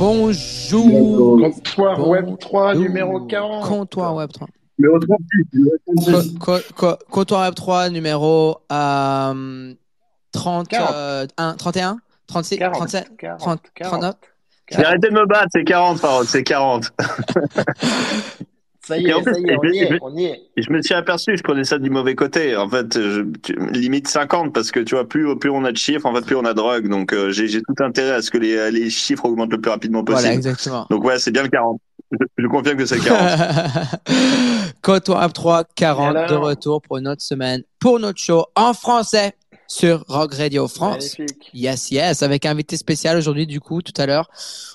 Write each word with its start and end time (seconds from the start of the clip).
Bonjour. 0.00 1.38
Comptoir 1.42 2.08
Web 2.08 2.38
3 2.38 2.74
numéro 2.74 3.20
40. 3.26 3.68
Comptoir 3.68 4.14
Web 4.14 4.32
3. 4.32 4.48
Numéro 4.78 4.98
36. 4.98 6.38
Co- 6.38 6.56
co- 6.56 6.58
co- 6.74 6.98
Comptoir 7.10 7.42
Web 7.42 7.54
3 7.54 7.90
numéro 7.90 8.62
euh, 8.72 9.74
30, 10.32 10.68
40. 10.68 10.90
euh, 10.94 11.26
un- 11.36 11.52
31 11.54 11.98
36 12.28 12.56
40, 12.56 12.76
37 12.78 13.16
40, 13.18 13.38
30, 13.40 13.60
39 13.82 14.14
J'ai 14.70 14.84
arrêté 14.86 15.08
de 15.10 15.12
me 15.14 15.26
battre, 15.26 15.48
c'est 15.52 15.64
40, 15.64 15.98
Farod, 15.98 16.26
c'est 16.26 16.44
40. 16.44 16.92
Ça 18.86 18.96
y 18.98 19.06
est, 19.06 19.12
plus, 19.12 19.24
ça 19.34 19.38
y 19.38 19.44
est, 19.44 19.56
on 19.56 19.62
je- 19.62 19.68
y 19.74 19.78
est, 19.78 19.88
je- 19.90 19.98
on 20.00 20.16
y 20.16 20.24
est. 20.24 20.40
Et 20.56 20.62
je 20.62 20.72
me 20.72 20.80
suis 20.82 20.94
aperçu, 20.94 21.36
je 21.36 21.42
prenais 21.42 21.64
ça 21.64 21.78
du 21.78 21.90
mauvais 21.90 22.14
côté. 22.14 22.56
En 22.56 22.68
fait, 22.68 22.98
je, 22.98 23.22
tu- 23.42 23.56
limite 23.72 24.08
50, 24.08 24.52
parce 24.54 24.70
que 24.70 24.80
tu 24.80 24.94
vois, 24.94 25.06
plus, 25.08 25.36
plus 25.38 25.50
on 25.50 25.64
a 25.64 25.72
de 25.72 25.76
chiffres, 25.76 26.06
en 26.06 26.14
fait, 26.14 26.22
plus 26.24 26.36
on 26.36 26.44
a 26.44 26.54
de 26.54 26.60
rugs. 26.60 26.88
Donc, 26.88 27.12
euh, 27.12 27.30
j'ai 27.30 27.60
tout 27.60 27.74
intérêt 27.84 28.12
à 28.12 28.22
ce 28.22 28.30
que 28.30 28.38
les, 28.38 28.70
les 28.70 28.88
chiffres 28.90 29.24
augmentent 29.26 29.52
le 29.52 29.60
plus 29.60 29.70
rapidement 29.70 30.02
possible. 30.02 30.22
Voilà, 30.22 30.34
exactement. 30.34 30.86
Donc, 30.90 31.04
ouais, 31.04 31.18
c'est 31.18 31.30
bien 31.30 31.42
le 31.42 31.48
40. 31.50 31.80
Je, 32.12 32.16
je 32.38 32.46
confirme 32.48 32.76
que 32.78 32.86
c'est 32.86 32.96
le 32.96 33.02
40. 33.04 34.00
Comptoir 34.82 35.20
Web 35.22 35.32
3 35.32 35.64
40 35.76 36.16
Et 36.16 36.30
de 36.30 36.34
retour 36.34 36.82
pour 36.82 36.98
une 36.98 37.06
autre 37.08 37.22
semaine, 37.22 37.62
pour 37.78 38.00
notre 38.00 38.18
show 38.18 38.46
en 38.56 38.72
français 38.72 39.34
sur 39.70 40.04
Rock 40.08 40.34
Radio 40.34 40.66
France. 40.66 41.16
Magnifique. 41.16 41.50
Yes, 41.54 41.92
yes, 41.92 42.24
avec 42.24 42.44
invité 42.44 42.76
spécial 42.76 43.16
aujourd'hui, 43.16 43.46
du 43.46 43.60
coup, 43.60 43.82
tout 43.82 43.92
à 43.98 44.06
l'heure. 44.06 44.28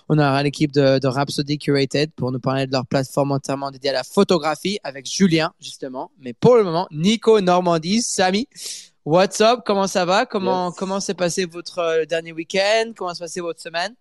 On 0.08 0.18
aura 0.18 0.42
l'équipe 0.42 0.72
de, 0.72 1.00
de 1.00 1.08
Rhapsody 1.08 1.58
Curated 1.58 2.14
pour 2.14 2.32
nous 2.32 2.40
parler 2.40 2.66
de 2.66 2.72
leur 2.72 2.86
plateforme 2.86 3.34
entièrement 3.34 3.72
dédiée 3.72 3.90
à 3.90 3.94
la 3.94 4.04
photographie 4.04 4.80
avec 4.84 5.06
Julien, 5.06 5.52
justement. 5.60 6.12
Mais 6.20 6.32
pour 6.32 6.56
le 6.56 6.64
moment, 6.64 6.88
Nico 6.92 7.42
Normandie, 7.42 8.02
Samy. 8.02 8.48
What's 9.04 9.42
up? 9.42 9.60
Comment 9.66 9.88
ça 9.88 10.06
va? 10.06 10.26
Comment, 10.26 10.68
Yes. 10.70 10.76
comment 10.78 11.00
s'est 11.02 11.14
passé 11.14 11.46
votre 11.46 11.80
euh, 11.80 12.06
dernier 12.06 12.32
week-end? 12.32 12.94
Comment 12.96 13.14
s'est 13.14 13.24
passé 13.26 13.42
votre 13.42 13.62
semaine? 13.62 13.94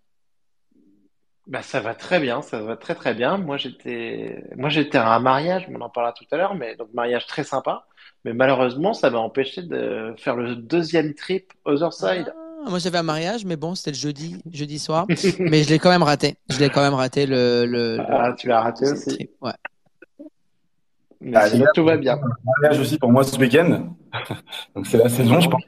Bah, 1.48 1.60
ça 1.60 1.80
va 1.80 1.94
très 1.94 2.20
bien, 2.20 2.41
ça 2.41 2.62
va 2.62 2.76
très 2.76 2.94
très 2.94 3.12
bien. 3.14 3.36
Moi 3.36 3.58
j'étais, 3.58 4.44
moi 4.56 4.70
j'étais 4.70 4.97
à 4.97 5.12
un 5.12 5.19
mariage, 5.19 5.66
on 5.70 5.78
en 5.82 5.91
parlera 5.91 6.14
tout 6.14 6.24
à 6.30 6.36
l'heure, 6.38 6.54
mais 6.54 6.74
donc 6.76 6.88
mariage 6.94 7.26
très 7.26 7.44
sympa. 7.44 7.86
Mais 8.25 8.33
malheureusement, 8.33 8.94
ça 8.94 9.11
m'a 9.11 9.19
empêché 9.19 9.62
de 9.62 10.14
faire 10.17 10.36
le 10.36 10.56
deuxième 10.56 11.12
trip 11.14 11.53
Other 11.67 11.92
Side. 11.92 12.33
Ah, 12.66 12.70
moi, 12.70 12.78
j'avais 12.78 12.97
un 12.98 13.03
mariage, 13.03 13.44
mais 13.44 13.56
bon, 13.56 13.75
c'était 13.75 13.91
le 13.91 13.97
jeudi, 13.97 14.41
jeudi 14.50 14.78
soir. 14.78 15.06
mais 15.39 15.62
je 15.62 15.69
l'ai 15.69 15.78
quand 15.78 15.91
même 15.91 16.03
raté. 16.03 16.36
Je 16.48 16.58
l'ai 16.58 16.70
quand 16.70 16.81
même 16.81 16.94
raté 16.94 17.27
le, 17.27 17.66
le, 17.66 17.97
le- 17.98 18.03
Ah, 18.08 18.33
tu 18.36 18.48
l'as 18.48 18.62
raté 18.62 18.91
aussi. 18.91 19.14
trip. 19.16 19.31
Ouais. 19.42 19.53
Mais 21.20 21.36
Ah, 21.36 21.48
sinon, 21.48 21.66
tout 21.75 21.84
va 21.84 21.97
bien. 21.98 22.19
mariage 22.62 22.81
aussi 22.81 22.98
pour 22.98 23.11
moi 23.12 23.25
ce 23.25 23.39
week-end. 23.39 23.89
Donc 24.75 24.86
c'est 24.86 24.98
la 24.98 25.09
saison, 25.11 25.41
je 25.41 25.48
pense. 25.50 25.62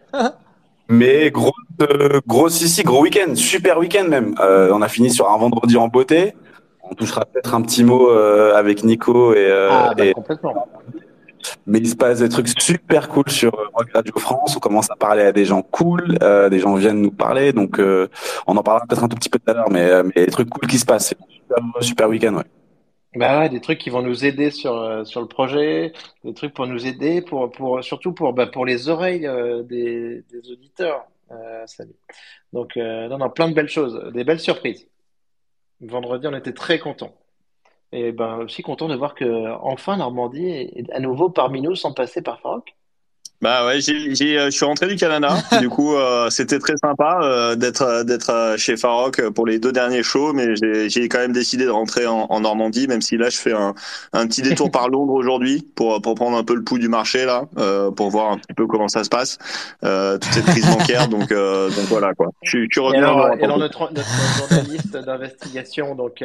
Mais 0.88 1.30
gros, 1.30 1.52
euh, 1.82 2.20
gros 2.26 2.48
ici, 2.48 2.82
gros 2.84 3.02
week-end, 3.02 3.34
super 3.34 3.78
week-end 3.78 4.06
même. 4.08 4.34
Euh, 4.40 4.70
on 4.72 4.80
a 4.82 4.88
fini 4.88 5.10
sur 5.10 5.28
un 5.30 5.36
vendredi 5.36 5.76
en 5.76 5.88
beauté. 5.88 6.34
On 6.88 6.94
touchera 6.94 7.24
peut-être 7.24 7.54
un 7.54 7.62
petit 7.62 7.82
mot 7.84 8.10
euh, 8.10 8.54
avec 8.54 8.84
Nico 8.84 9.34
et, 9.34 9.38
euh, 9.38 9.68
Ah, 9.70 9.92
bah, 9.96 10.04
et- 10.06 10.12
complètement. 10.12 10.54
Mais 11.66 11.78
il 11.78 11.88
se 11.88 11.96
passe 11.96 12.20
des 12.20 12.28
trucs 12.28 12.48
super 12.60 13.08
cool 13.08 13.28
sur 13.28 13.58
euh, 13.58 13.84
Radio 13.94 14.12
France. 14.18 14.56
On 14.56 14.60
commence 14.60 14.90
à 14.90 14.96
parler 14.96 15.22
à 15.22 15.32
des 15.32 15.44
gens 15.44 15.62
cool, 15.62 16.18
euh, 16.22 16.48
des 16.48 16.58
gens 16.58 16.74
viennent 16.74 17.00
nous 17.00 17.10
parler, 17.10 17.52
donc 17.52 17.78
euh, 17.78 18.08
on 18.46 18.56
en 18.56 18.62
parlera 18.62 18.86
peut-être 18.86 19.04
un 19.04 19.08
tout 19.08 19.16
petit 19.16 19.28
peu 19.28 19.38
tout 19.38 19.50
à 19.50 19.54
l'heure, 19.54 19.70
mais 19.70 20.02
des 20.14 20.26
trucs 20.26 20.50
cool 20.50 20.68
qui 20.68 20.78
se 20.78 20.84
passent. 20.84 21.08
C'est 21.08 21.18
super, 21.28 21.58
super 21.80 22.08
week-end, 22.08 22.34
ouais. 22.34 22.44
Bah 23.14 23.40
ouais, 23.40 23.48
des 23.48 23.60
trucs 23.60 23.78
qui 23.78 23.88
vont 23.88 24.02
nous 24.02 24.26
aider 24.26 24.50
sur, 24.50 25.06
sur 25.06 25.22
le 25.22 25.26
projet, 25.26 25.92
des 26.22 26.34
trucs 26.34 26.52
pour 26.52 26.66
nous 26.66 26.86
aider, 26.86 27.22
pour, 27.22 27.50
pour, 27.50 27.82
surtout 27.82 28.12
pour, 28.12 28.34
bah, 28.34 28.46
pour 28.46 28.66
les 28.66 28.90
oreilles 28.90 29.28
des, 29.64 30.22
des 30.30 30.50
auditeurs. 30.52 31.06
Donc, 32.52 32.76
non, 32.76 33.16
non, 33.16 33.30
plein 33.30 33.48
de 33.48 33.54
belles 33.54 33.70
choses, 33.70 34.12
des 34.12 34.22
belles 34.22 34.40
surprises. 34.40 34.86
Vendredi, 35.80 36.26
on 36.26 36.34
était 36.34 36.52
très 36.52 36.78
contents. 36.78 37.14
Et 37.92 38.12
ben 38.12 38.38
aussi 38.38 38.62
content 38.62 38.88
de 38.88 38.96
voir 38.96 39.14
que 39.14 39.52
enfin 39.62 39.96
Normandie 39.96 40.48
est 40.48 40.90
à 40.92 41.00
nouveau 41.00 41.30
parmi 41.30 41.62
nous 41.62 41.76
sans 41.76 41.92
passer 41.92 42.22
par 42.22 42.40
Farok. 42.40 42.74
Bah 43.42 43.66
ouais, 43.66 43.82
j'ai, 43.82 44.14
j'ai, 44.14 44.38
euh, 44.38 44.46
je 44.46 44.50
suis 44.52 44.64
rentré 44.64 44.86
du 44.86 44.96
Canada. 44.96 45.36
du 45.60 45.68
coup, 45.68 45.94
euh, 45.94 46.30
c'était 46.30 46.58
très 46.58 46.76
sympa 46.78 47.20
euh, 47.22 47.54
d'être 47.54 48.02
d'être 48.02 48.54
chez 48.56 48.78
Farok 48.78 49.28
pour 49.30 49.46
les 49.46 49.58
deux 49.58 49.72
derniers 49.72 50.02
shows, 50.02 50.32
mais 50.32 50.56
j'ai, 50.56 50.88
j'ai 50.88 51.06
quand 51.10 51.18
même 51.18 51.34
décidé 51.34 51.66
de 51.66 51.70
rentrer 51.70 52.06
en, 52.06 52.26
en 52.30 52.40
Normandie, 52.40 52.88
même 52.88 53.02
si 53.02 53.18
là 53.18 53.28
je 53.28 53.36
fais 53.36 53.52
un, 53.52 53.74
un 54.14 54.26
petit 54.26 54.40
détour 54.40 54.70
par 54.70 54.88
Londres 54.88 55.12
aujourd'hui 55.12 55.68
pour 55.74 56.00
pour 56.00 56.14
prendre 56.14 56.36
un 56.38 56.44
peu 56.44 56.54
le 56.54 56.64
pouls 56.64 56.78
du 56.78 56.88
marché 56.88 57.26
là, 57.26 57.44
euh, 57.58 57.90
pour 57.90 58.08
voir 58.08 58.32
un 58.32 58.38
petit 58.38 58.54
peu 58.54 58.66
comment 58.66 58.88
ça 58.88 59.04
se 59.04 59.10
passe, 59.10 59.36
toute 59.82 60.32
cette 60.32 60.46
crise 60.46 60.66
bancaire. 60.66 61.08
Donc 61.08 61.28
donc 61.28 61.84
voilà 61.88 62.14
quoi. 62.14 62.28
Je, 62.42 62.60
je 62.70 62.80
suis 62.80 62.94
Et 62.94 62.96
alors, 62.96 63.18
Europe. 63.18 63.38
et 63.38 63.44
alors 63.44 63.58
notre, 63.58 63.92
notre 63.92 64.48
journaliste 64.48 64.96
d'investigation, 64.96 65.94
donc 65.94 66.24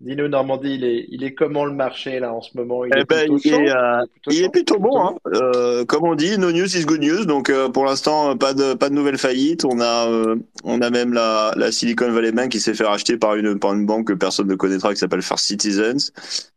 dis-nous 0.00 0.28
Normandie, 0.28 0.74
il 0.74 0.84
est, 0.84 1.06
il 1.10 1.24
est 1.24 1.34
comment 1.34 1.64
le 1.64 1.72
marché 1.72 2.20
là 2.20 2.32
en 2.32 2.40
ce 2.42 2.56
moment? 2.56 2.84
Il 2.84 2.92
Eh 2.94 3.00
est 3.00 3.04
ben, 3.04 3.26
plutôt 3.26 3.38
il 3.44 3.50
chaud? 3.50 3.60
est, 3.60 3.70
euh, 3.70 4.04
plutôt 4.12 4.30
Il 4.30 4.44
est 4.44 4.48
plutôt 4.50 4.78
bon, 4.78 4.98
hein. 5.00 5.14
Euh, 5.34 5.84
comme 5.84 6.04
on 6.04 6.14
dit, 6.14 6.38
no 6.38 6.52
news 6.52 6.76
is 6.76 6.84
good 6.84 7.00
news. 7.02 7.24
Donc 7.24 7.50
euh, 7.50 7.68
pour 7.68 7.84
l'instant, 7.84 8.30
euh, 8.30 8.34
pas 8.34 8.54
de 8.54 8.74
pas 8.74 8.88
de 8.88 8.94
nouvelles 8.94 9.18
faillites. 9.18 9.64
On 9.64 9.80
a 9.80 10.08
euh, 10.08 10.36
on 10.64 10.80
a 10.82 10.90
même 10.90 11.12
la, 11.12 11.52
la 11.56 11.72
Silicon 11.72 12.10
Valley 12.12 12.32
Bank 12.32 12.50
qui 12.50 12.60
s'est 12.60 12.74
fait 12.74 12.84
racheter 12.84 13.16
par 13.16 13.34
une 13.34 13.58
par 13.58 13.72
une 13.74 13.86
banque 13.86 14.08
que 14.08 14.12
personne 14.12 14.46
ne 14.48 14.54
connaîtra 14.54 14.92
qui 14.92 14.98
s'appelle 15.00 15.22
First 15.22 15.44
Citizens. 15.46 16.12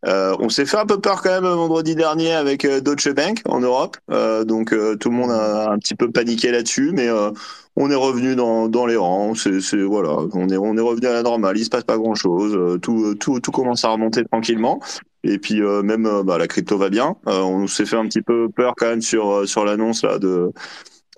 Euh, 0.06 0.36
on 0.40 0.50
s'est 0.50 0.66
fait 0.66 0.78
un 0.78 0.86
peu 0.86 1.00
peur 1.00 1.22
quand 1.22 1.30
même 1.42 1.44
vendredi 1.52 1.96
dernier 1.96 2.34
avec 2.34 2.66
Deutsche 2.68 3.10
Bank 3.14 3.42
en 3.46 3.60
Europe. 3.60 3.98
Euh, 4.12 4.44
donc 4.44 4.74
euh, 4.74 4.96
tout 4.96 5.10
le 5.10 5.16
monde 5.16 5.32
a 5.32 5.72
un 5.72 5.78
petit 5.80 5.96
peu 5.96 6.12
paniqué 6.12 6.52
là-dessus, 6.52 6.92
mais 6.94 7.08
euh, 7.10 7.32
on 7.76 7.90
est 7.92 7.96
revenu 7.96 8.36
dans, 8.36 8.68
dans 8.68 8.86
les 8.86 8.96
rangs. 8.98 9.36
C'est 9.36 9.62
c'est- 9.62 9.82
voilà, 9.84 10.16
on 10.34 10.50
est 10.50 10.58
on 10.58 10.76
est 10.78 10.82
revenu 10.82 11.08
à 11.08 11.14
la 11.14 11.24
normale. 11.24 11.58
Il 11.58 11.64
se 11.66 11.70
passe 11.70 11.84
pas 11.86 11.98
grand 11.98 12.16
chose. 12.16 12.80
tout 12.82 13.16
tout 13.16 13.40
tout 13.40 13.52
commence 13.52 13.86
à 13.86 13.90
remonter 13.90 14.24
tranquillement. 14.26 14.80
Et 15.24 15.38
puis 15.38 15.62
euh, 15.62 15.82
même 15.84 16.06
euh, 16.06 16.24
bah, 16.24 16.38
la 16.38 16.48
crypto 16.48 16.78
va 16.78 16.90
bien. 16.90 17.16
Euh, 17.28 17.42
on 17.42 17.68
s'est 17.68 17.86
fait 17.86 17.98
un 17.98 18.06
petit 18.08 18.22
peu 18.22 18.48
peur 18.50 18.74
quand 18.78 18.88
même 18.88 19.02
sur 19.02 19.30
euh, 19.30 19.46
sur 19.46 19.66
l'annonce 19.66 20.04
là 20.04 20.18
de 20.20 20.28
euh, 20.28 20.52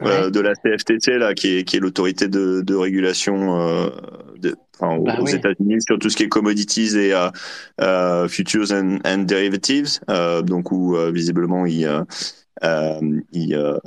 Ouais. 0.04 0.32
de 0.32 0.40
la 0.40 0.56
CFTC 0.56 1.20
là 1.20 1.36
qui 1.36 1.58
est 1.58 1.64
qui 1.64 1.78
est 1.78 1.80
l'autorité 1.80 2.28
de, 2.28 2.62
de 2.62 2.74
régulation 2.76 3.60
euh, 3.62 3.90
de, 4.40 4.56
enfin, 4.80 4.96
aux, 4.98 5.04
Bah 5.04 5.18
aux 5.20 5.26
oui. 5.26 5.36
États-Unis 5.36 5.78
sur 5.86 6.00
tout 6.00 6.10
ce 6.10 6.18
qui 6.18 6.24
est 6.24 6.28
commodities 6.30 6.98
et 6.98 7.14
euh, 7.14 7.30
euh, 7.82 8.28
futures 8.28 8.72
and, 8.72 8.98
and 9.06 9.20
derivatives. 9.20 10.00
Euh, 10.10 10.42
donc 10.42 10.72
où 10.72 10.96
euh, 10.96 11.12
visiblement 11.12 11.68
il 11.68 11.86
euh, 12.64 13.00
euh, 13.02 13.22
il, 13.32 13.56
euh, 13.56 13.78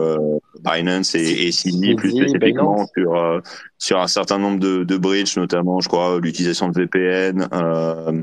euh, 0.00 0.38
Binance 0.64 1.14
et, 1.14 1.48
et 1.48 1.52
CZ 1.52 1.94
plus 1.94 2.12
spécifiquement 2.12 2.86
sur 2.96 3.14
euh, 3.14 3.40
sur 3.78 3.98
un 4.00 4.08
certain 4.08 4.38
nombre 4.38 4.58
de, 4.60 4.84
de 4.84 4.96
bridges, 4.96 5.36
notamment 5.36 5.80
je 5.80 5.88
crois 5.88 6.18
l'utilisation 6.20 6.68
de 6.68 6.80
VPN. 6.80 7.48
Euh, 7.52 8.22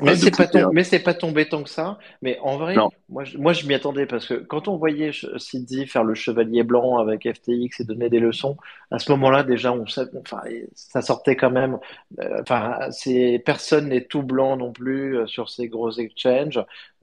Mais 0.00 0.16
c'est 0.16 0.30
pas 0.32 0.48
mais 0.72 0.82
c'est 0.84 1.02
tombé 1.18 1.48
tant 1.48 1.62
que 1.62 1.68
ça. 1.70 1.98
Mais 2.22 2.38
en 2.40 2.56
vrai, 2.58 2.74
Non. 2.74 2.90
moi, 3.08 3.24
je, 3.24 3.38
moi, 3.38 3.52
je 3.52 3.66
m'y 3.66 3.74
attendais 3.74 4.06
parce 4.06 4.26
que 4.26 4.34
quand 4.34 4.66
on 4.66 4.76
voyait 4.76 5.12
Sidi 5.36 5.86
faire 5.86 6.02
le 6.02 6.14
chevalier 6.14 6.64
blanc 6.64 6.98
avec 6.98 7.22
FTX 7.32 7.80
et 7.80 7.84
donner 7.84 8.08
des 8.08 8.18
leçons, 8.18 8.56
à 8.90 8.98
ce 8.98 9.12
moment-là, 9.12 9.44
déjà, 9.44 9.72
on 9.72 9.86
sait, 9.86 10.06
enfin, 10.20 10.40
ça 10.74 11.02
sortait 11.02 11.36
quand 11.36 11.50
même. 11.50 11.78
euh, 12.20 12.40
Enfin, 12.40 12.78
c'est 12.90 13.40
personne 13.44 13.88
n'est 13.90 14.04
tout 14.04 14.22
blanc 14.22 14.56
non 14.56 14.72
plus 14.72 15.18
euh, 15.18 15.26
sur 15.26 15.48
ces 15.50 15.68
gros 15.68 15.92
exchanges. 15.92 16.58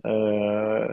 Euh, 0.05 0.87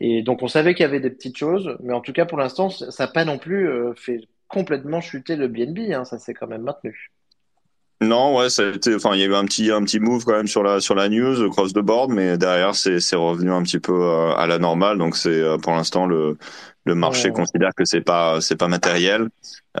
et 0.00 0.22
donc, 0.22 0.42
on 0.42 0.48
savait 0.48 0.74
qu'il 0.74 0.82
y 0.82 0.88
avait 0.88 1.00
des 1.00 1.10
petites 1.10 1.36
choses, 1.36 1.76
mais 1.80 1.92
en 1.92 2.00
tout 2.00 2.12
cas, 2.12 2.26
pour 2.26 2.38
l'instant, 2.38 2.70
ça 2.70 2.86
n'a 3.04 3.12
pas 3.12 3.24
non 3.24 3.38
plus 3.38 3.68
euh, 3.68 3.94
fait 3.94 4.20
complètement 4.48 5.00
chuter 5.00 5.36
le 5.36 5.48
BNB. 5.48 5.92
Hein, 5.92 6.04
ça 6.04 6.18
s'est 6.18 6.34
quand 6.34 6.46
même 6.46 6.62
maintenu. 6.62 7.12
Non, 8.00 8.36
ouais, 8.36 8.48
ça 8.48 8.62
a 8.62 8.70
été, 8.70 8.94
enfin, 8.94 9.14
il 9.14 9.20
y 9.20 9.24
a 9.24 9.26
eu 9.26 9.34
un 9.34 9.44
petit, 9.44 9.72
un 9.72 9.82
petit 9.82 9.98
move 9.98 10.24
quand 10.24 10.36
même 10.36 10.46
sur 10.46 10.62
la, 10.62 10.78
sur 10.80 10.94
la 10.94 11.08
news, 11.08 11.50
cross 11.50 11.72
the 11.72 11.80
board, 11.80 12.10
mais 12.10 12.38
derrière, 12.38 12.76
c'est, 12.76 13.00
c'est 13.00 13.16
revenu 13.16 13.50
un 13.50 13.62
petit 13.64 13.80
peu 13.80 13.92
euh, 13.92 14.32
à 14.34 14.46
la 14.46 14.58
normale. 14.58 14.98
Donc, 14.98 15.16
c'est, 15.16 15.42
pour 15.62 15.72
l'instant, 15.72 16.06
le, 16.06 16.38
le 16.88 16.94
marché 16.94 17.30
Ouais. 17.30 17.32
considère 17.32 17.70
que 17.76 17.84
c'est 17.84 18.00
pas, 18.00 18.40
c'est 18.40 18.56
pas 18.56 18.68
matériel. 18.68 19.28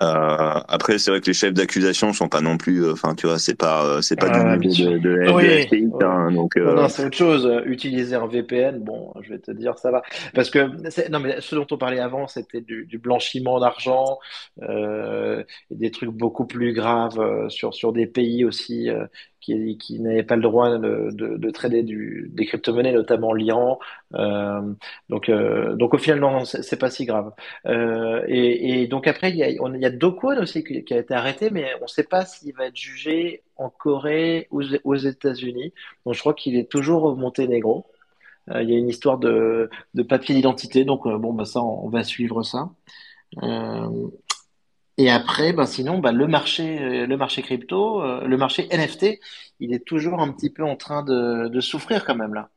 Euh, 0.02 0.60
après, 0.68 0.98
c'est 0.98 1.10
vrai 1.10 1.20
que 1.20 1.26
les 1.26 1.34
chefs 1.34 1.54
d'accusation 1.54 2.12
sont 2.12 2.28
pas 2.28 2.40
non 2.40 2.56
plus, 2.58 2.84
euh, 2.84 2.92
enfin, 2.92 3.14
tu 3.14 3.26
vois, 3.26 3.38
c'est 3.38 3.56
pas, 3.56 3.84
euh, 3.84 4.02
c'est 4.02 4.16
pas 4.16 4.30
Ah, 4.30 4.56
du 4.58 4.70
sûr. 4.70 4.92
de, 4.92 4.98
de, 4.98 5.32
Oui, 5.32 5.44
de 5.44 5.66
oui. 5.72 5.94
hein, 6.02 6.30
donc, 6.32 6.56
Non, 6.64 6.74
euh, 6.74 6.74
non, 6.74 6.88
c'est 6.88 7.04
autre 7.04 7.16
chose. 7.16 7.48
Utiliser 7.66 8.16
un 8.16 8.26
VPN, 8.26 8.80
bon, 8.80 9.12
je 9.22 9.30
vais 9.30 9.38
te 9.38 9.50
dire, 9.52 9.78
ça 9.78 9.90
va. 9.92 10.02
Parce 10.34 10.50
que, 10.50 10.60
non, 11.10 11.20
mais 11.20 11.40
ce 11.40 11.54
dont 11.54 11.66
on 11.70 11.78
parlait 11.78 12.00
avant, 12.00 12.26
c'était 12.28 12.60
du, 12.60 12.86
du 12.86 12.98
blanchiment 12.98 13.60
d'argent, 13.60 14.18
euh, 14.62 15.44
des 15.70 15.90
trucs 15.90 16.10
beaucoup 16.10 16.46
plus 16.46 16.72
graves 16.72 17.48
sur, 17.48 17.74
sur 17.74 17.92
des 17.92 18.06
pays 18.06 18.44
aussi 18.44 18.88
qui, 19.40 19.78
qui 19.78 20.00
n'avaient 20.00 20.22
pas 20.22 20.36
le 20.36 20.42
droit 20.42 20.78
de, 20.78 21.10
de, 21.12 21.36
de 21.36 21.50
trader 21.50 21.82
des 21.82 22.46
crypto-monnaies, 22.46 22.92
notamment 22.92 23.32
l'Iran. 23.32 23.78
Euh, 24.14 24.60
donc, 25.08 25.28
euh, 25.28 25.74
donc 25.76 25.94
au 25.94 25.98
final, 25.98 26.20
non, 26.20 26.44
c'est 26.44 26.78
pas 26.78 26.90
si 26.90 27.04
grave. 27.04 27.32
Euh, 27.66 28.24
et, 28.28 28.86
donc 28.86 29.06
après, 29.06 29.30
il 29.30 29.36
y 29.36 29.44
a, 29.44 29.62
on, 29.62 29.72
aussi 30.40 30.64
qui, 30.64 30.94
a 30.94 30.98
été 30.98 31.14
arrêté, 31.14 31.50
mais 31.50 31.66
on 31.80 31.84
ne 31.84 31.88
sait 31.88 32.04
pas 32.04 32.24
s'il 32.24 32.54
va 32.54 32.66
être 32.66 32.76
jugé 32.76 33.42
en 33.56 33.70
Corée 33.70 34.48
ou 34.50 34.62
aux, 34.84 34.96
États-Unis. 34.96 35.72
Donc 36.04 36.14
je 36.14 36.20
crois 36.20 36.34
qu'il 36.34 36.56
est 36.56 36.70
toujours 36.70 37.04
au 37.04 37.14
Monténégro. 37.14 37.86
Euh, 38.50 38.62
il 38.62 38.70
y 38.70 38.74
a 38.74 38.78
une 38.78 38.88
histoire 38.88 39.18
de, 39.18 39.70
de 39.94 40.02
papier 40.02 40.34
d'identité, 40.34 40.84
donc 40.84 41.06
bon, 41.06 41.32
bah 41.32 41.44
ça, 41.44 41.62
on, 41.62 41.88
va 41.88 42.04
suivre 42.04 42.42
ça. 42.42 42.70
Et 44.98 45.08
après, 45.10 45.52
bah, 45.54 45.64
sinon, 45.66 45.98
bah, 45.98 46.12
le 46.12 46.26
marché, 46.26 46.78
euh, 46.82 47.06
le 47.06 47.16
marché 47.16 47.40
crypto, 47.42 48.02
euh, 48.02 48.26
le 48.26 48.36
marché 48.36 48.66
NFT, 48.70 49.18
il 49.60 49.72
est 49.72 49.84
toujours 49.86 50.20
un 50.20 50.30
petit 50.32 50.50
peu 50.50 50.62
en 50.64 50.76
train 50.76 51.02
de, 51.02 51.48
de 51.48 51.60
souffrir 51.60 52.04
quand 52.04 52.14
même 52.16 52.34
là. 52.34 52.50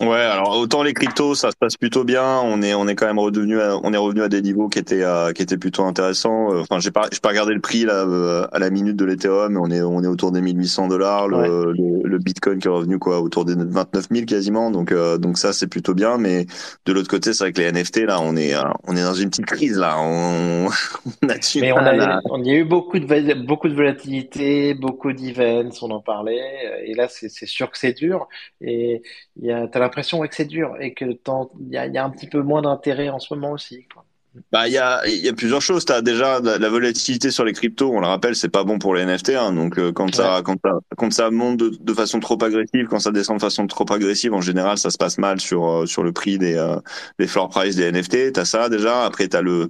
Ouais, 0.00 0.20
alors 0.20 0.56
autant 0.56 0.84
les 0.84 0.94
cryptos, 0.94 1.34
ça 1.34 1.50
se 1.50 1.56
passe 1.56 1.76
plutôt 1.76 2.04
bien. 2.04 2.40
On 2.44 2.62
est, 2.62 2.72
on 2.72 2.86
est 2.86 2.94
quand 2.94 3.06
même 3.06 3.18
revenu, 3.18 3.60
à, 3.60 3.76
on 3.82 3.92
est 3.92 3.96
revenu 3.96 4.22
à 4.22 4.28
des 4.28 4.42
niveaux 4.42 4.68
qui 4.68 4.78
étaient, 4.78 5.02
euh, 5.02 5.32
qui 5.32 5.42
étaient 5.42 5.56
plutôt 5.56 5.82
intéressants. 5.82 6.52
Euh, 6.52 6.60
enfin, 6.60 6.78
j'ai 6.78 6.92
pas, 6.92 7.08
j'ai 7.10 7.18
pas 7.18 7.30
regardé 7.30 7.52
le 7.52 7.60
prix 7.60 7.84
là 7.84 8.04
euh, 8.06 8.46
à 8.52 8.60
la 8.60 8.70
minute 8.70 8.94
de 8.94 9.04
l'Ethereum, 9.04 9.54
mais 9.54 9.58
on 9.60 9.70
est, 9.70 9.82
on 9.82 10.04
est 10.04 10.06
autour 10.06 10.30
des 10.30 10.40
1800 10.40 10.86
dollars. 10.86 11.26
Le, 11.26 11.72
le, 11.72 12.18
Bitcoin 12.18 12.58
qui 12.58 12.66
est 12.66 12.70
revenu 12.70 12.98
quoi, 12.98 13.20
autour 13.20 13.44
des 13.44 13.54
29 13.56 14.06
000 14.10 14.26
quasiment. 14.26 14.70
Donc, 14.70 14.92
donc 14.92 15.38
ça 15.38 15.52
c'est 15.52 15.68
plutôt 15.68 15.94
bien. 15.94 16.16
Mais 16.18 16.46
de 16.84 16.92
l'autre 16.92 17.08
côté, 17.08 17.32
c'est 17.32 17.44
vrai 17.44 17.52
que 17.52 17.60
les 17.60 17.72
NFT 17.72 17.98
là, 18.06 18.20
on 18.20 18.36
est, 18.36 18.54
on 18.86 18.96
est 18.96 19.02
dans 19.02 19.14
une 19.14 19.30
petite 19.30 19.46
crise 19.46 19.78
là. 19.78 19.96
On, 20.00 20.66
on 21.22 21.28
a 21.28 21.34
mais 21.60 21.72
on, 21.72 21.78
a, 21.78 22.20
on 22.30 22.42
y 22.42 22.50
a 22.50 22.54
eu 22.54 22.64
beaucoup 22.64 22.98
de, 22.98 23.46
beaucoup 23.46 23.68
de 23.68 23.74
volatilité, 23.74 24.74
beaucoup 24.74 25.12
d'events, 25.12 25.70
on 25.82 25.90
en 25.90 26.00
parlait. 26.00 26.82
Et 26.84 26.94
là, 26.94 27.08
c'est, 27.08 27.28
c'est 27.28 27.46
sûr 27.46 27.70
que 27.70 27.78
c'est 27.78 27.92
dur. 27.92 28.28
Et 28.60 29.02
il 29.36 29.46
y 29.46 29.52
a, 29.52 29.68
l'impression 29.88 30.20
que 30.20 30.34
c'est 30.34 30.44
dur 30.44 30.76
et 30.80 30.94
que 30.94 31.04
il 31.04 31.68
y, 31.68 31.72
y 31.72 31.98
a, 31.98 32.04
un 32.04 32.10
petit 32.10 32.28
peu 32.28 32.42
moins 32.42 32.62
d'intérêt 32.62 33.08
en 33.08 33.18
ce 33.18 33.34
moment 33.34 33.52
aussi. 33.52 33.86
Quoi. 33.92 34.04
Bah, 34.52 34.68
il 34.68 34.74
y 34.74 34.78
a, 34.78 35.06
y 35.06 35.28
a 35.28 35.32
plusieurs 35.32 35.60
choses. 35.60 35.84
Tu 35.84 35.92
as 35.92 36.02
déjà 36.02 36.40
la 36.40 36.68
volatilité 36.68 37.30
sur 37.30 37.44
les 37.44 37.52
cryptos, 37.52 37.90
on 37.92 38.00
le 38.00 38.06
rappelle, 38.06 38.36
c'est 38.36 38.48
pas 38.48 38.64
bon 38.64 38.78
pour 38.78 38.94
les 38.94 39.04
NFT. 39.04 39.30
Hein. 39.30 39.52
Donc, 39.52 39.78
euh, 39.78 39.92
quand, 39.92 40.14
ça, 40.14 40.42
quand, 40.44 40.56
ça, 40.64 40.78
quand 40.96 41.12
ça 41.12 41.30
monte 41.30 41.58
de, 41.58 41.70
de, 41.80 41.94
façon 41.94 42.20
trop 42.20 42.42
agressive, 42.42 42.86
quand 42.88 43.00
ça 43.00 43.10
descend 43.10 43.36
de 43.36 43.42
façon 43.42 43.66
trop 43.66 43.90
agressive, 43.92 44.34
en 44.34 44.40
général, 44.40 44.78
ça 44.78 44.90
se 44.90 44.98
passe 44.98 45.18
mal 45.18 45.40
sur, 45.40 45.66
euh, 45.66 45.86
sur 45.86 46.02
le 46.02 46.12
prix 46.12 46.38
des, 46.38 46.54
euh, 46.54 46.76
des 47.18 47.26
floor 47.26 47.48
price 47.48 47.76
des 47.76 47.90
NFT. 47.90 48.32
Tu 48.32 48.40
as 48.40 48.44
ça 48.44 48.68
déjà. 48.68 49.04
Après, 49.04 49.28
tu 49.28 49.36
as 49.36 49.42
le, 49.42 49.68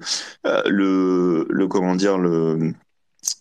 le, 0.67 1.47
le, 1.49 1.69
comment 1.69 1.94
dire, 1.94 2.19
le, 2.19 2.73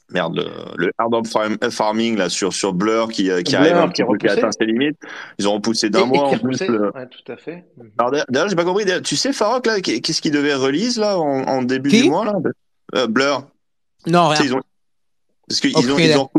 merde 0.10 0.38
le, 0.38 0.46
le 0.78 0.92
hard 0.98 1.14
up 1.16 1.26
farming 1.72 2.18
là 2.18 2.30
sur 2.30 2.54
sur 2.54 2.74
Blur 2.74 3.10
qui 3.10 3.30
qui 3.44 3.56
arrive 3.56 3.76
un 3.76 3.88
petit 3.90 4.04
peu 4.04 4.18
qui 4.18 4.28
atteint 4.28 4.52
ses 4.52 4.66
limites. 4.66 4.98
Ils 5.38 5.48
ont 5.48 5.54
repoussé 5.54 5.90
d'un 5.90 6.06
mois 6.06 6.30
en 6.30 6.38
plus 6.38 6.62
ouais, 6.62 7.08
tout 7.10 7.32
à 7.32 7.38
fait. 7.38 7.66
Alors 7.98 8.12
d'ailleurs 8.30 8.50
j'ai 8.50 8.56
pas 8.56 8.66
compris. 8.66 8.86
Tu 9.04 9.16
sais 9.16 9.34
Farok 9.34 9.66
là 9.66 9.82
qu'est-ce 9.82 10.22
qu'il 10.22 10.32
devait 10.32 10.56
release 10.56 10.98
là 10.98 11.18
en, 11.20 11.44
en 11.44 11.62
début 11.64 11.90
du 11.90 12.10
mois 12.10 12.26
là? 12.26 12.34
Euh, 12.96 13.08
Blur. 13.08 13.48
Non 14.06 14.30
rien. 14.30 14.40
ils 14.44 14.54
ont... 14.54 14.62
parce 15.48 15.60
qu'ils 15.60 15.76
ont, 15.78 15.98
ils 15.98 16.18
ont 16.18 16.30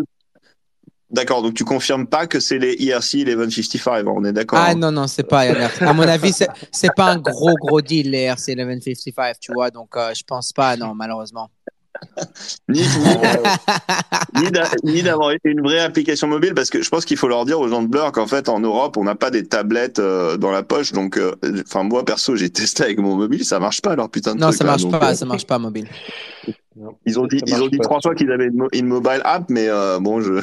D'accord, 1.10 1.42
donc 1.42 1.54
tu 1.54 1.64
confirmes 1.64 2.06
pas 2.06 2.26
que 2.26 2.38
c'est 2.38 2.58
les 2.58 2.76
ERC 2.86 3.24
1155, 3.26 4.06
on 4.08 4.24
est 4.24 4.32
d'accord 4.32 4.58
Ah 4.60 4.72
hein? 4.72 4.74
non, 4.74 4.92
non, 4.92 5.06
c'est 5.06 5.22
pas. 5.22 5.40
À 5.80 5.92
mon 5.94 6.02
avis, 6.02 6.34
c'est 6.34 6.94
pas 6.94 7.12
un 7.12 7.16
gros, 7.16 7.54
gros 7.54 7.80
deal, 7.80 8.10
les 8.10 8.24
ERC 8.24 8.48
1155, 8.48 9.36
tu 9.40 9.52
vois, 9.54 9.70
donc 9.70 9.96
euh, 9.96 10.12
je 10.14 10.22
pense 10.22 10.52
pas, 10.52 10.76
non, 10.76 10.94
malheureusement 10.94 11.48
ni, 12.68 12.82
ni, 14.84 15.02
d'avoir 15.02 15.32
une 15.44 15.62
vraie 15.62 15.80
application 15.80 16.26
mobile 16.26 16.54
parce 16.54 16.70
que 16.70 16.82
je 16.82 16.88
pense 16.88 17.04
qu'il 17.04 17.16
faut 17.16 17.28
leur 17.28 17.44
dire 17.44 17.60
aux 17.60 17.68
gens 17.68 17.82
de 17.82 17.88
Blur 17.88 18.12
qu'en 18.12 18.26
fait 18.26 18.48
en 18.48 18.60
Europe 18.60 18.96
on 18.96 19.04
n'a 19.04 19.14
pas 19.14 19.30
des 19.30 19.46
tablettes 19.46 19.98
euh, 19.98 20.36
dans 20.36 20.50
la 20.50 20.62
poche. 20.62 20.92
Donc 20.92 21.16
euh, 21.16 21.34
enfin 21.66 21.82
moi 21.82 22.04
perso 22.04 22.36
j'ai 22.36 22.50
testé 22.50 22.84
avec 22.84 22.98
mon 22.98 23.16
mobile 23.16 23.44
ça 23.44 23.60
marche 23.60 23.80
pas 23.80 23.92
alors 23.92 24.10
putain 24.10 24.34
de 24.34 24.40
non 24.40 24.52
ça 24.52 24.64
marche 24.64 24.88
pas 24.88 25.12
euh, 25.12 25.14
ça 25.14 25.26
marche 25.26 25.46
pas 25.46 25.58
mobile. 25.58 25.88
Ils 27.06 27.18
ont 27.18 27.26
dit 27.26 27.40
ils 27.46 27.62
ont 27.62 27.68
dit 27.68 27.78
trois 27.78 28.00
fois 28.00 28.14
qu'ils 28.14 28.30
avaient 28.30 28.50
une, 28.72 28.86
mobile 28.86 29.20
app 29.24 29.44
mais 29.48 29.68
bon 30.00 30.20
je 30.20 30.42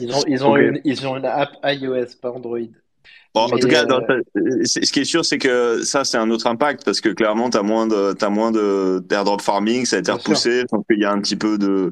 ils 0.00 0.14
ont 0.14 0.22
ils 0.26 0.44
ont 0.44 0.56
une, 0.56 0.80
ils 0.84 1.06
ont 1.06 1.16
une 1.16 1.26
app 1.26 1.50
iOS 1.64 2.16
pas 2.20 2.30
Android 2.30 2.58
Bon, 3.36 3.42
en 3.42 3.48
tout 3.58 3.68
cas, 3.68 3.84
euh, 3.84 4.22
ce 4.64 4.90
qui 4.90 5.00
est 5.00 5.04
sûr, 5.04 5.22
c'est 5.22 5.36
que 5.36 5.82
ça, 5.82 6.04
c'est 6.04 6.16
un 6.16 6.30
autre 6.30 6.46
impact 6.46 6.86
parce 6.86 7.02
que 7.02 7.10
clairement, 7.10 7.50
tu 7.50 7.58
as 7.58 7.62
moins 7.62 7.86
de, 7.86 8.14
t'as 8.14 8.30
moins 8.30 8.50
de 8.50 9.04
d'airdrop 9.06 9.42
farming, 9.42 9.84
ça 9.84 9.96
a 9.96 9.98
été 9.98 10.10
repoussé. 10.10 10.64
Pense 10.70 10.84
qu'il 10.90 11.00
y 11.00 11.04
a 11.04 11.12
un 11.12 11.20
petit 11.20 11.36
peu 11.36 11.58
de, 11.58 11.90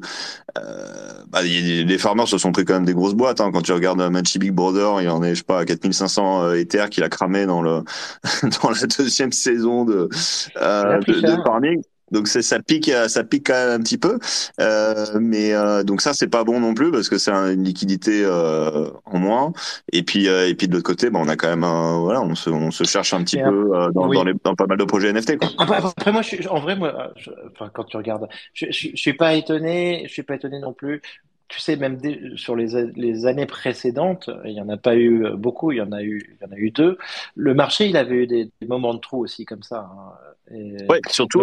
euh, 0.57 1.23
bah, 1.29 1.43
les 1.43 1.97
farmers 1.99 2.27
se 2.27 2.39
sont 2.39 2.51
pris 2.51 2.65
quand 2.65 2.73
même 2.73 2.85
des 2.85 2.95
grosses 2.95 3.13
boîtes. 3.13 3.41
Hein. 3.41 3.51
Quand 3.53 3.61
tu 3.61 3.73
regardes 3.73 4.01
Matchy 4.09 4.39
Big 4.39 4.53
Brother, 4.53 5.01
il 5.01 5.05
y 5.05 5.09
en 5.09 5.21
est, 5.21 5.35
je 5.35 5.39
sais 5.39 5.43
pas, 5.43 5.59
à 5.59 5.65
4500 5.65 6.43
euh, 6.45 6.53
Ether 6.53 6.85
qu'il 6.89 7.03
a 7.03 7.09
cramé 7.09 7.45
dans 7.45 7.61
le 7.61 7.83
dans 8.63 8.71
la 8.71 8.87
deuxième 8.97 9.31
saison 9.31 9.85
de, 9.85 10.09
euh, 10.57 10.99
de, 11.01 11.13
de 11.13 11.43
farming. 11.45 11.83
Donc 12.15 12.29
ça 12.29 12.59
pique, 12.59 12.87
euh, 12.87 13.09
ça 13.09 13.25
pique 13.25 13.47
quand 13.47 13.53
même 13.53 13.81
un 13.81 13.83
petit 13.83 13.97
peu, 13.97 14.19
euh, 14.61 15.05
mais 15.19 15.53
euh, 15.53 15.83
donc 15.83 15.99
ça 15.99 16.13
c'est 16.13 16.29
pas 16.29 16.45
bon 16.45 16.61
non 16.61 16.73
plus 16.73 16.89
parce 16.89 17.09
que 17.09 17.17
c'est 17.17 17.31
une 17.31 17.65
liquidité 17.65 18.23
euh, 18.23 18.89
en 19.03 19.19
moins. 19.19 19.51
Et 19.91 20.01
puis 20.01 20.27
et 20.27 20.55
puis 20.55 20.69
de 20.69 20.73
l'autre 20.73 20.85
côté, 20.85 21.09
bah, 21.09 21.19
on 21.21 21.27
a 21.27 21.35
quand 21.35 21.49
même 21.49 21.65
voilà, 21.65 22.21
on 22.21 22.33
se, 22.33 22.49
on 22.49 22.71
se 22.71 22.85
cherche 22.85 23.13
un 23.13 23.21
petit 23.25 23.37
peu 23.37 23.69
dans, 23.93 24.07
dans, 24.07 24.23
les, 24.23 24.33
dans 24.45 24.55
pas 24.55 24.65
mal 24.65 24.77
de 24.77 24.85
projets 24.85 25.11
NFT. 25.11 25.37
Quoi. 25.37 25.49
Après, 25.59 26.13
moi, 26.13 26.21
je 26.21 26.27
suis, 26.27 26.47
en 26.47 26.61
vrai, 26.61 26.77
moi, 26.77 27.11
enfin 27.51 27.69
quand 27.73 27.83
tu 27.83 27.97
regardes, 27.97 28.29
je, 28.53 28.67
je, 28.69 28.89
je, 28.93 28.95
suis 28.95 29.13
pas 29.13 29.33
étonné, 29.33 30.03
je 30.07 30.13
suis 30.13 30.23
pas 30.23 30.35
étonné 30.35 30.59
non 30.59 30.71
plus. 30.71 31.01
Tu 31.49 31.59
sais, 31.59 31.75
même 31.75 31.99
sur 32.37 32.55
les, 32.55 32.91
les 32.95 33.25
années 33.25 33.45
précédentes, 33.45 34.29
il 34.45 34.53
y 34.53 34.61
en 34.61 34.69
a 34.69 34.77
pas 34.77 34.95
eu 34.95 35.27
beaucoup, 35.35 35.73
il 35.73 35.77
y 35.77 35.81
en 35.81 35.91
a 35.91 36.01
eu, 36.01 36.37
il 36.39 36.47
y 36.47 36.49
en 36.49 36.53
a 36.53 36.57
eu 36.57 36.71
deux. 36.71 36.97
Le 37.35 37.53
marché, 37.53 37.87
il 37.87 37.97
avait 37.97 38.15
eu 38.15 38.27
des, 38.27 38.45
des 38.61 38.67
moments 38.67 38.93
de 38.93 38.99
trou 38.99 39.19
aussi 39.19 39.43
comme 39.43 39.63
ça. 39.63 39.91
Hein. 39.91 40.13
Et, 40.51 40.77
ouais, 40.89 41.01
surtout. 41.09 41.41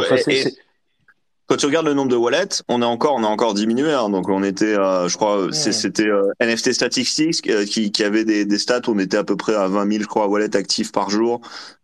quand 1.46 1.56
tu 1.56 1.66
regardes 1.66 1.86
le 1.86 1.94
nombre 1.94 2.10
de 2.10 2.16
wallets, 2.16 2.62
on 2.68 2.82
a 2.82 2.86
encore, 2.86 3.14
on 3.16 3.24
a 3.24 3.26
encore 3.26 3.54
diminué. 3.54 3.92
Hein, 3.92 4.08
donc 4.10 4.28
on 4.28 4.42
était, 4.42 4.78
euh, 4.78 5.08
je 5.08 5.16
crois, 5.16 5.48
c'était 5.52 6.06
euh, 6.06 6.30
NFT 6.40 6.72
Statistics 6.72 7.48
euh, 7.50 7.66
qui, 7.66 7.92
qui 7.92 8.04
avait 8.04 8.24
des, 8.24 8.44
des 8.44 8.58
stats. 8.58 8.82
On 8.88 8.98
était 8.98 9.16
à 9.16 9.24
peu 9.24 9.36
près 9.36 9.54
à 9.54 9.68
20 9.68 9.90
000, 9.90 10.02
je 10.02 10.08
crois, 10.08 10.28
wallets 10.28 10.56
actifs 10.56 10.92
par 10.92 11.10
jour 11.10 11.40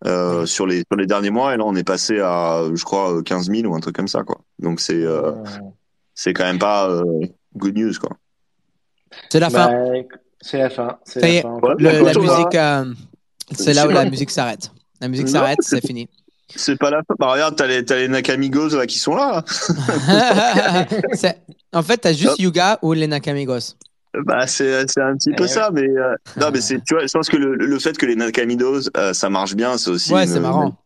euh, 0.07 0.47
sur 0.47 0.67
les 0.67 0.85
sur 0.91 0.97
les 0.97 1.07
derniers 1.07 1.31
mois. 1.31 1.55
Et 1.55 1.57
là, 1.57 1.65
on 1.67 1.75
est 1.75 1.85
passé 1.85 2.21
à, 2.21 2.65
je 2.73 2.85
crois, 2.85 3.23
15 3.23 3.51
000 3.51 3.71
ou 3.71 3.75
un 3.75 3.81
truc 3.81 3.97
comme 3.97 4.09
ça, 4.09 4.23
quoi. 4.23 4.41
Donc 4.59 4.81
c'est 4.81 5.05
c'est 6.15 6.33
quand 6.33 6.45
même 6.45 6.59
pas 6.59 7.03
good 7.57 7.77
news, 7.77 7.93
quoi. 8.01 8.17
C'est 9.31 9.41
la 9.41 9.51
fin. 9.51 9.69
Bah, 9.69 10.17
c'est 10.41 10.59
la 10.59 10.71
fin. 10.71 10.99
C'est 11.05 11.21
la, 11.21 11.43
fin. 11.43 11.59
Le, 11.79 12.05
la 12.05 12.15
musique, 12.15 12.95
c'est 13.53 13.73
là 13.73 13.87
où 13.87 13.91
la 13.91 14.05
musique 14.09 14.31
s'arrête. 14.31 14.71
La 15.01 15.09
musique 15.09 15.29
s'arrête, 15.29 15.59
c'est 15.61 15.85
fini. 15.85 16.09
C'est 16.55 16.77
pas 16.77 16.91
la 16.91 16.99
fin. 16.99 17.15
Bah, 17.19 17.33
regarde, 17.33 17.57
t'as 17.57 17.67
les, 17.67 17.83
les 17.83 18.09
Nakamigos 18.09 18.77
là, 18.77 18.87
qui 18.87 18.99
sont 18.99 19.15
là. 19.15 19.45
en 21.73 21.83
fait, 21.83 21.99
t'as 21.99 22.13
juste 22.13 22.39
Yuga 22.39 22.79
ou 22.83 22.93
les 22.93 23.07
Nakamigos. 23.07 23.77
Bah, 24.25 24.47
c'est, 24.47 24.81
un 24.99 25.17
petit 25.17 25.33
peu 25.33 25.47
ça, 25.47 25.71
mais, 25.73 25.89
euh, 25.89 26.15
non, 26.39 26.49
mais 26.53 26.61
c'est, 26.61 26.83
tu 26.83 26.95
vois, 26.95 27.07
je 27.07 27.13
pense 27.13 27.29
que 27.29 27.37
le, 27.37 27.55
le 27.55 27.79
fait 27.79 27.97
que 27.97 28.07
les 28.07 28.17
Nakamigos, 28.17 28.89
euh, 28.97 29.13
ça 29.13 29.29
marche 29.29 29.55
bien, 29.55 29.77
c'est 29.77 29.91
aussi. 29.91 30.13
Ouais, 30.13 30.27
c'est 30.27 30.41
marrant. 30.41 30.77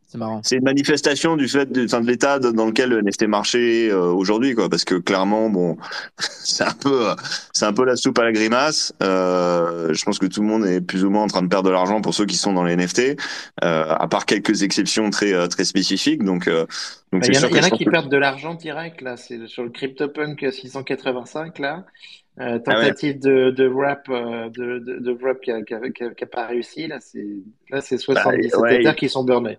C'est 0.43 0.57
une 0.57 0.65
manifestation 0.65 1.37
du 1.37 1.49
fait 1.49 1.71
de, 1.71 1.85
de 1.85 2.07
l'état 2.07 2.39
dans 2.39 2.67
lequel 2.67 2.91
le 2.91 3.03
NFT 3.03 3.25
marché 3.25 3.91
euh, 3.91 4.07
aujourd'hui, 4.07 4.55
quoi. 4.55 4.69
Parce 4.69 4.85
que 4.85 4.97
clairement, 4.97 5.49
bon, 5.49 5.77
c'est 6.19 6.65
un 6.65 6.75
peu, 6.75 7.07
c'est 7.53 7.65
un 7.65 7.73
peu 7.73 7.85
la 7.85 7.97
soupe 7.97 8.19
à 8.19 8.25
la 8.25 8.33
grimace. 8.33 8.93
Euh, 9.03 9.93
je 9.93 10.05
pense 10.05 10.19
que 10.19 10.27
tout 10.27 10.41
le 10.41 10.47
monde 10.47 10.67
est 10.67 10.81
plus 10.81 11.05
ou 11.05 11.11
moins 11.11 11.23
en 11.23 11.29
train 11.29 11.43
de 11.43 11.49
perdre 11.49 11.69
de 11.69 11.73
l'argent 11.73 12.01
pour 12.01 12.15
ceux 12.15 12.27
qui 12.27 12.37
sont 12.37 12.53
dans 12.53 12.65
les 12.65 12.77
NFT, 12.77 13.17
euh, 13.65 13.85
à 13.89 14.09
part 14.09 14.27
quelques 14.27 14.63
exceptions 14.63 15.11
très 15.11 15.33
euh, 15.33 15.47
très 15.47 15.65
spécifiques. 15.65 16.23
Donc, 16.25 16.49
euh, 16.49 16.67
donc 17.13 17.27
il 17.27 17.35
y, 17.35 17.39
en 17.39 17.43
a, 17.45 17.71
qui 17.71 17.85
perdent 17.85 18.11
de 18.11 18.17
l'argent 18.17 18.55
direct 18.55 19.01
là. 19.01 19.17
C'est 19.17 19.47
sur 19.47 19.63
le 19.63 19.71
CryptoPunk 19.71 20.47
685 20.51 21.59
là. 21.59 21.85
Euh, 22.41 22.59
ah 22.67 22.73
tentative 22.73 23.21
de, 23.21 23.51
de 23.51 23.69
rap 23.69 24.09
de, 24.09 24.79
de, 24.79 24.99
de 25.01 25.19
rap 25.23 25.39
qui 25.43 25.51
a, 25.51 25.61
qui, 25.61 25.75
a, 25.75 25.81
qui, 25.91 26.25
a, 26.25 26.27
pas 26.27 26.47
réussi 26.47 26.87
là 26.87 26.97
c'est 26.99 27.27
là 27.69 27.83
c'est 27.83 27.99
77 27.99 28.53
bah, 28.53 28.61
ouais, 28.61 28.95
qui 28.95 29.11
sont 29.11 29.23
burnés 29.23 29.59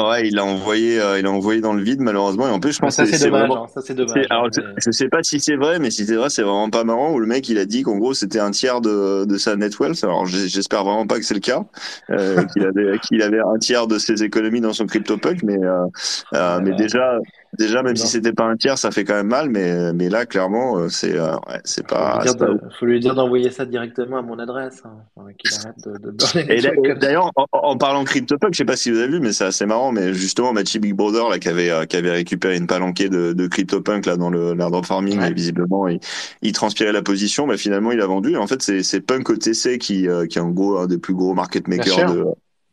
Ouais, 0.00 0.26
il 0.26 0.38
a 0.38 0.44
envoyé, 0.44 0.98
euh, 0.98 1.18
il 1.18 1.26
a 1.26 1.30
envoyé 1.30 1.60
dans 1.60 1.74
le 1.74 1.82
vide 1.82 2.00
malheureusement. 2.00 2.48
Et 2.48 2.50
en 2.50 2.60
plus, 2.60 2.72
je 2.72 2.78
pense 2.78 2.96
que 2.96 3.04
c'est 3.04 3.26
dommage. 3.26 3.48
Vraiment... 3.48 3.64
Hein, 3.64 3.68
ça 3.74 3.82
c'est 3.82 3.94
dommage. 3.94 4.26
Alors, 4.30 4.48
je, 4.50 4.62
je, 4.78 4.90
sais 4.90 5.08
pas 5.08 5.22
si 5.22 5.38
c'est 5.38 5.56
vrai, 5.56 5.78
mais 5.78 5.90
si 5.90 6.06
c'est 6.06 6.14
vrai, 6.14 6.30
c'est 6.30 6.42
vraiment 6.42 6.70
pas 6.70 6.82
marrant. 6.82 7.12
Où 7.12 7.20
le 7.20 7.26
mec, 7.26 7.46
il 7.50 7.58
a 7.58 7.66
dit 7.66 7.82
qu'en 7.82 7.98
gros, 7.98 8.14
c'était 8.14 8.38
un 8.38 8.52
tiers 8.52 8.80
de, 8.80 9.26
de 9.26 9.36
sa 9.36 9.54
net 9.54 9.78
wealth. 9.78 10.02
Alors, 10.02 10.24
j'espère 10.24 10.84
vraiment 10.84 11.06
pas 11.06 11.18
que 11.18 11.24
c'est 11.26 11.34
le 11.34 11.40
cas, 11.40 11.64
euh, 12.08 12.42
qu'il 12.52 12.64
avait, 12.64 12.98
qu'il 13.00 13.20
avait 13.20 13.40
un 13.40 13.58
tiers 13.58 13.86
de 13.86 13.98
ses 13.98 14.22
économies 14.22 14.62
dans 14.62 14.72
son 14.72 14.86
CryptoPunk, 14.86 15.42
mais, 15.42 15.62
euh, 15.62 15.84
euh 16.32 16.60
mais 16.62 16.74
déjà, 16.74 17.18
Déjà, 17.58 17.82
même 17.82 17.96
si 17.96 18.06
c'était 18.06 18.32
pas 18.32 18.44
un 18.44 18.56
tiers, 18.56 18.78
ça 18.78 18.90
fait 18.90 19.04
quand 19.04 19.12
même 19.14 19.26
mal, 19.26 19.50
mais, 19.50 19.92
mais 19.92 20.08
là, 20.08 20.24
clairement, 20.24 20.78
euh, 20.78 20.88
c'est 20.88 21.18
euh, 21.18 21.34
ouais, 21.48 21.60
c'est 21.64 21.86
pas. 21.86 22.22
Il 22.24 22.58
faut, 22.78 22.86
lui 22.86 22.98
dire 22.98 23.14
d'envoyer 23.14 23.50
ça 23.50 23.66
directement 23.66 24.18
à 24.18 24.22
mon 24.22 24.38
adresse, 24.38 24.82
hein, 24.86 25.24
qu'il 25.36 25.52
arrête 25.54 25.76
de, 25.84 26.10
de 26.12 26.94
D'ailleurs, 26.94 27.30
en, 27.36 27.46
en, 27.52 27.76
parlant 27.76 28.04
CryptoPunk, 28.04 28.54
je 28.54 28.58
sais 28.58 28.64
pas 28.64 28.76
si 28.76 28.90
vous 28.90 28.98
avez 28.98 29.08
vu, 29.08 29.20
mais 29.20 29.32
c'est 29.32 29.44
assez 29.44 29.66
marrant, 29.66 29.92
mais 29.92 30.14
justement, 30.14 30.54
Machi 30.54 30.78
Big 30.78 30.94
Brother, 30.94 31.28
là, 31.28 31.38
qui 31.38 31.50
avait, 31.50 31.70
euh, 31.70 31.84
qui 31.84 31.98
avait 31.98 32.12
récupéré 32.12 32.56
une 32.56 32.66
palanquée 32.66 33.10
de, 33.10 33.34
de 33.34 33.46
CryptoPunk, 33.46 34.06
là, 34.06 34.16
dans 34.16 34.30
le 34.30 34.54
l'airdrop 34.54 34.86
farming, 34.86 35.20
et 35.20 35.34
visiblement, 35.34 35.88
il, 35.88 36.00
il, 36.40 36.52
transpirait 36.52 36.92
la 36.92 37.02
position, 37.02 37.46
mais 37.46 37.58
finalement, 37.58 37.92
il 37.92 38.00
a 38.00 38.06
vendu. 38.06 38.34
en 38.38 38.46
fait, 38.46 38.62
c'est 38.62 39.00
Punk 39.02 39.28
OTC 39.28 39.76
qui, 39.76 40.06
qui 40.30 40.38
est 40.38 40.40
en 40.40 40.50
gros 40.50 40.78
un 40.78 40.86
des 40.86 40.96
plus 40.96 41.14
gros 41.14 41.34
market 41.34 41.68
makers 41.68 42.14
de, 42.14 42.24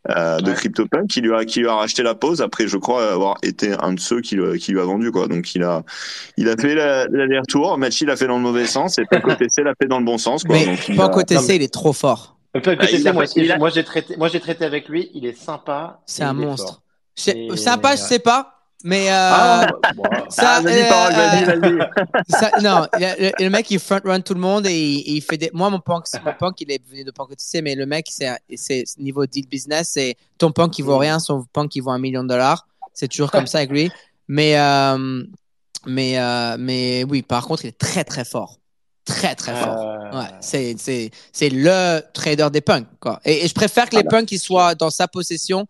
euh, 0.09 0.39
de 0.39 0.53
CryptoPunk 0.53 1.07
qui 1.07 1.19
lui 1.19 1.33
a 1.33 1.43
qui 1.43 1.59
lui 1.59 1.67
a 1.67 1.75
racheté 1.75 2.03
la 2.03 2.15
pause 2.15 2.41
après 2.41 2.69
je 2.69 2.77
crois 2.77 3.11
avoir 3.11 3.37
été 3.43 3.73
un 3.81 3.93
de 3.93 3.99
ceux 3.99 4.21
qui, 4.21 4.37
qui 4.57 4.71
lui 4.71 4.79
a 4.79 4.85
vendu 4.85 5.11
quoi. 5.11 5.27
Donc 5.27 5.53
il 5.55 5.63
a 5.63 5.83
il 6.37 6.47
a 6.47 6.55
fait 6.55 6.73
l'aller-retour. 6.73 7.77
Machi 7.77 8.05
l'a 8.05 8.15
fait 8.15 8.27
dans 8.27 8.37
le 8.37 8.43
mauvais 8.43 8.65
sens 8.65 8.97
et 8.97 9.03
OTC 9.11 9.63
l'a 9.63 9.73
fait 9.79 9.87
dans 9.87 9.99
le 9.99 10.05
bon 10.05 10.17
sens 10.17 10.43
quoi. 10.45 10.55
Mais 10.55 10.65
donc, 10.65 11.17
OTC 11.17 11.55
il 11.55 11.63
est 11.63 11.73
trop 11.73 11.93
fort. 11.93 12.37
Bah, 12.53 12.61
moi, 13.13 13.25
moi 13.57 13.69
j'ai 13.69 13.83
traité 13.83 14.15
moi 14.17 14.29
j'ai 14.29 14.39
traité 14.39 14.65
avec 14.65 14.87
lui. 14.87 15.11
Il 15.13 15.25
est 15.25 15.37
sympa 15.37 15.99
c'est 16.05 16.23
un 16.23 16.33
monstre. 16.33 16.81
sympa 17.15 17.95
je 17.95 18.01
sais 18.01 18.19
pas 18.19 18.58
Mais 18.83 19.09
euh, 19.09 19.11
Ah, 19.13 19.67
ça, 20.29 20.55
Ah, 20.55 20.61
vas-y, 20.61 20.87
parole, 20.87 21.13
vas-y, 21.13 21.43
vas-y. 21.45 21.89
ça- 22.29 22.51
non, 22.61 22.87
le, 22.93 23.49
mec 23.49 23.69
il 23.71 23.79
front 23.79 23.99
run 24.05 24.21
tout 24.21 24.33
le 24.33 24.39
monde 24.39 24.65
et 24.67 24.73
il, 24.79 25.15
il 25.17 25.21
fait 25.21 25.37
des. 25.37 25.49
Moi 25.53 25.69
mon 25.69 25.79
punk, 25.79 26.05
mon 26.23 26.33
punk 26.33 26.61
il 26.61 26.71
est 26.71 26.81
venu 26.89 27.03
de 27.03 27.11
punk 27.11 27.31
OTC, 27.31 27.61
mais 27.61 27.75
le 27.75 27.85
mec 27.85 28.07
c'est 28.09 28.29
c'est 28.55 28.85
niveau 28.97 29.25
deal 29.25 29.47
business, 29.47 29.89
c'est 29.93 30.15
ton 30.37 30.51
punk 30.51 30.79
il 30.79 30.83
vaut 30.83 30.95
Mm. 30.95 31.01
rien, 31.01 31.19
son 31.19 31.43
punk 31.51 31.75
il 31.75 31.81
vaut 31.81 31.91
un 31.91 31.99
million 31.99 32.23
de 32.23 32.29
dollars. 32.29 32.67
C'est 32.93 33.07
toujours 33.09 33.31
comme 33.31 33.47
ça 33.47 33.57
avec 33.59 33.71
lui. 33.71 33.91
Mais 34.29 34.57
euh, 34.57 35.23
mais 35.85 36.17
euh, 36.19 36.55
mais 36.57 37.03
oui, 37.09 37.21
par 37.21 37.45
contre 37.47 37.65
il 37.65 37.69
est 37.69 37.77
très 37.77 38.03
très 38.05 38.23
fort, 38.23 38.59
très 39.05 39.35
très 39.35 39.55
fort. 39.55 39.77
Euh, 39.85 39.95
Ouais, 40.11 40.25
c'est 40.41 40.75
c'est 40.79 41.11
c'est 41.31 41.49
le 41.49 41.99
trader 42.13 42.47
des 42.51 42.61
punks 42.61 42.87
quoi. 42.99 43.19
Et, 43.25 43.43
et 43.43 43.47
je 43.47 43.53
préfère 43.53 43.89
que 43.89 43.95
les 43.97 44.03
punks 44.03 44.31
ils 44.31 44.39
soient 44.39 44.73
dans 44.73 44.89
sa 44.89 45.07
possession 45.07 45.67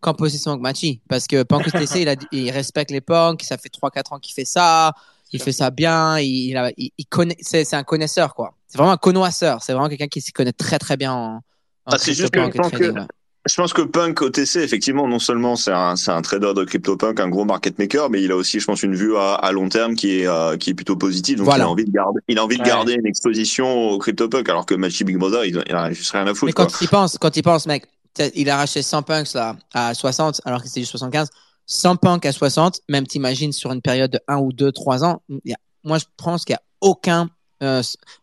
qu'en 0.00 0.14
possession 0.14 0.52
avec 0.52 0.62
Machi 0.62 1.00
parce 1.08 1.26
que 1.26 1.42
Punk 1.42 1.66
OTC 1.66 1.96
il, 2.02 2.08
a, 2.08 2.14
il 2.32 2.50
respecte 2.50 2.90
les 2.90 3.00
punks, 3.00 3.42
ça 3.42 3.58
fait 3.58 3.68
3 3.68 3.90
4 3.90 4.12
ans 4.12 4.18
qu'il 4.18 4.34
fait 4.34 4.44
ça, 4.44 4.92
il 5.32 5.42
fait 5.42 5.52
ça 5.52 5.70
bien, 5.70 6.18
il, 6.18 6.50
il, 6.50 6.56
a- 6.56 6.70
il- 6.76 6.92
il 6.98 7.06
connaît 7.06 7.36
c'est 7.40 7.74
un 7.74 7.82
connaisseur 7.84 8.34
quoi. 8.34 8.54
C'est 8.68 8.78
vraiment 8.78 8.92
un 8.92 8.96
connoisseur, 8.98 9.62
c'est 9.62 9.72
vraiment 9.72 9.88
quelqu'un 9.88 10.08
qui 10.08 10.20
s'y 10.20 10.32
connaît 10.32 10.52
très 10.52 10.78
très 10.78 10.96
bien 10.96 11.12
en, 11.12 11.36
en 11.36 11.42
Ah, 11.86 11.98
c'est 11.98 12.14
juste 12.14 12.30
que 12.32 12.40
je 12.40 12.46
pense 12.50 12.70
trading, 12.70 12.78
que- 12.92 13.00
ouais. 13.00 13.06
Je 13.48 13.54
pense 13.54 13.72
que 13.72 13.80
Punk 13.80 14.20
OTC, 14.20 14.56
effectivement, 14.56 15.08
non 15.08 15.18
seulement 15.18 15.56
c'est 15.56 15.72
un, 15.72 15.96
c'est 15.96 16.10
un 16.10 16.20
trader 16.20 16.52
de 16.54 16.64
CryptoPunk, 16.64 17.18
un 17.18 17.28
gros 17.30 17.46
market 17.46 17.78
maker, 17.78 18.10
mais 18.10 18.20
il 18.22 18.30
a 18.30 18.36
aussi, 18.36 18.60
je 18.60 18.66
pense, 18.66 18.82
une 18.82 18.94
vue 18.94 19.16
à, 19.16 19.34
à 19.36 19.52
long 19.52 19.70
terme 19.70 19.94
qui 19.94 20.20
est, 20.20 20.26
euh, 20.26 20.58
qui 20.58 20.70
est 20.70 20.74
plutôt 20.74 20.96
positive. 20.96 21.38
Donc, 21.38 21.46
Voilà. 21.46 21.64
il 21.64 21.66
a 21.66 21.70
envie 21.70 21.84
de 21.86 21.90
garder, 21.90 22.20
il 22.28 22.38
a 22.38 22.44
envie 22.44 22.56
de 22.58 22.62
Ouais. 22.62 22.68
garder 22.68 22.92
une 22.94 23.06
exposition 23.06 23.88
au 23.90 23.98
CryptoPunk, 23.98 24.46
alors 24.50 24.66
que 24.66 24.74
Machi 24.74 25.04
Big 25.04 25.16
Brother, 25.16 25.46
il, 25.46 25.62
il 25.66 25.74
a 25.74 25.90
juste 25.92 26.10
rien 26.10 26.22
à 26.22 26.24
Mais 26.26 26.34
foutre. 26.34 26.52
quand 26.52 26.66
quoi. 26.66 26.78
il 26.82 26.88
pense, 26.88 27.16
quand 27.18 27.36
il 27.38 27.42
pense, 27.42 27.66
mec, 27.66 27.86
il 28.34 28.50
a 28.50 28.56
racheté 28.56 28.82
100 28.82 29.02
punks 29.02 29.32
là, 29.34 29.56
à 29.74 29.94
60, 29.94 30.40
alors 30.44 30.60
que 30.62 30.68
c'était 30.68 30.80
juste 30.80 30.92
75. 30.92 31.28
100 31.66 31.96
punks 31.96 32.24
à 32.26 32.32
60, 32.32 32.80
même 32.88 33.06
t'imagines 33.06 33.52
sur 33.52 33.72
une 33.72 33.82
période 33.82 34.10
de 34.12 34.20
1 34.28 34.38
ou 34.38 34.52
2, 34.52 34.72
3 34.72 35.04
ans, 35.04 35.22
il 35.28 35.40
y 35.50 35.52
a- 35.52 35.58
moi 35.84 35.98
je 35.98 36.04
pense 36.16 36.44
qu'il 36.44 36.54
n'y 36.54 36.56
a 36.56 36.62
aucun, 36.80 37.28
euh, 37.62 37.82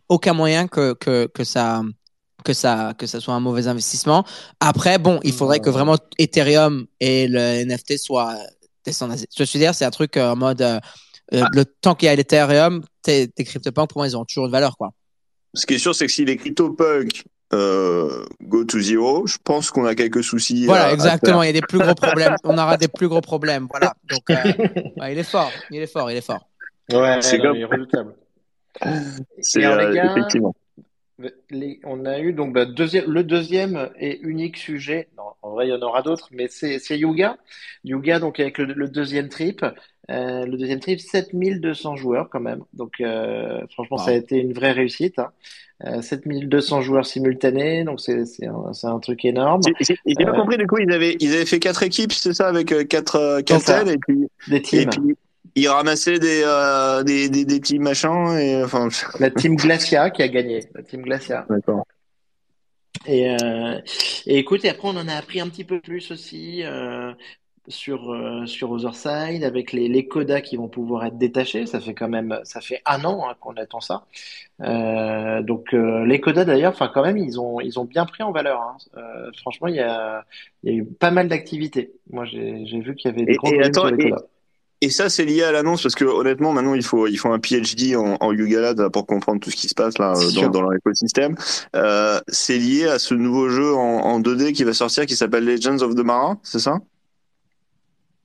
aucun 0.10 0.34
moyen 0.34 0.68
que, 0.68 0.94
que, 0.94 1.28
que, 1.28 1.44
ça, 1.44 1.84
que, 2.44 2.54
ça, 2.54 2.94
que 2.98 3.06
ça 3.06 3.20
soit 3.20 3.34
un 3.36 3.40
mauvais 3.40 3.68
investissement. 3.68 4.26
Après, 4.60 4.98
bon, 4.98 5.20
il 5.24 5.34
faudrait 5.34 5.60
que 5.60 5.70
vraiment 5.70 5.98
Ethereum 6.18 6.88
et 7.00 7.28
le 7.28 7.64
NFT 7.66 7.98
soient 7.98 8.36
descendus. 8.84 9.26
Ce 9.30 9.38
que 9.38 9.46
je 9.46 9.54
veux 9.54 9.60
dire, 9.60 9.76
c'est 9.76 9.86
un 9.86 9.92
truc 9.92 10.18
euh, 10.18 10.32
en 10.32 10.36
mode, 10.36 10.62
euh, 10.62 10.80
Ah. 11.32 11.48
le 11.54 11.66
temps 11.66 11.96
qu'il 11.96 12.06
y 12.06 12.10
a 12.10 12.16
l'Ethereum, 12.16 12.84
tes, 13.02 13.28
tes 13.28 13.44
CryptoPunks, 13.44 13.90
pour 13.90 14.00
moi, 14.00 14.08
ils 14.08 14.16
ont 14.16 14.26
toujours 14.26 14.46
une 14.46 14.52
valeur, 14.52 14.78
quoi. 14.78 14.92
Ce 15.56 15.66
qui 15.66 15.74
est 15.76 15.80
sûr, 15.80 15.96
c'est 15.96 16.06
que 16.06 16.12
si 16.12 16.24
les 16.26 16.38
CryptoPunk 16.38 17.24
euh, 17.54 18.26
go 18.42 18.64
to 18.66 18.80
zero, 18.80 19.26
je 19.28 19.38
pense 19.44 19.70
qu'on 19.72 19.86
a 19.86 19.96
quelques 19.96 20.24
soucis. 20.24 20.66
Voilà, 20.66 20.86
à- 20.86 20.88
à 20.90 20.94
exactement. 20.94 21.44
Il 21.44 21.48
y 21.48 21.50
a 21.50 21.54
des 21.54 21.62
plus 21.62 21.80
gros 21.80 21.94
problèmes. 21.96 22.36
On 22.44 22.58
aura 22.58 22.78
des 22.78 22.88
plus 22.88 23.08
gros 23.08 23.22
problèmes. 23.22 23.68
Voilà. 23.70 23.94
Donc, 24.10 24.30
euh, 24.30 24.36
ouais, 24.98 25.14
il 25.14 25.20
est 25.20 25.24
fort. 25.24 25.52
Il 25.72 25.82
est 25.82 25.88
fort. 25.88 26.10
Il 26.12 26.18
est 26.18 26.26
fort. 26.26 26.48
Ouais, 26.92 27.18
C'est 27.22 27.40
comme- 27.40 27.56
il 27.56 27.62
est 27.62 27.66
redoutable. 27.66 28.14
C'est 29.42 29.66
euh, 29.66 30.12
effectivement. 30.12 30.54
Les- 31.50 31.80
on 31.86 32.06
a 32.06 32.20
eu 32.20 32.34
donc 32.34 32.54
bah, 32.54 32.66
le 32.66 33.22
deuxième 33.24 33.90
et 33.98 34.20
unique 34.22 34.58
sujet. 34.58 35.08
Non, 35.18 35.24
en 35.42 35.52
vrai, 35.52 35.68
il 35.68 35.70
y 35.70 35.74
en 35.74 35.82
aura 35.82 36.02
d'autres, 36.02 36.28
mais 36.32 36.48
c'est 36.50 36.78
Yuga. 36.98 37.38
Yuga, 37.86 38.20
donc 38.20 38.40
avec 38.40 38.58
le, 38.58 38.66
le 38.66 38.88
deuxième 38.90 39.30
trip. 39.30 39.64
Euh, 40.12 40.46
le 40.46 40.58
deuxième 40.58 40.80
trip, 40.82 41.00
7200 41.00 41.96
joueurs 41.96 42.30
quand 42.30 42.42
même. 42.42 42.64
Donc, 42.74 43.00
euh, 43.00 43.66
franchement, 43.72 43.98
ça 43.98 44.12
a 44.12 44.14
été 44.14 44.38
une 44.38 44.54
vraie 44.54 44.74
réussite. 44.74 45.18
Hein. 45.20 45.32
Euh, 45.86 46.02
7200 46.02 46.82
joueurs 46.82 47.06
simultanés, 47.06 47.84
donc 47.84 48.00
c'est 48.00 48.24
un, 48.46 48.72
un 48.84 49.00
truc 49.00 49.26
énorme. 49.26 49.62
J'ai- 49.82 49.96
j'ai 50.06 50.26
pas 50.26 50.32
Euh, 50.32 50.34
compris, 50.34 50.58
du 50.58 50.68
coup, 50.68 50.78
ils 50.80 50.92
avaient, 50.92 51.18
ils 51.20 51.34
avaient 51.34 51.46
fait 51.46 51.60
quatre 51.60 51.84
équipes, 51.84 52.12
c'est 52.14 52.34
ça, 52.34 52.48
avec 52.48 52.72
euh, 52.72 52.84
quatre, 52.86 53.16
euh, 53.16 53.42
quatre 53.42 53.70
ailes, 53.70 53.90
et 53.90 53.98
puis, 53.98 54.28
Des 54.48 54.58
et 54.58 54.62
teams. 54.62 54.90
puis 54.90 55.16
ils 55.56 55.68
ramassaient 55.68 56.20
des, 56.20 56.42
euh, 56.44 57.04
des, 57.04 57.30
des, 57.30 57.46
des 57.46 57.60
petits 57.60 57.80
machins, 57.80 58.38
et 58.38 58.64
enfin. 58.64 58.88
La 59.20 59.30
team 59.30 59.56
Glacia 59.56 60.10
qui 60.10 60.24
a 60.24 60.28
gagné. 60.28 60.62
La 60.74 60.82
team 60.84 61.02
Glacia. 61.02 61.46
D'accord. 61.50 61.86
Et, 63.08 63.30
euh, 63.30 63.80
et 64.26 64.38
écoute, 64.40 64.66
et 64.66 64.70
après 64.70 64.88
on 64.88 64.98
en 64.98 65.08
a 65.08 65.14
appris 65.16 65.40
un 65.40 65.50
petit 65.50 65.66
peu 65.66 65.80
plus 65.80 66.10
aussi 66.12 66.64
euh, 66.64 67.12
sur 67.68 68.12
euh, 68.14 68.46
sur 68.46 68.72
Otherside 68.72 69.44
avec 69.44 69.74
les, 69.74 69.88
les 69.90 70.08
codas 70.08 70.42
qui 70.42 70.56
vont 70.56 70.70
pouvoir 70.70 71.06
être 71.06 71.18
détachés. 71.18 71.66
Ça 71.68 71.80
fait 71.80 71.94
quand 71.94 72.08
même, 72.08 72.40
ça 72.46 72.62
fait 72.62 72.82
un 72.86 73.04
an 73.04 73.28
hein, 73.28 73.36
qu'on 73.40 73.54
attend 73.58 73.82
ça. 73.82 74.06
Euh, 74.62 75.42
donc 75.44 75.74
euh, 75.74 76.06
les 76.06 76.20
codas 76.22 76.46
d'ailleurs, 76.46 76.72
enfin 76.72 76.90
quand 76.92 77.04
même, 77.04 77.18
ils 77.18 77.40
ont 77.40 77.60
ils 77.60 77.78
ont 77.80 77.86
bien 77.86 78.06
pris 78.06 78.24
en 78.24 78.32
valeur. 78.32 78.62
hein. 78.62 78.78
Euh, 78.98 79.30
franchement, 79.42 79.68
il 79.68 79.76
y 79.76 79.82
a 79.82 80.26
il 80.64 80.72
y 80.72 80.76
a 80.76 80.78
eu 80.78 80.86
pas 80.86 81.12
mal 81.12 81.28
d'activités. 81.28 81.92
Moi, 82.10 82.26
j'ai 82.26 82.66
j'ai 82.66 82.80
vu 82.80 82.96
qu'il 82.96 83.12
y 83.12 83.14
avait 83.14 83.26
des 83.26 83.34
Et- 83.34 83.36
gros 83.36 83.54
et 83.54 83.62
attends, 83.62 83.88
sur 83.88 83.96
les 83.96 84.10
codas. 84.10 84.24
Et 84.86 84.92
ça, 84.92 85.10
c'est 85.10 85.26
lié 85.26 85.42
à 85.42 85.52
l'annonce, 85.52 85.82
parce 85.82 85.96
que 85.96 86.06
honnêtement, 86.06 86.54
maintenant, 86.54 86.76
il 86.76 86.84
faut, 86.84 87.08
il 87.08 87.18
faut 87.18 87.30
un 87.30 87.40
PhD 87.40 87.96
en, 87.96 88.18
en 88.20 88.32
là, 88.32 88.90
pour 88.92 89.08
comprendre 89.08 89.40
tout 89.40 89.50
ce 89.50 89.56
qui 89.56 89.68
se 89.68 89.74
passe 89.74 89.98
là 89.98 90.14
dans, 90.36 90.50
dans 90.50 90.62
leur 90.62 90.76
écosystème. 90.76 91.36
Euh, 91.76 92.22
c'est 92.28 92.60
lié 92.60 92.86
à 92.88 93.00
ce 93.00 93.16
nouveau 93.16 93.50
jeu 93.50 93.74
en, 93.74 93.80
en 93.80 94.20
2D 94.20 94.54
qui 94.54 94.64
va 94.64 94.76
sortir, 94.76 95.08
qui 95.08 95.16
s'appelle 95.16 95.44
Legends 95.44 95.80
of 95.82 95.96
the 95.96 96.04
Mara, 96.04 96.38
c'est 96.44 96.60
ça? 96.60 96.78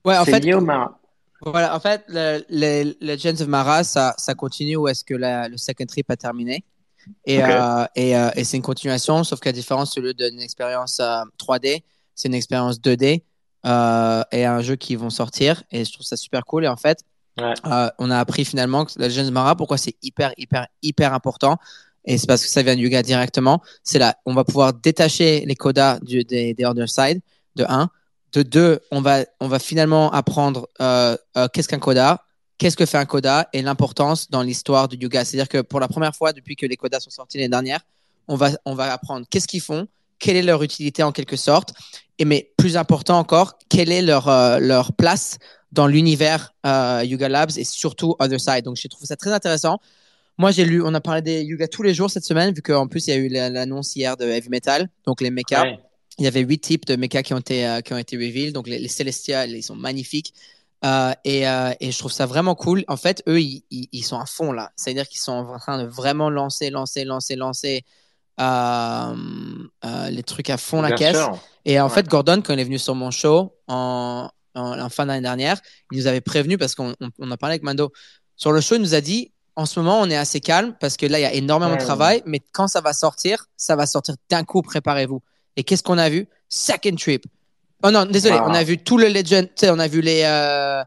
Ouais, 0.05 0.15
en 0.15 0.23
fait, 0.23 0.41
lié 0.41 0.53
au 0.53 0.61
Mara. 0.61 0.99
voilà, 1.41 1.75
en 1.75 1.79
fait, 1.79 2.03
le, 2.09 2.43
le, 2.51 2.93
Legends 3.01 3.41
of 3.41 3.47
Mara, 3.47 3.83
ça, 3.83 4.13
ça 4.19 4.35
continue 4.35 4.75
où 4.75 4.87
est-ce 4.87 5.03
que 5.03 5.15
la, 5.15 5.49
le 5.49 5.57
second 5.57 5.87
trip 5.87 6.11
a 6.11 6.15
terminé. 6.15 6.63
Et, 7.25 7.43
euh, 7.43 7.85
et, 7.95 8.15
euh, 8.15 8.29
et 8.35 8.43
c'est 8.43 8.57
une 8.57 8.61
continuation, 8.61 9.23
sauf 9.23 9.39
qu'à 9.39 9.51
différence 9.51 9.97
au 9.97 10.01
lieu 10.01 10.13
d'une 10.13 10.39
expérience 10.39 10.99
euh, 10.99 11.23
3D, 11.39 11.81
c'est 12.13 12.27
une 12.27 12.35
expérience 12.35 12.79
2D 12.79 13.23
euh, 13.65 14.23
et 14.31 14.45
un 14.45 14.61
jeu 14.61 14.75
qui 14.75 14.95
vont 14.95 15.09
sortir. 15.09 15.63
Et 15.71 15.85
je 15.85 15.91
trouve 15.93 16.05
ça 16.05 16.17
super 16.17 16.45
cool. 16.45 16.65
Et 16.65 16.67
en 16.67 16.77
fait, 16.77 16.99
Ouais. 17.39 17.53
euh, 17.65 17.89
on 17.97 18.11
a 18.11 18.19
appris 18.19 18.43
finalement 18.43 18.83
que 18.85 18.91
Legends 18.99 19.23
of 19.27 19.31
Mara, 19.31 19.55
pourquoi 19.55 19.77
c'est 19.77 19.95
hyper, 20.01 20.33
hyper, 20.37 20.67
hyper 20.81 21.13
important. 21.13 21.57
Et 22.03 22.17
c'est 22.17 22.27
parce 22.27 22.43
que 22.43 22.49
ça 22.49 22.61
vient 22.61 22.75
de 22.75 22.81
Yuga 22.81 23.03
directement. 23.03 23.61
C'est 23.83 23.99
là, 23.99 24.17
on 24.25 24.33
va 24.33 24.43
pouvoir 24.43 24.73
détacher 24.73 25.45
les 25.45 25.55
codas 25.55 25.99
du, 26.01 26.23
des, 26.23 26.53
des 26.53 26.65
Other 26.65 26.89
Side, 26.89 27.21
de 27.55 27.63
1. 27.67 27.89
De 28.33 28.43
2, 28.43 28.79
on 28.91 29.01
va, 29.01 29.19
on 29.39 29.47
va 29.47 29.59
finalement 29.59 30.11
apprendre 30.11 30.67
euh, 30.81 31.15
qu'est-ce 31.53 31.67
qu'un 31.67 31.79
coda, 31.79 32.23
qu'est-ce 32.57 32.75
que 32.77 32.85
fait 32.85 32.97
un 32.97 33.05
coda 33.05 33.47
et 33.53 33.61
l'importance 33.61 34.29
dans 34.29 34.41
l'histoire 34.41 34.87
du 34.87 34.97
Yuga. 34.97 35.23
C'est-à-dire 35.25 35.49
que 35.49 35.61
pour 35.61 35.79
la 35.79 35.87
première 35.87 36.15
fois 36.15 36.33
depuis 36.33 36.55
que 36.55 36.65
les 36.65 36.75
codas 36.77 36.99
sont 37.01 37.09
sortis 37.09 37.37
l'année 37.37 37.49
dernière, 37.49 37.81
on 38.27 38.35
va, 38.35 38.51
on 38.65 38.73
va 38.75 38.91
apprendre 38.93 39.25
qu'est-ce 39.29 39.47
qu'ils 39.47 39.61
font, 39.61 39.87
quelle 40.21 40.37
est 40.37 40.47
leur 40.51 40.61
utilité 40.63 41.03
en 41.03 41.11
quelque 41.11 41.35
sorte, 41.35 41.73
et 42.19 42.25
mais 42.25 42.51
plus 42.57 42.77
important 42.77 43.17
encore, 43.17 43.57
quelle 43.69 43.91
est 43.91 44.01
leur, 44.01 44.27
euh, 44.27 44.59
leur 44.59 44.93
place 44.93 45.37
dans 45.71 45.87
l'univers 45.87 46.53
euh, 46.65 47.03
Yuga 47.03 47.27
Labs 47.27 47.51
et 47.57 47.65
surtout 47.65 48.15
Other 48.19 48.39
Side. 48.39 48.63
Donc 48.63 48.77
j'ai 48.77 48.89
trouvé 48.89 49.07
ça 49.07 49.15
très 49.15 49.33
intéressant. 49.33 49.79
Moi 50.37 50.51
j'ai 50.51 50.65
lu, 50.65 50.81
on 50.83 50.93
a 50.93 51.01
parlé 51.01 51.21
des 51.21 51.41
Yuga 51.41 51.67
tous 51.67 51.83
les 51.83 51.93
jours 51.93 52.09
cette 52.09 52.25
semaine, 52.25 52.53
vu 52.53 52.61
qu'en 52.61 52.87
plus 52.87 53.07
il 53.07 53.09
y 53.09 53.13
a 53.13 53.17
eu 53.17 53.27
la- 53.27 53.49
l'annonce 53.49 53.95
hier 53.95 54.15
de 54.15 54.25
Heavy 54.25 54.49
Metal, 54.49 54.87
donc 55.05 55.21
les 55.21 55.31
mechas. 55.31 55.63
Ouais. 55.63 55.79
Il 56.19 56.25
y 56.25 56.27
avait 56.27 56.41
huit 56.41 56.59
types 56.59 56.85
de 56.85 56.95
mechas 56.97 57.23
qui 57.23 57.33
ont 57.33 57.39
été, 57.39 57.65
euh, 57.65 57.81
qui 57.81 57.93
ont 57.93 57.97
été 57.97 58.15
revealed. 58.17 58.53
Donc, 58.53 58.67
les, 58.67 58.77
les 58.77 58.89
Celestials, 58.89 59.49
ils 59.49 59.63
sont 59.63 59.77
magnifiques. 59.77 60.33
Euh, 60.83 61.13
et, 61.23 61.47
euh, 61.47 61.71
et 61.79 61.91
je 61.91 61.97
trouve 61.97 62.11
ça 62.11 62.25
vraiment 62.25 62.53
cool. 62.53 62.83
En 62.89 62.97
fait, 62.97 63.23
eux, 63.27 63.39
ils, 63.39 63.63
ils, 63.71 63.87
ils 63.91 64.03
sont 64.03 64.19
à 64.19 64.25
fond 64.25 64.51
là. 64.51 64.71
C'est-à-dire 64.75 65.07
qu'ils 65.07 65.21
sont 65.21 65.31
en 65.31 65.57
train 65.57 65.81
de 65.81 65.87
vraiment 65.87 66.29
lancer, 66.29 66.69
lancer, 66.69 67.05
lancer, 67.05 67.35
lancer 67.37 67.85
euh, 68.41 69.15
euh, 69.85 70.09
les 70.09 70.23
trucs 70.23 70.49
à 70.49 70.57
fond 70.57 70.81
la 70.81 70.91
caisse. 70.93 71.17
sûr. 71.17 71.37
Et 71.65 71.79
en 71.79 71.87
Ouais. 71.87 71.93
fait, 71.93 72.07
Gordon, 72.07 72.41
quand 72.43 72.53
il 72.53 72.59
est 72.59 72.63
venu 72.63 72.79
sur 72.79 72.95
mon 72.95 73.11
show 73.11 73.55
en, 73.67 74.29
en, 74.55 74.79
en 74.79 74.89
fin 74.89 75.05
d'année 75.05 75.21
dernière, 75.21 75.59
il 75.91 75.99
nous 75.99 76.07
avait 76.07 76.21
prévenu 76.21 76.57
parce 76.57 76.75
qu'on 76.75 76.93
on, 76.99 77.09
on 77.19 77.31
a 77.31 77.37
parlé 77.37 77.53
avec 77.53 77.63
Mando. 77.63 77.91
Sur 78.35 78.51
le 78.51 78.61
show, 78.61 78.75
il 78.75 78.81
nous 78.81 78.95
a 78.95 79.01
dit 79.01 79.31
en 79.55 79.65
ce 79.65 79.79
moment, 79.79 79.99
on 79.99 80.09
est 80.09 80.15
assez 80.17 80.39
calme 80.39 80.75
parce 80.79 80.97
que 80.97 81.05
là, 81.05 81.19
il 81.19 81.21
y 81.21 81.25
a 81.25 81.33
énormément 81.33 81.71
de 81.75 81.77
Ouais. 81.79 81.85
travail, 81.85 82.23
mais 82.25 82.39
quand 82.53 82.67
ça 82.67 82.81
va 82.81 82.93
sortir, 82.93 83.45
ça 83.57 83.75
va 83.75 83.85
sortir 83.85 84.15
d'un 84.29 84.43
coup, 84.43 84.61
préparez-vous. 84.61 85.21
Et 85.57 85.63
qu'est-ce 85.63 85.83
qu'on 85.83 85.97
a 85.97 86.09
vu? 86.09 86.27
Second 86.49 86.95
Trip. 86.95 87.25
Oh 87.83 87.91
non, 87.91 88.05
désolé, 88.05 88.35
on 88.39 88.53
a 88.53 88.63
vu 88.63 88.77
tout 88.77 88.97
le 88.97 89.07
Legend, 89.09 89.47
on 89.63 89.79
a 89.79 89.87
vu 89.87 90.01
les. 90.01 90.21
Euh... 90.25 90.83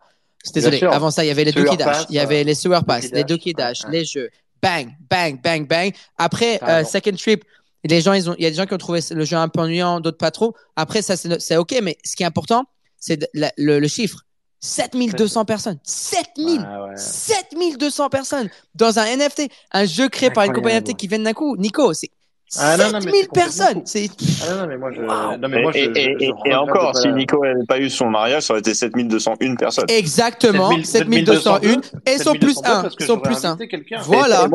Désolé, 0.55 0.83
avant 0.83 1.11
ça, 1.11 1.25
il 1.25 1.29
y 1.29 1.31
avait 1.31 1.45
les 1.45 1.53
Sewer 1.53 1.65
Doki 1.65 1.77
Dash, 1.79 2.05
il 2.11 2.17
y 2.17 2.19
avait 2.19 2.45
les 2.45 2.55
Sewer 2.55 2.81
Pass, 2.87 3.11
Doki 3.11 3.15
les 3.15 3.23
Dash, 3.23 3.29
Doki 3.29 3.53
Dash, 3.55 3.85
ouais. 3.85 3.91
les 3.93 4.05
jeux. 4.05 4.31
Bang, 4.65 4.97
bang, 5.11 5.41
bang, 5.43 5.69
bang. 5.69 5.93
Après, 6.17 6.59
euh. 6.63 6.85
Second 6.85 7.17
Trip, 7.17 7.45
les 7.85 8.01
gens, 8.01 8.15
ils 8.15 8.31
ont, 8.31 8.35
il 8.39 8.45
y 8.45 8.47
a 8.47 8.51
des 8.51 8.57
gens 8.57 8.65
qui 8.65 8.73
ont 8.73 8.79
trouvé 8.79 9.01
le 9.11 9.25
jeu 9.25 9.37
un 9.37 9.49
peu 9.49 9.61
ennuyant, 9.61 10.01
d'autres 10.01 10.17
pas 10.17 10.31
trop. 10.31 10.55
Après, 10.75 11.03
ça, 11.03 11.17
c'est 11.17 11.39
c'est 11.39 11.57
OK, 11.59 11.75
mais 11.83 11.99
ce 12.03 12.17
qui 12.17 12.23
est 12.23 12.27
important, 12.27 12.65
c'est 12.99 13.29
le, 13.35 13.79
le 13.79 13.89
chiffre. 13.89 14.25
7200 14.61 15.45
personnes. 15.45 15.79
7000! 15.83 16.67
Ah 16.67 16.87
ouais. 16.87 16.97
7200 16.97 18.09
personnes 18.09 18.49
dans 18.75 18.99
un 18.99 19.05
NFT, 19.05 19.51
un 19.73 19.85
jeu 19.85 20.09
créé 20.09 20.31
par 20.31 20.45
une 20.45 20.55
compagnie. 20.55 20.77
NFT 20.81 20.97
qui 20.97 21.07
vient 21.07 21.19
d'un 21.19 21.35
coup. 21.35 21.57
Nico, 21.59 21.93
c'est 21.93 22.11
Ah 22.57 22.77
non, 22.77 22.85
non, 22.85 22.93
mais 22.93 23.01
7000 23.01 23.15
c'est 23.23 23.27
complètement 23.27 23.33
personnes. 23.43 23.75
fou. 23.79 23.83
C'est 23.87 24.11
Ah 24.43 24.55
non, 24.55 24.67
mais 24.69 24.77
moi, 24.77 24.91
je, 24.93 25.01
Wow. 25.01 25.37
non, 25.39 25.49
mais 25.49 25.63
moi, 25.63 25.73
je, 25.73 25.79
et, 25.79 25.85
je- 25.85 25.91
et- 25.91 25.95
je 25.95 26.25
et- 26.25 26.25
et 26.29 26.31
regrette 26.33 26.57
encore, 26.57 26.97
si 26.97 27.09
Nico 27.09 27.45
n'avait 27.45 27.65
pas 27.67 27.79
eu 27.81 27.91
son 27.91 28.11
mariage, 28.11 28.43
ça 28.45 28.53
aurait 28.53 28.61
été 28.61 28.75
7201 28.75 29.57
personnes. 29.57 29.87
exactement 29.89 30.71
7000 30.71 31.27
7201 31.27 31.81
et 32.07 32.19
son 32.19 32.35
plus 32.35 32.59
1. 32.59 32.83
parce 32.83 32.95
que 32.95 33.05
Son 33.07 33.19
plus 33.19 33.45
1. 33.45 33.51
invité 33.51 33.69
quelqu'un. 33.69 34.01
Voilà. 34.03 34.47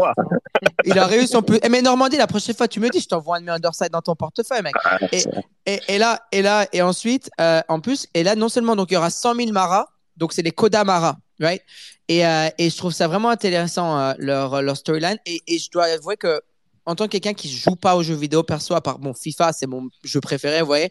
Il 0.85 0.97
a 0.97 1.05
réussi 1.05 1.27
son 1.33 1.41
plus. 1.41 1.59
Eh, 1.61 1.69
mais 1.69 1.81
Normandie, 1.81 2.17
la 2.17 2.27
prochaine 2.27 2.55
fois, 2.55 2.67
tu 2.67 2.79
me 2.79 2.89
dis, 2.89 2.99
je 3.01 3.07
t'envoie 3.07 3.37
un 3.37 3.41
de 3.41 3.45
mes 3.45 3.51
underside 3.51 3.89
dans 3.91 4.01
ton 4.01 4.15
portefeuille, 4.15 4.61
mec. 4.61 4.73
Et, 5.11 5.23
et, 5.65 5.79
et 5.89 5.97
là, 5.97 6.19
et 6.31 6.41
là, 6.41 6.67
et 6.71 6.81
ensuite, 6.81 7.29
euh, 7.41 7.61
en 7.67 7.79
plus, 7.81 8.07
et 8.13 8.23
là, 8.23 8.35
non 8.35 8.49
seulement, 8.49 8.75
donc, 8.75 8.91
il 8.91 8.93
y 8.93 8.97
aura 8.97 9.09
100 9.09 9.35
000 9.35 9.51
maras 9.51 9.87
Donc, 10.17 10.33
c'est 10.33 10.41
les 10.41 10.51
Kodamara, 10.51 11.15
right? 11.39 11.61
Et, 12.09 12.25
euh, 12.25 12.49
et 12.57 12.69
je 12.69 12.75
trouve 12.77 12.91
ça 12.91 13.07
vraiment 13.07 13.29
intéressant, 13.29 13.97
euh, 13.97 14.13
leur, 14.17 14.61
leur 14.61 14.75
storyline. 14.75 15.17
Et, 15.25 15.41
et 15.47 15.57
je 15.59 15.69
dois 15.71 15.85
avouer 15.85 16.17
que, 16.17 16.41
en 16.89 16.95
tant 16.95 17.05
que 17.05 17.11
quelqu'un 17.11 17.33
qui 17.33 17.49
joue 17.49 17.75
pas 17.75 17.95
aux 17.95 18.03
jeux 18.03 18.15
vidéo 18.15 18.43
perso, 18.43 18.73
à 18.73 18.81
part 18.81 18.99
bon, 18.99 19.13
FIFA, 19.13 19.53
c'est 19.53 19.67
mon 19.67 19.89
jeu 20.03 20.19
préféré, 20.19 20.61
vous 20.61 20.67
voyez. 20.67 20.89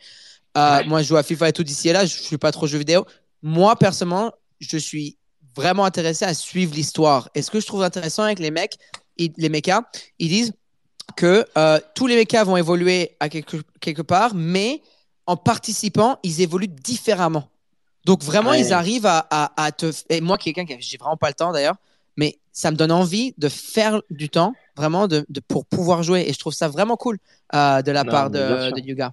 Euh, 0.56 0.78
Ouais. 0.78 0.84
Moi, 0.86 1.02
je 1.02 1.08
joue 1.08 1.16
à 1.16 1.22
FIFA 1.22 1.48
et 1.48 1.52
tout 1.52 1.64
d'ici 1.64 1.88
et 1.88 1.92
là, 1.92 2.06
je 2.06 2.14
suis 2.16 2.38
pas 2.38 2.52
trop 2.52 2.66
jeux 2.66 2.78
vidéo. 2.78 3.04
Moi, 3.42 3.76
personnellement, 3.76 4.32
je 4.60 4.78
suis 4.78 5.16
vraiment 5.54 5.84
intéressé 5.84 6.24
à 6.24 6.34
suivre 6.34 6.74
l'histoire. 6.74 7.28
Et 7.34 7.42
ce 7.42 7.50
que 7.50 7.60
je 7.60 7.66
trouve 7.66 7.82
intéressant 7.82 8.22
avec 8.22 8.38
les 8.38 8.50
mecs, 8.50 8.76
ils- 9.16 9.32
les 9.36 9.48
mechas, 9.48 9.82
ils 10.18 10.28
disent 10.28 10.52
que 11.16 11.44
euh, 11.56 11.80
tous 11.94 12.06
les 12.06 12.16
mechas 12.16 12.44
vont 12.44 12.56
évoluer 12.56 13.16
à 13.20 13.28
quelque, 13.28 13.56
quelque 13.80 14.02
part, 14.02 14.34
mais 14.34 14.82
en 15.26 15.36
participant, 15.36 16.18
ils 16.22 16.40
évoluent 16.40 16.68
différemment. 16.68 17.48
Donc 18.04 18.22
vraiment, 18.22 18.50
Ouais. 18.50 18.60
ils 18.60 18.72
arrivent 18.72 19.06
à, 19.06 19.26
à, 19.30 19.64
à 19.64 19.72
te... 19.72 19.92
Et 20.08 20.20
moi, 20.20 20.38
quelqu'un 20.38 20.64
qui 20.64 20.76
j'ai 20.80 20.96
vraiment 20.96 21.16
pas 21.16 21.28
le 21.28 21.34
temps 21.34 21.52
d'ailleurs, 21.52 21.76
mais 22.16 22.38
ça 22.52 22.70
me 22.70 22.76
donne 22.76 22.90
envie 22.92 23.34
de 23.38 23.48
faire 23.48 24.00
du 24.10 24.28
temps, 24.28 24.52
vraiment, 24.78 25.06
de, 25.08 25.26
de- 25.28 25.40
pour 25.46 25.66
pouvoir 25.66 26.02
jouer. 26.02 26.24
Et 26.26 26.32
je 26.32 26.38
trouve 26.38 26.54
ça 26.54 26.68
vraiment 26.68 26.96
cool 26.96 27.18
euh, 27.54 27.82
de 27.82 27.90
la 27.92 28.04
Non, 28.04 28.10
part 28.10 28.30
de, 28.30 28.78
Yuga. 28.80 29.12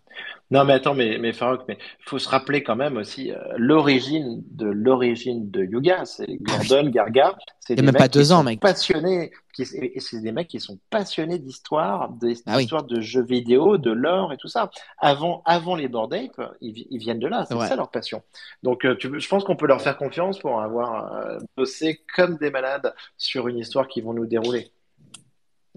Non, 0.52 0.64
mais 0.64 0.74
attends, 0.74 0.94
mais, 0.94 1.18
mais 1.18 1.34
Farouk, 1.34 1.62
mais 1.68 1.78
faut 2.06 2.20
se 2.20 2.30
rappeler 2.30 2.62
quand 2.64 2.76
même 2.76 2.98
aussi 2.98 3.32
euh, 3.32 3.38
l'origine 3.58 4.44
de 4.52 4.68
l'origine 4.68 5.50
de 5.50 5.64
Yuga. 5.64 6.06
C'est 6.06 6.38
Gordon, 6.40 6.90
Garga. 6.90 7.36
C'est 7.60 7.82
même 7.82 7.96
pas 7.96 8.08
deux 8.08 8.32
ans, 8.32 8.44
mec. 8.44 8.60
passionnés. 8.60 9.32
Qui, 9.56 9.64
et 9.82 10.00
c'est 10.02 10.20
des 10.22 10.34
mecs 10.34 10.50
qui 10.50 10.60
sont 10.60 10.78
passionnés 10.90 11.40
d'histoire, 11.40 12.10
Ah 12.12 12.18
oui. 12.22 12.58
d'histoire 12.58 12.84
de 12.84 13.00
jeux 13.02 13.24
vidéo, 13.24 13.78
de 13.78 13.90
lore 13.90 14.34
et 14.34 14.38
tout 14.38 14.50
ça. 14.50 14.70
Avant, 15.00 15.42
avant 15.46 15.76
les 15.76 15.88
Bored 15.88 16.14
Ape, 16.14 16.42
ils, 16.62 16.74
vi- 16.74 16.88
ils 16.92 17.00
viennent 17.00 17.20
de 17.20 17.28
là. 17.28 17.46
C'est 17.48 17.56
Ouais. 17.56 17.68
ça 17.68 17.76
leur 17.78 17.90
passion. 17.90 18.22
Donc, 18.64 18.86
euh, 18.86 18.96
tu, 18.98 19.10
je 19.20 19.28
pense 19.30 19.44
qu'on 19.46 19.56
peut 19.56 19.66
leur 19.66 19.82
faire 19.82 19.98
confiance 19.98 20.38
pour 20.40 20.62
avoir 20.62 21.40
bossé 21.58 22.02
comme 22.16 22.38
des 22.38 22.52
malades 22.52 22.94
sur 23.18 23.48
une 23.48 23.58
histoire 23.58 23.88
qu'ils 23.88 24.04
vont 24.04 24.14
nous 24.14 24.26
dérouler. 24.28 24.72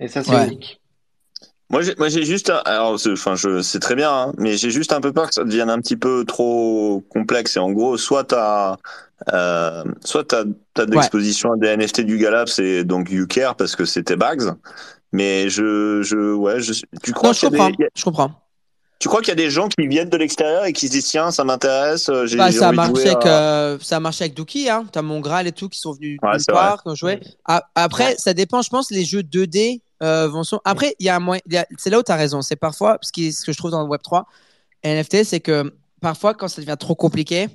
Et 0.01 0.09
ça, 0.09 0.23
c'est 0.23 0.31
Ouais. 0.31 0.47
unique. 0.47 0.81
Moi, 1.71 1.83
j'ai, 1.83 1.95
moi, 1.99 2.09
j'ai 2.09 2.25
juste, 2.25 2.49
un- 2.51 2.63
alors, 2.65 2.99
c'est- 2.99 3.13
enfin, 3.13 3.35
je, 3.35 3.61
c'est 3.61 3.79
très 3.81 3.95
bien, 3.95 4.11
hein, 4.11 4.33
mais 4.39 4.57
j'ai 4.57 4.71
juste 4.71 4.93
un 4.93 5.01
peu 5.03 5.13
peur 5.13 5.29
que 5.29 5.35
ça 5.35 5.45
devienne 5.45 5.69
un 5.69 5.79
petit 5.81 5.97
peu 5.97 6.25
trop 6.25 7.05
complexe. 7.11 7.57
Et 7.57 7.61
en 7.61 7.71
gros, 7.73 7.99
soit 7.99 8.25
t'as, 8.25 8.77
euh, 9.35 9.85
soit 10.03 10.25
t'as, 10.25 10.45
t'as 10.73 10.87
de 10.87 10.97
Ouais. 10.97 11.05
à 11.05 11.57
des 11.59 11.69
NFT 11.77 12.01
du 12.05 12.17
Galaps 12.19 12.59
et 12.59 12.85
donc 12.85 13.11
you 13.11 13.27
care 13.27 13.55
parce 13.55 13.77
que 13.77 13.85
c'était 13.85 14.17
Bags. 14.17 14.55
Mais 15.13 15.49
je, 15.51 16.01
je, 16.03 16.33
ouais, 16.35 16.61
je, 16.61 16.73
tu 17.03 17.13
crois 17.13 17.31
Non, 17.31 17.33
je 17.35 17.41
qu'il 17.41 17.45
y 17.45 17.49
a 17.49 17.51
des- 17.51 17.59
comprends. 17.59 17.85
a- 17.85 17.89
Je 17.95 18.05
comprends. 18.05 18.31
tu 18.99 19.09
crois 19.09 19.21
qu'il 19.21 19.29
y 19.29 19.33
a 19.33 19.35
des 19.37 19.51
gens 19.51 19.69
qui 19.69 19.87
viennent 19.87 20.09
de 20.11 20.17
l'extérieur 20.17 20.65
et 20.65 20.73
qui 20.73 20.87
se 20.87 20.93
disent 20.93 21.07
tiens, 21.07 21.31
ça 21.31 21.45
m'intéresse, 21.45 22.09
euh, 22.09 22.25
j'ai, 22.27 22.37
Bah, 22.39 22.51
j'ai 22.51 22.59
ça, 22.59 22.67
a 22.67 22.69
envie 22.69 22.77
de 22.77 22.77
marché 22.83 22.95
jouer 23.03 23.11
avec, 23.11 23.27
à- 23.27 23.29
euh, 23.29 23.79
ça 23.83 23.97
a 23.97 24.01
marché 24.01 24.25
avec 24.25 24.35
Dookie. 24.35 24.71
Hein. 24.71 24.87
Tu 24.91 24.99
as 24.99 25.03
mon 25.03 25.21
Graal 25.21 25.47
et 25.47 25.53
tout 25.53 25.69
qui 25.69 25.79
sont 25.81 25.93
venus 25.93 26.19
Ouais, 26.23 26.39
c'est 26.39 26.51
part, 26.53 26.83
qui 26.83 26.89
ont 26.89 26.95
joué. 26.95 27.21
Ah, 27.45 27.65
Après, 27.75 28.07
Ouais. 28.09 28.15
ça 28.17 28.33
dépend, 28.35 28.63
je 28.63 28.71
pense, 28.71 28.91
les 28.91 29.05
jeux 29.05 29.23
2D 29.23 29.83
euh, 30.03 30.29
vont 30.29 30.45
sont. 30.45 30.61
Après, 30.65 30.95
il 30.99 31.07
y 31.07 31.09
a 31.09 31.17
un 31.17 31.21
moyen. 31.21 31.41
a- 31.55 31.67
C'est 31.77 31.91
là 31.91 31.99
où 31.99 32.03
tu 32.03 32.13
as 32.13 32.17
raison. 32.17 32.43
C'est 32.43 32.57
parfois, 32.57 32.99
ce, 33.03 33.11
qui, 33.13 33.33
ce 33.33 33.45
que 33.45 33.53
je 33.53 33.59
trouve 33.59 33.71
dans 33.71 33.83
le 33.83 33.89
Web3, 33.89 34.25
NFT, 34.85 35.25
c'est 35.25 35.41
que 35.41 35.75
parfois, 36.01 36.35
quand 36.35 36.49
ça 36.49 36.61
devient 36.61 36.77
trop 36.79 36.95
compliqué, 36.95 37.49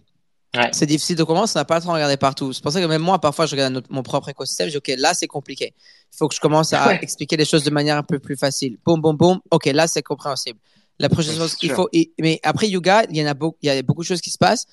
Ouais. 0.56 0.70
c'est 0.72 0.86
difficile 0.86 1.16
de 1.16 1.24
commencer, 1.24 1.54
on 1.56 1.62
n'a 1.62 1.66
pas 1.66 1.78
le 1.78 1.82
temps 1.82 1.88
de 1.90 1.94
regarder 1.96 2.18
partout. 2.18 2.54
C'est 2.54 2.62
pour 2.62 2.72
ça 2.72 2.80
que 2.80 2.86
même 2.86 3.02
moi, 3.02 3.18
parfois, 3.20 3.48
je 3.48 3.52
regarde 3.56 3.74
notre- 3.74 3.92
mon 3.92 4.04
propre 4.04 4.30
écosystème, 4.30 4.68
je 4.68 4.72
dis, 4.74 4.78
OK, 4.78 4.92
là, 5.00 5.16
c'est 5.16 5.26
compliqué. 5.26 5.74
Il 6.14 6.18
faut 6.18 6.28
que 6.28 6.36
je 6.36 6.40
commence 6.40 6.74
à 6.74 6.88
Ouais. 6.90 7.00
expliquer 7.02 7.38
les 7.38 7.46
choses 7.46 7.64
de 7.64 7.72
manière 7.72 7.98
un 7.98 8.04
peu 8.04 8.20
plus 8.20 8.36
facile. 8.36 8.78
Boum, 8.86 9.02
boum, 9.02 9.18
boum. 9.18 9.40
OK, 9.50 9.66
là, 9.66 9.88
c'est 9.88 10.04
compréhensible. 10.04 10.60
La 11.00 11.10
prochaine 11.10 11.36
chose 11.36 11.56
qu'il 11.56 11.72
faut. 11.72 11.90
et- 11.92 12.12
mais 12.20 12.40
après, 12.44 12.70
Yuga, 12.70 13.06
il 13.10 13.18
y 13.18 13.24
en 13.24 13.26
a 13.26 13.34
beaucoup, 13.34 13.58
il 13.64 13.68
y 13.68 13.70
a 13.72 13.82
beaucoup 13.82 14.02
de 14.04 14.06
choses 14.08 14.22
qui 14.22 14.30
se 14.30 14.38
passent. 14.38 14.66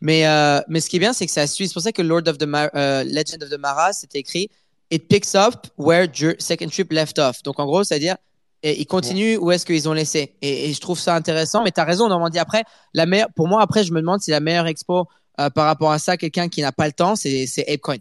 Mais, 0.00 0.26
euh, 0.26 0.60
mais 0.68 0.80
ce 0.80 0.88
qui 0.88 0.96
est 0.96 1.00
bien, 1.00 1.12
c'est 1.12 1.26
que 1.26 1.32
ça 1.32 1.46
suit. 1.46 1.68
C'est 1.68 1.74
pour 1.74 1.82
ça 1.82 1.92
que 1.92 2.00
Lord 2.02 2.22
of 2.28 2.38
the 2.38 2.44
Ma- 2.44 2.70
euh, 2.74 3.04
Legend 3.04 3.42
of 3.42 3.50
the 3.50 3.58
Mara, 3.58 3.92
c'était 3.92 4.18
écrit 4.20 4.48
It 4.90 5.08
picks 5.08 5.34
up 5.34 5.66
where 5.76 6.06
Jer- 6.12 6.36
Second 6.38 6.68
Trip 6.70 6.92
left 6.92 7.18
off. 7.18 7.42
Donc, 7.42 7.58
en 7.58 7.66
gros, 7.66 7.82
c'est-à-dire, 7.84 8.16
et 8.62 8.80
ils 8.80 8.86
continuent 8.86 9.36
où 9.38 9.50
est-ce 9.50 9.66
qu'ils 9.66 9.88
ont 9.88 9.92
laissé. 9.92 10.34
Et, 10.42 10.68
et 10.70 10.72
je 10.72 10.80
trouve 10.80 10.98
ça 10.98 11.14
intéressant. 11.14 11.62
Mais 11.64 11.70
tu 11.72 11.80
as 11.80 11.84
raison, 11.84 12.08
Normandie. 12.08 12.38
Après, 12.38 12.64
la 12.94 13.04
meilleure, 13.06 13.28
pour 13.34 13.48
moi, 13.48 13.62
après, 13.62 13.84
je 13.84 13.92
me 13.92 14.00
demande 14.00 14.20
si 14.20 14.30
la 14.30 14.40
meilleure 14.40 14.66
expo 14.66 15.06
euh, 15.40 15.50
par 15.50 15.66
rapport 15.66 15.92
à 15.92 15.98
ça, 15.98 16.16
quelqu'un 16.16 16.48
qui 16.48 16.62
n'a 16.62 16.72
pas 16.72 16.86
le 16.86 16.92
temps, 16.92 17.16
c'est 17.16 17.46
c'est 17.46 17.66
ApeCoin. 17.68 17.96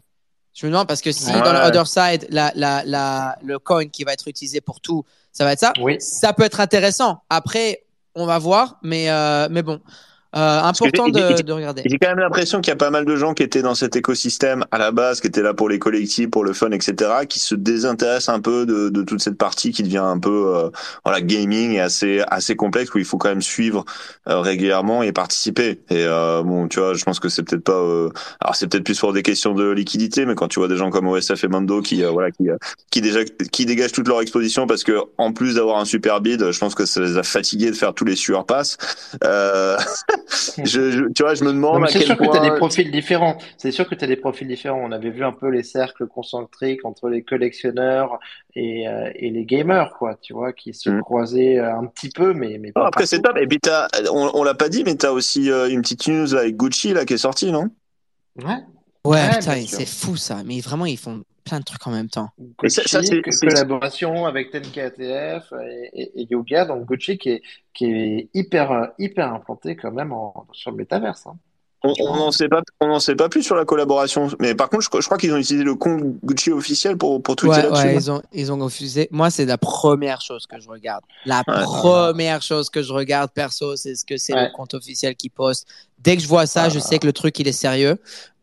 Je 0.54 0.66
me 0.66 0.72
demande 0.72 0.88
parce 0.88 1.02
que 1.02 1.12
si 1.12 1.26
Ouais. 1.26 1.42
dans 1.42 1.52
le 1.52 1.60
other 1.60 1.86
side, 1.86 2.28
la, 2.30 2.52
la, 2.56 2.84
la, 2.86 3.38
le 3.44 3.60
coin 3.60 3.88
qui 3.88 4.06
va 4.06 4.14
être 4.14 4.28
utilisé 4.30 4.62
pour 4.62 4.80
tout, 4.80 5.04
ça 5.34 5.44
va 5.44 5.52
être 5.52 5.60
ça, 5.60 5.74
Oui. 5.82 5.98
ça 6.00 6.32
peut 6.32 6.44
être 6.44 6.62
intéressant. 6.62 7.22
Après, 7.30 7.84
on 8.16 8.26
va 8.26 8.40
voir. 8.40 8.78
Mais, 8.82 9.10
euh, 9.10 9.50
mais 9.52 9.64
bon, 9.64 9.82
euh, 10.36 10.62
important 10.62 11.08
de, 11.10 11.42
de 11.42 11.54
regarder. 11.54 11.84
J'ai 11.86 11.98
quand 11.98 12.10
même 12.10 12.20
l'impression 12.20 12.62
qu'il 12.62 12.72
y 12.72 12.74
a 12.74 12.78
pas 12.78 12.90
mal 12.90 13.06
de 13.06 13.16
gens 13.16 13.34
qui 13.34 13.44
étaient 13.44 13.62
dans 13.62 13.76
cet 13.76 13.96
écosystème 13.96 14.66
à 14.72 14.78
la 14.78 14.92
base, 14.92 15.22
qui 15.22 15.28
étaient 15.28 15.42
là 15.42 15.54
pour 15.54 15.70
les 15.70 15.80
collectifs, 15.80 16.30
pour 16.30 16.44
le 16.44 16.54
fun, 16.54 16.72
etc., 16.72 17.12
qui 17.30 17.40
se 17.40 17.56
désintéressent 17.56 18.36
un 18.36 18.40
peu 18.42 18.66
de, 18.66 18.90
de 18.90 19.04
toute 19.04 19.22
cette 19.22 19.38
partie 19.38 19.72
qui 19.72 19.84
devient 19.84 19.98
un 19.98 20.20
peu 20.20 20.54
euh, 20.56 20.70
voilà 21.04 21.22
gaming 21.22 21.72
et 21.74 21.80
assez 21.82 22.22
assez 22.28 22.56
complexe 22.56 22.94
où 22.94 22.98
il 22.98 23.06
faut 23.06 23.18
quand 23.18 23.30
même 23.30 23.42
suivre 23.42 23.86
euh, 24.28 24.40
régulièrement 24.42 25.04
et 25.04 25.12
participer. 25.12 25.80
Et 25.90 26.06
euh, 26.06 26.44
bon, 26.44 26.68
tu 26.68 26.80
vois, 26.80 26.94
je 26.94 27.04
pense 27.04 27.20
que 27.20 27.30
c'est 27.30 27.44
peut-être 27.44 27.64
pas. 27.64 27.74
euh, 27.74 28.10
alors 28.42 28.56
c'est 28.56 28.68
peut-être 28.68 28.84
plus 28.84 29.00
pour 29.00 29.14
des 29.14 29.24
questions 29.24 29.54
de 29.54 29.70
liquidité, 29.72 30.26
mais 30.26 30.36
quand 30.36 30.48
tu 30.48 30.60
vois 30.60 30.68
des 30.68 30.78
gens 30.78 30.90
comme 30.90 31.08
OSF 31.08 31.44
et 31.44 31.48
Mando 31.48 31.82
qui 31.82 32.04
euh, 32.04 32.10
voilà 32.12 32.32
qui 32.32 32.48
qui 32.92 33.02
déjà 33.02 33.24
qui 33.52 33.66
dégagent 33.66 33.92
toute 33.94 34.08
leur 34.08 34.22
exposition 34.22 34.68
parce 34.68 34.84
que 34.84 34.98
en 35.18 35.32
plus 35.34 35.56
d'avoir 35.56 35.80
un 35.80 35.86
super 35.86 36.22
bid, 36.22 36.52
je 36.52 36.60
pense 36.60 36.76
que 36.76 36.86
ça 36.86 37.02
les 37.02 37.18
a 37.18 37.24
fatigués 37.24 37.72
de 37.72 37.76
faire 37.76 37.94
tous 37.94 38.06
les 38.06 38.16
sueur 38.16 38.46
passes. 38.46 38.78
Euh, 39.24 39.78
je, 40.64 40.92
je- 40.92 41.14
tu 41.14 41.24
vois, 41.24 41.36
je 41.36 41.44
me 41.44 41.52
demande 41.54 41.88
c'est 41.90 42.02
sûr 42.02 42.18
que 42.18 42.24
tu 42.26 42.38
as 42.38 42.40
des 42.40 42.52
profils 42.58 42.92
différents. 42.92 43.38
C'est 43.58 43.72
sûr 43.72 43.88
que 43.88 43.96
tu 43.96 44.04
as 44.04 44.08
des 44.08 44.16
profils 44.16 44.48
différents. 44.48 44.80
On 44.82 44.92
avait 44.92 45.10
vu 45.10 45.24
un 45.24 45.32
peu 45.32 45.50
les 45.50 45.64
cercles 45.64 46.08
concentriques 46.08 46.86
entre 46.86 47.10
les 47.10 47.24
collectionneurs 47.24 48.20
et, 48.56 48.88
euh, 48.88 49.10
et 49.16 49.30
les 49.30 49.46
gamers, 49.46 49.94
quoi, 49.98 50.16
tu 50.22 50.34
vois, 50.34 50.54
qui 50.54 50.74
se 50.74 50.90
Mm. 50.90 51.02
croisaient 51.02 51.60
euh, 51.60 51.76
un 51.78 51.86
petit 51.86 52.10
peu, 52.10 52.34
mais, 52.34 52.58
mais 52.60 52.72
Oh, 52.76 52.82
pas 52.82 52.88
après 52.88 53.06
c'est 53.06 53.22
top. 53.22 53.38
Et 53.38 53.48
puis 53.48 53.60
t'as, 53.60 53.88
on, 54.12 54.32
on 54.34 54.44
l'a 54.44 54.54
pas 54.56 54.70
dit, 54.70 54.84
mais 54.84 54.96
t'as 54.96 55.12
aussi 55.12 55.52
euh, 55.52 55.70
une 55.70 55.82
petite 55.82 56.08
news 56.08 56.34
avec 56.36 56.56
Gucci 56.58 56.94
là 56.94 57.06
qui 57.06 57.14
est 57.14 57.18
sortie, 57.18 57.52
non? 57.52 57.70
Ouais. 58.38 58.46
Ouais, 59.06 59.30
Ouais, 59.40 59.42
c'est 59.68 59.86
fou 59.86 60.16
ça. 60.16 60.44
Mais 60.44 60.60
vraiment, 60.62 60.86
ils 60.86 60.98
font 60.98 61.24
plein 61.46 61.60
de 61.60 61.64
trucs 61.64 61.86
en 61.88 61.92
même 61.92 62.10
temps. 62.10 62.30
Et 62.64 62.70
ça- 62.70 62.82
ça, 62.86 63.00
Gucci, 63.00 63.14
c'est- 63.14 63.22
co- 63.22 63.32
c'est- 63.32 63.48
collaboration 63.48 64.26
avec 64.26 64.52
TNKTF 64.52 65.54
et, 65.64 65.90
et, 65.94 66.22
et 66.22 66.28
Yuga, 66.30 66.66
donc 66.66 66.86
Gucci 66.86 67.18
qui 67.18 67.30
est, 67.30 67.42
qui 67.74 67.86
est 67.86 68.30
hyper, 68.34 68.90
hyper 69.00 69.34
implanté 69.34 69.76
quand 69.76 69.92
même 69.92 70.12
en, 70.12 70.46
sur 70.52 70.72
le 70.72 70.78
métaverse. 70.78 71.28
hein. 71.28 71.38
On 72.00 72.16
n'en 72.16 72.32
sait 72.32 72.48
pas, 72.50 72.64
on 72.82 72.88
n'en 72.88 73.00
sait 73.00 73.14
pas 73.16 73.30
plus 73.30 73.44
sur 73.44 73.56
la 73.56 73.64
collaboration. 73.64 74.28
Mais 74.40 74.56
par 74.56 74.72
contre, 74.72 74.90
je, 74.92 75.00
je 75.02 75.06
crois 75.06 75.20
qu'ils 75.20 75.32
ont 75.32 75.38
utilisé 75.38 75.64
le 75.64 75.76
compte 75.76 76.02
Gucci 76.24 76.52
officiel 76.52 76.98
pour 76.98 77.22
pour 77.22 77.36
tweeter 77.36 77.58
Ouais, 77.58 77.62
là-dessus. 77.62 77.86
ouais, 77.86 77.96
ils 77.96 78.12
ont, 78.12 78.22
ils 78.34 78.52
ont 78.52 78.58
refusé. 78.58 79.08
Moi, 79.12 79.30
c'est 79.30 79.46
la 79.46 79.60
première 79.60 80.20
chose 80.20 80.48
que 80.48 80.60
je 80.60 80.68
regarde. 80.68 81.04
La 81.28 81.44
Ouais. 81.48 81.64
première 81.64 82.42
chose 82.42 82.72
que 82.72 82.82
je 82.82 82.92
regarde 82.92 83.30
perso, 83.32 83.76
c'est 83.76 83.94
ce 83.94 84.04
que 84.04 84.18
c'est 84.18 84.34
Ouais. 84.34 84.46
le 84.46 84.52
compte 84.52 84.74
officiel 84.74 85.16
qui 85.16 85.30
poste. 85.30 85.68
Dès 86.00 86.16
que 86.16 86.24
je 86.24 86.28
vois 86.28 86.48
ça, 86.48 86.70
je 86.70 86.80
Ah. 86.80 86.82
sais 86.82 86.98
que 86.98 87.06
le 87.06 87.14
truc, 87.14 87.38
il 87.38 87.48
est 87.48 87.52
sérieux. 87.52 88.00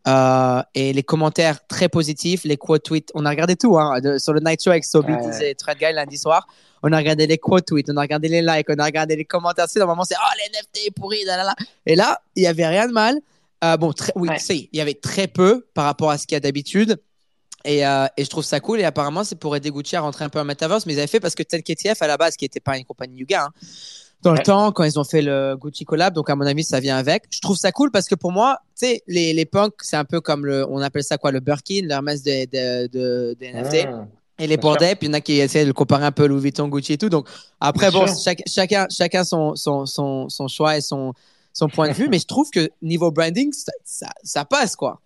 Euh, 0.08 0.62
et 0.74 0.92
les 0.92 1.02
commentaires 1.04 1.64
très 1.68 1.88
positifs, 1.88 2.42
les 2.44 2.56
quote 2.56 2.82
tweets. 2.82 3.10
On 3.14 3.24
a 3.24 3.30
regardé 3.30 3.54
tout 3.54 3.78
hein, 3.78 4.00
de- 4.00 4.18
sur 4.18 4.32
le 4.32 4.40
Night 4.40 4.60
Show 4.62 4.70
avec 4.70 4.84
Sobi 4.84 5.12
Ouais. 5.12 5.50
et 5.50 5.54
Thread 5.54 5.78
Guy 5.78 5.92
lundi 5.92 6.18
soir. 6.18 6.46
On 6.82 6.92
a 6.92 6.96
regardé 6.96 7.26
les 7.28 7.38
quote 7.38 7.66
tweets, 7.66 7.88
on 7.88 7.96
a 7.96 8.00
regardé 8.00 8.26
les 8.26 8.42
likes, 8.42 8.66
on 8.68 8.78
a 8.80 8.84
regardé 8.84 9.14
les 9.14 9.24
commentaires. 9.24 9.68
Sais, 9.68 9.78
normalement, 9.78 10.02
c'est 10.04 10.16
Oh, 10.18 10.34
les 10.38 10.58
NFT 10.58 10.92
pourris, 10.94 11.24
là, 11.24 11.36
là, 11.36 11.44
là. 11.44 11.54
Et 11.86 11.94
là, 11.94 12.20
il 12.34 12.42
y 12.42 12.46
avait 12.48 12.66
rien 12.66 12.88
de 12.88 12.92
mal. 12.92 13.20
Euh, 13.62 13.76
bon, 13.76 13.92
très, 13.92 14.12
oui, 14.16 14.28
Ouais. 14.28 14.38
il 14.48 14.68
y 14.76 14.80
avait 14.80 14.94
très 14.94 15.28
peu 15.28 15.64
par 15.72 15.84
rapport 15.84 16.10
à 16.10 16.18
ce 16.18 16.26
qu'il 16.26 16.34
y 16.34 16.36
a 16.36 16.40
d'habitude. 16.40 17.00
Et, 17.64 17.86
euh, 17.86 18.06
et 18.16 18.24
je 18.24 18.28
trouve 18.28 18.42
ça 18.42 18.58
cool. 18.58 18.80
Et 18.80 18.84
apparemment, 18.84 19.22
c'est 19.22 19.36
pour 19.36 19.54
aider 19.54 19.70
Gucci 19.70 19.94
à 19.94 20.00
rentrer 20.00 20.24
un 20.24 20.28
peu 20.28 20.40
en 20.40 20.44
metaverse. 20.44 20.84
Mais 20.84 20.94
ils 20.94 20.98
avaient 20.98 21.06
fait 21.06 21.20
parce 21.20 21.36
que 21.36 21.44
tel 21.44 21.62
KTF 21.62 22.02
à 22.02 22.08
la 22.08 22.16
base, 22.16 22.34
qui 22.34 22.44
n'était 22.44 22.58
pas 22.58 22.76
une 22.76 22.84
compagnie 22.84 23.18
Yuga, 23.18 23.44
hein, 23.44 23.50
dans 24.22 24.32
le 24.32 24.38
Ouais. 24.38 24.42
temps, 24.44 24.72
quand 24.72 24.84
ils 24.84 24.98
ont 24.98 25.04
fait 25.04 25.22
le 25.22 25.56
Gucci 25.56 25.84
collab, 25.84 26.14
donc 26.14 26.30
à 26.30 26.36
mon 26.36 26.46
avis, 26.46 26.64
ça 26.64 26.80
vient 26.80 26.96
avec. 26.96 27.24
Je 27.30 27.40
trouve 27.40 27.56
ça 27.56 27.72
cool 27.72 27.90
parce 27.90 28.06
que 28.06 28.14
pour 28.14 28.32
moi, 28.32 28.58
tu 28.78 28.86
sais, 28.86 29.02
les, 29.06 29.32
les 29.32 29.44
punks, 29.44 29.74
c'est 29.82 29.96
un 29.96 30.04
peu 30.04 30.20
comme 30.20 30.46
le, 30.46 30.66
on 30.70 30.78
appelle 30.78 31.02
ça 31.04 31.18
quoi, 31.18 31.32
le 31.32 31.40
Birkin, 31.40 31.82
l'Hermès 31.86 32.22
des 32.22 32.46
de, 32.46 32.86
de, 32.88 33.36
des 33.38 33.52
NFT. 33.52 33.86
Mmh. 33.88 34.06
Et 34.38 34.46
les 34.46 34.56
Bored 34.56 34.82
Ape, 34.82 34.98
il 35.02 35.06
y 35.06 35.10
en 35.10 35.14
a 35.14 35.20
qui 35.20 35.38
essaient 35.38 35.62
de 35.62 35.68
le 35.68 35.72
comparer 35.72 36.04
un 36.04 36.10
peu 36.12 36.24
à 36.24 36.26
Louis 36.26 36.40
Vuitton, 36.40 36.66
Gucci 36.68 36.94
et 36.94 36.98
tout. 36.98 37.08
Donc 37.10 37.28
après, 37.60 37.90
Bien 37.90 38.00
bon, 38.00 38.06
chaque- 38.24 38.42
chacun, 38.46 38.86
chacun 38.90 39.24
son, 39.24 39.54
son, 39.56 39.86
son, 39.86 40.28
son 40.28 40.48
choix 40.48 40.76
et 40.76 40.80
son, 40.80 41.12
son 41.52 41.68
point 41.68 41.88
de 41.88 41.92
vue. 41.94 42.08
mais 42.10 42.18
je 42.18 42.26
trouve 42.26 42.48
que 42.50 42.70
niveau 42.80 43.10
branding, 43.10 43.52
ça, 43.52 43.72
ça, 43.84 44.08
ça 44.24 44.44
passe 44.44 44.74
quoi. 44.74 45.00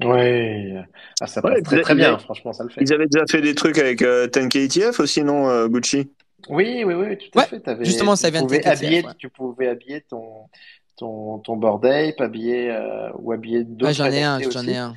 Oui, 0.00 0.74
ah, 1.20 1.26
ça 1.26 1.40
Ouais, 1.44 1.52
passe 1.54 1.62
très 1.64 1.76
ils- 1.76 1.82
très 1.82 1.92
ils- 1.92 1.96
bien, 1.96 2.18
franchement, 2.18 2.52
ça 2.52 2.64
le 2.64 2.70
fait. 2.70 2.80
Ils 2.80 2.92
avaient 2.92 3.06
déjà 3.06 3.24
fait 3.30 3.40
des 3.42 3.54
trucs 3.54 3.78
avec 3.78 4.02
euh, 4.02 4.26
10KTF 4.26 4.98
aussi, 5.00 5.22
non, 5.22 5.48
euh, 5.48 5.68
Gucci? 5.68 6.08
Oui, 6.48 6.82
oui, 6.84 6.94
oui, 6.94 7.18
tout 7.18 7.38
à 7.38 7.42
Ouais, 7.42 7.48
fait. 7.48 7.60
T'avais- 7.60 7.84
justement, 7.84 8.14
tu 8.14 8.20
ça 8.22 8.30
vient 8.30 8.42
de 8.42 8.66
habiller, 8.68 9.02
ouais. 9.04 9.12
Tu 9.18 9.28
pouvais 9.28 9.68
habiller 9.68 10.00
ton, 10.02 10.48
ton, 10.96 11.38
ton 11.38 11.56
board 11.56 11.84
ape, 11.86 12.20
habiller, 12.20 12.70
euh, 12.70 13.10
ou 13.18 13.32
habiller 13.32 13.64
d'autres 13.64 13.86
Ouais, 13.86 13.94
j'en 13.94 14.06
ai 14.06 14.22
un, 14.22 14.40
j'en 14.50 14.66
ai 14.66 14.76
un. 14.76 14.94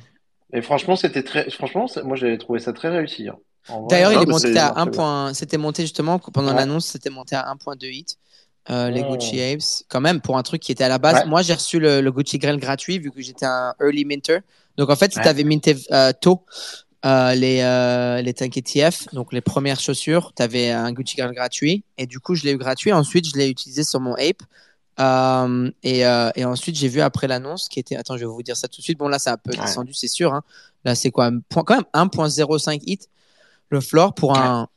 Et 0.52 0.62
franchement, 0.62 0.96
c'était 0.96 1.22
très, 1.22 1.50
franchement, 1.50 1.86
moi, 2.04 2.16
j'avais 2.16 2.38
trouvé 2.38 2.58
ça 2.60 2.72
très 2.72 2.88
réussi. 2.88 3.28
hein. 3.28 3.36
D'ailleurs, 3.88 4.12
il 4.12 4.16
non, 4.16 4.22
est 4.22 4.26
monté 4.26 4.56
à 4.58 4.70
très 4.70 4.80
1 4.80 4.84
bien. 4.84 4.92
point, 4.92 5.34
c'était 5.34 5.58
monté 5.58 5.82
justement 5.82 6.18
pendant 6.20 6.50
Ouais. 6.50 6.54
l'annonce, 6.56 6.86
c'était 6.86 7.10
monté 7.10 7.34
à 7.34 7.48
1.2 7.50 7.88
hit. 7.88 8.16
euh, 8.68 8.90
les 8.90 9.04
Oh. 9.08 9.12
Gucci 9.12 9.40
Apes, 9.40 9.84
quand 9.88 10.00
même, 10.00 10.20
pour 10.20 10.36
un 10.38 10.42
truc 10.42 10.60
qui 10.60 10.72
était 10.72 10.82
à 10.82 10.88
la 10.88 10.98
base. 10.98 11.20
Ouais. 11.20 11.24
Moi, 11.26 11.42
j'ai 11.42 11.54
reçu 11.54 11.78
le, 11.78 12.00
le 12.00 12.10
Gucci 12.10 12.36
Grail 12.38 12.56
gratuit 12.56 12.98
vu 12.98 13.12
que 13.12 13.20
j'étais 13.22 13.46
un 13.46 13.72
early 13.80 14.04
minter. 14.04 14.38
Donc, 14.76 14.90
en 14.90 14.96
fait, 14.96 15.12
si 15.12 15.18
Ouais. 15.18 15.22
tu 15.22 15.28
avais 15.28 15.44
minté 15.44 15.76
euh, 15.92 16.10
tôt 16.20 16.44
euh, 17.06 17.34
les, 17.34 17.60
euh, 17.62 18.20
les 18.20 18.34
Tank 18.34 18.56
ETF, 18.56 19.14
donc 19.14 19.32
les 19.32 19.40
premières 19.40 19.78
chaussures, 19.80 20.32
tu 20.36 20.42
avais 20.42 20.70
un 20.72 20.90
Gucci 20.92 21.16
Grail 21.16 21.32
gratuit. 21.34 21.84
Et 21.98 22.06
du 22.06 22.18
coup, 22.20 22.34
je 22.34 22.42
l'ai 22.44 22.52
eu 22.52 22.58
gratuit. 22.58 22.92
Ensuite, 22.92 23.28
je 23.28 23.36
l'ai 23.38 23.48
utilisé 23.48 23.84
sur 23.84 24.00
mon 24.00 24.14
Ape. 24.14 24.42
Euh, 24.98 25.70
et, 25.82 26.06
euh, 26.06 26.30
et 26.36 26.44
ensuite, 26.44 26.74
j'ai 26.76 26.88
vu 26.88 27.00
après 27.00 27.28
l'annonce 27.28 27.68
qui 27.68 27.78
était. 27.80 27.96
Attends, 27.96 28.16
je 28.16 28.24
vais 28.24 28.30
vous 28.32 28.42
dire 28.42 28.56
ça 28.56 28.66
tout 28.68 28.80
de 28.80 28.84
suite. 28.84 28.98
Bon, 28.98 29.08
là, 29.08 29.18
ça 29.18 29.30
a 29.30 29.34
un 29.34 29.36
peu 29.36 29.52
Ouais. 29.52 29.60
descendu, 29.60 29.92
c'est 29.94 30.08
sûr. 30.08 30.32
hein. 30.34 30.42
Là, 30.84 30.94
c'est 30.94 31.10
quoi? 31.10 31.30
Quand 31.54 31.70
même 31.70 31.84
1.05 31.94 32.80
hit 32.86 33.08
le 33.68 33.80
floor 33.80 34.14
pour 34.14 34.36
un. 34.36 34.68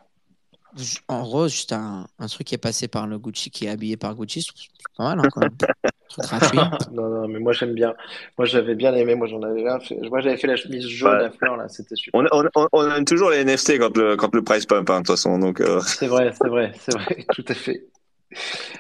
En 1.08 1.24
gros, 1.24 1.48
juste 1.48 1.74
un, 1.74 2.06
un 2.20 2.28
truc 2.28 2.48
qui 2.48 2.56
est 2.56 2.60
passé 2.60 2.88
par 2.88 3.08
le 3.08 3.18
Gucci, 3.18 3.50
qui 3.50 3.66
est 3.66 3.70
habillé 3.70 3.98
par 3.98 4.14
Gucci, 4.16 4.42
c'est 4.44 4.54
pas 4.98 5.16
mal 5.16 5.20
hein, 5.26 5.30
quand 5.32 5.42
même. 5.42 5.56
truc 6.10 6.26
gratuit. 6.26 6.60
Non, 6.92 7.08
non, 7.10 7.28
mais 7.28 7.40
moi 7.40 7.54
j'aime 7.54 7.74
bien. 7.74 7.94
Moi 8.38 8.46
j'avais 8.46 8.76
bien 8.76 8.94
aimé. 8.96 9.16
Moi 9.16 9.28
j'en 9.28 9.42
avais 9.42 9.68
un. 9.68 9.80
fait- 9.80 10.00
Moi 10.10 10.22
j'avais 10.22 10.38
fait 10.38 10.48
la 10.48 10.56
chemise 10.56 10.88
jaune 10.88 11.18
Ouais. 11.18 11.26
à 11.26 11.32
fleurs 11.32 11.58
là, 11.58 11.68
c'était 11.70 11.96
super. 11.96 12.20
On, 12.20 12.26
on, 12.32 12.50
on, 12.56 12.68
on 12.72 12.92
aime 12.92 13.06
toujours 13.06 13.30
les 13.32 13.44
NFT 13.46 13.78
quand 13.80 13.96
le, 13.98 14.16
quand 14.16 14.34
le 14.34 14.44
price 14.44 14.66
pump, 14.66 14.90
hein, 14.90 14.94
de 15.02 15.06
toute 15.06 15.16
façon. 15.16 15.38
Donc, 15.40 15.62
euh, 15.62 15.80
C'est 15.82 16.08
vrai, 16.08 16.32
c'est 16.40 16.48
vrai, 16.50 16.72
c'est 16.80 16.94
vrai, 16.94 17.26
tout 17.34 17.46
à 17.48 17.54
fait. 17.54 17.86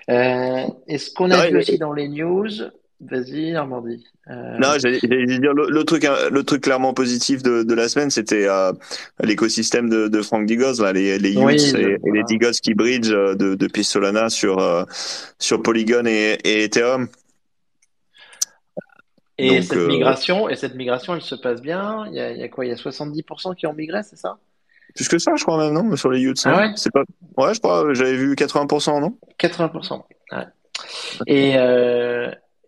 Euh, 0.10 0.68
Est-ce 0.88 1.12
qu'on 1.14 1.32
a 1.32 1.38
Ouais, 1.40 1.48
vu 1.48 1.54
mais- 1.54 1.60
aussi 1.62 1.78
dans 1.78 1.94
les 1.94 2.08
news? 2.08 2.48
Vas-y, 3.02 3.52
Normandie. 3.54 4.06
Euh, 4.30 4.58
Non, 4.60 4.74
j'allais 4.78 5.00
dire 5.00 5.54
le, 5.54 5.70
le 5.70 5.84
truc, 5.86 6.04
hein, 6.04 6.16
le 6.32 6.44
truc 6.44 6.64
clairement 6.64 6.94
positif 6.94 7.42
de, 7.42 7.64
de 7.64 7.74
la 7.74 7.88
semaine, 7.88 8.10
c'était 8.10 8.46
euh, 8.48 8.74
l'écosystème 9.24 9.90
de, 9.90 10.10
de 10.10 10.22
Frank 10.22 10.46
Digos, 10.46 10.82
là, 10.82 10.92
les, 10.92 11.18
les 11.18 11.36
Oui, 11.38 11.54
Utes 11.54 11.76
et, 11.76 11.82
le- 11.82 11.94
et 12.06 12.12
les. 12.12 12.24
Digos 12.24 12.52
qui 12.62 12.74
bridge 12.74 13.10
euh, 13.12 13.36
de, 13.36 13.56
depuis 13.56 13.86
Solana 13.86 14.30
sur 14.30 14.60
euh, 14.60 14.84
sur 15.40 15.62
Polygon 15.62 16.06
et, 16.06 16.38
et 16.44 16.66
Ethereum. 16.66 17.08
Et 19.38 19.48
Donc, 19.48 19.64
cette 19.64 19.88
migration, 19.88 20.50
et 20.50 20.56
cette 20.58 20.76
migration, 20.76 21.16
elle 21.16 21.22
se 21.22 21.36
passe 21.36 21.62
bien? 21.62 22.06
Il 22.08 22.16
y 22.16 22.20
a, 22.20 22.32
il 22.32 22.38
y 22.40 22.44
a 22.44 22.50
quoi? 22.50 22.66
Il 22.66 22.70
y 22.70 22.74
a 22.74 22.76
70% 22.76 23.56
qui 23.56 23.66
ont 23.68 23.74
migré, 23.74 24.04
c'est 24.04 24.18
ça? 24.18 24.38
Plus 24.96 25.08
que 25.08 25.18
ça, 25.18 25.32
je 25.38 25.44
crois 25.44 25.58
même, 25.58 25.74
non, 25.74 25.96
sur 25.96 26.12
les 26.12 26.22
Utes. 26.22 26.42
Ah 26.44 26.52
non 26.52 26.58
ouais? 26.58 26.74
C'est 26.76 26.92
pas. 26.92 27.04
Ouais, 27.38 27.54
je 27.54 27.60
crois. 27.60 27.94
J'avais 27.94 28.18
vu 28.18 28.36
80%, 28.36 29.00
non? 29.00 29.18
80%. 29.40 30.04
Ouais. 30.34 30.38
Et, 31.28 31.56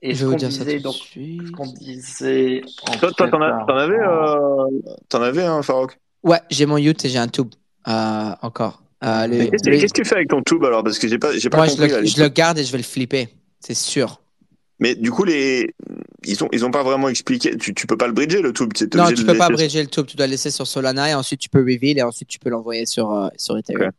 et 0.01 0.11
je 0.11 0.15
ce 0.15 0.19
vais 0.21 0.25
vous 0.25 0.31
qu'on 0.31 0.37
dire 0.37 0.51
ça 0.51 0.59
tout 0.59 0.65
disait, 0.65 0.79
donc, 0.79 0.95
ce 0.95 1.51
qu'on 1.51 1.67
disait 1.67 2.61
en 2.87 2.91
Toi, 2.97 3.11
toi, 3.11 3.29
t'en 3.29 3.41
avais, 3.77 3.99
euh, 3.99 4.65
t'en 5.09 5.21
avais 5.21 5.43
un 5.43 5.61
Farok. 5.61 5.97
Ouais, 6.23 6.39
j'ai 6.49 6.65
mon 6.65 6.77
Ute 6.77 7.05
et 7.05 7.09
j'ai 7.09 7.17
un 7.19 7.27
tube 7.27 7.49
euh, 7.87 8.31
encore. 8.41 8.81
Euh, 9.03 9.25
le- 9.27 9.37
Mais 9.37 9.49
Qu'est-ce 9.49 9.69
le- 9.69 9.77
qu'est-ce 9.79 9.93
que 9.93 10.01
tu 10.01 10.07
fais 10.07 10.15
avec 10.15 10.29
ton 10.29 10.41
tube 10.43 10.63
alors? 10.63 10.83
Parce 10.83 10.99
que 10.99 11.07
j'ai 11.07 11.17
pas, 11.17 11.35
j'ai 11.37 11.49
pas 11.49 11.57
moi, 11.57 11.67
je 11.67 11.71
compris. 11.71 11.89
le, 11.89 12.05
je 12.05 12.21
le 12.21 12.29
garde 12.29 12.59
et 12.59 12.63
je 12.63 12.71
vais 12.71 12.77
le 12.77 12.83
flipper, 12.83 13.29
c'est 13.59 13.73
sûr. 13.73 14.21
Mais 14.79 14.95
du 14.95 15.11
coup, 15.11 15.23
les, 15.23 15.73
ils 16.25 16.43
ont, 16.43 16.49
ils 16.51 16.65
ont 16.65 16.71
pas 16.71 16.81
vraiment 16.83 17.07
expliqué. 17.09 17.55
Tu, 17.57 17.73
tu 17.73 17.85
peux 17.87 17.97
pas 17.97 18.07
le 18.07 18.13
bridger 18.13 18.41
le 18.41 18.51
tube. 18.53 18.71
Non, 18.95 19.07
tu 19.11 19.23
peux 19.25 19.37
pas 19.37 19.47
laisser- 19.49 19.53
bridger 19.53 19.81
le 19.83 19.87
tube, 19.89 20.05
tu 20.07 20.17
dois 20.17 20.25
le 20.27 20.31
laisser 20.31 20.49
sur 20.49 20.65
Solana 20.65 21.09
et 21.09 21.13
ensuite 21.13 21.39
tu 21.39 21.49
peux 21.49 21.59
reveal 21.59 21.99
et 21.99 22.01
ensuite 22.03 22.27
tu 22.27 22.39
peux 22.39 22.49
l'envoyer 22.49 22.85
sur, 22.87 23.11
euh, 23.11 23.27
sur 23.37 23.57
Ethereum. 23.57 23.91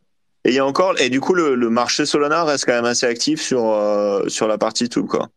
Et 0.45 0.49
il 0.49 0.55
y 0.55 0.59
a 0.59 0.65
encore, 0.65 0.99
et 0.99 1.09
du 1.09 1.21
coup, 1.21 1.33
le, 1.35 1.55
le 1.55 1.69
marché 1.69 2.05
Solana 2.05 2.43
reste 2.43 2.65
quand 2.65 2.73
même 2.73 2.83
assez 2.83 3.05
actif 3.05 3.41
sur, 3.41 3.65
euh, 3.65 4.27
sur 4.27 4.47
la 4.49 4.57
partie 4.57 4.89
tube, 4.89 5.05
quoi. 5.07 5.29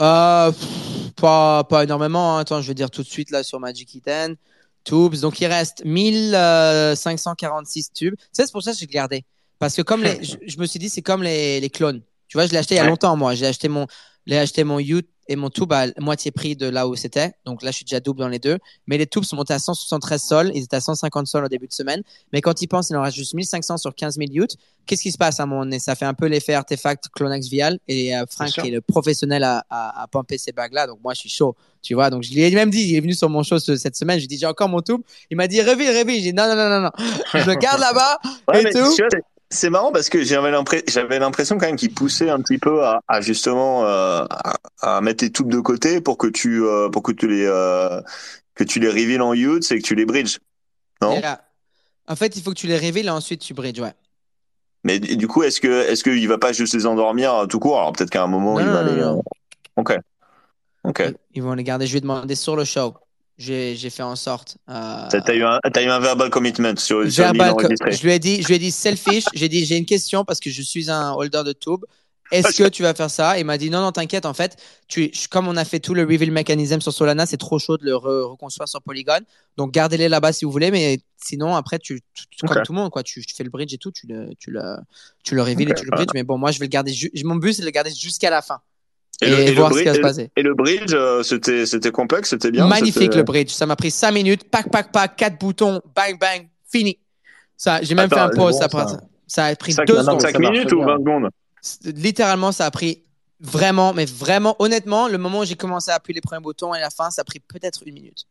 Euh, 0.00 0.50
pff, 0.52 1.12
pas, 1.16 1.64
pas 1.64 1.84
énormément. 1.84 2.36
hein. 2.36 2.40
Attends, 2.40 2.60
je 2.60 2.68
vais 2.68 2.74
dire 2.74 2.90
tout 2.90 3.02
de 3.02 3.08
suite 3.08 3.30
là 3.30 3.42
sur 3.42 3.60
Magic 3.60 3.94
Eden. 3.96 4.36
Tubes. 4.84 5.16
Donc 5.20 5.40
il 5.40 5.46
reste 5.46 5.84
1546 5.84 7.92
tubes. 7.92 8.14
Ça, 8.32 8.44
c'est 8.46 8.52
pour 8.52 8.62
ça 8.62 8.72
que 8.72 8.78
j'ai 8.78 8.86
gardé. 8.86 9.24
Parce 9.58 9.76
que 9.76 9.82
comme 9.82 10.02
les, 10.02 10.18
je, 10.24 10.36
je 10.44 10.58
me 10.58 10.66
suis 10.66 10.78
dit, 10.78 10.88
c'est 10.88 11.02
comme 11.02 11.22
les, 11.22 11.60
les 11.60 11.70
clones. 11.70 12.02
Tu 12.28 12.36
vois, 12.36 12.46
je 12.46 12.52
l'ai 12.52 12.58
acheté 12.58 12.74
il 12.74 12.78
y 12.78 12.80
a 12.80 12.84
longtemps, 12.84 13.16
moi. 13.16 13.34
J'ai 13.34 13.46
acheté 13.46 13.68
mon, 13.68 13.86
j'ai 14.26 14.38
acheté 14.38 14.64
mon 14.64 14.78
Ute 14.80 15.08
et 15.28 15.36
mon 15.36 15.50
tube 15.50 15.72
à 15.72 15.86
moitié 15.98 16.30
prix 16.30 16.56
de 16.56 16.66
là 16.68 16.88
où 16.88 16.96
c'était. 16.96 17.32
Donc 17.44 17.62
là, 17.62 17.70
je 17.70 17.76
suis 17.76 17.84
déjà 17.84 18.00
double 18.00 18.20
dans 18.20 18.28
les 18.28 18.38
deux. 18.38 18.58
Mais 18.86 18.98
les 18.98 19.06
tubes 19.06 19.24
sont 19.24 19.36
montés 19.36 19.54
à 19.54 19.58
173 19.58 20.22
sols. 20.22 20.52
Ils 20.54 20.64
étaient 20.64 20.76
à 20.76 20.80
150 20.80 21.26
sols 21.26 21.44
au 21.44 21.48
début 21.48 21.68
de 21.68 21.72
semaine. 21.72 22.02
Mais 22.32 22.40
quand 22.40 22.60
ils 22.62 22.66
pensent, 22.66 22.90
il 22.90 22.96
en 22.96 23.02
reste 23.02 23.16
juste 23.16 23.34
1500 23.34 23.76
sur 23.78 23.94
15 23.94 24.16
000 24.18 24.30
Ute. 24.34 24.56
Qu'est-ce 24.86 25.02
qui 25.02 25.12
se 25.12 25.18
passe 25.18 25.38
à 25.38 25.44
un 25.44 25.46
moment 25.46 25.64
donné? 25.64 25.78
Ça 25.78 25.94
fait 25.94 26.04
un 26.06 26.14
peu 26.14 26.26
l'effet 26.26 26.54
artefact 26.54 27.04
Clonex 27.14 27.48
Vial. 27.48 27.78
Et 27.88 28.16
euh, 28.16 28.24
qui 28.62 28.68
est 28.68 28.72
le 28.72 28.80
professionnel 28.80 29.44
à, 29.44 29.64
à, 29.70 30.02
à 30.02 30.06
pumper 30.08 30.38
ces 30.38 30.52
bagues-là. 30.52 30.86
Donc 30.88 30.98
moi, 31.02 31.14
je 31.14 31.20
suis 31.20 31.28
chaud. 31.30 31.54
Tu 31.82 31.94
vois, 31.94 32.10
donc 32.10 32.22
je 32.22 32.32
lui 32.32 32.42
ai 32.42 32.50
même 32.52 32.70
dit, 32.70 32.80
il 32.90 32.94
est 32.96 33.00
venu 33.00 33.12
sur 33.14 33.28
mon 33.28 33.42
show 33.42 33.58
ce- 33.58 33.76
cette 33.76 33.96
semaine. 33.96 34.16
Je 34.16 34.20
lui 34.22 34.24
ai 34.26 34.28
dit, 34.28 34.38
j'ai 34.38 34.46
encore 34.46 34.68
mon 34.68 34.80
tube. 34.82 35.00
Il 35.30 35.36
m'a 35.36 35.48
dit, 35.48 35.60
réveille, 35.60 35.88
réveille. 35.90 36.20
J'ai 36.22 36.30
dit, 36.30 36.36
non, 36.36 36.46
non, 36.48 36.54
non, 36.56 36.68
non, 36.68 36.80
non. 36.80 36.90
Je 37.34 37.48
le 37.48 37.54
garde 37.56 37.80
là-bas. 37.80 38.18
Ouais, 38.48 38.62
Et 38.62 38.72
tout 38.72 38.94
c'est- 39.52 39.70
marrant 39.70 39.92
parce 39.92 40.08
que 40.08 40.22
j'avais 40.22 40.50
l'impression, 40.50 41.58
quand 41.58 41.66
même 41.66 41.76
qu'il 41.76 41.94
poussait 41.94 42.30
un 42.30 42.40
petit 42.40 42.58
peu 42.58 42.84
à, 42.84 43.00
à 43.08 43.20
justement 43.20 43.84
euh, 43.84 44.24
à, 44.30 44.56
à 44.80 45.00
mettre 45.00 45.22
les 45.24 45.30
tubes 45.30 45.50
de 45.50 45.60
côté 45.60 46.00
pour 46.00 46.18
que 46.18 46.26
tu, 46.26 46.62
euh, 46.64 46.88
pour 46.88 47.02
que 47.02 47.12
tu 47.12 47.28
les, 47.28 47.44
euh, 47.46 48.00
que 48.54 48.64
tu 48.64 48.80
les 48.80 48.88
reveal 48.88 49.22
en 49.22 49.34
youth 49.34 49.70
et 49.70 49.78
que 49.78 49.84
tu 49.86 49.94
les 49.94 50.04
bridges. 50.04 50.38
Non? 51.00 51.20
Là, 51.20 51.42
en 52.08 52.16
fait, 52.16 52.36
il 52.36 52.42
faut 52.42 52.50
que 52.50 52.58
tu 52.58 52.66
les 52.66 52.76
réveilles 52.76 53.06
et 53.06 53.10
ensuite 53.10 53.40
tu 53.40 53.54
bridges, 53.54 53.80
ouais. 53.80 53.94
Mais 54.84 54.98
du 54.98 55.28
coup, 55.28 55.44
est-ce 55.44 55.60
que, 55.60 55.88
est-ce 55.88 56.02
qu'il 56.02 56.26
va 56.28 56.38
pas 56.38 56.52
juste 56.52 56.74
les 56.74 56.86
endormir 56.86 57.32
euh, 57.34 57.46
tout 57.46 57.60
court? 57.60 57.78
Alors 57.78 57.92
peut-être 57.92 58.10
qu'à 58.10 58.24
un 58.24 58.26
moment, 58.26 58.54
Non, 58.54 58.60
il 58.60 58.68
va 58.68 58.82
non, 58.82 58.94
les. 58.94 59.00
non. 59.00 59.22
Ok. 59.76 59.96
Ok. 60.84 61.02
Ils- 61.34 61.42
vont 61.42 61.54
les 61.54 61.62
garder. 61.62 61.86
Je 61.86 61.92
lui 61.92 61.98
ai 61.98 62.00
demandé 62.00 62.34
sur 62.34 62.56
le 62.56 62.64
show. 62.64 62.94
J'ai 63.38 63.90
fait 63.90 64.02
en 64.02 64.16
sorte. 64.16 64.58
euh, 64.68 65.08
T'as 65.10 65.34
eu 65.34 65.42
un, 65.42 65.58
t'as 65.72 65.82
eu 65.82 65.88
un 65.88 65.98
verbal 65.98 66.30
commitment 66.30 66.76
sur, 66.76 67.10
sur 67.10 67.24
verbal 67.24 67.54
je 67.90 68.02
lui 68.02 68.12
ai 68.12 68.18
dit, 68.18 68.42
je 68.42 68.48
lui 68.48 68.54
ai 68.54 68.58
dit 68.58 68.70
selfish. 68.70 69.24
J'ai 69.34 69.48
dit, 69.48 69.64
j'ai 69.64 69.76
une 69.76 69.86
question 69.86 70.24
parce 70.24 70.38
que 70.38 70.50
je 70.50 70.62
suis 70.62 70.90
un 70.90 71.12
holder 71.12 71.42
de 71.44 71.52
tube. 71.52 71.84
Est-ce 72.30 72.56
que 72.62 72.68
tu 72.68 72.82
vas 72.82 72.94
faire 72.94 73.10
ça? 73.10 73.38
Il 73.38 73.44
m'a 73.44 73.58
dit 73.58 73.68
non, 73.68 73.80
non, 73.80 73.92
t'inquiète. 73.92 74.26
En 74.26 74.34
fait, 74.34 74.56
tu, 74.88 75.10
comme 75.30 75.48
on 75.48 75.56
a 75.56 75.64
fait 75.64 75.80
tout 75.80 75.92
le 75.94 76.02
reveal 76.02 76.30
mécanisme 76.30 76.80
sur 76.80 76.92
Solana, 76.92 77.26
c'est 77.26 77.36
trop 77.36 77.58
chaud 77.58 77.76
de 77.78 77.84
le 77.84 77.92
re- 77.94 78.22
reconstruire 78.30 78.68
sur 78.68 78.80
Polygon. 78.82 79.20
Donc 79.56 79.72
gardez-les 79.72 80.08
là-bas 80.08 80.32
si 80.32 80.44
vous 80.44 80.50
voulez, 80.52 80.70
mais 80.70 81.00
sinon 81.16 81.54
après, 81.56 81.78
tu, 81.78 82.00
tu- 82.14 82.24
tu- 82.30 82.46
comme 82.46 82.62
tout 82.62 82.72
le 82.72 82.78
monde, 82.78 82.90
quoi, 82.90 83.02
tu, 83.02 83.24
tu 83.26 83.34
fais 83.34 83.44
le 83.44 83.50
bridge 83.50 83.74
et 83.74 83.78
tout, 83.78 83.90
tu 83.92 84.06
le, 84.06 84.30
tu 84.38 84.50
le, 84.50 84.62
tu 85.24 85.34
le 85.34 85.42
reveal 85.42 85.68
et 85.68 85.74
tu 85.74 85.84
le 85.84 85.92
bridge. 85.92 86.10
Mais 86.14 86.22
bon, 86.22 86.38
moi, 86.38 86.52
je 86.52 86.58
vais 86.58 86.66
le 86.66 86.70
garder. 86.70 86.94
Mon 87.24 87.34
but, 87.36 87.52
c'est 87.54 87.62
de 87.62 87.66
le 87.66 87.70
garder 87.72 87.90
jusqu'à 87.90 88.30
la 88.30 88.40
fin 88.40 88.60
et, 89.22 89.52
voir 89.54 89.68
ce 89.70 89.74
bridge- 89.74 89.82
qui 89.84 89.88
va 89.90 89.94
se 89.94 90.00
passer. 90.00 90.30
Et 90.36 90.42
le 90.42 90.54
bridge, 90.54 90.92
euh, 90.92 91.22
c'était, 91.22 91.66
c'était 91.66 91.90
complexe, 91.90 92.30
c'était 92.30 92.50
bien. 92.50 92.66
Magnifique 92.66 93.14
le 93.14 93.22
bridge. 93.22 93.50
Ça 93.50 93.66
m'a 93.66 93.76
pris 93.76 93.90
5 93.90 94.12
minutes. 94.12 94.44
Pac, 94.50 94.70
pac, 94.70 94.92
pac, 94.92 95.16
4 95.16 95.38
boutons. 95.40 95.80
Bang, 95.94 96.18
bang. 96.18 96.48
Fini. 96.70 96.98
Ça, 97.56 97.80
j'ai 97.82 97.94
même 97.94 98.06
Attends, 98.06 98.16
fait 98.16 98.22
un 98.22 98.28
pause. 98.30 98.58
bon, 98.60 98.68
ça, 98.68 98.98
ça. 99.26 99.44
a 99.46 99.54
pris 99.56 99.72
Cinq- 99.72 99.86
2 99.86 99.94
non, 99.94 99.98
non, 100.00 100.04
secondes. 100.04 100.16
mais 100.16 100.20
ça 100.28 100.32
5 100.32 100.38
marche 100.40 100.52
minutes 100.54 100.72
ou 100.72 100.76
bien. 100.78 100.86
20 100.86 100.98
secondes? 100.98 101.30
Littéralement, 101.84 102.52
ça 102.52 102.66
a 102.66 102.70
pris 102.70 103.02
vraiment, 103.40 103.92
mais 103.92 104.04
vraiment, 104.04 104.56
honnêtement, 104.58 105.08
le 105.08 105.18
moment 105.18 105.40
où 105.40 105.44
j'ai 105.44 105.54
commencé 105.56 105.90
à 105.90 105.94
appuyer 105.94 106.14
les 106.16 106.20
premiers 106.20 106.40
boutons 106.42 106.74
et 106.74 106.80
la 106.80 106.90
fin, 106.90 107.10
ça 107.10 107.22
a 107.22 107.24
pris 107.24 107.40
peut-être 107.40 107.82
une 107.86 107.94
minute. 107.94 108.24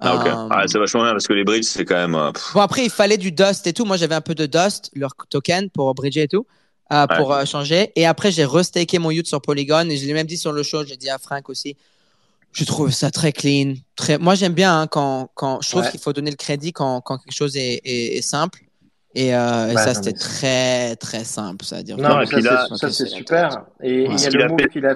Ah, 0.00 0.14
ok. 0.16 0.26
Euh, 0.26 0.48
Ah, 0.50 0.64
c'est 0.66 0.78
vachement 0.78 1.02
bien 1.02 1.12
parce 1.12 1.26
que 1.26 1.32
les 1.32 1.44
bridges, 1.44 1.64
c'est 1.66 1.84
quand 1.86 1.94
même. 1.94 2.14
euh, 2.14 2.32
pff, 2.32 2.52
Bon, 2.54 2.60
après, 2.60 2.84
il 2.84 2.90
fallait 2.90 3.16
du 3.16 3.32
Dust 3.32 3.66
et 3.66 3.72
tout. 3.72 3.84
Moi, 3.86 3.96
j'avais 3.96 4.14
un 4.14 4.20
peu 4.20 4.34
de 4.34 4.44
Dust, 4.46 4.90
leur 4.94 5.14
token 5.30 5.70
pour 5.70 5.94
bridger 5.94 6.22
et 6.24 6.28
tout, 6.28 6.46
euh, 6.92 7.06
pour 7.16 7.32
euh, 7.32 7.44
changer. 7.44 7.92
Et 7.96 8.06
après, 8.06 8.30
j'ai 8.30 8.44
restaké 8.44 8.98
mon 8.98 9.10
youth 9.10 9.26
sur 9.26 9.40
Polygon 9.40 9.88
et 9.90 9.96
je 9.96 10.06
l'ai 10.06 10.12
même 10.12 10.26
dit 10.26 10.38
sur 10.38 10.52
le 10.52 10.62
show, 10.62 10.84
j'ai 10.84 10.96
dit 10.96 11.10
à 11.10 11.18
Frank 11.18 11.48
aussi. 11.48 11.76
Je 12.52 12.64
trouve 12.64 12.90
ça 12.90 13.10
très 13.10 13.32
clean. 13.32 13.74
Très... 13.96 14.18
Moi, 14.18 14.34
j'aime 14.34 14.54
bien 14.54 14.80
hein, 14.82 14.86
quand, 14.86 15.30
quand. 15.34 15.60
Je 15.62 15.68
trouve 15.68 15.82
Ouais. 15.82 15.90
qu'il 15.90 16.00
faut 16.00 16.12
donner 16.12 16.30
le 16.30 16.36
crédit 16.36 16.72
quand, 16.72 17.00
quand 17.02 17.18
quelque 17.18 17.34
chose 17.34 17.56
est, 17.56 17.80
est, 17.84 18.16
est 18.18 18.22
simple. 18.22 18.60
Et, 19.18 19.34
euh, 19.34 19.68
et 19.70 19.74
ça, 19.76 19.86
non, 19.86 19.94
c'était 19.94 20.10
mais- 20.12 20.18
très, 20.18 20.96
très 20.96 21.24
simple. 21.24 21.64
C'est-à-dire 21.64 21.96
Non, 21.96 22.16
et 22.16 22.18
mais 22.20 22.26
puis 22.26 22.42
ça, 22.42 22.52
là- 22.52 22.66
c'est- 22.68 22.76
ça, 22.76 22.90
c'est 22.90 23.06
super. 23.06 23.62
Et 23.82 24.02
il 24.02 24.08
Ouais. 24.10 24.14
y 24.16 24.26
a 24.26 24.30
le 24.30 24.48
move 24.48 24.58
fait- 24.60 24.68
qu'il 24.68 24.84
a, 24.86 24.94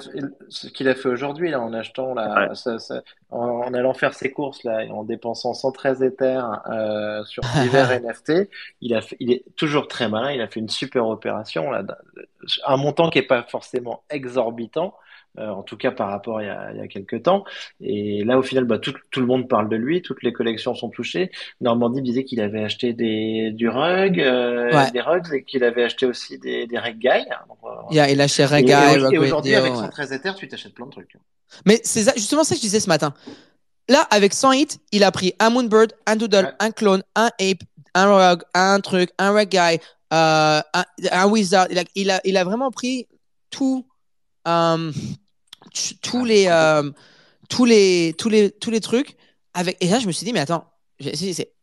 ce 0.50 0.66
qu'il 0.68 0.88
a 0.88 0.94
fait 0.94 1.08
aujourd'hui, 1.08 1.50
là, 1.50 1.58
en 1.60 1.72
achetant, 1.72 2.12
là, 2.12 2.50
ça- 2.54 2.78
ça- 2.78 3.00
en, 3.30 3.38
en 3.66 3.72
allant 3.72 3.94
faire 3.94 4.12
ses 4.12 4.30
courses, 4.30 4.62
là, 4.64 4.84
et 4.84 4.90
en 4.90 5.04
dépensant 5.04 5.54
113 5.54 6.02
Ethers 6.02 6.60
euh, 6.70 7.24
sur 7.24 7.42
divers 7.88 7.90
NFT, 7.92 8.50
il 8.82 8.94
a 8.94 9.00
fait, 9.00 9.16
il 9.20 9.32
est 9.32 9.42
toujours 9.56 9.88
très 9.88 10.08
malin, 10.10 10.32
il 10.32 10.42
a 10.42 10.48
fait 10.48 10.60
une 10.60 10.68
super 10.68 11.06
opération, 11.08 11.70
là, 11.70 11.82
un 12.66 12.76
montant 12.76 13.08
qui 13.08 13.20
est 13.20 13.22
pas 13.22 13.42
forcément 13.48 14.02
exorbitant, 14.10 14.94
euh, 15.38 15.48
en 15.48 15.62
tout 15.62 15.76
cas 15.76 15.90
par 15.90 16.08
rapport 16.10 16.38
à 16.38 16.42
il 16.42 16.46
y 16.46 16.50
a, 16.50 16.70
il 16.72 16.78
y 16.78 16.80
a 16.80 16.88
quelques 16.88 17.22
temps. 17.22 17.44
Et 17.80 18.24
là, 18.24 18.38
au 18.38 18.42
final, 18.42 18.64
bah, 18.64 18.78
tout, 18.78 18.92
tout 19.10 19.20
le 19.20 19.26
monde 19.26 19.48
parle 19.48 19.68
de 19.68 19.76
lui, 19.76 20.02
toutes 20.02 20.22
les 20.22 20.32
collections 20.32 20.74
sont 20.74 20.88
touchées. 20.90 21.30
Normandie 21.60 22.02
disait 22.02 22.24
qu'il 22.24 22.40
avait 22.40 22.62
acheté 22.64 22.92
des, 22.92 23.50
du 23.52 23.68
rug, 23.68 24.20
euh, 24.20 24.74
Ouais. 24.74 24.90
des 24.90 25.00
rugs, 25.00 25.32
et 25.32 25.44
qu'il 25.44 25.64
avait 25.64 25.84
acheté 25.84 26.06
aussi 26.06 26.38
des, 26.38 26.66
des 26.66 26.78
reg 26.78 26.98
guys. 26.98 27.24
Donc, 27.48 27.58
euh, 27.64 27.68
Il 27.90 27.96
y 27.96 28.00
a, 28.00 28.10
il 28.10 28.20
a 28.20 28.26
chez 28.28 28.42
et, 28.42 29.18
aujourd'hui, 29.18 29.54
avec 29.54 29.72
ouais. 29.72 29.78
113 29.78 30.12
Ethers, 30.12 30.34
tu 30.34 30.48
t'achètes 30.48 30.74
plein 30.74 30.86
de 30.86 30.90
trucs. 30.90 31.16
Mais 31.66 31.80
c'est 31.84 32.12
justement 32.16 32.44
ça 32.44 32.54
que 32.54 32.58
je 32.60 32.62
disais 32.62 32.80
ce 32.80 32.88
matin. 32.88 33.12
Là, 33.88 34.06
avec 34.10 34.32
100 34.34 34.52
hits, 34.52 34.66
il 34.92 35.02
a 35.04 35.10
pris 35.10 35.34
un 35.40 35.50
Moonbird, 35.50 35.92
un 36.06 36.16
Doodle, 36.16 36.44
Ouais. 36.44 36.52
un 36.60 36.70
clone, 36.70 37.02
un 37.16 37.30
Ape, 37.40 37.62
un 37.94 38.06
Rogue, 38.30 38.42
un 38.54 38.80
truc, 38.80 39.10
un 39.18 39.32
Red 39.32 39.48
Guy, 39.48 39.80
euh, 40.12 40.60
un, 40.74 40.84
un 41.10 41.26
Wizard. 41.28 41.66
Il 41.70 41.78
a, 41.78 41.84
il, 41.96 42.10
a, 42.10 42.20
il 42.24 42.36
a 42.36 42.44
vraiment 42.44 42.70
pris 42.70 43.08
tout, 43.50 43.84
euh, 44.46 44.92
tous, 46.02 46.24
les, 46.24 46.46
euh, 46.48 46.90
tous, 47.48 47.64
les, 47.64 48.14
tous, 48.18 48.28
les, 48.28 48.50
tous 48.50 48.70
les 48.70 48.80
trucs. 48.80 49.16
Avec... 49.54 49.76
Et 49.80 49.88
là, 49.88 49.98
je 49.98 50.06
me 50.06 50.12
suis 50.12 50.24
dit, 50.24 50.32
mais 50.32 50.40
attends, 50.40 50.64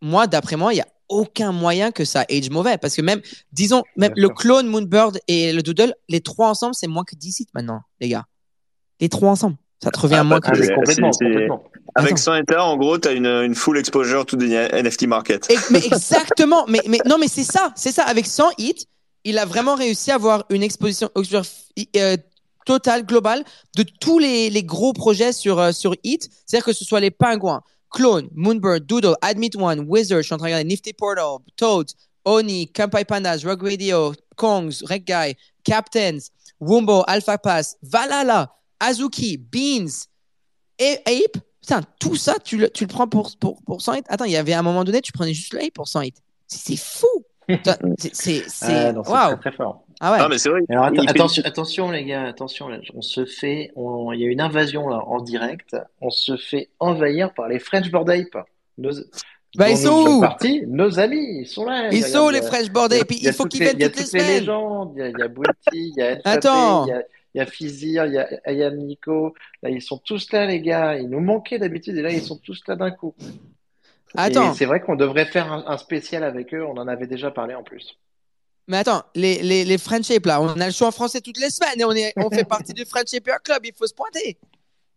moi, 0.02 0.28
d'après 0.28 0.56
moi, 0.56 0.74
il 0.74 0.78
y 0.78 0.82
a 0.82 0.88
aucun 1.10 1.52
moyen 1.52 1.91
que 1.91 2.06
ça 2.06 2.26
age 2.30 2.50
mauvais. 2.50 2.78
Parce 2.78 2.96
que 2.96 3.02
même, 3.02 3.22
disons, 3.52 3.84
même 3.96 4.13
Bien 4.13 4.24
le 4.24 4.28
sûr. 4.30 4.36
clone 4.36 4.67
Moonbird 4.67 5.20
et 5.28 5.54
le 5.54 5.62
Doodle, 5.62 5.93
les 6.10 6.22
trois 6.22 6.50
ensemble, 6.50 6.76
c'est 6.76 6.88
moins 6.88 7.04
que 7.04 7.15
10 7.15 7.39
hits 7.41 7.48
maintenant, 7.54 7.82
les 8.00 8.10
gars. 8.10 8.26
Les 9.00 9.10
trois 9.10 9.30
ensemble. 9.30 9.58
Ça 9.84 9.91
te 9.91 10.00
revient 10.00 10.15
Ah, 10.15 10.22
à 10.22 10.24
moins 10.24 10.39
bah, 10.39 10.52
que 10.52 10.58
Ah, 10.58 10.74
complètement, 10.76 11.12
complètement. 11.12 11.63
Avec 11.96 12.13
Attends. 12.13 12.22
100 12.22 12.36
Ether, 12.36 12.58
en 12.58 12.78
gros, 12.78 12.98
tu 12.98 13.08
as 13.08 13.12
une, 13.12 13.28
une 13.28 13.56
full 13.56 13.78
exposure 13.78 14.26
to 14.26 14.36
the 14.36 14.43
NFT 14.43 15.04
market. 15.08 15.50
Et- 15.52 15.58
mais 15.72 15.80
exactement. 15.86 16.65
mais, 16.67 16.82
mais 16.88 17.00
non, 17.06 17.17
mais 17.20 17.28
c'est 17.28 17.43
ça. 17.43 17.72
C'est 17.76 17.91
ça. 17.91 18.04
Avec 18.04 18.26
100 18.26 18.50
hits, 18.58 18.86
il 19.24 19.38
a 19.38 19.46
vraiment 19.46 19.76
réussi 19.76 20.12
à 20.12 20.15
avoir 20.15 20.46
une 20.50 20.63
exposition 20.63 21.10
exposure, 21.15 21.43
euh, 21.96 22.17
totale, 22.68 23.06
globale 23.06 23.44
de 23.78 23.84
tous 23.84 24.20
les, 24.20 24.50
les 24.50 24.64
gros 24.64 24.92
projets 24.92 25.32
sur, 25.32 25.58
euh, 25.58 25.72
sur 25.72 25.96
hit. 26.04 26.30
C'est-à-dire 26.46 26.66
que 26.66 26.74
ce 26.74 26.84
soit 26.84 27.00
les 27.00 27.12
pingouins, 27.12 27.62
Clone, 27.90 28.30
Moonbird, 28.36 28.86
Doodle, 28.86 29.16
Admit 29.22 29.52
One, 29.58 29.86
Wizard, 29.88 30.22
je 30.22 30.26
suis 30.26 30.36
en 30.36 30.38
train 30.38 30.48
de 30.48 30.54
regarder 30.54 30.68
Nifty 30.68 30.92
Portal, 30.92 31.38
Toad, 31.56 31.88
Oni, 32.26 32.68
Kampai 32.68 33.06
Pandas, 33.06 33.42
Rogue 33.46 33.64
Radio, 33.64 34.14
Kongs, 34.36 34.84
Red 34.84 35.06
Guy, 35.06 35.38
Captains, 35.64 36.20
Wumbo, 36.60 37.04
Alpha 37.08 37.38
Pass, 37.38 37.78
Valhalla, 37.82 38.54
Azuki, 38.82 39.38
Beans 39.38 40.08
et 40.78 41.00
Ape. 41.06 41.42
Putain, 41.62 41.82
tout 42.00 42.18
ça, 42.18 42.36
tu 42.44 42.58
le, 42.58 42.70
tu 42.70 42.84
le 42.84 42.90
prends 42.90 43.08
pour, 43.08 43.32
pour, 43.40 43.64
pour 43.64 43.82
100 43.82 43.94
hits. 43.94 44.02
Attends, 44.10 44.26
il 44.26 44.32
y 44.32 44.38
avait 44.38 44.54
un 44.54 44.62
moment 44.62 44.84
donné, 44.84 45.02
tu 45.02 45.14
prenais 45.14 45.34
juste 45.34 45.54
le 45.54 45.64
Ape 45.64 45.74
pour 45.74 45.88
100 45.88 46.02
hits. 46.02 46.14
C'est 46.48 46.78
fou. 46.78 47.08
C'est. 48.14 48.44
Waouh. 48.94 49.38
très 49.38 49.54
fort. 49.54 49.87
Ah 50.00 50.12
ouais. 50.12 50.18
Ah, 50.22 50.28
mais 50.30 50.38
c'est 50.38 50.50
vrai. 50.50 50.62
Alors, 50.70 50.90
il 50.94 51.02
fait- 51.02 51.10
attention, 51.10 51.44
attention 51.46 51.92
les 51.92 52.06
gars, 52.06 52.24
attention, 52.26 52.68
là, 52.68 52.78
on 52.94 53.02
se 53.02 53.26
fait, 53.26 53.72
on- 53.76 54.12
il 54.12 54.22
y 54.22 54.26
a 54.26 54.30
une 54.30 54.42
invasion 54.42 54.88
là 54.90 54.98
en 55.06 55.20
direct, 55.22 55.76
on 56.02 56.10
se 56.12 56.38
fait 56.38 56.70
envahir 56.80 57.34
par 57.34 57.48
les 57.48 57.60
French 57.60 57.90
Board 57.92 58.10
Ape. 58.10 58.38
Nos, 58.78 58.92
Bah, 59.56 59.70
ils 59.72 59.78
sont 59.78 60.06
où 60.08 60.22
partis, 60.22 60.64
nos 60.68 61.00
amis, 61.00 61.40
ils 61.42 61.48
sont 61.48 61.66
là. 61.66 61.86
Ils 61.92 61.96
Regarde, 61.96 62.12
sont 62.14 62.30
il 62.30 62.36
y 62.36 62.40
les 62.40 62.46
a- 62.46 62.48
French. 62.50 62.66
Et 62.92 63.06
puis, 63.06 63.18
il 63.18 63.24
y 63.24 63.28
a 63.28 63.32
il 63.32 63.34
faut 63.34 63.44
toutes 63.44 63.52
qu'ils 63.54 63.62
les- 63.62 63.66
viennent 63.68 63.78
il 63.80 63.82
y 63.82 63.86
a 63.86 63.90
toutes 63.90 63.98
les 63.98 64.04
toutes 64.04 64.14
les 64.14 64.20
semaines. 64.20 64.40
légendes, 64.40 64.94
il 64.96 65.00
y 65.00 65.02
a, 65.04 65.08
il 65.10 65.18
y 65.18 65.22
a 65.24 65.28
Bouti, 65.28 65.52
il 65.74 65.94
y 65.98 66.02
a 66.02 66.12
El 66.12 66.22
Attends. 66.26 66.86
Chappé, 66.86 66.92
il 66.92 66.94
y 66.94 66.98
a, 67.00 67.04
il 67.34 67.38
y 67.40 67.42
a 67.42 67.46
Fizir, 67.48 68.06
il 68.06 68.14
y 68.14 68.18
a 68.20 68.28
Ayam 68.46 68.76
Nico. 68.76 69.34
Là, 69.64 69.70
ils 69.72 69.82
sont 69.82 69.98
tous 69.98 70.32
là, 70.32 70.46
les 70.46 70.62
gars. 70.62 70.98
Ils 70.98 71.10
nous 71.10 71.22
manquaient 71.22 71.58
d'habitude 71.58 71.98
et 71.98 72.02
là, 72.04 72.12
ils 72.12 72.22
sont 72.22 72.38
tous 72.38 72.62
là 72.68 72.76
d'un 72.76 72.92
coup. 72.92 73.16
Attends. 74.16 74.54
C'est 74.54 74.66
vrai 74.66 74.80
qu'on 74.82 74.96
devrait 74.96 75.26
faire 75.26 75.52
un, 75.52 75.64
un 75.68 75.78
spécial 75.78 76.24
avec 76.24 76.54
eux. 76.54 76.64
On 76.66 76.78
en 76.78 76.88
avait 76.88 77.08
déjà 77.08 77.32
parlé 77.32 77.56
en 77.56 77.64
plus. 77.64 77.98
Mais 78.68 78.78
attends, 78.78 79.04
les, 79.16 79.42
les, 79.44 79.64
les 79.66 79.78
French 79.78 80.12
Ape, 80.12 80.26
là, 80.26 80.42
on 80.42 80.50
a 80.60 80.66
le 80.66 80.72
choix 80.74 80.88
en 80.88 80.92
français 80.92 81.22
toutes 81.22 81.40
les 81.40 81.50
semaines 81.50 81.80
et 81.80 81.86
on, 81.86 81.92
est, 81.94 82.14
on 82.18 82.30
fait 82.30 82.44
partie 82.46 82.74
du 82.74 82.86
French 82.86 83.14
Ape 83.14 83.44
Club. 83.44 83.60
Il 83.66 83.74
faut 83.78 83.88
se 83.88 83.94
pointer. 83.94 84.38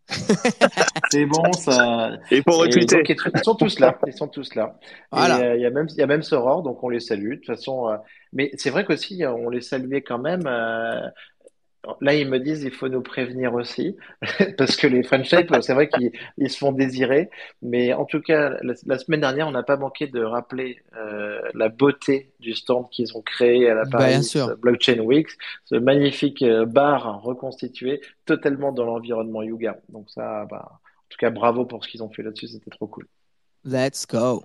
C'est 1.11 1.25
bon, 1.25 1.53
ça. 1.53 2.11
Et 2.31 2.41
pour 2.41 2.55
Et 2.65 2.67
retweeter. 2.67 2.97
donc, 2.97 3.09
ils 3.09 3.43
sont 3.43 3.55
tous 3.55 3.79
là. 3.79 3.97
Ils 4.07 4.13
sont 4.13 4.27
tous 4.27 4.55
là. 4.55 4.77
Voilà. 5.11 5.39
Et 5.39 5.43
euh, 5.43 5.55
il 5.55 5.61
y 5.61 5.65
a 5.65 5.69
même, 5.69 5.87
il 5.89 5.95
y 5.97 6.01
a 6.01 6.07
même 6.07 6.21
Soror, 6.23 6.63
donc 6.63 6.83
on 6.83 6.89
les 6.89 6.99
salue. 6.99 7.31
De 7.31 7.35
toute 7.35 7.45
façon, 7.47 7.89
euh, 7.89 7.97
mais 8.33 8.51
c'est 8.57 8.69
vrai 8.69 8.83
qu'aussi, 8.85 9.23
euh, 9.23 9.31
on 9.31 9.49
les 9.49 9.61
saluait 9.61 10.01
quand 10.01 10.19
même. 10.19 10.47
euh, 10.47 11.07
Là, 11.99 12.13
ils 12.13 12.29
me 12.29 12.39
disent, 12.39 12.63
il 12.63 12.71
faut 12.71 12.89
nous 12.89 13.01
prévenir 13.01 13.55
aussi, 13.55 13.95
parce 14.57 14.75
que 14.75 14.85
les 14.85 15.01
French 15.01 15.27
Shape, 15.27 15.47
c'est 15.61 15.73
vrai 15.73 15.89
qu'ils 15.89 16.11
ils 16.37 16.49
se 16.49 16.57
font 16.59 16.71
désirer. 16.71 17.29
Mais 17.63 17.93
en 17.93 18.05
tout 18.05 18.21
cas, 18.21 18.51
la, 18.61 18.73
la 18.85 18.97
semaine 18.99 19.21
dernière, 19.21 19.47
on 19.47 19.51
n'a 19.51 19.63
pas 19.63 19.77
manqué 19.77 20.05
de 20.07 20.21
rappeler 20.23 20.77
euh, 20.95 21.41
la 21.55 21.69
beauté 21.69 22.33
du 22.39 22.53
stand 22.53 22.87
qu'ils 22.91 23.17
ont 23.17 23.21
créé 23.21 23.67
à 23.67 23.73
la 23.73 23.85
Bah, 23.85 23.97
Paris 23.99 24.23
sûr. 24.23 24.55
Blockchain 24.57 24.99
Week, 24.99 25.27
ce 25.65 25.75
magnifique 25.75 26.43
euh, 26.43 26.65
bar 26.65 27.21
reconstitué 27.23 28.01
totalement 28.25 28.71
dans 28.71 28.85
l'environnement 28.85 29.41
Yuga. 29.41 29.79
Donc 29.89 30.09
ça, 30.11 30.45
bah, 30.49 30.69
en 30.73 31.07
tout 31.09 31.17
cas, 31.17 31.31
bravo 31.31 31.65
pour 31.65 31.83
ce 31.83 31.89
qu'ils 31.89 32.03
ont 32.03 32.11
fait 32.11 32.21
là-dessus, 32.21 32.47
c'était 32.47 32.69
trop 32.69 32.87
cool. 32.87 33.07
Let's 33.63 34.05
go. 34.05 34.43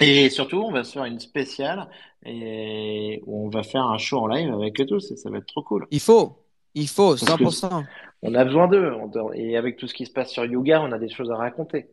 Et 0.00 0.30
surtout, 0.30 0.58
on 0.58 0.70
va 0.70 0.84
se 0.84 0.92
faire 0.92 1.04
une 1.04 1.18
spéciale 1.20 1.88
et 2.24 3.20
où 3.26 3.46
on 3.46 3.48
va 3.48 3.62
faire 3.62 3.82
un 3.84 3.98
show 3.98 4.18
en 4.18 4.26
live 4.28 4.52
avec 4.52 4.80
eux 4.80 4.86
tous 4.86 5.10
et 5.10 5.16
ça 5.16 5.30
va 5.30 5.38
être 5.38 5.46
trop 5.46 5.62
cool. 5.62 5.86
Il 5.90 6.00
faut. 6.00 6.47
Il 6.80 6.88
faut, 6.88 7.10
Parce 7.16 7.22
que- 7.22 7.26
100%. 7.44 7.84
On 8.22 8.34
a 8.34 8.44
besoin 8.44 8.66
d'eux 8.68 8.92
et 9.34 9.56
avec 9.56 9.76
tout 9.76 9.86
ce 9.86 9.94
qui 9.94 10.04
se 10.04 10.10
passe 10.10 10.30
sur 10.30 10.44
Yuga, 10.44 10.80
on 10.82 10.90
a 10.92 10.98
des 10.98 11.08
choses 11.08 11.30
à 11.30 11.36
raconter. 11.36 11.86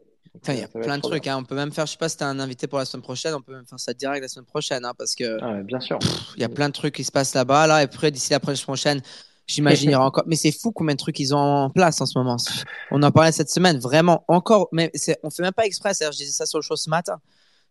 Il 0.48 0.56
y 0.60 0.64
a 0.64 0.68
plein 0.68 0.98
de 0.98 1.02
trucs. 1.02 1.28
hein. 1.28 1.38
On 1.40 1.44
peut 1.44 1.56
même 1.56 1.72
faire, 1.72 1.86
je 1.86 1.92
sais 1.92 1.98
pas 1.98 2.10
si 2.10 2.18
t'as 2.18 2.26
un 2.28 2.40
invité 2.40 2.68
pour 2.68 2.80
la 2.80 2.86
semaine 2.86 3.04
prochaine, 3.04 3.34
on 3.36 3.42
peut 3.42 3.54
même 3.54 3.66
faire 3.66 3.80
ça 3.80 3.94
direct 3.94 4.22
la 4.22 4.28
semaine 4.28 4.46
prochaine, 4.46 4.84
hein, 4.86 4.94
parce 4.98 5.14
que 5.16 5.38
Ah, 5.42 5.62
bien 5.64 5.80
sûr. 5.80 5.98
il 6.36 6.42
y 6.42 6.44
a 6.44 6.50
plein 6.50 6.68
de 6.68 6.74
trucs 6.74 6.96
qui 6.96 7.04
se 7.04 7.12
passent 7.12 7.36
là-bas, 7.36 7.68
là, 7.68 7.82
et 7.82 7.84
après, 7.86 8.10
d'ici 8.12 8.32
la 8.32 8.40
prochaine 8.40 8.64
prochaine, 8.64 9.02
j'imagine 9.48 9.92
il 9.92 9.94
y 9.94 9.96
aura 9.96 10.06
encore. 10.08 10.24
Mais 10.28 10.36
c'est 10.36 10.52
fou 10.52 10.72
combien 10.72 10.96
de 10.96 11.00
trucs 11.00 11.20
ils 11.20 11.34
ont 11.36 11.38
en 11.38 11.70
place 11.70 12.02
en 12.02 12.06
ce 12.08 12.18
moment. 12.18 12.38
On 12.92 13.02
en 13.04 13.12
parlait 13.12 13.32
cette 13.32 13.50
semaine, 13.52 13.78
vraiment, 13.80 14.26
encore. 14.28 14.68
Mais 14.72 14.92
on 15.24 15.30
fait 15.30 15.44
même 15.44 15.54
pas 15.54 15.66
exprès. 15.66 15.92
Je 16.02 16.10
disais 16.10 16.32
ça 16.32 16.46
sur 16.48 16.58
le 16.58 16.64
show 16.64 16.76
ce 16.76 16.90
matin. 16.90 17.18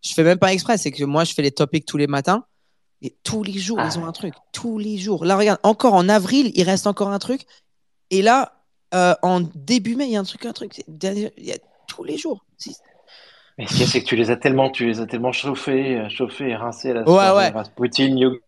Je 0.03 0.13
fais 0.15 0.23
même 0.23 0.39
pas 0.39 0.53
exprès. 0.53 0.79
C'est 0.79 0.91
que 0.93 1.05
moi, 1.05 1.25
je 1.25 1.35
fais 1.35 1.43
les 1.43 1.51
topics 1.53 1.85
tous 1.87 1.97
les 1.97 2.07
matins. 2.07 2.45
Et 3.03 3.15
tous 3.23 3.43
les 3.43 3.59
jours, 3.59 3.79
Ah 3.81 3.89
ils 3.93 3.99
ont 3.99 4.07
un 4.07 4.13
truc. 4.13 4.35
Tous 4.53 4.79
les 4.79 4.97
jours. 4.99 5.25
Là, 5.25 5.37
regarde, 5.37 5.61
encore 5.63 5.95
en 5.95 6.09
avril, 6.09 6.53
il 6.55 6.63
reste 6.65 6.87
encore 6.87 7.09
un 7.11 7.19
truc. 7.19 7.43
Et 8.11 8.23
là, 8.23 8.53
euh, 8.95 9.15
en 9.23 9.41
début 9.55 9.97
mai, 9.97 10.07
il 10.07 10.13
y 10.13 10.17
a 10.17 10.21
un 10.21 10.25
truc, 10.25 10.47
un 10.47 10.53
truc. 10.53 10.83
Il 10.89 11.31
y 11.39 11.53
a 11.53 11.59
tous 11.87 12.05
les 12.05 12.17
jours. 12.17 12.45
Mais 13.57 13.67
ce 13.69 13.73
qu'il 13.73 13.81
y 13.83 13.85
a, 13.85 13.87
c'est 13.87 14.01
que 14.03 14.07
tu 14.07 14.17
les 14.17 14.31
as 14.33 14.37
tellement, 14.37 14.69
tu 14.71 14.85
les 14.87 15.01
as 15.01 15.07
tellement 15.07 15.31
chauffés, 15.31 16.03
chauffés 16.11 16.49
et 16.49 16.57
rincés 16.57 16.91
à 16.91 16.95
la 16.95 17.01
Ouais, 17.03 17.37
ouais. 17.37 17.53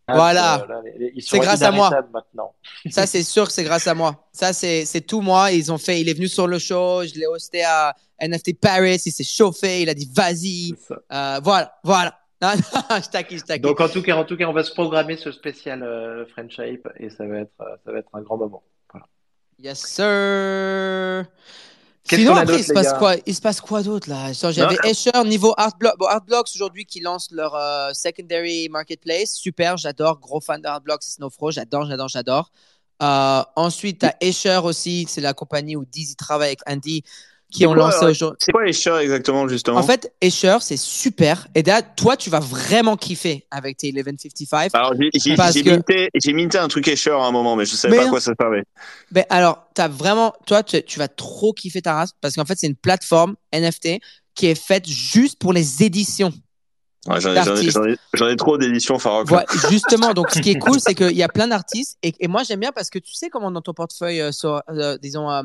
Voilà. 0.08 0.62
euh, 0.62 0.66
là, 0.66 0.80
les- 0.84 0.98
les- 0.98 1.12
ils 1.14 1.22
C'est 1.22 1.38
grâce 1.38 1.62
à 1.62 1.70
moi. 1.70 1.90
maintenant. 2.12 2.54
Ça, 2.90 3.06
c'est 3.06 3.22
sûr 3.22 3.46
que 3.46 3.52
c'est 3.52 3.62
grâce 3.62 3.86
à 3.86 3.94
moi. 3.94 4.26
Ça, 4.32 4.52
c'est 4.52 4.84
c'est 4.84 5.02
tout 5.02 5.20
moi. 5.20 5.52
Ils 5.52 5.70
ont 5.70 5.78
fait, 5.78 6.00
il 6.00 6.08
est 6.08 6.14
venu 6.14 6.26
sur 6.26 6.48
le 6.48 6.58
show, 6.58 7.04
je 7.04 7.14
l'ai 7.14 7.26
hosté 7.26 7.62
à 7.62 7.94
NFT 8.20 8.58
Paris, 8.58 8.98
il 9.06 9.12
s'est 9.12 9.22
chauffé, 9.22 9.82
il 9.82 9.88
a 9.88 9.94
dit 9.94 10.10
vas-y. 10.12 10.72
Euh, 11.12 11.40
voilà, 11.44 11.78
voilà. 11.84 12.18
Non, 12.42 12.52
non, 12.54 12.54
je 13.02 13.08
taquine, 13.08 13.38
je 13.38 13.44
taquine. 13.44 13.62
Donc 13.62 13.80
en 13.80 13.88
tout 13.88 14.02
cas, 14.02 14.16
en 14.16 14.24
tout 14.24 14.36
cas, 14.36 14.46
on 14.46 14.52
va 14.52 14.62
se 14.62 14.72
programmer 14.72 15.16
ce 15.16 15.32
spécial 15.32 15.82
euh, 15.82 16.26
French 16.26 16.58
Ape 16.58 16.92
et 16.98 17.08
ça 17.10 17.26
va 17.26 17.38
être, 17.38 17.60
euh, 17.60 17.76
ça 17.84 17.92
va 17.92 17.98
être 17.98 18.10
un 18.12 18.22
grand 18.22 18.36
moment. 18.36 18.62
Voilà. 18.92 19.06
Yes, 19.58 19.80
sir. 19.80 21.26
Sinon, 22.08 22.36
après, 22.36 22.58
il 22.58 22.64
se 22.64 22.72
passe 22.72 22.92
quoi? 22.94 23.14
Il 23.26 23.34
se 23.34 23.40
passe 23.40 23.60
quoi 23.60 23.82
d'autre 23.82 24.08
là? 24.08 24.32
J'avais 24.32 24.76
Escher 24.84 25.24
niveau 25.24 25.54
Artblock. 25.56 25.98
Bon, 25.98 26.06
Artblocks 26.06 26.48
aujourd'hui 26.54 26.84
qui 26.84 27.00
lance 27.00 27.30
leur 27.32 27.54
euh, 27.54 27.92
secondary 27.92 28.68
marketplace. 28.68 29.34
Super, 29.34 29.76
j'adore. 29.76 30.20
Gros 30.20 30.40
fan 30.40 30.60
de 30.60 30.68
Artblocks, 30.68 31.02
Snowfro. 31.02 31.50
J'adore, 31.50 31.86
j'adore, 31.86 32.08
j'adore. 32.08 32.50
Euh, 33.02 33.42
ensuite, 33.56 34.00
tu 34.00 34.06
as 34.06 34.16
Escher 34.20 34.60
aussi. 34.62 35.06
C'est 35.08 35.20
la 35.20 35.34
compagnie 35.34 35.74
où 35.74 35.84
Dizzy 35.84 36.16
travaille 36.16 36.48
avec 36.48 36.60
Andy 36.66 37.02
qui 37.52 37.64
ont 37.66 37.74
quoi, 37.74 37.84
lancé 37.84 38.04
euh, 38.04 38.10
aujourd'hui. 38.10 38.38
C'est 38.40 38.52
quoi 38.52 38.64
les 38.64 38.72
chats 38.72 39.02
exactement, 39.02 39.46
justement 39.48 39.78
En 39.78 39.82
fait, 39.82 40.12
Escher, 40.20 40.58
c'est 40.60 40.76
super. 40.76 41.46
Et 41.54 41.62
là, 41.62 41.80
toi, 41.82 42.16
tu 42.16 42.28
vas 42.28 42.40
vraiment 42.40 42.96
kiffer 42.96 43.46
avec 43.50 43.76
tes 43.76 43.92
1155. 43.92 44.74
Alors, 44.74 44.94
j'ai- 44.98 45.10
que- 45.10 46.32
minté, 46.32 46.58
un 46.58 46.68
truc 46.68 46.88
Escher 46.88 47.10
à 47.12 47.24
un 47.24 47.30
moment, 47.30 47.56
mais 47.56 47.64
je 47.64 47.76
savais 47.76 47.92
Mais 47.92 47.96
pas 47.98 48.02
à 48.02 48.06
non. 48.06 48.10
quoi 48.10 48.20
ça 48.20 48.32
servait. 48.38 48.64
Ben 49.10 49.24
alors, 49.30 49.68
as 49.78 49.88
vraiment, 49.88 50.34
toi, 50.46 50.62
tu, 50.62 50.82
tu 50.82 50.98
vas 50.98 51.08
trop 51.08 51.52
kiffer 51.52 51.82
ta 51.82 51.94
race 51.94 52.10
parce 52.20 52.34
qu'en 52.34 52.44
fait, 52.44 52.58
c'est 52.58 52.66
une 52.66 52.76
plateforme 52.76 53.36
NFT 53.52 54.00
qui 54.34 54.46
est 54.46 54.60
faite 54.60 54.86
juste 54.88 55.38
pour 55.38 55.52
les 55.52 55.82
éditions. 55.82 56.32
Ouais, 57.06 57.20
J'en 57.20 58.28
ai, 58.28 58.36
trop 58.36 58.58
d'éditions 58.58 58.98
Farok. 58.98 59.28
Voilà, 59.28 59.46
justement, 59.70 60.12
donc 60.12 60.30
ce 60.30 60.40
qui 60.40 60.50
est 60.50 60.58
cool, 60.58 60.80
c'est 60.80 60.94
qu'il 60.94 61.16
y 61.16 61.22
a 61.22 61.28
plein 61.28 61.46
d'artistes 61.46 61.98
et, 62.02 62.12
et 62.18 62.26
moi 62.26 62.42
j'aime 62.42 62.58
bien 62.58 62.72
parce 62.72 62.90
que 62.90 62.98
tu 62.98 63.14
sais 63.14 63.28
comment 63.30 63.52
dans 63.52 63.60
ton 63.60 63.74
portefeuille, 63.74 64.20
euh, 64.20 64.32
sur, 64.32 64.60
euh, 64.68 64.98
disons, 64.98 65.30
euh, 65.30 65.42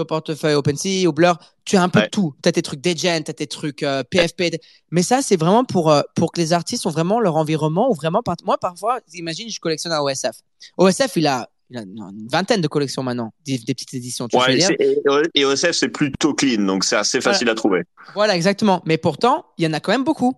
ton 0.00 0.06
portefeuille 0.06 0.54
OpenSea 0.54 1.06
ou 1.06 1.12
Blur, 1.12 1.38
tu 1.64 1.76
as 1.76 1.82
un 1.82 1.88
peu 1.88 1.98
Ouais. 2.00 2.04
de 2.06 2.10
tout. 2.10 2.34
Tu 2.42 2.48
as 2.48 2.52
tes 2.52 2.62
trucs 2.62 2.80
Degen, 2.80 3.22
tu 3.24 3.30
as 3.30 3.34
tes 3.34 3.46
trucs 3.46 3.82
euh, 3.82 4.02
PFP. 4.02 4.58
Mais 4.90 5.02
ça, 5.02 5.22
c'est 5.22 5.36
vraiment 5.36 5.64
pour, 5.64 5.90
euh, 5.90 6.02
pour 6.14 6.32
que 6.32 6.40
les 6.40 6.52
artistes 6.52 6.86
ont 6.86 6.90
vraiment 6.90 7.20
leur 7.20 7.36
environnement 7.36 7.90
ou 7.90 7.94
vraiment. 7.94 8.22
par- 8.22 8.36
Moi, 8.44 8.56
parfois, 8.58 9.00
imagine, 9.14 9.48
je 9.50 9.60
collectionne 9.60 9.92
un 9.92 10.00
OSF. 10.00 10.36
OSF, 10.78 11.16
il 11.16 11.26
a, 11.26 11.48
il 11.70 11.78
a 11.78 11.82
une 11.82 12.28
vingtaine 12.30 12.60
de 12.60 12.68
collections 12.68 13.02
maintenant, 13.02 13.32
des, 13.46 13.58
des 13.58 13.74
petites 13.74 13.94
éditions. 13.94 14.26
Tu 14.28 14.36
Ouais, 14.36 14.58
et, 14.58 15.00
et 15.34 15.44
OSF, 15.44 15.72
c'est 15.72 15.88
plutôt 15.88 16.34
clean, 16.34 16.64
donc 16.64 16.84
c'est 16.84 16.96
assez 16.96 17.20
facile 17.20 17.48
à 17.48 17.54
trouver. 17.54 17.82
Voilà, 18.14 18.34
exactement. 18.36 18.82
Mais 18.86 18.98
pourtant, 18.98 19.46
il 19.58 19.64
y 19.64 19.68
en 19.68 19.72
a 19.72 19.80
quand 19.80 19.92
même 19.92 20.04
beaucoup. 20.04 20.34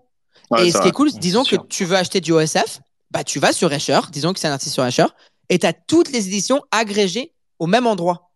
Ouais, 0.50 0.66
et 0.68 0.70
ce 0.72 0.80
qui 0.82 0.88
est 0.88 0.92
cool, 0.92 1.10
disons 1.12 1.44
que 1.44 1.56
tu 1.68 1.84
veux 1.86 1.96
acheter 1.96 2.20
du 2.20 2.32
OSF, 2.32 2.80
bah 3.10 3.24
tu 3.24 3.38
vas 3.38 3.52
sur 3.52 3.72
Escher, 3.72 4.00
disons 4.10 4.32
que 4.32 4.40
c'est 4.40 4.48
un 4.48 4.52
artiste 4.52 4.74
sur 4.74 4.84
Escher, 4.84 5.06
et 5.48 5.58
tu 5.58 5.66
as 5.66 5.72
toutes 5.72 6.10
les 6.12 6.26
éditions 6.28 6.60
agrégées 6.70 7.32
au 7.58 7.66
même 7.66 7.86
endroit. 7.86 8.31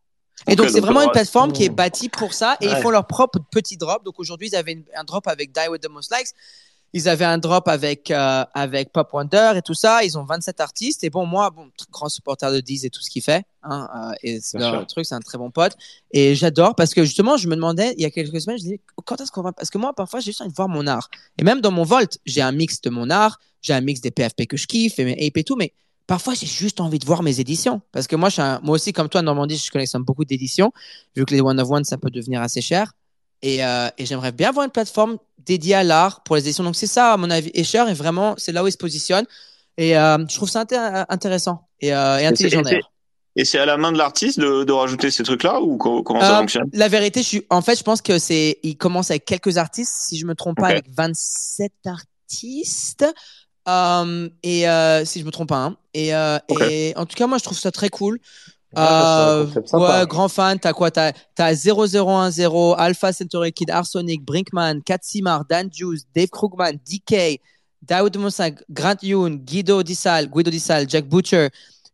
Et 0.49 0.55
donc, 0.57 0.69
c'est 0.71 0.81
vraiment 0.81 1.03
une 1.03 1.11
plateforme 1.11 1.53
qui 1.53 1.65
est 1.65 1.69
Mmh. 1.71 1.75
bâtie 1.75 2.09
pour 2.09 2.33
ça, 2.35 2.57
et 2.61 2.67
ils 2.67 2.77
font 2.77 2.91
leur 2.91 3.07
propre 3.07 3.39
petit 3.51 3.77
drop. 3.77 4.05
Donc 4.05 4.19
aujourd'hui, 4.19 4.49
ils 4.49 4.57
avaient 4.57 4.73
une- 4.73 4.85
un 4.97 5.05
drop 5.05 5.27
avec 5.29 5.53
Die 5.53 5.69
With 5.71 5.83
The 5.83 5.89
Most 5.91 6.15
Likes. 6.15 6.29
Ils 6.93 7.09
avaient 7.09 7.25
un 7.25 7.37
drop 7.37 7.67
avec, 7.69 8.11
euh, 8.11 8.45
avec 8.55 8.93
Pop 8.93 9.09
Wonder 9.13 9.53
et 9.57 9.61
tout 9.61 9.75
ça. 9.75 10.05
Ils 10.05 10.17
ont 10.17 10.25
27 10.25 10.61
artistes. 10.61 11.03
Et 11.05 11.11
bon, 11.11 11.27
moi, 11.27 11.51
bon, 11.51 11.69
grand 11.91 12.09
supporter 12.09 12.51
de 12.53 12.61
Diz 12.61 12.85
et 12.87 12.91
tout 12.91 13.03
ce 13.03 13.11
qu'il 13.11 13.23
fait. 13.23 13.45
Hein, 13.65 13.89
euh, 13.95 14.15
et 14.23 14.41
c'est 14.41 14.57
Bien 14.57 14.71
leur 14.71 14.81
sûr. 14.83 14.87
truc, 14.87 15.05
c'est 15.05 15.15
un 15.17 15.21
très 15.21 15.37
bon 15.37 15.51
pote. 15.51 15.77
Et 16.13 16.35
j'adore 16.37 16.75
parce 16.77 16.95
que 16.95 17.05
justement, 17.05 17.37
je 17.37 17.49
me 17.49 17.57
demandais 17.57 17.93
il 17.99 18.03
y 18.03 18.07
a 18.07 18.11
quelques 18.11 18.41
semaines, 18.41 18.57
je 18.57 18.63
disais, 18.63 18.81
quand 19.05 19.21
est-ce 19.21 19.33
qu'on 19.33 19.43
va. 19.43 19.53
Parce 19.53 19.69
que 19.69 19.79
moi, 19.79 19.93
parfois, 19.95 20.21
j'ai 20.21 20.27
juste 20.27 20.41
envie 20.41 20.51
de 20.51 20.57
voir 20.57 20.69
mon 20.69 20.87
art. 20.87 21.11
Et 21.39 21.43
même 21.45 21.61
dans 21.61 21.73
mon 21.73 21.83
Volt, 21.83 22.19
j'ai 22.25 22.41
un 22.41 22.53
mix 22.53 22.81
de 22.81 22.89
mon 22.89 23.11
art, 23.11 23.41
j'ai 23.63 23.75
un 23.75 23.81
mix 23.81 24.01
des 24.01 24.13
PFP 24.13 24.47
que 24.47 24.57
je 24.57 24.67
kiffe 24.67 24.99
et 25.01 25.05
mes 25.05 25.27
ape 25.27 25.37
et 25.37 25.45
tout. 25.45 25.57
Mais 25.57 25.75
parfois, 26.07 26.35
j'ai 26.35 26.47
juste 26.47 26.81
envie 26.81 26.99
de 26.99 27.07
voir 27.07 27.23
mes 27.23 27.41
éditions. 27.41 27.81
Parce 27.93 28.07
que 28.07 28.17
moi, 28.17 28.29
je 28.29 28.35
suis 28.35 28.43
un- 28.43 28.61
moi 28.63 28.75
aussi, 28.75 28.93
comme 28.93 29.09
toi, 29.09 29.23
Normandie, 29.23 29.57
je 29.57 29.71
collectionne 29.71 30.03
beaucoup 30.03 30.25
d'éditions. 30.25 30.73
Vu 31.15 31.25
que 31.25 31.35
les 31.35 31.41
One 31.41 31.59
of 31.61 31.71
One, 31.71 31.85
ça 31.85 31.97
peut 31.99 32.11
devenir 32.11 32.41
assez 32.43 32.61
cher. 32.61 32.93
Et, 33.43 33.65
euh, 33.65 33.89
et 33.99 34.07
j'aimerais 34.07 34.33
bien 34.33 34.49
avoir 34.49 34.65
une 34.65 34.71
plateforme 34.73 35.19
dédiée 35.39 35.75
à 35.75 35.85
l'art 35.85 36.23
pour 36.23 36.37
les 36.37 36.43
éditions. 36.43 36.65
Donc 36.65 36.77
c'est 36.77 36.87
ça, 36.87 37.13
à 37.13 37.17
mon 37.17 37.31
avis. 37.31 37.51
Escher 37.55 37.85
est 37.89 37.95
vraiment, 37.95 38.35
c'est 38.39 38.53
là 38.53 38.65
où 38.65 38.67
il 38.67 38.73
se 38.73 38.79
positionne. 38.79 39.27
Et 39.77 39.97
euh, 39.99 40.17
je 40.29 40.35
trouve 40.37 40.49
ça 40.49 40.65
intér- 40.65 41.05
intéressant 41.11 41.69
et, 41.81 41.95
euh, 41.95 42.19
et 42.19 42.27
intelligent 42.27 42.61
et 42.61 42.65
c'est- 42.65 42.71
d'ailleurs. 42.71 42.93
Et 43.39 43.45
c'est 43.45 43.59
à 43.59 43.67
la 43.67 43.77
main 43.77 43.93
de 43.93 43.99
l'artiste 43.99 44.41
de, 44.41 44.65
de 44.65 44.73
rajouter 44.73 45.11
ces 45.11 45.23
trucs-là 45.23 45.61
ou 45.61 45.77
co- 45.77 46.03
comment 46.03 46.23
ça 46.23 46.37
Euh, 46.37 46.41
fonctionne? 46.41 46.71
La 46.73 46.89
vérité, 46.89 47.21
je 47.21 47.27
suis, 47.29 47.47
en 47.51 47.61
fait, 47.61 47.77
je 47.79 47.83
pense 47.83 48.01
que 48.01 48.19
c'est, 48.19 48.59
il 48.63 48.79
commence 48.79 49.11
avec 49.11 49.27
quelques 49.27 49.59
artistes, 49.59 49.93
si 49.95 50.17
je 50.17 50.25
me 50.25 50.35
trompe 50.35 50.57
pas, 50.57 50.69
avec 50.69 50.87
27 50.91 51.71
artistes. 51.85 53.05
Euh, 53.69 54.29
et 54.43 54.69
euh, 54.69 55.05
si 55.05 55.21
je 55.21 55.25
me 55.25 55.31
trompe 55.31 55.49
pas, 55.49 55.65
hein. 55.65 55.77
et, 55.93 56.15
euh, 56.15 56.39
et 56.61 56.93
en 56.97 57.05
tout 57.05 57.17
cas, 57.17 57.27
moi, 57.27 57.39
je 57.39 57.45
trouve 57.45 57.59
ça 57.59 57.71
très 57.73 57.89
cool. 57.89 58.19
Ouais, 58.77 60.07
grand 60.07 60.29
fan. 60.29 60.59
T'as 60.59 60.73
quoi? 60.73 60.91
T'as 60.91 61.13
t'as 61.35 61.55
0010, 61.55 62.41
Alpha 62.77 63.13
Centauri 63.13 63.53
Kid, 63.53 63.71
Arsonic, 63.71 64.25
Brinkman, 64.25 64.83
Katsimar, 64.83 65.45
Dan 65.49 65.69
Juice, 65.73 66.07
Dave 66.15 66.29
Krugman, 66.29 66.79
DK, 66.87 67.41
Daoud 67.83 68.17
Moussa, 68.19 68.51
Grant 68.71 68.97
Yoon, 69.03 69.37
Guido 69.37 69.83
Dissal, 69.83 70.29
Guido 70.29 70.51
Dissal, 70.51 70.89
Jack 70.89 71.07
Butcher, 71.09 71.49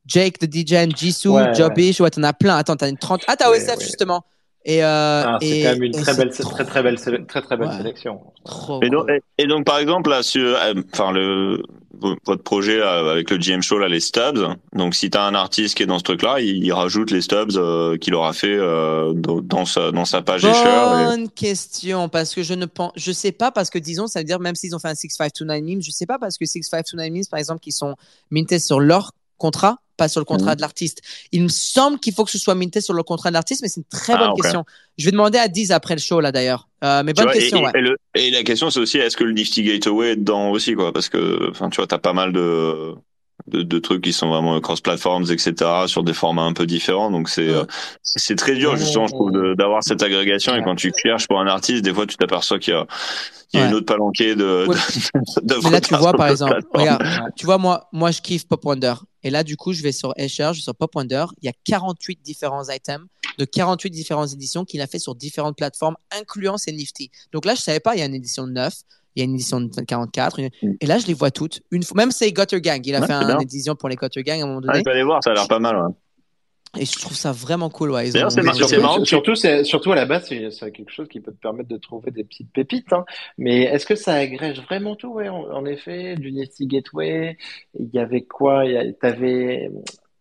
Jake 0.06 0.38
the 0.38 0.46
DJ, 0.52 0.88
Jisoo, 0.94 1.36
Ouais, 1.36 1.54
Jobish. 1.54 2.00
Ouais, 2.00 2.10
t'en 2.10 2.22
as 2.24 2.32
plein. 2.32 2.56
Attends, 2.56 2.76
t'as 2.76 2.88
une 2.88 2.98
30. 2.98 3.22
Ah, 3.28 3.36
t'as 3.36 3.50
Ouais, 3.50 3.58
OSF 3.58 3.76
ouais. 3.78 3.84
justement. 3.84 4.24
Et, 4.64 4.84
euh, 4.84 5.22
Ah, 5.26 5.38
c'est 5.40 5.48
et- 5.48 5.62
quand 5.64 5.70
même 5.70 5.82
une 5.82 5.92
très 5.92 6.14
belle, 6.14 6.30
trop, 6.30 6.50
très 6.50 6.64
très 6.64 6.82
belle, 6.84 6.96
très 7.00 7.42
très 7.42 7.56
belle 7.56 7.68
Ouais. 7.68 7.76
sélection. 7.78 8.20
Et 8.82 8.90
donc, 8.90 9.06
cool. 9.06 9.20
et, 9.38 9.42
et 9.42 9.46
donc, 9.48 9.64
par 9.66 9.78
exemple, 9.78 10.08
là, 10.10 10.22
sur, 10.22 10.40
euh, 10.56 10.74
enfin, 10.92 11.10
le, 11.10 11.60
vo- 11.98 12.14
votre 12.26 12.44
projet 12.44 12.78
là, 12.78 13.10
avec 13.10 13.28
le 13.30 13.38
GM 13.38 13.60
Show, 13.60 13.78
là, 13.78 13.88
les 13.88 13.98
stubs. 13.98 14.38
Donc, 14.72 14.94
si 14.94 15.10
t'as 15.10 15.24
un 15.26 15.34
artiste 15.34 15.76
qui 15.76 15.82
est 15.82 15.86
dans 15.86 15.98
ce 15.98 16.04
truc-là, 16.04 16.40
il, 16.40 16.64
il 16.64 16.72
rajoute 16.72 17.10
les 17.10 17.22
stubs 17.22 17.50
euh, 17.56 17.96
qu'il 17.96 18.14
aura 18.14 18.32
fait 18.32 18.54
euh, 18.56 19.12
dans, 19.14 19.64
sa, 19.64 19.90
dans 19.90 20.04
sa 20.04 20.22
page 20.22 20.44
Escher. 20.44 20.68
et- 20.68 21.04
Bonne 21.06 21.28
question, 21.28 22.08
parce 22.08 22.32
que 22.32 22.44
je 22.44 22.54
ne 22.54 22.66
pense, 22.66 22.92
je 22.94 23.10
sais 23.10 23.32
pas, 23.32 23.50
parce 23.50 23.68
que 23.68 23.80
disons, 23.80 24.06
ça 24.06 24.20
veut 24.20 24.24
dire 24.24 24.38
même 24.38 24.54
s'ils 24.54 24.76
ont 24.76 24.78
fait 24.78 24.88
un 24.88 24.94
6529 24.94 25.60
memes, 25.64 25.82
je 25.82 25.90
sais 25.90 26.06
pas, 26.06 26.18
parce 26.20 26.38
que 26.38 26.46
6529 26.46 27.10
memes, 27.12 27.22
par 27.28 27.40
exemple, 27.40 27.58
qui 27.60 27.72
sont 27.72 27.96
mintés 28.30 28.60
sur 28.60 28.78
leur 28.78 29.10
contrat, 29.38 29.78
pas 29.96 30.08
sur 30.08 30.20
le 30.20 30.24
contrat 30.24 30.50
Mhm. 30.50 30.56
de 30.56 30.60
l'artiste. 30.62 31.02
Il 31.32 31.42
me 31.42 31.48
semble 31.48 31.98
qu'il 32.00 32.14
faut 32.14 32.24
que 32.24 32.30
ce 32.30 32.38
soit 32.38 32.54
minté 32.54 32.80
sur 32.80 32.94
le 32.94 33.02
contrat 33.02 33.30
de 33.30 33.34
l'artiste, 33.34 33.62
mais 33.62 33.68
c'est 33.68 33.80
une 33.80 33.84
très 33.84 34.14
Ah, 34.14 34.18
bonne 34.18 34.34
question. 34.40 34.64
Je 34.98 35.04
vais 35.04 35.10
demander 35.12 35.38
à 35.38 35.48
10 35.48 35.70
après 35.72 35.94
le 35.94 36.00
show, 36.00 36.20
là, 36.20 36.32
d'ailleurs. 36.32 36.68
Euh, 36.84 37.02
mais 37.04 37.12
bonne 37.12 37.24
vois, 37.26 37.32
question, 37.34 37.58
et, 37.58 37.64
ouais. 37.64 37.70
et 37.76 37.80
le- 37.80 37.96
et 38.14 38.30
la 38.30 38.42
question, 38.42 38.70
c'est 38.70 38.80
aussi, 38.80 38.98
est-ce 38.98 39.16
que 39.16 39.24
le 39.24 39.32
Nifty 39.32 39.62
Gateway 39.62 40.12
est 40.12 40.16
dedans 40.16 40.50
aussi, 40.50 40.74
quoi? 40.74 40.92
Parce 40.92 41.08
que, 41.08 41.50
enfin, 41.50 41.70
tu 41.70 41.76
vois, 41.76 41.86
t'as 41.86 41.98
pas 41.98 42.12
mal 42.12 42.32
de, 42.32 42.94
de, 43.48 43.62
de 43.62 43.78
trucs 43.78 44.02
qui 44.02 44.12
sont 44.12 44.28
vraiment 44.28 44.60
cross-platforms, 44.60 45.30
etc., 45.30 45.54
sur 45.86 46.02
des 46.04 46.14
formats 46.14 46.42
un 46.42 46.52
peu 46.52 46.66
différents. 46.66 47.10
Donc, 47.10 47.28
c'est 47.28 47.48
Ouais. 47.48 47.54
euh, 47.56 47.64
c'est 48.02 48.36
très 48.36 48.54
dur, 48.54 48.76
justement, 48.76 49.06
je 49.06 49.12
trouve, 49.14 49.32
d'avoir 49.56 49.82
cette 49.82 50.02
agrégation. 50.02 50.54
Et 50.54 50.62
quand 50.62 50.76
tu 50.76 50.92
cherches 51.02 51.26
pour 51.28 51.40
un 51.40 51.46
artiste, 51.46 51.82
des 51.82 51.92
fois, 51.92 52.06
tu 52.06 52.16
t'aperçois 52.16 52.58
qu'il 52.58 52.74
y 52.74 52.76
a, 52.76 52.86
il 53.52 53.58
y 53.58 53.62
a 53.62 53.64
Ouais. 53.64 53.70
une 53.70 53.76
autre 53.76 53.86
palanquée 53.86 54.34
de, 54.34 54.66
Ouais. 54.68 54.74
de, 54.76 54.76
d'œuvres 55.46 55.64
Mais 55.64 55.70
là, 55.70 55.80
tu 55.80 55.94
vois, 55.96 56.12
par 56.12 56.28
exemple, 56.28 56.60
regarde, 56.72 57.02
tu 57.36 57.46
vois, 57.46 57.58
moi, 57.58 57.88
moi, 57.92 58.10
je 58.10 58.20
kiffe 58.20 58.46
Pop 58.46 58.64
Wonder. 58.64 58.94
Et 59.24 59.30
là, 59.30 59.44
du 59.44 59.56
coup, 59.56 59.72
je 59.72 59.82
vais 59.82 59.92
sur 59.92 60.12
Escher, 60.16 60.50
je 60.52 60.58
vais 60.58 60.62
sur 60.62 60.74
Pop 60.74 60.94
Wonder. 60.94 61.26
Il 61.42 61.46
y 61.46 61.48
a 61.48 61.52
48 61.64 62.20
différents 62.22 62.68
items 62.68 63.06
de 63.38 63.44
48 63.46 63.90
différentes 63.90 64.32
éditions 64.32 64.64
qu'il 64.64 64.80
a 64.82 64.86
fait 64.86 64.98
sur 64.98 65.14
différentes 65.14 65.56
plateformes, 65.56 65.96
incluant 66.18 66.58
ses 66.58 66.72
Nifty. 66.72 67.10
Donc 67.32 67.44
là, 67.46 67.54
je 67.54 67.62
savais 67.62 67.80
pas, 67.80 67.94
il 67.94 68.00
y 68.00 68.02
a 68.02 68.06
une 68.06 68.14
édition 68.14 68.46
de 68.46 68.52
9, 68.52 68.74
il 69.16 69.20
y 69.20 69.22
a 69.22 69.24
une 69.24 69.34
édition 69.34 69.60
de 69.60 69.68
44. 69.80 70.38
une- 70.38 70.50
Mm. 70.62 70.72
Et 70.80 70.86
là, 70.86 70.98
je 70.98 71.06
les 71.06 71.14
vois 71.14 71.30
toutes. 71.30 71.60
Une 71.70 71.82
fois, 71.82 71.96
même 71.96 72.10
c'est 72.10 72.30
Gutter 72.32 72.60
Gang. 72.60 72.80
Il 72.86 72.94
a 72.94 73.00
Ouais, 73.00 73.06
fait 73.06 73.12
une 73.12 73.42
édition 73.42 73.74
pour 73.74 73.88
les 73.88 73.96
Gutter 73.96 74.22
Gang 74.22 74.40
à 74.40 74.44
un 74.44 74.46
moment 74.46 74.60
Ah, 74.64 74.66
donné. 74.72 74.78
je 74.80 74.84
vais 74.84 74.90
aller 74.92 75.02
voir, 75.04 75.22
ça 75.22 75.30
a 75.30 75.34
l'air 75.34 75.48
pas 75.48 75.58
mal. 75.58 75.76
Ouais. 75.76 75.92
Et 76.80 76.86
je 76.86 76.98
trouve 76.98 77.14
ça 77.14 77.32
vraiment 77.32 77.68
cool. 77.68 77.90
Ouais. 77.90 78.08
Ils 78.08 78.12
D'ailleurs, 78.14 78.28
ont- 78.28 78.30
c'est 78.30 78.42
Surtout, 78.54 78.80
marrant 78.80 79.04
surtout, 79.04 79.34
c'est, 79.34 79.62
surtout 79.64 79.92
à 79.92 79.94
la 79.94 80.06
base, 80.06 80.24
c'est, 80.28 80.50
c'est 80.50 80.70
quelque 80.72 80.90
chose 80.90 81.06
qui 81.08 81.20
peut 81.20 81.30
te 81.32 81.36
permettre 81.36 81.68
de 81.68 81.76
trouver 81.76 82.10
des 82.10 82.24
petites 82.24 82.50
pépites. 82.50 82.90
Hein. 82.94 83.04
Mais 83.36 83.64
est-ce 83.64 83.84
que 83.84 83.94
ça 83.94 84.14
agrège 84.14 84.58
vraiment 84.62 84.96
tout? 84.96 85.12
Ouais, 85.12 85.28
en, 85.28 85.42
en 85.50 85.66
effet, 85.66 86.16
du 86.16 86.32
Nifty 86.32 86.66
Gateway, 86.66 87.36
il 87.78 87.90
y 87.92 87.98
avait 87.98 88.22
quoi? 88.22 88.64
Il 88.64 88.72
y 88.72 88.76
a- 88.78 88.90
t'avais, 88.94 89.70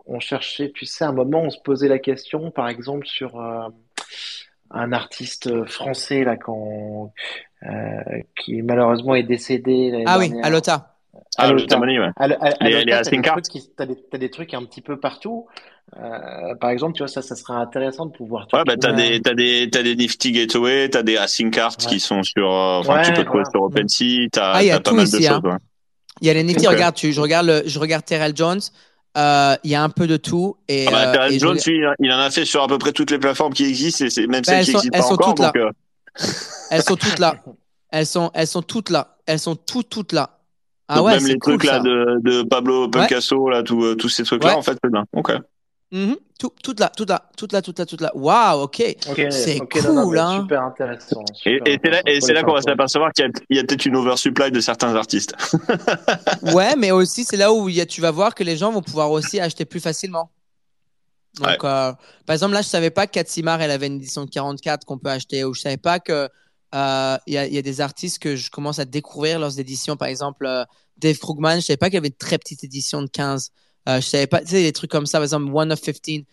On 0.08 0.20
cherchait, 0.20 0.72
tu 0.76 0.86
sais, 0.86 1.06
à 1.06 1.10
un 1.10 1.14
moment, 1.14 1.44
on 1.44 1.50
se 1.52 1.60
posait 1.64 1.88
la 1.88 2.00
question, 2.00 2.50
par 2.52 2.68
exemple, 2.68 3.06
sur 3.08 3.40
euh, 3.40 3.68
un 4.74 4.92
artiste 4.94 5.66
français 5.66 6.24
là, 6.24 6.38
qu'on, 6.38 7.12
euh, 7.64 7.70
qui 8.40 8.62
malheureusement 8.62 9.16
est 9.16 9.24
décédé 9.24 10.04
Ah 10.06 10.18
oui, 10.20 10.30
dernière. 10.30 10.46
Alota. 10.46 10.88
Ah, 11.38 11.48
le 11.48 11.54
Alota. 11.54 11.76
Tamani, 11.76 12.00
ouais. 12.00 12.08
À, 12.18 12.24
à- 12.26 12.28
Les- 12.28 12.84
Lota, 12.84 13.02
les 13.02 13.22
t'as 13.22 13.86
des 13.86 14.30
trucs 14.30 14.50
des, 14.52 14.58
des 14.58 14.58
un 14.58 14.66
petit 14.66 14.82
peu 14.82 15.00
partout. 15.00 15.48
Euh, 15.98 16.56
par 16.60 16.70
exemple, 16.70 16.94
tu 16.94 17.00
vois, 17.00 17.08
ça, 17.08 17.22
ça 17.22 17.36
serait 17.36 17.54
intéressant 17.54 18.06
de 18.06 18.12
pouvoir. 18.12 18.48
Ouais, 18.54 18.64
bah, 18.66 18.76
t'as 18.80 18.94
des, 18.94 19.22
t'as 19.22 19.34
des, 19.34 19.70
t'as 19.70 19.84
des 19.84 19.96
Nifty 19.96 20.32
Gateway, 20.32 20.90
t'as 20.90 21.04
des 21.04 21.18
Racing 21.18 21.52
Cards 21.52 21.76
Ouais. 21.82 21.86
qui 21.90 22.00
sont 22.00 22.24
sur, 22.24 22.50
euh, 22.50 22.80
enfin, 22.80 23.02
que 23.02 23.06
tu 23.08 23.12
Ouais, 23.12 23.18
peux 23.18 23.26
trouver 23.26 23.44
sur 23.52 23.62
OpenSea, 23.64 24.28
t'as, 24.32 24.52
Ah, 24.54 24.64
il 24.64 24.68
y 24.68 24.72
a 24.72 24.76
t'as 24.76 24.82
pas 24.82 24.90
tout 24.92 24.96
mal 24.96 25.06
ici, 25.06 25.20
de 25.20 25.26
hein. 25.28 25.42
choses, 25.42 25.52
ouais. 25.52 25.58
Il 26.22 26.28
y 26.28 26.30
a 26.30 26.34
les 26.34 26.44
Nifty. 26.44 26.68
Ok. 26.68 26.74
Regarde, 26.74 26.96
tu, 26.96 27.12
je 27.12 27.20
regarde 27.22 27.48
le, 27.48 27.64
je 27.66 27.80
regarde 27.80 28.06
Terrell 28.06 28.34
Jones. 28.36 28.60
Euh, 29.18 29.56
il 29.64 29.72
y 29.72 29.76
a 29.76 29.84
un 29.84 29.90
peu 29.90 30.08
de 30.08 30.16
tout. 30.18 30.56
Et, 30.70 30.86
Ah 30.88 30.92
bah, 30.92 31.24
euh, 31.26 31.30
et 31.30 31.38
Jones, 31.40 31.58
lui, 31.66 31.82
il 32.00 32.12
en- 32.12 32.20
a 32.20 32.32
fait 32.32 32.46
sur 32.46 32.64
à 32.64 32.68
peu 32.68 32.78
près 32.78 32.94
toutes 32.94 33.12
les 33.12 33.20
plateformes 33.20 33.54
qui 33.54 33.66
existent, 33.66 34.06
et 34.06 34.10
c'est 34.10 34.22
même 34.28 34.42
Bah, 34.42 34.52
celles 34.52 34.60
elles 34.60 34.66
qui 34.66 34.72
sont- 34.72 34.78
existent 34.78 34.96
elles 34.98 35.02
pas 35.02 35.08
sont 35.08 35.14
encore, 35.16 35.28
toutes 35.36 35.40
là. 35.40 35.48
donc, 35.48 35.58
euh, 35.58 35.72
Elles 36.72 36.84
sont 36.84 36.96
toutes 36.96 37.20
là. 37.20 37.36
Elles 37.90 38.06
sont, 38.06 38.32
elles 38.34 38.48
sont 38.48 38.62
toutes 38.62 38.90
là. 38.90 39.18
Elles 39.26 39.40
sont 39.40 39.56
toutes, 39.56 39.90
toutes 39.90 40.14
là. 40.14 40.38
Ah 40.88 40.96
donc 40.98 41.06
ouais, 41.08 41.14
même 41.16 41.26
les 41.28 41.38
cool 41.40 41.58
trucs 41.58 41.70
là 41.70 41.80
de, 41.80 42.20
de 42.22 42.44
Pablo 42.44 42.88
Picasso, 42.90 43.50
là, 43.50 43.64
euh, 43.70 43.96
tous 43.96 44.10
ces 44.10 44.24
trucs-là, 44.24 44.52
Ouais. 44.52 44.56
en 44.56 44.62
fait, 44.62 44.78
c'est 44.84 44.92
bien. 44.92 45.06
Ok. 45.14 45.32
Mhm. 45.92 46.16
Tout, 46.40 46.54
toute 46.64 46.80
là, 46.80 46.90
toute 46.96 47.10
là, 47.10 47.30
toute 47.38 47.52
là, 47.52 47.62
toute 47.62 47.78
là, 47.78 47.86
toute 47.86 48.02
là. 48.02 48.12
Waouh, 48.16 48.62
ok. 48.62 48.82
C'est 49.30 49.60
non, 49.84 49.94
non, 49.94 50.04
cool, 50.06 50.14
mais 50.16 50.20
hein. 50.22 50.42
Super 50.42 50.64
intéressant. 50.64 51.24
Et, 51.46 51.58
super 51.60 52.02
et 52.08 52.22
c'est 52.22 52.34
là, 52.34 52.40
et 52.40 52.44
qu'on 52.44 52.54
va 52.54 52.62
s'apercevoir 52.62 53.12
qu'il 53.12 53.30
y 53.50 53.60
a, 53.60 53.64
peut-être 53.64 53.86
une 53.86 53.96
oversupply 53.98 54.52
de 54.52 54.60
certains 54.62 54.96
artistes. 54.96 55.36
Ouais, 56.54 56.76
mais 56.78 56.92
aussi 56.92 57.24
c'est 57.26 57.38
là 57.38 57.54
où 57.54 57.70
il 57.70 57.76
y 57.76 57.82
a, 57.82 57.86
tu 57.86 58.02
vas 58.02 58.12
voir 58.12 58.34
que 58.34 58.44
les 58.44 58.58
gens 58.58 58.72
vont 58.72 58.82
pouvoir 58.82 59.12
aussi 59.12 59.40
acheter 59.40 59.66
plus 59.66 59.80
facilement. 59.80 60.32
Donc, 61.40 61.48
Ouais. 61.48 61.70
euh, 61.70 61.94
par 62.26 62.34
exemple, 62.34 62.54
là, 62.54 62.62
je 62.62 62.68
savais 62.68 62.90
pas 62.90 63.06
que 63.08 63.12
Katsimar, 63.12 63.62
elle 63.62 63.72
avait 63.72 63.88
une 63.88 63.96
édition 63.98 64.26
de 64.26 64.30
44 64.30 64.86
qu'on 64.86 64.98
peut 64.98 65.10
acheter, 65.10 65.44
ou 65.46 65.54
je 65.54 65.62
savais 65.62 65.78
pas 65.78 66.00
que 66.00 66.28
euh, 66.74 67.18
il 67.28 67.34
y, 67.34 67.38
a, 67.38 67.46
il 67.46 67.54
y 67.54 67.58
a 67.58 67.62
des 67.62 67.82
artistes 67.82 68.20
que 68.20 68.36
je 68.36 68.50
commence 68.50 68.80
à 68.80 68.86
découvrir 68.86 69.40
leurs 69.40 69.60
éditions. 69.60 69.96
Par 69.98 70.08
exemple, 70.08 70.46
euh, 70.46 70.64
Dave 70.98 71.18
Krugman, 71.18 71.58
je 71.58 71.66
savais 71.66 71.78
pas 71.78 71.88
qu'il 71.88 71.96
y 71.96 71.98
avait 71.98 72.08
une 72.08 72.14
très 72.14 72.38
petite 72.38 72.64
édition 72.64 73.02
de 73.02 73.08
15. 73.10 73.52
Euh, 73.90 74.00
je 74.02 74.06
savais 74.08 74.28
pas, 74.28 74.42
tu 74.42 74.48
sais, 74.48 74.62
des 74.64 74.72
trucs 74.72 74.92
comme 74.92 75.06
ça, 75.06 75.18
par 75.18 75.24
exemple, 75.24 75.50
One 75.54 75.72
of 75.72 75.82
15. 75.82 76.24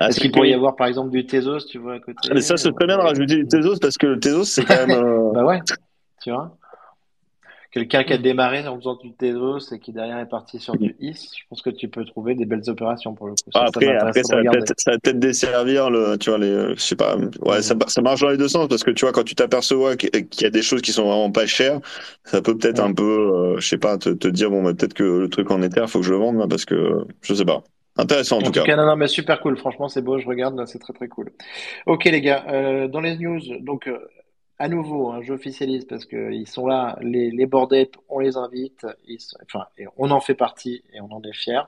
Ah, 0.00 0.08
Est-ce 0.08 0.20
qu'il 0.20 0.32
pourrait 0.32 0.50
y 0.50 0.54
avoir 0.54 0.76
par 0.76 0.86
exemple 0.86 1.10
du 1.10 1.26
Tezos, 1.26 1.66
tu 1.68 1.78
vois, 1.78 1.94
à 1.94 1.98
côté 2.00 2.18
Ah, 2.24 2.34
Mais 2.34 2.40
ça, 2.40 2.56
c'est 2.56 2.72
très 2.72 2.86
bien 2.86 2.96
de 2.96 3.02
rajouter 3.02 3.36
du 3.36 3.46
Tezos 3.46 3.78
parce 3.80 3.96
que 3.98 4.06
le 4.06 4.20
Tezos, 4.20 4.44
c'est 4.44 4.64
quand 4.64 4.86
même. 4.86 4.90
euh, 4.90 5.30
Bah 5.34 5.44
ouais, 5.44 5.60
tu 6.22 6.30
vois. 6.30 6.56
Quelqu'un 7.72 8.04
qui 8.04 8.12
a 8.12 8.18
démarré 8.18 8.68
en 8.68 8.76
faisant 8.76 8.96
du 8.96 9.14
Tezos 9.14 9.72
et 9.72 9.78
qui 9.78 9.92
derrière 9.92 10.18
est 10.18 10.28
parti 10.28 10.58
sur 10.60 10.76
du 10.76 10.94
IS, 11.00 11.30
je 11.34 11.42
pense 11.48 11.62
que 11.62 11.70
tu 11.70 11.88
peux 11.88 12.04
trouver 12.04 12.34
des 12.34 12.44
belles 12.44 12.68
opérations 12.68 13.14
pour 13.14 13.28
le 13.28 13.32
coup. 13.32 13.50
Ça, 13.50 13.60
Ah, 13.60 13.60
ça 13.60 13.68
après, 13.68 13.96
après, 13.96 14.22
ça 14.22 14.36
va 14.36 14.50
peut-être, 14.50 15.18
desservir 15.18 15.88
le, 15.88 16.18
tu 16.18 16.28
vois, 16.28 16.38
les, 16.38 16.48
euh, 16.50 16.74
je 16.76 16.82
sais 16.82 16.96
pas, 16.96 17.16
ouais, 17.16 17.62
ça, 17.62 17.74
ça 17.86 18.02
marche 18.02 18.20
dans 18.20 18.28
les 18.28 18.36
deux 18.36 18.48
sens 18.48 18.68
parce 18.68 18.84
que 18.84 18.90
tu 18.90 19.06
vois, 19.06 19.12
quand 19.12 19.24
tu 19.24 19.34
t'aperçois 19.34 19.96
qu'il 19.96 20.10
y 20.42 20.44
a 20.44 20.50
des 20.50 20.60
choses 20.60 20.82
qui 20.82 20.92
sont 20.92 21.04
vraiment 21.04 21.30
pas 21.32 21.46
chères, 21.46 21.80
ça 22.24 22.42
peut 22.42 22.58
peut-être 22.58 22.80
un 22.80 22.92
peu, 22.92 23.02
euh, 23.04 23.58
je 23.58 23.66
sais 23.66 23.78
pas, 23.78 23.96
te, 23.96 24.10
te 24.10 24.28
dire, 24.28 24.50
bon, 24.50 24.62
bah, 24.62 24.74
peut-être 24.74 24.92
que 24.92 25.04
le 25.04 25.30
truc 25.30 25.50
en 25.50 25.62
Ether, 25.62 25.86
faut 25.88 26.00
que 26.00 26.04
je 26.04 26.12
le 26.12 26.18
vende, 26.18 26.36
là, 26.36 26.46
parce 26.46 26.66
que, 26.66 27.06
je 27.22 27.32
sais 27.32 27.46
pas. 27.46 27.64
Intéressant, 27.96 28.36
en, 28.36 28.38
En 28.38 28.42
tout 28.42 28.52
tout 28.52 28.60
cas. 28.60 28.64
cas, 28.64 28.76
non, 28.76 28.86
non, 28.86 28.96
mais 28.96 29.08
super 29.08 29.40
cool. 29.40 29.56
Franchement, 29.58 29.88
c'est 29.88 30.02
beau. 30.02 30.18
Je 30.18 30.26
regarde, 30.26 30.56
là, 30.56 30.66
c'est 30.66 30.78
très, 30.78 30.92
très 30.92 31.08
cool. 31.08 31.30
Ok, 31.86 32.04
les 32.06 32.20
gars, 32.20 32.44
euh, 32.48 32.88
dans 32.88 33.00
les 33.00 33.16
news, 33.18 33.40
donc, 33.60 33.86
euh, 33.86 33.98
à 34.58 34.68
nouveau, 34.68 35.10
hein, 35.10 35.20
j'officialise 35.22 35.84
parce 35.86 36.06
qu'ils 36.06 36.46
sont 36.46 36.66
là, 36.66 36.96
les, 37.02 37.30
les 37.30 37.46
board 37.46 37.72
apes, 37.74 37.96
on 38.08 38.20
les 38.20 38.36
invite, 38.36 38.86
ils 39.06 39.18
sont- 39.20 39.36
enfin, 39.44 39.66
et 39.76 39.86
on 39.96 40.10
en 40.12 40.20
fait 40.20 40.34
partie 40.34 40.84
et 40.94 41.00
on 41.00 41.10
en 41.12 41.20
est 41.22 41.32
fiers. 41.34 41.62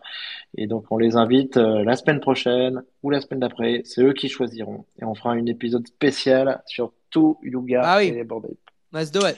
Et 0.57 0.67
donc, 0.69 0.85
on 0.91 0.97
les 0.99 1.17
invite 1.17 1.57
euh, 1.57 1.83
la 1.85 1.97
semaine 1.97 2.21
prochaine 2.21 2.83
ou 3.03 3.11
la 3.11 3.21
semaine 3.21 3.41
d'après. 3.41 3.83
C'est 3.85 4.03
eux 4.03 4.13
qui 4.13 4.29
choisiront. 4.29 4.85
Et 5.01 5.05
on 5.05 5.15
fera 5.15 5.33
un 5.33 5.45
épisode 5.47 5.87
spécial 5.89 6.63
sur 6.67 6.93
tout 7.11 7.39
Yuga 7.43 7.83
Ah 7.85 7.99
oui. 7.99 8.07
et 8.09 8.11
les 8.13 8.25
board 8.25 8.47
apes. 8.47 8.53
Let's 8.93 9.11
do 9.11 9.21
it. 9.27 9.37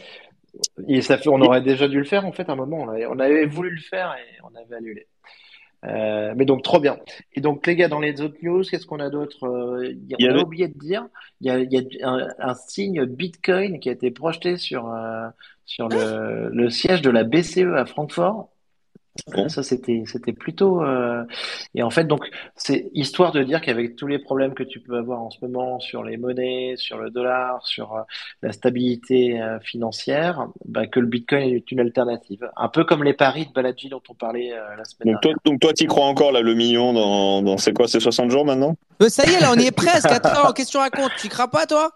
Et 0.89 1.03
ça 1.03 1.18
fait, 1.18 1.28
on 1.28 1.41
aurait 1.43 1.61
déjà 1.61 1.87
dû 1.89 1.99
le 1.99 2.05
faire 2.05 2.24
en 2.26 2.32
fait 2.32 2.49
à 2.49 2.53
un 2.53 2.57
moment. 2.57 2.78
On 2.78 2.89
avait, 2.89 3.07
on 3.07 3.18
avait 3.18 3.45
voulu 3.47 3.70
le 3.70 3.80
faire 3.80 4.14
et 4.18 4.39
on 4.43 4.55
avait 4.59 4.74
annulé. 4.76 5.07
Euh, 5.85 6.35
mais 6.37 6.45
donc 6.47 6.62
trop 6.62 6.81
bien. 6.81 6.99
Et 7.35 7.41
donc 7.41 7.66
les 7.66 7.77
gars, 7.77 7.89
dans 7.89 8.01
les 8.01 8.20
autres 8.20 8.39
news, 8.43 8.62
qu'est-ce 8.62 8.87
qu'on 8.87 8.99
a 9.01 9.11
d'autre 9.11 9.45
Euh, 9.47 9.91
il 9.93 10.09
y 10.09 10.14
a- 10.14 10.18
avait- 10.31 10.43
oublié 10.43 10.68
de 10.68 10.79
dire, 10.79 11.07
il 11.41 11.47
y 11.47 11.51
a, 11.51 11.59
il 11.61 11.72
y 11.72 12.03
a 12.03 12.09
un, 12.09 12.29
un 12.39 12.55
signe 12.55 13.05
Bitcoin 13.05 13.79
qui 13.79 13.89
a 13.89 13.93
été 13.93 14.11
projeté 14.11 14.57
sur 14.57 14.89
euh, 14.93 15.29
sur 15.64 15.89
le, 15.89 16.49
le 16.51 16.70
siège 16.70 17.03
de 17.03 17.11
la 17.11 17.24
BCE 17.24 17.74
à 17.77 17.87
Francfort. 17.87 18.51
Bon. 19.33 19.49
Ça 19.49 19.62
c'était 19.62 20.03
c'était 20.07 20.33
plutôt 20.33 20.83
euh, 20.83 21.25
et 21.75 21.83
en 21.83 21.91
fait 21.91 22.05
donc 22.05 22.29
c'est 22.55 22.91
histoire 22.95 23.33
de 23.33 23.43
dire 23.43 23.61
qu'avec 23.61 23.97
tous 23.97 24.07
les 24.07 24.19
problèmes 24.19 24.55
que 24.55 24.62
tu 24.62 24.81
peux 24.81 24.97
avoir 24.97 25.23
en 25.23 25.31
ce 25.31 25.39
moment 25.43 25.81
sur 25.81 26.03
les 26.03 26.17
monnaies, 26.17 26.75
sur 26.77 26.99
le 26.99 27.11
dollar, 27.11 27.67
sur 27.67 27.95
euh, 27.95 28.03
la 28.43 28.53
stabilité 28.53 29.41
euh, 29.41 29.59
financière, 29.61 30.49
bah, 30.64 30.87
que 30.87 31.01
le 31.01 31.07
Bitcoin 31.07 31.55
est 31.55 31.71
une 31.71 31.81
alternative. 31.81 32.49
Un 32.57 32.69
peu 32.69 32.85
comme 32.85 33.05
les 33.05 33.14
paris 33.14 33.47
de 33.47 33.53
Balaji 33.53 33.89
dont 33.89 34.03
on 34.09 34.14
parlait 34.14 34.53
euh, 34.53 34.77
la 34.77 34.85
semaine 34.85 35.14
Donc 35.14 35.23
toi, 35.23 35.31
dernière. 35.31 35.39
donc 35.45 35.61
toi, 35.61 35.73
t'y 35.73 35.87
crois 35.87 36.07
encore 36.07 36.33
là 36.33 36.41
le 36.41 36.55
million 36.55 36.93
dans, 36.93 37.43
dans 37.43 37.59
c'est 37.59 37.73
quoi, 37.73 37.89
c'est 37.89 38.01
60 38.01 38.31
jours 38.31 38.45
maintenant? 38.45 38.77
Ça 39.09 39.25
y 39.27 39.35
est, 39.35 39.41
là, 39.41 39.53
on 39.53 39.59
y 39.59 39.67
est 39.67 39.77
presque. 39.77 40.07
Attends, 40.07 40.53
qu'est-ce 40.53 40.69
que 40.69 40.73
tu 40.73 40.79
racontes? 40.79 41.12
Tu 41.19 41.27
y 41.27 41.31
crois 41.31 41.49
pas, 41.49 41.67
toi? 41.67 41.91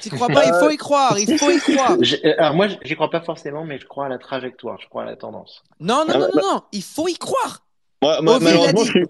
Tu 0.00 0.08
crois 0.10 0.28
pas 0.28 0.44
Il 0.46 0.54
faut 0.54 0.70
y 0.70 0.76
croire. 0.76 1.18
Il 1.18 1.38
faut 1.38 1.50
y 1.50 1.58
croire. 1.74 1.96
Alors 2.38 2.54
moi, 2.54 2.66
j'y 2.82 2.94
crois 2.94 3.10
pas 3.10 3.20
forcément, 3.20 3.64
mais 3.64 3.78
je 3.78 3.86
crois 3.86 4.06
à 4.06 4.08
la 4.08 4.18
trajectoire, 4.18 4.78
je 4.80 4.88
crois 4.88 5.02
à 5.02 5.06
la 5.06 5.16
tendance. 5.16 5.62
Non, 5.80 6.04
non, 6.06 6.14
Ah 6.14 6.18
non, 6.18 6.24
ouais, 6.26 6.30
non, 6.34 6.54
non. 6.54 6.62
Il 6.72 6.82
faut 6.82 7.08
y 7.08 7.14
croire. 7.14 7.64
Moi, 8.02 8.20
moi, 8.22 8.38
malheureusement, 8.40 8.84
je 8.84 8.90
suis, 8.90 9.06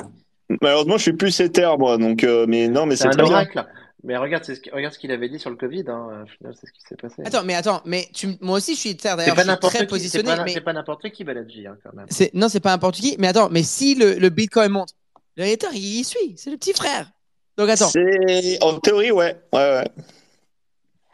malheureusement, 0.61 0.97
je 0.97 1.03
suis 1.03 1.13
plus 1.13 1.39
éther, 1.41 1.79
moi. 1.79 1.97
Donc, 1.99 2.25
euh, 2.25 2.47
mais 2.49 2.69
non, 2.69 2.87
mais 2.87 2.97
C'est 2.97 3.03
c'est 3.05 3.09
un 3.09 3.11
très 3.13 3.23
bien. 3.23 3.33
oracle. 3.33 3.65
Mais 4.05 4.17
regarde, 4.17 4.43
c'est 4.45 4.57
ce 4.57 4.61
qui- 4.61 4.71
regarde 4.71 4.93
ce 4.93 4.99
qu'il 4.99 5.13
avait 5.13 5.29
dit 5.29 5.39
sur 5.39 5.49
le 5.51 5.55
Covid. 5.55 5.85
Hein. 5.87 6.25
C'est 6.43 6.67
ce 6.67 6.73
qui 6.73 6.81
s'est 6.89 6.97
passé. 6.97 7.23
Attends, 7.25 7.45
mais 7.45 7.55
attends, 7.55 7.81
mais 7.85 8.09
tu, 8.13 8.37
moi 8.41 8.57
aussi, 8.57 8.75
je 8.75 8.81
suis 8.81 8.97
c'est 9.01 9.15
d'ailleurs. 9.17 9.37
pas 9.37 9.37
Je 9.37 9.41
suis 9.43 9.47
n'importe 9.49 9.73
très 9.75 9.79
qui. 9.79 9.85
C'est 9.85 9.87
positionné. 9.87 10.37
pas, 10.37 10.43
mais 10.45 10.51
c'est 10.51 10.61
pas 10.61 10.73
n'importe 10.73 11.09
qui 11.11 11.23
Balaji, 11.23 11.69
hein, 11.69 11.77
quand 11.85 11.95
même. 11.95 12.07
c'est, 12.11 12.35
non, 12.35 12.49
c'est 12.49 12.59
pas 12.59 12.71
n'importe 12.71 12.97
qui. 12.97 13.15
Mais 13.21 13.29
attends, 13.29 13.49
mais 13.51 13.63
si 13.63 13.95
le, 13.95 14.15
le 14.15 14.29
Bitcoin 14.29 14.73
monte, 14.73 14.89
le 15.37 15.45
il 15.47 16.01
y 16.01 16.03
suit. 16.05 16.35
C'est 16.37 16.51
le 16.51 16.57
petit 16.57 16.73
frère. 16.73 17.13
Donc 17.57 17.69
attends. 17.69 17.89
C'est 17.91 18.59
en 18.63 18.81
théorie, 18.81 19.13
ouais, 19.13 19.37
ouais, 19.53 19.59
ouais. 19.61 19.89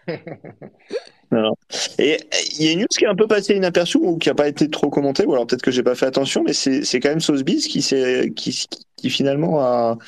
Non. 1.31 1.53
Et 1.99 2.19
il 2.59 2.65
y 2.65 2.69
a 2.69 2.73
une 2.73 2.81
news 2.81 2.87
qui 2.97 3.05
est 3.05 3.09
un 3.09 3.15
peu 3.15 3.27
passée 3.27 3.55
inaperçue 3.55 3.99
ou 3.99 4.17
qui 4.17 4.31
a 4.31 4.35
pas 4.35 4.49
été 4.49 4.71
trop 4.71 4.89
commentée, 4.89 5.27
ou 5.27 5.33
alors 5.33 5.47
peut-être 5.47 5.63
que 5.63 5.71
j'ai 5.71 5.83
pas 5.83 5.95
fait 5.95 6.07
attention, 6.07 6.43
mais 6.43 6.55
c'est 6.55 6.85
c'est 6.85 7.01
quand 7.01 7.11
même 7.11 7.21
Sotheby's 7.21 7.69
qui 7.69 7.83
qui, 8.35 8.67
qui 8.97 9.11
finalement 9.11 9.61
a, 9.61 9.99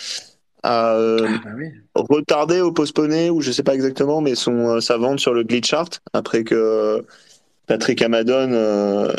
a 0.63 0.95
euh, 0.97 1.29
Ah, 1.29 1.41
bah 1.45 1.51
oui. 1.57 1.73
retardé 1.95 2.61
ou 2.63 2.73
postponé 2.73 3.31
ou 3.31 3.41
je 3.43 3.53
sais 3.53 3.63
pas 3.65 3.75
exactement, 3.75 4.21
mais 4.23 4.35
son 4.35 4.77
euh, 4.77 4.81
sa 4.81 4.99
vente 4.99 5.21
sur 5.21 5.35
le 5.35 5.45
glitch 5.45 5.69
chart 5.69 6.01
après 6.15 6.45
que 6.45 7.05
Patrick 7.67 8.03
Amadon 8.03 8.53
euh, 8.53 9.13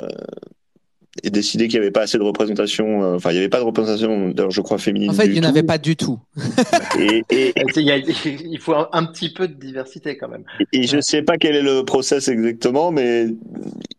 ait 1.23 1.29
décidé 1.29 1.67
qu'il 1.67 1.79
n'y 1.79 1.83
avait 1.85 1.91
pas 1.91 2.01
assez 2.01 2.17
de 2.17 2.23
représentation, 2.23 3.03
euh, 3.03 3.15
enfin 3.15 3.31
il 3.31 3.33
n'y 3.33 3.39
avait 3.39 3.49
pas 3.49 3.59
de 3.59 3.65
représentation, 3.65 4.29
d'ailleurs 4.29 4.51
je 4.51 4.61
crois 4.61 4.77
féminine. 4.77 5.09
En 5.09 5.13
fait, 5.13 5.27
du 5.27 5.33
il 5.35 5.41
n'y 5.41 5.45
en 5.45 5.49
avait 5.49 5.63
pas 5.63 5.77
du 5.77 5.95
tout. 5.95 6.19
Et, 6.99 7.23
et, 7.29 7.47
Et 7.49 7.53
il 7.77 7.83
y 7.83 7.91
a- 7.91 7.97
il 7.97 8.59
faut 8.59 8.73
un, 8.75 8.87
un 8.93 9.05
petit 9.05 9.31
peu 9.33 9.47
de 9.47 9.53
diversité 9.53 10.17
quand 10.17 10.27
même. 10.29 10.43
Et 10.73 10.83
je 10.83 10.99
sais 11.01 11.21
pas 11.21 11.37
quel 11.37 11.55
est 11.55 11.61
le 11.61 11.83
process 11.83 12.27
exactement, 12.27 12.91
mais 12.91 13.27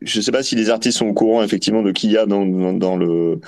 je 0.01 0.21
sais 0.21 0.33
pas 0.33 0.43
si 0.43 0.55
les 0.57 0.71
artistes 0.71 0.99
sont 0.99 1.07
au 1.09 1.13
courant 1.15 1.43
effectivement 1.43 1.83
de 1.83 1.93
qui 1.93 2.07
il 2.07 2.13
y 2.13 2.19
a 2.19 2.27
dans, 2.27 2.45
dans, 2.47 2.73
dans 2.73 2.97
le 2.97 3.41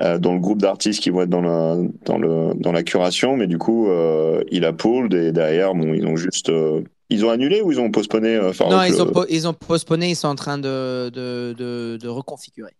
euh, 0.00 0.18
dans 0.18 0.32
le 0.32 0.40
groupe 0.40 0.60
d'artistes 0.62 1.02
qui 1.02 1.10
vont 1.10 1.22
être 1.22 1.28
dans 1.30 1.42
la 1.42 1.76
dans 2.06 2.16
le 2.18 2.54
dans 2.54 2.72
la 2.72 2.82
curation, 2.82 3.36
mais 3.36 3.46
du 3.46 3.58
coup 3.58 3.88
euh, 3.90 4.42
il 4.50 4.64
a 4.64 4.72
pulled 4.72 5.12
et 5.14 5.32
derrière 5.32 5.74
bon 5.74 5.92
ils 5.94 6.06
ont 6.06 6.16
juste 6.16 6.48
euh, 6.48 6.80
ils 7.12 7.24
ont 7.24 7.30
annulé 7.30 7.60
ou 7.60 7.72
ils 7.72 7.80
ont 7.80 7.90
postponé 7.90 8.36
euh, 8.36 8.52
Non, 8.60 8.82
ils 8.84 8.92
le- 8.92 9.00
ont, 9.02 9.06
po- 9.06 9.26
ils 9.28 9.48
ont 9.48 9.52
postponé, 9.52 10.10
ils 10.10 10.14
sont 10.16 10.28
en 10.28 10.36
train 10.36 10.58
de, 10.58 11.10
de, 11.10 11.54
de, 11.58 11.98
de 12.00 12.08
reconfigurer. 12.08 12.70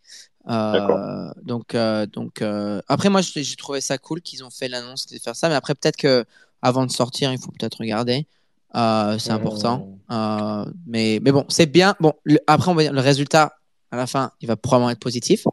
Euh, 0.48 1.30
donc, 1.42 1.74
euh, 1.74 2.06
donc 2.06 2.40
euh, 2.42 2.80
après, 2.88 3.08
moi, 3.10 3.20
j'ai 3.20 3.56
trouvé 3.56 3.80
ça 3.80 3.98
cool 3.98 4.20
qu'ils 4.22 4.42
ont 4.44 4.50
fait 4.50 4.68
l'annonce 4.68 5.06
de 5.06 5.18
faire 5.18 5.36
ça, 5.36 5.48
mais 5.48 5.54
après, 5.54 5.74
peut-être 5.74 5.96
que 5.96 6.24
avant 6.62 6.86
de 6.86 6.90
sortir, 6.90 7.32
il 7.32 7.38
faut 7.38 7.50
peut-être 7.52 7.78
regarder. 7.78 8.26
C'est 8.74 9.30
important. 9.30 9.88
Euh, 10.10 10.64
mais, 10.86 11.20
mais 11.22 11.32
bon, 11.32 11.44
c'est 11.48 11.66
bien. 11.66 11.94
Bon, 12.00 12.12
le- 12.24 12.38
après, 12.46 12.70
on 12.70 12.74
va 12.74 12.82
dire 12.82 12.92
le 12.92 13.00
résultat 13.00 13.52
à 13.90 13.96
la 13.96 14.06
fin, 14.06 14.32
il 14.40 14.48
va 14.48 14.56
probablement 14.56 14.90
être 14.90 14.98
positif. 15.00 15.44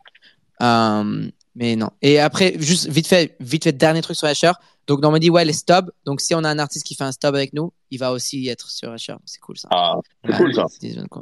Mais 1.60 1.76
non. 1.76 1.90
Et 2.04 2.20
après, 2.20 2.54
juste 2.60 2.88
vite 2.88 3.08
fait, 3.08 3.36
vite 3.40 3.64
fait, 3.64 3.72
dernier 3.72 4.02
truc 4.02 4.16
sur 4.16 4.28
Asher. 4.28 4.52
Donc, 4.86 5.04
on 5.04 5.10
m'a 5.12 5.18
dit, 5.20 5.30
ouais, 5.32 5.44
les 5.44 5.54
stubs. 5.54 5.90
Donc, 6.06 6.22
si 6.22 6.36
on 6.36 6.44
a 6.44 6.50
un 6.50 6.60
artiste 6.60 6.86
qui 6.86 6.94
fait 6.94 7.04
un 7.04 7.12
stub 7.12 7.34
avec 7.36 7.52
nous, 7.54 7.74
il 7.90 7.98
va 8.00 8.12
aussi 8.12 8.48
être 8.48 8.70
sur 8.70 8.92
Asher. 8.92 9.16
C'est 9.26 9.40
cool 9.40 9.58
ça. 9.58 9.68
Ah, 9.72 9.96
c'est 10.24 10.32
Ouais, 10.32 10.38
cool 10.38 10.54
ça. 10.56 10.66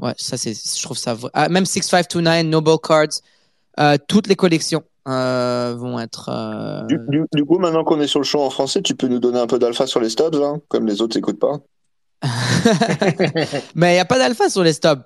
Ouais, 0.02 0.14
ça, 0.18 0.38
c'est, 0.38 0.54
je 0.54 0.84
trouve 0.84 0.98
ça. 0.98 1.16
Ah, 1.34 1.48
même 1.48 1.66
6529, 1.66 2.46
Noble 2.48 2.78
Cards, 2.84 3.22
euh, 3.80 3.98
toutes 4.08 4.28
les 4.28 4.36
collections 4.36 4.84
euh, 5.08 5.76
vont 5.78 6.00
être. 6.00 6.30
euh, 6.30 6.84
Du, 6.86 6.98
du, 7.10 7.24
du 7.34 7.46
coup, 7.46 7.58
maintenant 7.60 7.84
qu'on 7.84 8.00
est 8.02 8.08
sur 8.08 8.20
le 8.20 8.26
show 8.26 8.42
en 8.42 8.50
français, 8.50 8.82
tu 8.82 8.96
peux 8.96 9.08
nous 9.08 9.20
donner 9.20 9.40
un 9.40 9.48
peu 9.48 9.60
d'alpha 9.60 9.86
sur 9.88 10.00
les 10.00 10.10
stubs, 10.10 10.36
hein, 10.36 10.60
comme 10.68 10.86
les 10.88 11.02
autres 11.02 11.16
n'écoutent 11.18 11.40
pas. 11.40 11.60
Mais 13.76 13.92
il 13.92 13.96
n'y 13.96 14.00
a 14.00 14.06
pas 14.06 14.18
d'alpha 14.18 14.50
sur 14.50 14.64
les 14.64 14.74
stubs. 14.74 15.02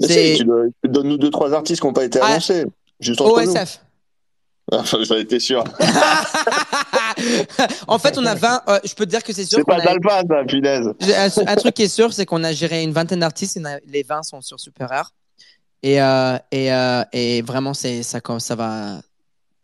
Mais 0.00 0.08
si, 0.08 0.38
tu 0.38 0.44
dois- 0.44 0.64
donne-nous 0.82 1.18
deux 1.18 1.30
trois 1.30 1.52
artistes 1.54 1.80
qui 1.80 1.86
n'ont 1.86 1.92
pas 1.92 2.04
été 2.04 2.18
Ah. 2.20 2.26
annoncés, 2.26 2.64
juste 3.00 3.20
nous. 3.20 3.26
OSF. 3.26 3.80
Enfin, 4.72 4.98
J'en 5.02 5.16
étais 5.16 5.38
sûr. 5.40 5.62
en 7.86 7.98
fait, 7.98 8.16
on 8.18 8.24
a 8.26 8.34
20. 8.34 8.62
euh, 8.68 8.78
je 8.84 8.94
peux 8.94 9.04
te 9.04 9.10
dire 9.10 9.22
que 9.22 9.32
c'est 9.32 9.44
sûr. 9.44 9.58
C'est 9.58 9.64
pas 9.64 9.76
a- 9.76 9.84
d'alpha, 9.84 10.22
ça, 10.28 10.44
punaise. 10.48 10.88
Un, 11.16 11.28
un 11.46 11.56
truc 11.56 11.74
qui 11.74 11.82
est 11.82 11.88
sûr, 11.88 12.12
c'est 12.12 12.26
qu'on 12.26 12.42
a 12.44 12.52
géré 12.52 12.82
une 12.82 12.92
vingtaine 12.92 13.20
d'artistes. 13.20 13.56
et 13.56 13.62
Les 13.86 14.02
20 14.02 14.22
sont 14.22 14.40
sur 14.40 14.58
Super 14.58 14.88
Rare. 14.88 15.10
Et, 15.86 16.00
euh, 16.00 16.38
et, 16.50 16.72
euh, 16.72 17.04
et 17.12 17.42
vraiment, 17.42 17.74
c'est, 17.74 18.02
ça, 18.02 18.18
va. 18.56 19.00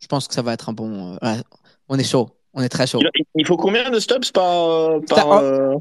Je 0.01 0.07
pense 0.07 0.29
que 0.29 0.35
ça 0.35 0.43
va 0.43 0.53
être 0.53 0.69
un 0.69 0.75
bon. 0.75 1.15
euh, 1.15 1.17
ouais, 1.23 1.41
on 1.89 1.99
est 1.99 2.05
chaud. 2.05 2.29
On 2.53 2.63
est 2.63 2.69
très 2.69 2.87
chaud. 2.87 3.01
Il- 3.37 3.47
faut 3.47 3.57
combien 3.57 3.89
de 3.91 3.99
stubs 3.99 4.23
par. 4.35 5.01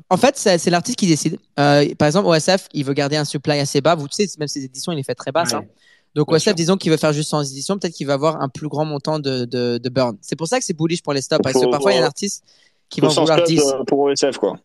En 0.09 0.17
fait, 0.17 0.37
c'est, 0.37 0.65
l'artiste 0.69 0.97
qui 0.97 1.07
décide. 1.07 1.37
Par 1.55 2.07
exemple, 2.07 2.27
OSF, 2.29 2.67
il 2.73 2.85
veut 2.85 2.93
garder 2.93 3.17
un 3.17 3.25
supply 3.25 3.59
assez 3.59 3.81
bas. 3.81 3.95
Vous 3.95 4.07
savez, 4.09 4.29
même 4.39 4.47
ses 4.47 4.63
éditions, 4.63 4.93
il 4.93 4.95
les 4.95 5.03
fait 5.03 5.13
très. 5.15 5.31
Ouais. 5.35 5.41
hein. 5.53 5.63
Donc, 6.15 6.27
Bien 6.29 6.35
OSF, 6.37 6.43
sûr. 6.43 6.53
disons 6.55 6.77
qu'il 6.77 6.89
veut 6.89 6.97
faire 6.97 7.11
juste 7.11 7.29
100 7.31 7.43
éditions. 7.43 7.77
Peut-être 7.77 7.93
qu'il 7.93 8.07
va 8.07 8.13
avoir 8.13 8.41
un 8.41 8.47
plus 8.49 8.67
grand 8.69 8.85
montant 8.85 9.19
de, 9.19 9.43
de, 9.45 9.77
de 9.77 9.89
burn. 9.89 10.17
C'est 10.21 10.35
pour 10.37 10.47
ça 10.47 10.57
que 10.57 10.63
c'est 10.65 10.73
bullish 10.73 11.01
pour 11.03 11.13
les 11.13 11.21
stops. 11.21 11.41
Parce 11.43 11.53
que 11.59 11.69
parfois, 11.69 11.91
il 11.91 11.95
y 11.95 11.99
a 11.99 12.03
un 12.03 12.07
artiste 12.07 12.45
qui 12.89 13.01
va 13.01 13.07
en 13.07 13.09
200 13.09 13.21
vouloir 13.21 13.39
stubs 13.39 13.47
10. 13.57 13.61
euh, 13.61 13.83
pour 13.85 13.99
OSF, 13.99 14.37
quoi. 14.37 14.57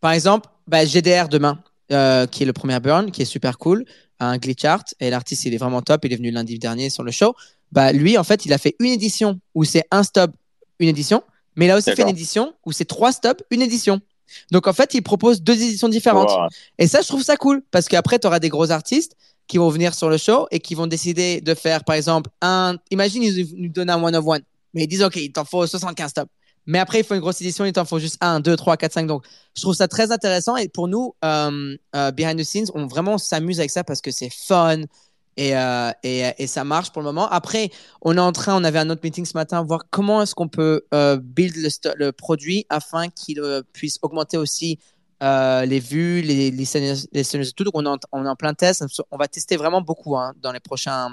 Par 0.00 0.12
exemple, 0.12 0.48
bah, 0.66 0.84
GDR 0.84 1.28
demain, 1.28 1.58
euh, 1.92 2.26
qui 2.26 2.42
est 2.42 2.46
le 2.46 2.52
premier 2.52 2.78
burn, 2.80 3.10
qui 3.10 3.22
est 3.22 3.26
super 3.26 3.58
cool, 3.58 3.84
un 4.20 4.38
glitch 4.38 4.64
art, 4.64 4.84
et 5.00 5.10
l'artiste 5.10 5.44
il 5.44 5.54
est 5.54 5.58
vraiment 5.58 5.82
top, 5.82 6.04
il 6.04 6.12
est 6.12 6.16
venu 6.16 6.30
lundi 6.30 6.58
dernier 6.58 6.90
sur 6.90 7.02
le 7.02 7.10
show. 7.10 7.34
Bah, 7.72 7.92
lui, 7.92 8.18
en 8.18 8.24
fait, 8.24 8.44
il 8.46 8.52
a 8.52 8.58
fait 8.58 8.76
une 8.78 8.92
édition 8.92 9.40
où 9.54 9.64
c'est 9.64 9.84
un 9.90 10.02
stop, 10.02 10.30
une 10.78 10.88
édition, 10.88 11.22
mais 11.56 11.66
il 11.66 11.70
a 11.70 11.76
aussi 11.76 11.92
fait 11.92 12.02
une 12.02 12.08
édition 12.08 12.54
où 12.64 12.72
c'est 12.72 12.84
trois 12.84 13.12
stops, 13.12 13.42
une 13.50 13.62
édition. 13.62 14.00
Donc 14.50 14.66
en 14.66 14.72
fait, 14.72 14.94
il 14.94 15.02
propose 15.02 15.42
deux 15.42 15.54
éditions 15.54 15.88
différentes. 15.88 16.30
Wow. 16.30 16.48
Et 16.78 16.86
ça, 16.86 17.02
je 17.02 17.08
trouve 17.08 17.22
ça 17.22 17.36
cool, 17.36 17.62
parce 17.70 17.88
qu'après, 17.88 18.18
tu 18.18 18.26
auras 18.26 18.38
des 18.38 18.48
gros 18.48 18.70
artistes 18.70 19.16
qui 19.46 19.58
vont 19.58 19.68
venir 19.68 19.94
sur 19.94 20.08
le 20.08 20.16
show 20.16 20.46
et 20.50 20.60
qui 20.60 20.74
vont 20.74 20.86
décider 20.86 21.40
de 21.40 21.54
faire, 21.54 21.84
par 21.84 21.96
exemple, 21.96 22.30
un. 22.40 22.76
Imagine, 22.90 23.22
ils 23.22 23.54
nous 23.56 23.68
donnent 23.68 23.90
un 23.90 24.02
one 24.02 24.16
of 24.16 24.26
one, 24.26 24.42
mais 24.74 24.84
ils 24.84 24.88
disent, 24.88 25.02
OK, 25.02 25.16
il 25.16 25.32
t'en 25.32 25.44
faut 25.44 25.66
75 25.66 26.10
stops. 26.10 26.30
Mais 26.66 26.78
après, 26.78 27.00
il 27.00 27.04
faut 27.04 27.14
une 27.14 27.20
grosse 27.20 27.40
édition, 27.40 27.64
il 27.64 27.72
t'en 27.72 27.84
faut 27.84 27.98
juste 27.98 28.18
1, 28.20 28.40
2, 28.40 28.56
3, 28.56 28.76
4, 28.76 28.92
5. 28.92 29.06
Donc, 29.06 29.24
je 29.56 29.62
trouve 29.62 29.74
ça 29.74 29.88
très 29.88 30.12
intéressant. 30.12 30.56
Et 30.56 30.68
pour 30.68 30.88
nous, 30.88 31.14
euh, 31.24 31.76
euh, 31.96 32.10
behind 32.12 32.38
the 32.38 32.44
scenes, 32.44 32.66
on 32.74 32.86
vraiment 32.86 33.18
s'amuse 33.18 33.58
avec 33.58 33.70
ça 33.70 33.84
parce 33.84 34.00
que 34.00 34.10
c'est 34.10 34.30
fun 34.30 34.82
et, 35.36 35.56
euh, 35.56 35.90
et, 36.02 36.32
et 36.38 36.46
ça 36.46 36.64
marche 36.64 36.92
pour 36.92 37.02
le 37.02 37.06
moment. 37.06 37.28
Après, 37.28 37.70
on 38.02 38.16
est 38.16 38.20
en 38.20 38.32
train, 38.32 38.56
on 38.60 38.64
avait 38.64 38.78
un 38.78 38.90
autre 38.90 39.00
meeting 39.02 39.24
ce 39.24 39.36
matin, 39.36 39.62
voir 39.62 39.86
comment 39.90 40.22
est-ce 40.22 40.34
qu'on 40.34 40.48
peut 40.48 40.82
build 41.22 41.56
le, 41.96 42.10
produit 42.12 42.66
afin 42.68 43.08
qu'il 43.08 43.42
puisse 43.72 43.98
augmenter 44.02 44.36
aussi 44.36 44.78
euh, 45.22 45.64
les 45.64 45.78
vues, 45.78 46.20
les 46.20 46.50
les 46.50 46.64
scénarios- 46.64 47.06
les 47.12 47.22
scénarios 47.24 47.50
et 47.50 47.52
tout. 47.54 47.64
Donc, 47.64 47.74
on 47.76 47.84
est 47.86 47.88
en, 47.88 47.96
on 48.12 48.24
est 48.24 48.28
en 48.28 48.36
plein 48.36 48.54
test. 48.54 48.84
On 49.10 49.16
va 49.16 49.28
tester 49.28 49.56
vraiment 49.56 49.80
beaucoup 49.80 50.16
hein, 50.16 50.32
dans 50.42 50.52
les 50.52 50.60
prochains 50.60 51.08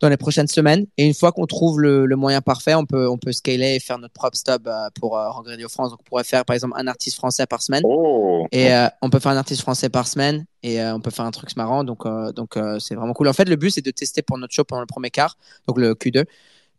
dans 0.00 0.08
les 0.08 0.16
prochaines 0.16 0.48
semaines. 0.48 0.86
Et 0.96 1.06
une 1.06 1.14
fois 1.14 1.32
qu'on 1.32 1.46
trouve 1.46 1.80
le, 1.80 2.06
le 2.06 2.16
moyen 2.16 2.40
parfait, 2.40 2.74
on 2.74 2.86
peut 2.86 3.08
on 3.08 3.18
peut 3.18 3.32
scaler 3.32 3.74
et 3.76 3.80
faire 3.80 3.98
notre 3.98 4.14
propre 4.14 4.36
stub 4.36 4.66
euh, 4.66 4.88
pour 4.98 5.18
euh, 5.18 5.30
Rock 5.30 5.46
Radio 5.48 5.68
France. 5.68 5.90
Donc, 5.90 6.00
on 6.00 6.04
pourrait 6.04 6.24
faire 6.24 6.44
par 6.44 6.54
exemple 6.54 6.74
un 6.76 6.86
artiste 6.86 7.16
français 7.16 7.46
par 7.46 7.62
semaine. 7.62 7.82
Oh. 7.84 8.46
Et 8.52 8.72
euh, 8.74 8.88
on 9.02 9.10
peut 9.10 9.18
faire 9.20 9.32
un 9.32 9.36
artiste 9.36 9.60
français 9.60 9.88
par 9.90 10.08
semaine 10.08 10.46
et 10.62 10.80
euh, 10.80 10.94
on 10.94 11.00
peut 11.00 11.10
faire 11.10 11.24
un 11.26 11.30
truc 11.30 11.54
marrant. 11.56 11.84
Donc, 11.84 12.06
euh, 12.06 12.32
donc 12.32 12.58
c'est 12.80 12.94
vraiment 12.94 13.12
cool. 13.12 13.28
En 13.28 13.32
fait, 13.32 13.48
le 13.48 13.56
but, 13.56 13.70
c'est 13.70 13.84
de 13.84 13.90
tester 13.90 14.22
pour 14.22 14.38
notre 14.38 14.54
show 14.54 14.64
pendant 14.64 14.80
le 14.80 14.86
premier 14.86 15.10
quart, 15.10 15.36
donc 15.66 15.78
le 15.78 15.94
Q2. 15.94 16.24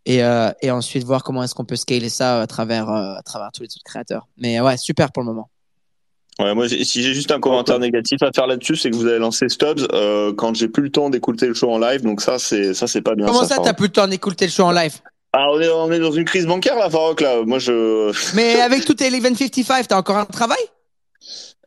Et, 0.06 0.22
euh, 0.22 0.52
et 0.62 0.70
ensuite 0.70 1.06
voir 1.06 1.24
comment 1.24 1.44
est-ce 1.44 1.56
qu'on 1.56 1.64
peut 1.64 1.78
scaler 1.78 2.10
ça 2.10 2.42
à 2.42 2.48
travers, 2.48 2.90
euh, 2.90 3.16
à 3.16 3.22
travers 3.24 3.52
tous 3.54 3.62
les 3.64 3.68
autres 3.70 3.86
créateurs. 3.86 4.28
Mais 4.38 4.60
ouais, 4.60 4.76
super 4.76 5.14
pour 5.14 5.24
le 5.24 5.28
moment. 5.28 5.50
Ouais, 6.40 6.56
moi, 6.56 6.68
si 6.68 7.04
j'ai 7.04 7.14
juste 7.14 7.32
un 7.32 7.40
commentaire 7.40 7.78
négatif 7.78 8.22
à 8.24 8.32
faire 8.34 8.48
là-dessus, 8.48 8.76
c'est 8.76 8.90
que 8.90 8.96
vous 8.96 9.06
avez 9.06 9.20
lancé 9.20 9.50
Stubbs 9.50 9.88
euh, 9.94 10.34
quand 10.34 10.56
j'ai 10.56 10.68
plus 10.68 10.84
le 10.84 10.90
temps 10.90 11.10
d'écouter 11.10 11.48
le 11.48 11.54
show 11.54 11.72
en 11.72 11.78
live, 11.78 12.02
donc 12.02 12.22
ça, 12.22 12.40
c'est 12.40 12.74
ça, 12.74 12.88
c'est 12.88 13.02
pas 13.02 13.14
bien. 13.14 13.28
Comment 13.28 13.46
ça, 13.46 13.58
t'as 13.64 13.74
plus 13.74 13.88
le 13.88 13.92
temps 13.92 14.08
d'écouter 14.08 14.46
le 14.46 14.52
show 14.52 14.64
en 14.64 14.72
live? 14.72 14.94
Ah, 15.32 15.48
on 15.52 15.60
est, 15.60 15.70
on 15.70 15.92
est 15.92 16.00
dans 16.00 16.12
une 16.12 16.26
crise 16.26 16.46
bancaire 16.46 16.76
là, 16.76 16.90
Farouk 16.90 17.22
là. 17.22 17.44
Moi, 17.46 17.60
je. 17.60 18.12
Mais 18.36 18.62
avec 18.62 18.86
tout 18.86 18.96
tes 18.96 19.10
1155, 19.10 19.88
t'as 19.88 19.98
encore 19.98 20.18
un 20.18 20.26
travail? 20.26 20.58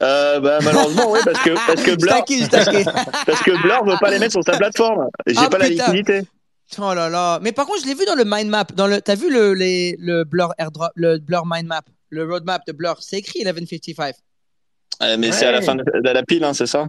Euh, 0.03 0.41
bah, 0.41 0.59
malheureusement, 0.63 1.11
oui, 1.11 1.21
parce 1.25 1.43
que, 1.43 1.51
parce 1.67 1.83
que 1.83 1.95
Blur, 1.95 2.13
parce 3.27 3.43
que 3.43 3.63
Blur 3.63 3.85
veut 3.85 3.97
pas 4.01 4.11
les 4.11 4.19
mettre 4.19 4.33
sur 4.33 4.45
sa 4.45 4.57
plateforme. 4.57 5.09
J'ai 5.27 5.37
oh, 5.45 5.49
pas 5.49 5.59
la 5.59 5.69
liquidité. 5.69 6.23
Oh 6.79 6.93
là 6.93 7.09
là. 7.09 7.39
Mais 7.41 7.53
par 7.53 7.67
contre, 7.67 7.83
je 7.83 7.87
l'ai 7.87 7.95
vu 7.95 8.05
dans 8.05 8.17
le 8.17 8.25
mind 8.27 8.49
map. 8.49 8.65
Dans 8.75 8.89
le, 8.89 9.01
t'as 9.01 9.15
vu 9.15 9.33
le, 9.33 9.55
les, 9.55 9.97
le 10.01 10.25
Blur 10.25 10.53
airdrop, 10.59 10.91
le 10.97 11.19
Blur 11.19 11.45
mind 11.47 11.67
map, 11.67 11.83
le 12.11 12.25
roadmap 12.25 12.67
de 12.67 12.73
Blur. 12.73 12.97
C'est 13.01 13.19
écrit 13.19 13.45
1155. 13.45 14.15
Euh, 15.03 15.17
mais 15.19 15.33
c'est 15.33 15.47
à 15.47 15.53
la 15.53 15.63
fin 15.63 15.75
de, 15.75 15.85
la 16.03 16.23
pile, 16.23 16.45
hein, 16.45 16.55
c'est 16.55 16.67
ça? 16.67 16.89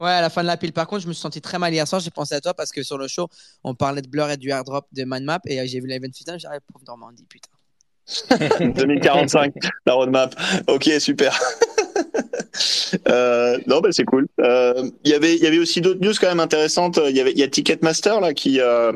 Ouais, 0.00 0.10
à 0.10 0.20
la 0.20 0.30
fin 0.30 0.42
de 0.42 0.46
la 0.46 0.56
pile. 0.56 0.72
Par 0.72 0.86
contre, 0.86 1.02
je 1.02 1.08
me 1.08 1.12
suis 1.12 1.22
senti 1.22 1.40
très 1.40 1.58
mal 1.58 1.72
hier 1.72 1.86
soir. 1.88 2.00
J'ai 2.00 2.10
pensé 2.10 2.34
à 2.34 2.40
toi 2.40 2.54
parce 2.54 2.70
que 2.70 2.82
sur 2.82 2.98
le 2.98 3.08
show, 3.08 3.28
on 3.64 3.74
parlait 3.74 4.02
de 4.02 4.08
Blur 4.08 4.30
et 4.30 4.36
du 4.36 4.50
airdrop 4.50 4.86
de 4.92 5.04
mind 5.04 5.24
map 5.24 5.40
et 5.46 5.66
j'ai 5.66 5.80
vu 5.80 5.86
l'event 5.86 6.08
J'ai 6.12 6.24
dit, 6.24 6.46
pauvre 6.72 6.84
Normandie, 6.86 7.26
putain. 7.26 7.50
2045, 8.74 9.54
la 9.86 9.94
roadmap. 9.94 10.34
Ok, 10.68 10.90
super. 10.98 11.38
euh, 13.08 13.58
non, 13.66 13.80
bah, 13.80 13.88
c'est 13.92 14.04
cool. 14.04 14.26
Euh, 14.40 14.90
y 15.04 15.10
il 15.10 15.42
y 15.42 15.46
avait 15.46 15.58
aussi 15.58 15.80
d'autres 15.80 16.00
news 16.00 16.12
quand 16.20 16.28
même 16.28 16.40
intéressantes. 16.40 16.98
Il 17.08 17.16
y 17.16 17.20
avait, 17.20 17.32
il 17.32 17.38
y 17.38 17.42
a 17.42 17.48
Ticketmaster 17.48 18.20
là 18.20 18.34
qui 18.34 18.60
euh, 18.60 18.92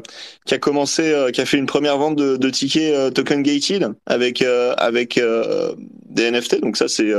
qui 0.46 0.54
a 0.54 0.58
commencé, 0.58 1.12
euh, 1.12 1.30
qui 1.30 1.40
a 1.40 1.46
fait 1.46 1.58
une 1.58 1.66
première 1.66 1.98
vente 1.98 2.16
de, 2.16 2.36
de 2.36 2.50
tickets 2.50 2.94
euh, 2.94 3.10
token 3.10 3.42
gated 3.42 3.92
avec 4.06 4.42
avec 4.42 5.20
des 6.06 6.30
NFT. 6.30 6.60
Donc 6.60 6.76
ça 6.76 6.88
c'est 6.88 7.12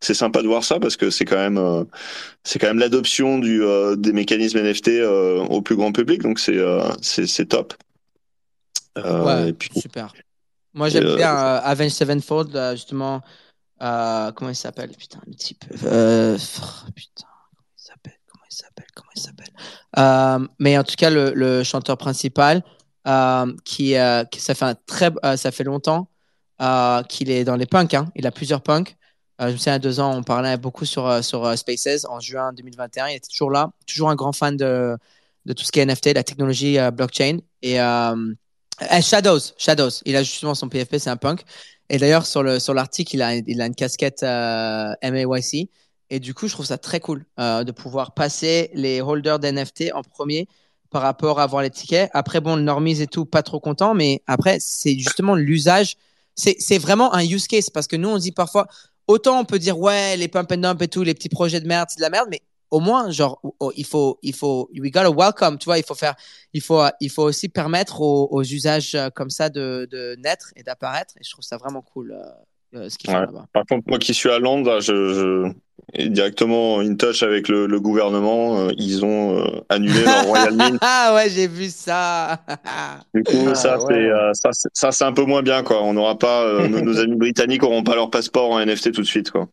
c'est 0.00 0.14
sympa 0.14 0.42
de 0.42 0.48
voir 0.48 0.64
ça 0.64 0.78
parce 0.78 0.96
que 0.96 1.10
c'est 1.10 1.24
quand 1.24 1.36
même 1.36 1.86
c'est 2.44 2.58
quand 2.58 2.68
même 2.68 2.78
l'adoption 2.78 3.38
du 3.38 3.62
des 3.96 4.12
mécanismes 4.12 4.60
NFT 4.60 4.90
au 5.48 5.62
plus 5.62 5.76
grand 5.76 5.92
public. 5.92 6.22
Donc 6.22 6.38
c'est 6.38 6.58
c'est 7.02 7.46
top. 7.46 7.74
ouais, 8.96 9.50
et 9.50 9.52
puis, 9.52 9.70
super. 9.80 10.12
Moi, 10.74 10.90
j'aime 10.90 11.16
bien 11.16 11.34
Avenged 11.34 11.90
Sevenfold, 11.90 12.72
justement. 12.72 13.22
Euh, 13.82 14.32
comment 14.32 14.50
il 14.50 14.56
s'appelle? 14.56 14.90
Putain, 14.90 15.20
petit 15.30 15.54
peu. 15.54 15.74
Euh, 15.84 16.38
putain, 16.94 17.26
comment 17.56 17.68
il 17.76 17.82
s'appelle? 17.82 18.18
Comment 18.26 18.44
il 18.50 18.54
s'appelle? 18.54 18.86
Comment 18.94 19.10
il 19.14 19.20
s'appelle? 19.20 19.52
Euh, 19.98 20.46
Mais 20.58 20.78
en 20.78 20.84
tout 20.84 20.94
cas, 20.96 21.10
le, 21.10 21.32
le 21.34 21.62
chanteur 21.62 21.98
principal, 21.98 22.62
qui, 23.64 23.92
ça 23.94 24.54
fait 24.54 24.76
très, 24.86 25.10
ça 25.36 25.52
fait 25.52 25.64
longtemps 25.64 26.08
qu'il 27.08 27.30
est 27.30 27.44
dans 27.44 27.56
les 27.56 27.66
punks. 27.66 27.94
Hein. 27.94 28.10
Il 28.14 28.26
a 28.26 28.30
plusieurs 28.30 28.62
punks. 28.62 28.96
je 29.38 29.46
me 29.46 29.56
souviens, 29.56 29.74
a 29.74 29.78
deux 29.78 30.00
ans, 30.00 30.16
on 30.16 30.22
parlait 30.22 30.56
beaucoup 30.56 30.84
sur, 30.84 31.22
sur 31.22 31.56
Spaces 31.56 32.06
en 32.08 32.20
juin 32.20 32.52
2021. 32.52 33.08
Il 33.08 33.16
était 33.16 33.28
toujours 33.28 33.50
là, 33.50 33.70
toujours 33.86 34.10
un 34.10 34.16
grand 34.16 34.32
fan 34.32 34.56
de, 34.56 34.96
de 35.44 35.52
tout 35.52 35.64
ce 35.64 35.70
qui 35.70 35.80
est 35.80 35.86
NFT, 35.86 36.14
la 36.14 36.24
technologie 36.24 36.78
blockchain. 36.92 37.38
Et 37.62 37.80
euh, 38.82 39.00
Shadows, 39.00 39.40
Shadows. 39.56 40.02
Il 40.04 40.16
a 40.16 40.22
justement 40.22 40.54
son 40.54 40.68
PFP, 40.68 40.98
c'est 40.98 41.10
un 41.10 41.16
punk. 41.16 41.44
Et 41.88 41.98
d'ailleurs, 41.98 42.26
sur 42.26 42.42
le 42.42 42.58
sur 42.58 42.74
l'article, 42.74 43.16
il 43.16 43.22
a 43.22 43.34
il 43.34 43.60
a 43.60 43.66
une 43.66 43.74
casquette 43.74 44.22
euh, 44.22 44.94
MAYC. 45.02 45.70
Et 46.10 46.20
du 46.20 46.34
coup, 46.34 46.46
je 46.46 46.52
trouve 46.52 46.66
ça 46.66 46.78
très 46.78 47.00
cool 47.00 47.24
euh, 47.40 47.64
de 47.64 47.72
pouvoir 47.72 48.14
passer 48.14 48.70
les 48.74 49.00
holders 49.00 49.38
d'NFT 49.38 49.92
en 49.92 50.02
premier 50.02 50.48
par 50.90 51.02
rapport 51.02 51.40
à 51.40 51.44
avoir 51.44 51.62
les 51.62 51.70
tickets. 51.70 52.10
Après, 52.14 52.40
bon, 52.40 52.56
le 52.56 52.62
normies 52.62 53.02
et 53.02 53.06
tout, 53.08 53.26
pas 53.26 53.42
trop 53.42 53.60
content, 53.60 53.94
mais 53.94 54.22
après, 54.26 54.58
c'est 54.60 54.96
justement 54.98 55.34
l'usage. 55.34 55.96
C'est 56.34 56.56
c'est 56.60 56.78
vraiment 56.78 57.12
un 57.14 57.24
use 57.24 57.46
case 57.48 57.70
parce 57.70 57.86
que 57.86 57.96
nous, 57.96 58.08
on 58.08 58.18
dit 58.18 58.32
parfois, 58.32 58.68
autant 59.08 59.40
on 59.40 59.44
peut 59.44 59.58
dire 59.58 59.78
ouais, 59.78 60.16
les 60.16 60.28
pump 60.28 60.52
and 60.52 60.58
dump 60.58 60.82
et 60.82 60.88
tout, 60.88 61.02
les 61.02 61.14
petits 61.14 61.28
projets 61.28 61.60
de 61.60 61.66
merde, 61.66 61.88
c'est 61.90 61.98
de 61.98 62.02
la 62.02 62.10
merde, 62.10 62.28
mais 62.30 62.42
au 62.70 62.80
moins, 62.80 63.10
genre, 63.10 63.40
il 63.76 63.84
faut, 63.84 64.18
il 64.22 64.34
faut, 64.34 64.68
we 64.78 64.90
gotta 64.90 65.10
welcome, 65.10 65.58
tu 65.58 65.66
vois, 65.66 65.78
il 65.78 65.84
faut 65.84 65.94
faire, 65.94 66.14
il 66.52 66.60
faut, 66.60 66.82
il 67.00 67.10
faut 67.10 67.22
aussi 67.22 67.48
permettre 67.48 68.00
aux, 68.00 68.42
usages 68.42 68.94
euh, 68.94 69.08
comme 69.10 69.30
ça 69.30 69.48
de, 69.48 69.88
de 69.90 70.16
naître 70.16 70.52
et 70.56 70.62
d'apparaître. 70.62 71.14
Et 71.18 71.24
je 71.24 71.30
trouve 71.30 71.44
ça 71.44 71.56
vraiment 71.56 71.82
cool. 71.82 72.12
Euh, 72.12 72.24
euh, 72.74 72.88
ce 72.88 72.98
qu'ils 72.98 73.10
font 73.10 73.20
là-bas. 73.20 73.46
Par 73.52 73.64
contre, 73.64 73.84
moi 73.88 73.98
qui 73.98 74.12
suis 74.12 74.28
à 74.28 74.40
Londres, 74.40 74.80
je, 74.80 75.52
je 75.94 76.08
directement 76.08 76.80
in 76.80 76.96
touch 76.96 77.22
avec 77.22 77.48
le, 77.48 77.66
le 77.66 77.80
gouvernement. 77.80 78.68
ils 78.70 79.04
ont 79.04 79.62
annulé 79.68 80.02
leur 80.04 80.24
Royal 80.26 80.54
Mint. 80.54 80.78
Ah 80.80 81.12
ouais, 81.14 81.30
j'ai 81.30 81.46
vu 81.46 81.66
ça. 81.66 82.40
du 83.14 83.22
coup, 83.22 83.46
ah, 83.48 83.54
ça, 83.54 83.78
c'est, 83.88 84.08
ça, 84.32 84.50
ça, 84.72 84.92
c'est 84.92 85.04
un 85.04 85.12
peu 85.12 85.24
moins 85.24 85.42
bien, 85.42 85.62
quoi. 85.62 85.80
On 85.84 85.94
n'aura 85.94 86.18
pas, 86.18 86.44
nos, 86.68 86.80
nos, 86.80 86.98
amis 86.98 87.16
britanniques 87.16 87.62
n'auront 87.62 87.84
pas 87.84 87.94
leur 87.94 88.10
passeport 88.10 88.50
en 88.50 88.58
NFT 88.58 88.92
tout 88.92 89.02
de 89.02 89.06
suite, 89.06 89.30
quoi. 89.30 89.48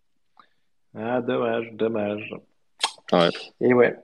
Ah, 0.97 1.22
dommage, 1.22 1.72
dommage. 1.74 2.34
Ouais. 3.14 3.30
Et 3.61 3.74
ouais. 3.74 3.95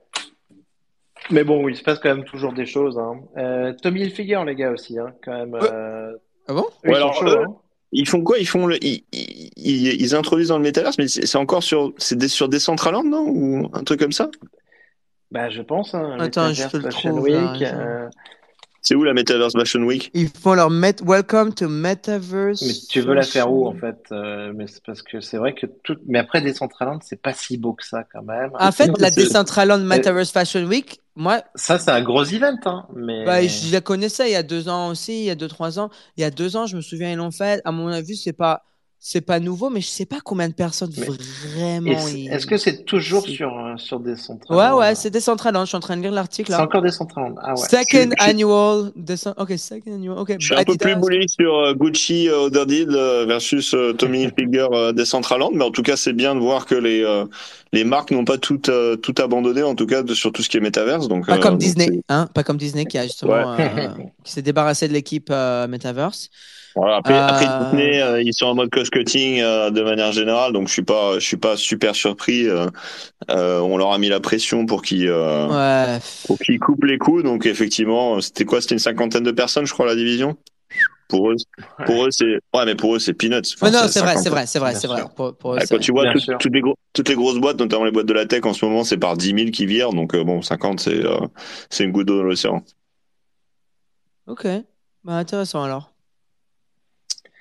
Mais 1.30 1.44
bon, 1.44 1.68
il 1.68 1.76
se 1.76 1.82
passe 1.82 1.98
quand 1.98 2.14
même 2.14 2.24
toujours 2.24 2.52
des 2.52 2.66
choses. 2.66 2.98
Hein. 2.98 3.20
Euh, 3.36 3.72
Tommy 3.82 4.00
Hilfiger, 4.00 4.42
les 4.46 4.54
gars, 4.54 4.70
aussi, 4.70 4.98
hein, 4.98 5.12
quand 5.24 5.32
même. 5.32 5.54
Euh... 5.54 6.12
Ah 6.48 6.54
bon? 6.54 6.66
ouais, 6.84 6.96
alors, 6.96 7.22
hein. 7.24 7.44
Ils 7.92 8.08
font 8.08 8.22
quoi? 8.22 8.38
Ils 8.38 8.46
font 8.46 8.66
le, 8.66 8.82
ils, 8.84 9.04
ils, 9.12 10.00
ils, 10.00 10.14
introduisent 10.14 10.48
dans 10.48 10.58
le 10.58 10.64
metaverse, 10.64 10.96
mais 10.98 11.08
c'est 11.08 11.36
encore 11.36 11.62
sur, 11.62 11.92
c'est 11.98 12.16
des, 12.16 12.28
sur 12.28 12.48
Decentraland, 12.48 13.02
non 13.02 13.26
Ou 13.28 13.68
un 13.72 13.82
truc 13.82 13.98
comme 13.98 14.12
ça? 14.12 14.30
Bah, 15.32 15.50
je 15.50 15.62
pense. 15.62 15.94
Hein, 15.94 16.16
Attends, 16.20 16.52
je 16.52 16.68
te 16.68 16.76
le 16.76 16.88
trouve. 16.88 17.20
Week, 17.20 17.62
euh, 17.62 18.08
c'est 18.82 18.94
où 18.94 19.04
la 19.04 19.12
Metaverse 19.12 19.52
Fashion 19.52 19.82
Week? 19.82 20.10
Ils 20.14 20.28
font 20.28 20.54
leur 20.54 20.70
met 20.70 20.96
Welcome 21.04 21.54
to 21.54 21.68
Metaverse. 21.68 22.62
Mais 22.62 22.72
tu 22.88 23.00
veux 23.00 23.14
la 23.14 23.22
faire 23.22 23.52
où 23.52 23.66
en 23.66 23.74
fait 23.74 23.98
euh, 24.12 24.52
Mais 24.54 24.66
c'est 24.66 24.82
parce 24.82 25.02
que 25.02 25.20
c'est 25.20 25.36
vrai 25.36 25.54
que 25.54 25.66
tout. 25.84 25.96
Mais 26.06 26.18
après 26.18 26.40
Decentraland, 26.40 27.00
c'est 27.02 27.20
pas 27.20 27.32
si 27.32 27.58
beau 27.58 27.74
que 27.74 27.84
ça 27.84 28.04
quand 28.04 28.22
même. 28.22 28.50
En 28.58 28.72
fait, 28.72 28.90
la 28.98 29.10
Decentraland 29.10 29.84
Metaverse 29.84 30.30
Fashion 30.30 30.64
Week, 30.64 31.00
moi. 31.14 31.42
Ça, 31.54 31.78
c'est 31.78 31.90
un 31.90 32.02
gros 32.02 32.24
event, 32.24 32.58
hein. 32.64 32.86
Mais. 32.94 33.24
Bah, 33.24 33.46
je 33.46 33.72
la 33.72 33.80
connaissais 33.80 34.30
il 34.30 34.32
y 34.32 34.36
a 34.36 34.42
deux 34.42 34.68
ans 34.68 34.88
aussi, 34.88 35.20
il 35.20 35.24
y 35.24 35.30
a 35.30 35.34
deux 35.34 35.48
trois 35.48 35.78
ans. 35.78 35.90
Il 36.16 36.22
y 36.22 36.24
a 36.24 36.30
deux 36.30 36.56
ans, 36.56 36.66
je 36.66 36.76
me 36.76 36.80
souviens, 36.80 37.12
ils 37.12 37.16
l'ont 37.16 37.30
fait. 37.30 37.60
À 37.64 37.72
mon 37.72 37.88
avis, 37.88 38.16
c'est 38.16 38.32
pas 38.32 38.64
c'est 39.02 39.22
pas 39.22 39.40
nouveau, 39.40 39.70
mais 39.70 39.80
je 39.80 39.86
sais 39.86 40.04
pas 40.04 40.18
combien 40.22 40.46
de 40.46 40.52
personnes 40.52 40.92
vraiment. 40.92 41.90
Est-ce 41.90 42.46
que 42.46 42.58
c'est 42.58 42.84
toujours 42.84 43.26
sur, 43.26 43.48
euh, 43.48 43.74
sur 43.78 43.98
Decentraland 43.98 44.76
Ouais, 44.76 44.78
ouais, 44.78 44.94
c'est 44.94 45.08
Decentraland. 45.08 45.62
Je 45.64 45.68
suis 45.68 45.76
en 45.78 45.80
train 45.80 45.96
de 45.96 46.02
lire 46.02 46.12
l'article. 46.12 46.52
C'est 46.52 46.60
encore 46.60 46.82
Decentraland. 46.82 47.34
Ah 47.40 47.54
ouais. 47.54 47.56
Second 47.56 48.10
annual. 48.18 48.92
Ok, 49.38 49.52
second 49.56 49.94
annual. 49.94 50.18
Ok. 50.18 50.36
Je 50.38 50.44
suis 50.44 50.54
un 50.54 50.64
peu 50.64 50.76
plus 50.76 50.96
bully 50.96 51.26
sur 51.30 51.54
euh, 51.54 51.72
Gucci 51.72 52.28
euh, 52.28 52.42
Otherdeed 52.42 52.90
versus 52.90 53.74
Tommy 53.96 54.22
Hilfiger 54.24 54.92
Decentraland, 54.92 55.52
mais 55.54 55.64
en 55.64 55.70
tout 55.70 55.82
cas, 55.82 55.96
c'est 55.96 56.12
bien 56.12 56.34
de 56.34 56.40
voir 56.40 56.66
que 56.66 56.74
les, 56.74 57.24
les 57.72 57.84
marques 57.84 58.10
n'ont 58.10 58.26
pas 58.26 58.36
tout, 58.36 58.58
tout 58.58 59.14
abandonné, 59.16 59.62
en 59.62 59.74
tout 59.74 59.86
cas, 59.86 60.02
de, 60.02 60.12
sur 60.12 60.30
tout 60.30 60.42
ce 60.42 60.50
qui 60.50 60.58
est 60.58 60.60
Metaverse. 60.60 61.08
Donc, 61.08 61.26
pas 61.26 61.38
comme 61.38 61.56
Disney, 61.56 62.02
hein. 62.10 62.28
Pas 62.34 62.42
comme 62.42 62.58
Disney 62.58 62.84
qui 62.84 62.98
a 62.98 63.04
justement, 63.04 63.56
qui 64.24 64.32
s'est 64.32 64.42
débarrassé 64.42 64.88
de 64.88 64.92
l'équipe 64.92 65.30
Metaverse. 65.30 66.28
Voilà, 66.76 66.96
après, 66.96 67.16
après 67.16 68.02
euh, 68.02 68.22
ils 68.22 68.32
sont 68.32 68.46
en 68.46 68.54
mode 68.54 68.70
cost 68.70 68.90
cutting 68.90 69.40
euh, 69.40 69.70
de 69.70 69.82
manière 69.82 70.12
générale, 70.12 70.52
donc 70.52 70.68
je 70.68 70.72
suis 70.72 70.82
pas, 70.82 71.14
je 71.14 71.24
suis 71.24 71.36
pas 71.36 71.56
super 71.56 71.94
surpris. 71.94 72.46
Euh, 72.46 72.68
on 73.28 73.76
leur 73.76 73.92
a 73.92 73.98
mis 73.98 74.08
la 74.08 74.20
pression 74.20 74.66
pour 74.66 74.82
qu'ils, 74.82 75.10
ouais. 75.10 75.98
pour 76.26 76.38
qu'ils 76.38 76.60
coupent 76.60 76.84
les 76.84 76.98
coups. 76.98 77.24
Donc 77.24 77.46
effectivement, 77.46 78.20
c'était 78.20 78.44
quoi 78.44 78.60
C'était 78.60 78.76
une 78.76 78.80
cinquantaine 78.80 79.24
de 79.24 79.32
personnes, 79.32 79.66
je 79.66 79.72
crois, 79.72 79.86
la 79.86 79.96
division? 79.96 80.36
Pour 81.08 81.32
eux, 81.32 81.36
pour 81.86 82.04
eux, 82.04 82.10
c'est 82.12 82.38
ouais, 82.54 82.64
mais 82.64 82.76
pour 82.76 82.94
eux, 82.94 83.00
c'est 83.00 83.14
peanuts. 83.14 83.42
Enfin, 83.56 83.72
non, 83.72 83.88
c'est 83.88 83.98
vrai, 83.98 84.16
c'est 84.16 84.30
vrai, 84.30 84.46
c'est 84.46 84.60
vrai, 84.60 84.76
c'est 84.76 84.86
vrai. 84.86 85.02
Pour, 85.16 85.36
pour 85.36 85.54
eux, 85.54 85.58
quand 85.68 85.78
tu 85.78 85.90
vois 85.90 86.12
toutes 86.38 86.54
les 86.54 86.60
gros, 86.60 86.76
toutes 86.92 87.08
les 87.08 87.16
grosses 87.16 87.40
boîtes, 87.40 87.58
notamment 87.58 87.84
les 87.84 87.90
boîtes 87.90 88.06
de 88.06 88.12
la 88.12 88.26
tech, 88.26 88.44
en 88.44 88.52
ce 88.52 88.64
moment, 88.64 88.84
c'est 88.84 88.96
par 88.96 89.16
10 89.16 89.34
000 89.34 89.50
qui 89.50 89.66
virent. 89.66 89.92
Donc 89.92 90.16
bon, 90.16 90.40
50, 90.40 90.78
c'est 90.78 91.02
c'est 91.68 91.82
une 91.82 91.90
goutte 91.90 92.06
d'eau 92.06 92.18
dans 92.18 92.22
l'océan. 92.22 92.62
Ok, 94.28 94.46
bah 95.02 95.14
intéressant 95.14 95.64
alors. 95.64 95.90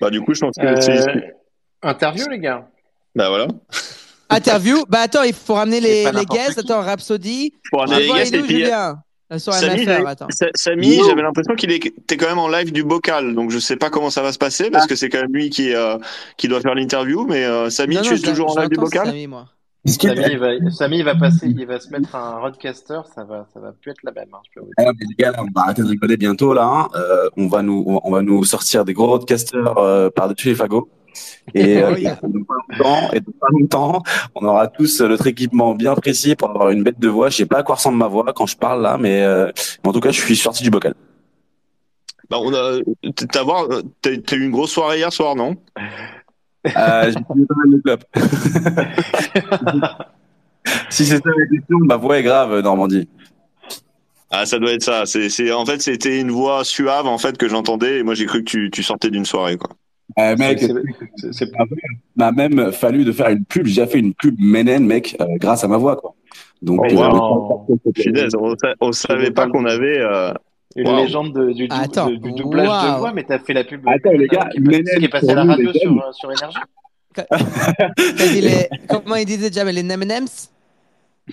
Bah, 0.02 0.10
du 0.10 0.22
coup, 0.22 0.34
je 0.34 0.42
pense 0.42 0.56
que 0.56 0.82
c'est. 0.82 1.08
Euh, 1.08 1.22
interview, 1.84 2.28
les 2.30 2.40
gars. 2.40 2.68
Bah, 3.16 3.30
voilà. 3.30 3.48
Interview? 4.32 4.86
Bah, 4.88 5.00
attends, 5.02 5.24
il 5.24 5.34
faut 5.34 5.56
ramener 5.56 5.80
les, 5.80 6.06
les 6.12 6.26
guests. 6.26 6.60
Attends, 6.60 6.82
Rhapsody. 6.82 7.52
Faut 7.72 7.78
ramener 7.78 8.02
les 8.02 8.14
guests 8.14 8.34
et 8.34 8.42
puis. 8.42 8.66
Samy, 9.38 9.86
Samy 10.56 11.02
j'avais 11.06 11.22
l'impression 11.22 11.54
qu'il 11.54 11.72
était 11.72 12.18
quand 12.18 12.28
même 12.28 12.40
en 12.40 12.48
live 12.48 12.72
du 12.72 12.84
bocal, 12.84 13.36
donc 13.36 13.52
je 13.52 13.60
sais 13.60 13.76
pas 13.76 13.92
comment 13.92 14.10
ça 14.10 14.24
va 14.24 14.34
se 14.34 14.40
passer 14.40 14.72
parce 14.72 14.86
ah. 14.86 14.88
que 14.88 14.96
c'est 14.96 15.10
quand 15.10 15.22
même 15.22 15.32
lui 15.32 15.52
qui 15.52 15.76
euh, 15.76 15.98
qui 16.36 16.48
doit 16.48 16.62
faire 16.62 16.74
l'interview. 16.74 17.28
Mais 17.28 17.46
euh, 17.46 17.70
Samy, 17.70 18.02
tu 18.02 18.16
es 18.16 18.20
toujours 18.20 18.58
en 18.58 18.60
live 18.60 18.70
du 18.70 18.78
bocal? 18.78 19.06
Samy, 19.06 19.28
moi. 19.28 19.46
Samy, 19.86 20.22
il 20.32 20.40
va, 20.40 20.48
Samy, 20.72 20.98
il 21.00 21.06
va 21.06 21.16
passer, 21.16 21.48
il 21.48 21.66
va 21.66 21.80
se 21.80 21.90
mettre 21.90 22.16
un 22.16 22.40
roadcaster, 22.40 23.02
ça 23.16 23.24
va, 23.24 23.48
ça 23.54 23.60
va 23.60 23.72
plus 23.72 23.92
être 23.92 24.04
la 24.04 24.12
même. 24.12 24.30
Hein, 24.34 24.40
je 24.46 24.60
peux 24.60 24.66
vous 24.66 24.72
dire. 24.78 24.92
les 25.00 25.16
gars, 25.16 25.34
on 25.38 25.52
va 25.56 25.66
arrêter 25.66 25.84
de 25.84 25.88
rigoler 25.88 26.18
bientôt 26.18 26.54
là. 26.54 26.66
Hein. 26.66 26.88
Euh, 26.96 27.30
on 27.38 27.48
va 27.48 27.62
nous, 27.62 28.00
on 28.04 28.12
va 28.12 28.22
nous 28.22 28.44
sortir 28.44 28.86
des 28.86 28.94
gros 28.94 29.08
roadcasters 29.08 29.78
euh, 29.78 30.10
par-dessus 30.10 30.50
les 30.50 30.56
fagots. 30.56 30.90
Et, 31.54 31.78
euh, 31.84 31.96
longtemps, 32.24 33.12
et 33.14 33.22
pas 33.22 33.48
longtemps, 33.52 34.04
on 34.36 34.46
aura 34.46 34.68
tous 34.68 35.02
notre 35.02 35.28
équipement 35.28 35.76
bien 35.76 35.96
précis 35.96 36.36
pour 36.36 36.50
avoir 36.50 36.70
une 36.70 36.84
bête 36.84 37.00
de 37.00 37.08
voix. 37.08 37.30
Je 37.30 37.38
sais 37.38 37.46
pas 37.46 37.60
à 37.60 37.64
quoi 37.64 37.76
ressemble 37.76 37.98
ma 37.98 38.08
voix 38.08 38.26
quand 38.36 38.46
je 38.46 38.58
parle 38.58 38.82
là, 38.82 38.98
mais, 39.00 39.24
euh, 39.24 39.52
en 39.86 39.92
tout 39.92 40.00
cas, 40.00 40.12
je 40.12 40.22
suis 40.22 40.36
sorti 40.36 40.64
du 40.64 40.70
bocal. 40.70 40.94
Bah, 42.30 42.38
on 42.40 42.54
a, 42.54 42.78
t'as 43.22 44.36
eu 44.36 44.44
une 44.44 44.52
grosse 44.52 44.72
soirée 44.72 44.98
hier 44.98 45.12
soir, 45.12 45.36
non? 45.36 45.56
Euh, 46.68 47.12
j'ai 47.12 47.82
club. 47.82 48.04
si 50.90 51.06
c'est 51.06 51.18
ça 51.18 51.30
la 51.38 51.46
question, 51.48 51.78
ma 51.80 51.96
voix 51.98 52.20
est 52.20 52.24
grave, 52.24 52.60
Normandie. 52.60 53.08
Ah, 54.32 54.46
ça 54.46 54.60
doit 54.60 54.74
être 54.74 54.84
ça. 54.84 55.06
C'est, 55.06 55.52
en 55.52 55.66
fait, 55.66 55.82
c'était 55.82 56.20
une 56.20 56.32
voix 56.32 56.64
suave 56.64 57.08
en 57.08 57.18
fait 57.18 57.38
que 57.38 57.48
j'entendais 57.48 58.00
et 58.00 58.04
moi 58.04 58.14
j'ai 58.14 58.26
cru 58.26 58.44
que 58.44 58.50
tu, 58.50 58.70
tu 58.72 58.84
sortais 58.84 59.10
d'une 59.10 59.26
soirée 59.26 59.58
quoi. 59.58 59.72
Euh, 60.20 60.36
mec, 60.38 60.60
C'est- 60.60 60.74
c'est- 61.18 61.34
c'est- 61.34 61.52
m'a 62.16 62.32
même 62.32 62.72
fallu 62.72 63.06
de 63.06 63.12
faire 63.12 63.30
une 63.30 63.46
pub. 63.46 63.66
J'ai 63.66 63.76
déjà 63.82 63.88
fait 63.88 64.00
une 64.00 64.14
pub 64.14 64.36
Menen, 64.40 64.86
mec, 64.86 65.16
euh, 65.22 65.26
grâce 65.38 65.64
à 65.64 65.68
ma 65.68 65.78
voix, 65.78 65.96
quoi. 65.96 66.14
Donc, 66.62 66.82
Oh, 66.92 66.96
wow. 66.96 67.66
On, 67.70 68.56
on 68.82 68.92
savait 68.92 69.32
pas 69.32 69.48
qu'on 69.48 69.66
avait. 69.66 70.00
euh, 70.00 70.34
Une 70.76 70.88
Wow. 70.88 70.98
légende 70.98 71.34
de- 71.34 71.52
du, 71.52 71.68
du- 71.68 71.76
Attends, 71.76 72.10
de- 72.10 72.16
du 72.18 72.32
doublage 72.32 72.68
de 72.68 72.98
voix, 73.00 73.12
mais 73.14 73.24
t'as 73.24 73.40
fait 73.40 73.54
la 73.54 73.64
pub. 73.64 73.82
Attends, 73.88 74.12
les 74.12 74.28
gars, 74.28 74.48
qui 74.52 74.58
est 74.60 75.00
qui 75.00 75.06
est 75.06 75.10
passé 75.10 75.30
à 75.32 75.36
la 75.36 75.44
radio 75.46 75.74
sur, 75.74 75.92
euh, 75.92 76.12
sur 76.12 76.32
Énergie. 76.32 76.58
Les... 78.42 78.70
Comment 78.88 79.16
il 79.16 79.26
disait 79.26 79.50
déjà 79.50 79.64
mais 79.66 79.72
les 79.74 79.82
M&M's? 79.82 80.52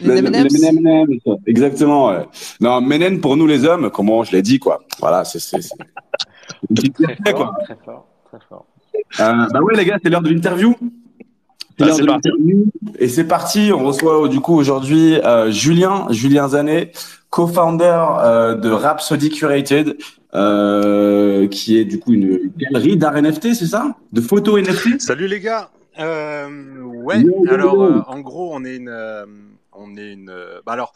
Le- 0.03 0.15
Les 0.15 0.21
le- 0.23 0.29
M&M's 0.35 0.63
M&M. 0.63 1.07
Exactement, 1.47 2.09
ouais. 2.09 2.27
Non, 2.61 2.81
Menen, 2.81 3.21
pour 3.21 3.37
nous, 3.37 3.47
les 3.47 3.65
hommes, 3.65 3.91
comment 3.91 4.25
je 4.25 4.33
l'ai 4.33 4.43
dit, 4.43 4.59
quoi. 4.59 4.81
Voilà, 5.01 5.25
c'est, 5.25 5.39
c'est, 5.39 5.61
c'est 5.63 5.75
une 6.71 6.77
petite 6.77 6.95
Très 7.25 7.33
quoi. 7.33 7.47
fort, 7.47 7.55
très 7.65 7.77
fort, 7.85 8.07
très 8.31 8.39
fort. 8.49 8.67
Euh, 9.21 9.47
bah 9.53 9.61
ouais, 9.61 9.75
les 9.77 9.85
gars, 9.85 9.99
c'est 10.03 10.09
l'heure 10.11 10.23
de 10.23 10.31
l'interview. 10.31 10.75
C'est 11.79 11.85
Ah, 11.85 11.87
l'heure 11.87 11.95
c'est 11.97 12.03
de 12.03 12.07
parti. 12.07 12.29
l'interview. 12.29 12.65
Et 12.99 13.09
c'est 13.09 13.25
parti. 13.29 13.71
On 13.73 13.85
reçoit 13.85 14.29
du 14.29 14.41
coup 14.41 14.55
aujourd'hui 14.55 15.15
euh, 15.21 15.51
Julien, 15.51 16.07
Julien 16.11 16.49
Zanet, 16.49 16.93
co-founder 17.37 18.03
euh, 18.21 18.55
de 18.55 18.71
Rhapsody 18.71 19.29
Curated, 19.29 19.99
euh, 20.33 21.47
qui 21.49 21.77
est 21.77 21.85
du 21.85 22.01
coup 22.01 22.15
une 22.15 22.51
galerie 22.57 22.97
d'art 22.97 23.15
NFT, 23.15 23.53
c'est 23.53 23.67
ça? 23.67 23.95
De 24.11 24.23
photos 24.23 24.59
NFT 24.63 24.99
Salut 25.03 25.27
les 25.29 25.41
gars. 25.41 25.69
Euh, 25.99 26.81
ouais. 26.81 27.21
Yo, 27.21 27.45
yo, 27.45 27.53
alors, 27.53 27.75
yo. 27.75 27.83
euh, 27.83 28.03
en 28.07 28.21
gros, 28.21 28.55
on 28.55 28.65
est 28.65 28.77
une, 28.77 28.89
euh, 28.89 29.27
on 29.75 29.99
est 29.99 30.15
une. 30.15 30.31
euh, 30.31 30.63
bah 30.65 30.73
alors, 30.73 30.95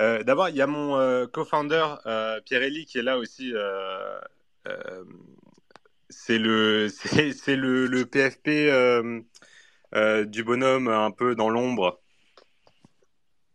euh, 0.00 0.22
d'abord, 0.22 0.48
il 0.48 0.56
y 0.56 0.62
a 0.62 0.66
mon 0.66 0.96
euh, 0.96 1.26
co-founder 1.26 1.84
euh, 2.06 2.40
Pierre 2.46 2.62
Elie 2.62 2.86
qui 2.86 2.96
est 2.96 3.02
là 3.02 3.18
aussi. 3.18 3.52
euh, 3.54 4.18
euh, 4.68 5.04
c'est 6.08 6.38
le, 6.38 6.88
c'est, 6.94 7.32
c'est 7.32 7.56
le, 7.56 7.86
le 7.86 8.06
PFP 8.06 8.48
euh, 8.48 9.20
euh, 9.94 10.24
du 10.24 10.42
bonhomme 10.42 10.88
un 10.88 11.10
peu 11.10 11.34
dans 11.34 11.50
l'ombre. 11.50 12.00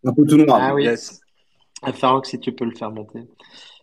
Un 0.06 0.14
peu 0.14 0.24
tout 0.28 0.38
noir. 0.38 0.60
Ah 0.62 0.76
oui. 0.76 0.84
Yes. 0.84 1.20
Farouk, 1.94 2.26
si 2.26 2.40
tu 2.40 2.52
peux 2.52 2.66
le 2.66 2.76
faire 2.76 2.92
monter. 2.92 3.20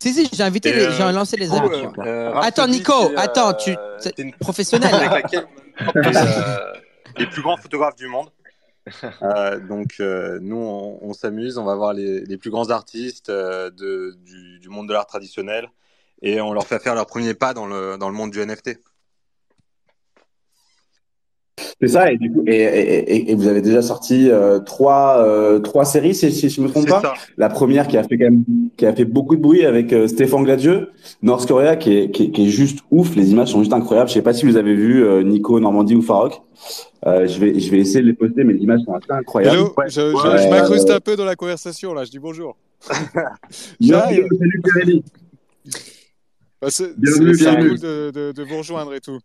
Si, 0.03 0.13
si, 0.13 0.29
j'ai 0.33 0.43
invité, 0.43 0.73
les... 0.73 0.83
euh, 0.87 0.91
j'ai 0.93 1.13
lancé 1.13 1.37
les 1.37 1.51
amis. 1.53 1.69
Euh, 1.99 2.03
euh, 2.05 2.35
Attends, 2.35 2.67
Nico, 2.67 2.93
attends, 3.17 3.55
tu- 3.55 3.77
c'est 3.99 4.19
une 4.19 4.33
Professionnel. 4.35 4.93
avec 4.95 5.11
laquelle 5.33 5.47
euh, 5.97 6.73
les 7.19 7.27
plus 7.27 7.43
grands 7.43 7.57
photographes 7.57 7.97
du 7.97 8.07
monde. 8.09 8.29
Euh, 9.23 9.59
donc 9.61 9.95
euh, 10.01 10.39
nous, 10.43 10.57
on, 10.59 10.99
on 11.01 11.13
s'amuse, 11.15 11.57
on 11.57 11.65
va 11.65 11.75
voir 11.75 11.95
les, 11.95 12.21
les 12.21 12.37
plus 12.37 12.51
grands 12.51 12.69
artistes 12.71 13.31
euh, 13.31 13.71
de, 13.71 14.15
du, 14.25 14.59
du 14.59 14.69
monde 14.69 14.89
de 14.89 14.93
l'art 14.93 15.07
traditionnel 15.07 15.69
et 16.21 16.41
on 16.43 16.53
leur 16.53 16.67
fait 16.67 16.79
faire 16.83 16.95
leur 16.95 17.07
premier 17.07 17.33
pas 17.33 17.55
dans 17.55 17.67
le, 17.67 17.97
dans 17.97 18.09
le 18.11 18.15
monde 18.15 18.31
du 18.31 18.41
NFT. 18.45 18.79
C'est 21.81 21.89
ça. 21.89 22.13
Et, 22.13 22.17
du 22.19 22.31
coup, 22.33 22.43
et, 22.47 22.55
et, 22.57 22.99
et- 23.15 23.31
et 23.33 23.35
vous 23.35 23.49
avez 23.49 23.61
déjà 23.61 23.83
sorti 23.83 24.31
euh, 24.31 24.59
trois, 24.61 25.19
euh, 25.19 25.59
trois 25.59 25.85
séries, 25.85 26.15
si, 26.15 26.31
si 26.33 26.49
je 26.49 26.61
me 26.61 26.69
trompe 26.69 26.89
pas. 26.89 27.01
ça. 27.01 27.15
La 27.37 27.49
première 27.49 27.89
qui 27.89 27.97
a 27.99 28.03
fait 28.05 28.17
quand 28.17 28.25
même, 28.25 28.45
qui 28.77 28.87
a 28.87 28.95
fait 28.95 29.05
beaucoup 29.05 29.35
de 29.37 29.41
bruit 29.43 29.65
avec 29.67 29.93
euh, 29.93 30.07
Stéphane 30.07 30.45
Gladieux, 30.45 30.91
North 31.23 31.47
Korea, 31.47 31.77
qui 31.77 31.97
est, 31.99 32.11
qui, 32.11 32.25
est, 32.25 32.31
qui 32.31 32.47
est 32.47 32.51
juste 32.51 32.79
ouf. 32.91 33.17
Les 33.17 33.33
images 33.33 33.49
sont 33.49 33.59
juste 33.61 33.73
incroyables. 33.73 34.09
Je 34.09 34.15
sais 34.15 34.23
pas 34.23 34.33
si 34.33 34.47
vous 34.47 34.57
avez 34.57 34.75
vu 34.75 35.05
euh, 35.05 35.23
Nico, 35.23 35.59
Normandie 35.61 35.95
ou 35.97 36.03
Farok. 36.03 36.41
Euh, 37.07 37.27
je 37.27 37.39
vais, 37.39 37.59
je 37.59 37.71
vais 37.71 37.79
essayer 37.79 38.01
de 38.01 38.07
les 38.07 38.15
poster, 38.15 38.45
mais 38.45 38.55
les 38.55 38.61
images 38.61 38.81
sont 38.87 38.95
assez 38.95 39.11
incroyables. 39.11 39.57
Hello, 39.57 39.75
je, 39.87 39.91
je, 39.91 40.01
Ouais. 40.29 40.43
je 40.43 40.49
m'incruste 40.49 40.91
un 40.91 41.01
peu 41.01 41.17
dans 41.17 41.25
la 41.27 41.37
conversation 41.37 41.93
là, 41.93 42.05
je 42.05 42.11
dis 42.11 42.19
bonjour. 42.19 42.57
J'arrive. 43.81 44.27
Bah, 46.63 46.69
c'est 46.71 46.95
cool 46.95 47.79
de, 47.79 48.11
de, 48.11 48.33
de 48.33 48.43
vous 48.43 48.59
rejoindre 48.59 48.95
et 48.95 49.01
tout. 49.01 49.19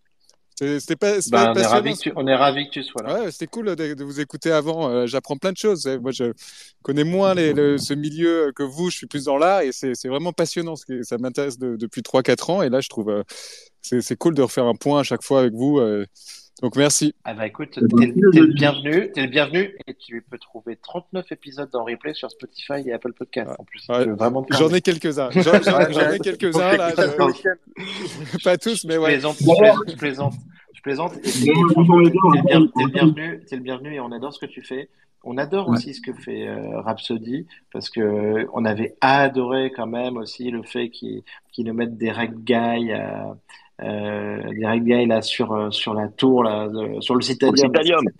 C'était 0.79 0.95
pas, 0.95 1.13
Bah, 1.31 1.53
on, 1.55 1.59
est 1.59 1.65
ravis 1.65 1.93
que 1.93 1.99
tu, 1.99 2.13
on 2.15 2.27
est 2.27 2.35
ravis 2.35 2.65
que 2.65 2.71
tu 2.71 2.83
sois 2.83 3.01
là. 3.03 3.21
Ouais, 3.21 3.31
c'était 3.31 3.47
cool 3.47 3.75
de, 3.75 3.93
de 3.93 4.03
vous 4.03 4.19
écouter 4.19 4.51
avant. 4.51 4.89
Euh, 4.89 5.05
J'apprends 5.07 5.37
plein 5.37 5.51
de 5.53 5.57
choses. 5.57 5.85
Moi, 6.01 6.11
je 6.11 6.33
connais 6.81 7.03
moins 7.05 7.33
les, 7.33 7.53
le- 7.53 7.77
ce 7.77 7.93
milieu 7.93 8.51
que 8.55 8.63
vous. 8.63 8.89
Je 8.89 8.97
suis 8.97 9.07
plus 9.07 9.23
dans 9.25 9.37
l'art 9.37 9.61
et 9.61 9.71
c'est 9.71 10.07
vraiment 10.07 10.33
passionnant. 10.33 10.75
Ça 10.75 11.17
m'intéresse 11.17 11.57
de- 11.57 11.75
depuis 11.77 12.01
3-4 12.01 12.49
ans 12.49 12.61
et 12.61 12.69
là, 12.69 12.81
je 12.81 12.89
trouve 12.89 13.09
euh, 13.09 13.23
c'est 13.81 14.01
c'est 14.01 14.17
cool 14.17 14.33
de 14.35 14.41
refaire 14.41 14.65
un 14.65 14.75
point 14.75 14.99
à 14.99 15.03
chaque 15.03 15.23
fois 15.23 15.39
avec 15.41 15.53
vous. 15.53 15.79
euh. 15.79 16.05
Donc, 16.61 16.75
merci. 16.75 17.13
Ah 17.23 17.33
bah 17.33 17.47
écoute, 17.47 17.69
t'es 17.71 17.81
parti, 17.87 18.13
t'es 18.33 18.39
le 18.39 18.53
bienvenu, 18.53 19.11
t'es 19.13 19.21
le 19.21 19.27
bienvenu 19.27 19.75
et 19.87 19.93
tu 19.93 20.21
peux 20.29 20.37
trouver 20.37 20.75
39 20.75 21.31
épisodes 21.31 21.73
en 21.73 21.83
replay 21.85 22.13
sur 22.13 22.29
Spotify 22.29 22.81
et 22.85 22.91
Apple 22.93 23.13
Podcast 23.13 23.51
en 23.57 23.63
plus. 23.63 23.85
Ouais. 23.87 24.05
vraiment 24.05 24.45
J'en 24.51 24.69
ai 24.69 24.81
quelques-uns. 24.81 25.29
J'en 25.31 26.11
ai 26.11 26.19
quelques-uns 26.19 26.75
là. 26.77 26.89
Je- 26.97 28.39
Pas 28.43 28.57
tous, 28.57 28.83
mais 28.85 28.95
Je 28.95 28.99
ouais. 28.99 29.11
plaisante, 29.11 29.37
je 29.39 29.45
plaisante, 29.45 29.89
je 29.89 29.95
plaisante, 29.95 30.33
je 30.73 30.81
plaisante. 30.81 31.13
Et 31.17 31.21
t'es 31.21 31.31
t'es 31.31 31.51
le 31.53 32.41
bien- 32.43 32.67
t'es 32.67 32.83
le 32.83 32.89
bienvenu, 32.91 33.43
t'es 33.47 33.55
le 33.55 33.61
bienvenu 33.61 33.93
et 33.95 33.99
on 33.99 34.11
adore 34.11 34.33
ce 34.33 34.39
que 34.39 34.45
tu 34.51 34.61
fais. 34.61 34.89
On 35.23 35.37
adore 35.37 35.67
Ouais. 35.69 35.75
aussi 35.77 35.93
ce 35.93 36.01
que 36.01 36.13
fait 36.13 36.47
euh, 36.47 36.79
Rhapsody 36.81 37.45
parce 37.73 37.89
que 37.89 37.99
euh, 37.99 38.45
on 38.53 38.63
avait 38.63 38.95
adoré 39.01 39.71
quand 39.75 39.87
même 39.87 40.15
aussi 40.17 40.49
le 40.49 40.63
fait 40.63 40.89
qu'ils 40.89 41.23
nous 41.59 41.73
mettent 41.73 41.97
des 41.97 42.11
reg 42.11 42.33
guys, 42.43 42.91
euh, 43.81 44.53
des 44.53 44.65
reg 44.65 44.83
guys 44.83 45.05
là 45.05 45.21
sur 45.21 45.53
euh, 45.53 45.71
sur 45.71 45.93
la 45.93 46.07
tour 46.09 46.43
là, 46.43 46.67
de- 46.67 46.99
sur 47.01 47.15
le 47.15 47.21
Citadium. 47.21 47.71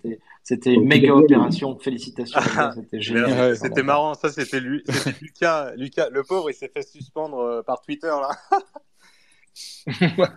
C'était- 0.02 0.18
C'était 0.42 0.72
une 0.74 0.86
méga 0.86 1.14
opération. 1.14 1.78
Félicitations. 1.78 2.40
gars, 2.56 2.72
C'était 2.74 3.00
génial. 3.00 3.24
Ouais. 3.50 3.54
C'était 3.54 3.82
marrant, 3.82 4.14
ça 4.14 4.30
c'était 4.30 4.58
lui, 4.60 4.82
Lucas, 5.20 5.72
Lucas, 5.76 6.08
le 6.10 6.22
pauvre, 6.24 6.50
il 6.50 6.54
s'est 6.54 6.70
fait 6.74 6.82
suspendre 6.82 7.38
euh, 7.40 7.62
par 7.62 7.82
Twitter 7.82 8.08
là. 8.08 8.30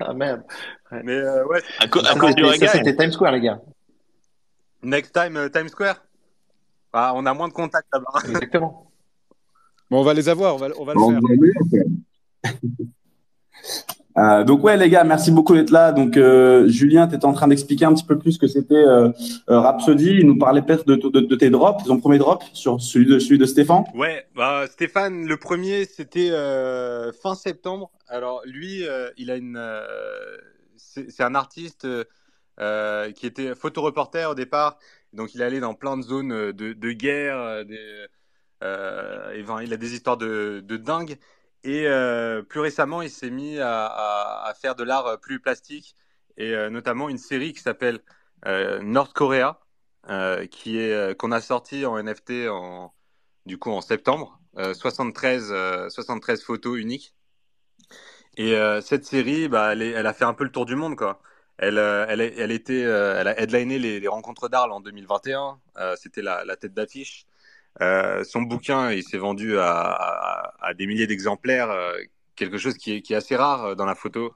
ah 0.02 0.14
merde. 0.14 0.44
Mais 1.04 1.14
euh, 1.14 1.46
ouais, 1.48 1.62
À, 1.80 1.88
co- 1.88 2.00
à 2.00 2.14
Ça, 2.14 2.20
cause 2.20 2.36
du 2.36 2.44
reggae. 2.44 2.68
C'était 2.68 2.96
Times 2.96 3.12
Square 3.12 3.32
les 3.34 3.42
gars. 3.42 3.62
next 4.84 5.14
time 5.14 5.38
euh, 5.38 5.50
Times 5.50 5.70
Square? 5.70 6.04
Ah, 6.92 7.14
on 7.16 7.26
a 7.26 7.34
moins 7.34 7.48
de 7.48 7.54
contacts 7.54 7.88
là-bas. 7.94 8.20
Exactement. 8.28 8.92
Bon, 9.90 10.02
on 10.02 10.04
va 10.04 10.14
les 10.14 10.28
avoir. 10.30 10.56
On 10.56 10.58
va, 10.58 10.68
on 10.78 10.84
va 10.86 10.94
le 10.94 11.00
faire. 11.72 12.54
Euh, 14.18 14.44
donc 14.44 14.64
ouais 14.64 14.78
les 14.78 14.90
gars, 14.90 15.04
merci 15.04 15.32
beaucoup 15.32 15.56
d'être 15.56 15.72
là. 15.72 15.92
Donc 15.92 16.18
euh, 16.18 16.68
Julien, 16.68 17.08
tu 17.08 17.16
étais 17.16 17.26
en 17.26 17.34
train 17.34 17.48
d'expliquer 17.48 17.86
un 17.86 17.94
petit 17.94 18.06
peu 18.06 18.18
plus 18.18 18.34
ce 18.34 18.40
que 18.40 18.48
c'était 18.48 18.76
euh, 18.76 19.10
euh, 19.50 19.60
Rhapsody. 19.60 20.18
Il 20.20 20.28
nous 20.28 20.38
parlait 20.38 20.62
peut-être 20.62 20.86
de, 20.86 21.36
tes 21.36 21.50
drops, 21.50 21.84
ton 21.84 22.00
premier 22.00 22.20
drop 22.20 22.44
sur 22.54 22.80
celui 22.80 23.38
de 23.38 23.46
Stéphane. 23.46 23.86
Ouais, 23.96 24.26
bah, 24.36 24.66
Stéphane, 24.68 25.26
le 25.26 25.38
premier, 25.38 25.86
c'était 25.86 26.30
fin 27.22 27.36
septembre. 27.36 27.92
Alors 28.08 28.42
lui, 28.46 28.84
il 29.18 29.32
a 29.32 29.36
une, 29.36 29.60
c'est 30.78 31.24
un 31.24 31.36
artiste 31.36 31.88
qui 32.60 33.26
était 33.26 33.56
photoreporter 33.56 34.26
au 34.30 34.36
départ. 34.36 34.78
Donc 35.14 35.36
il 35.36 35.42
allé 35.44 35.60
dans 35.60 35.74
plein 35.74 35.98
de 35.98 36.04
zones 36.04 36.52
de, 36.52 36.74
de 36.74 36.92
guerre. 36.92 37.66
Des, 37.66 38.06
et, 38.62 39.42
enfin, 39.42 39.62
il 39.62 39.74
a 39.74 39.78
des 39.78 39.94
histoires 39.94 40.18
de, 40.18 40.64
de 40.66 40.78
dingue. 40.78 41.18
Et 41.64 41.88
euh, 41.88 42.42
plus 42.42 42.60
récemment, 42.60 43.02
il 43.02 43.10
s'est 43.10 43.30
mis 43.30 43.60
à, 43.60 44.54
faire 44.62 44.76
de 44.76 44.84
l'art 44.84 45.20
plus 45.20 45.40
plastique 45.40 45.96
et 46.38 46.54
euh, 46.54 46.70
notamment 46.70 47.10
une 47.10 47.18
série 47.18 47.54
qui 47.54 47.62
s'appelle 47.62 48.00
euh, 48.46 48.82
North 48.82 49.14
Korea, 49.14 49.62
euh, 50.10 50.46
qui 50.48 50.80
est 50.80 50.92
euh, 50.94 51.14
qu'on 51.14 51.32
a 51.32 51.42
sorti 51.42 51.86
en 51.86 51.98
NFT 51.98 52.48
en 52.50 52.94
du 53.46 53.58
coup 53.58 53.72
en 53.72 53.82
septembre, 53.82 54.40
euh, 54.58 54.74
73, 54.74 55.50
euh, 55.52 55.90
73 55.90 56.44
photos 56.44 56.80
uniques. 56.80 57.16
Et 58.38 58.56
euh, 58.56 58.82
cette 58.82 59.06
série, 59.06 59.48
bah, 59.48 59.74
elle, 59.74 60.08
a 60.08 60.14
fait 60.14 60.26
un 60.26 60.34
peu 60.34 60.44
le 60.44 60.52
tour 60.52 60.66
du 60.66 60.76
monde, 60.76 60.96
quoi. 60.96 61.22
Elle, 61.58 61.78
euh, 61.78 62.06
elle, 62.10 62.52
était, 62.52 62.84
euh, 62.84 63.20
elle 63.20 63.28
a 63.28 63.40
headliné 63.40 63.78
les, 63.80 64.08
rencontres 64.08 64.50
d'Arles 64.50 64.72
en 64.72 64.82
2021. 64.82 65.60
Euh, 65.78 65.96
C'était 65.98 66.22
la 66.22 66.56
tête 66.58 66.74
d'affiche. 66.74 67.28
Euh, 67.82 68.24
son 68.24 68.42
bouquin, 68.44 68.92
il 68.92 69.04
s'est 69.04 69.18
vendu 69.18 69.58
à, 69.58 69.72
à, 69.72 70.54
à 70.68 70.74
des 70.74 70.86
milliers 70.88 71.08
d'exemplaires, 71.08 71.72
euh, 71.72 71.98
quelque 72.36 72.58
chose 72.58 72.76
qui 72.76 72.94
est, 72.94 73.02
qui 73.02 73.14
est 73.14 73.16
assez 73.16 73.36
rare 73.36 73.66
euh, 73.66 73.76
dans 73.76 73.86
la 73.86 73.96
photo. 73.96 74.34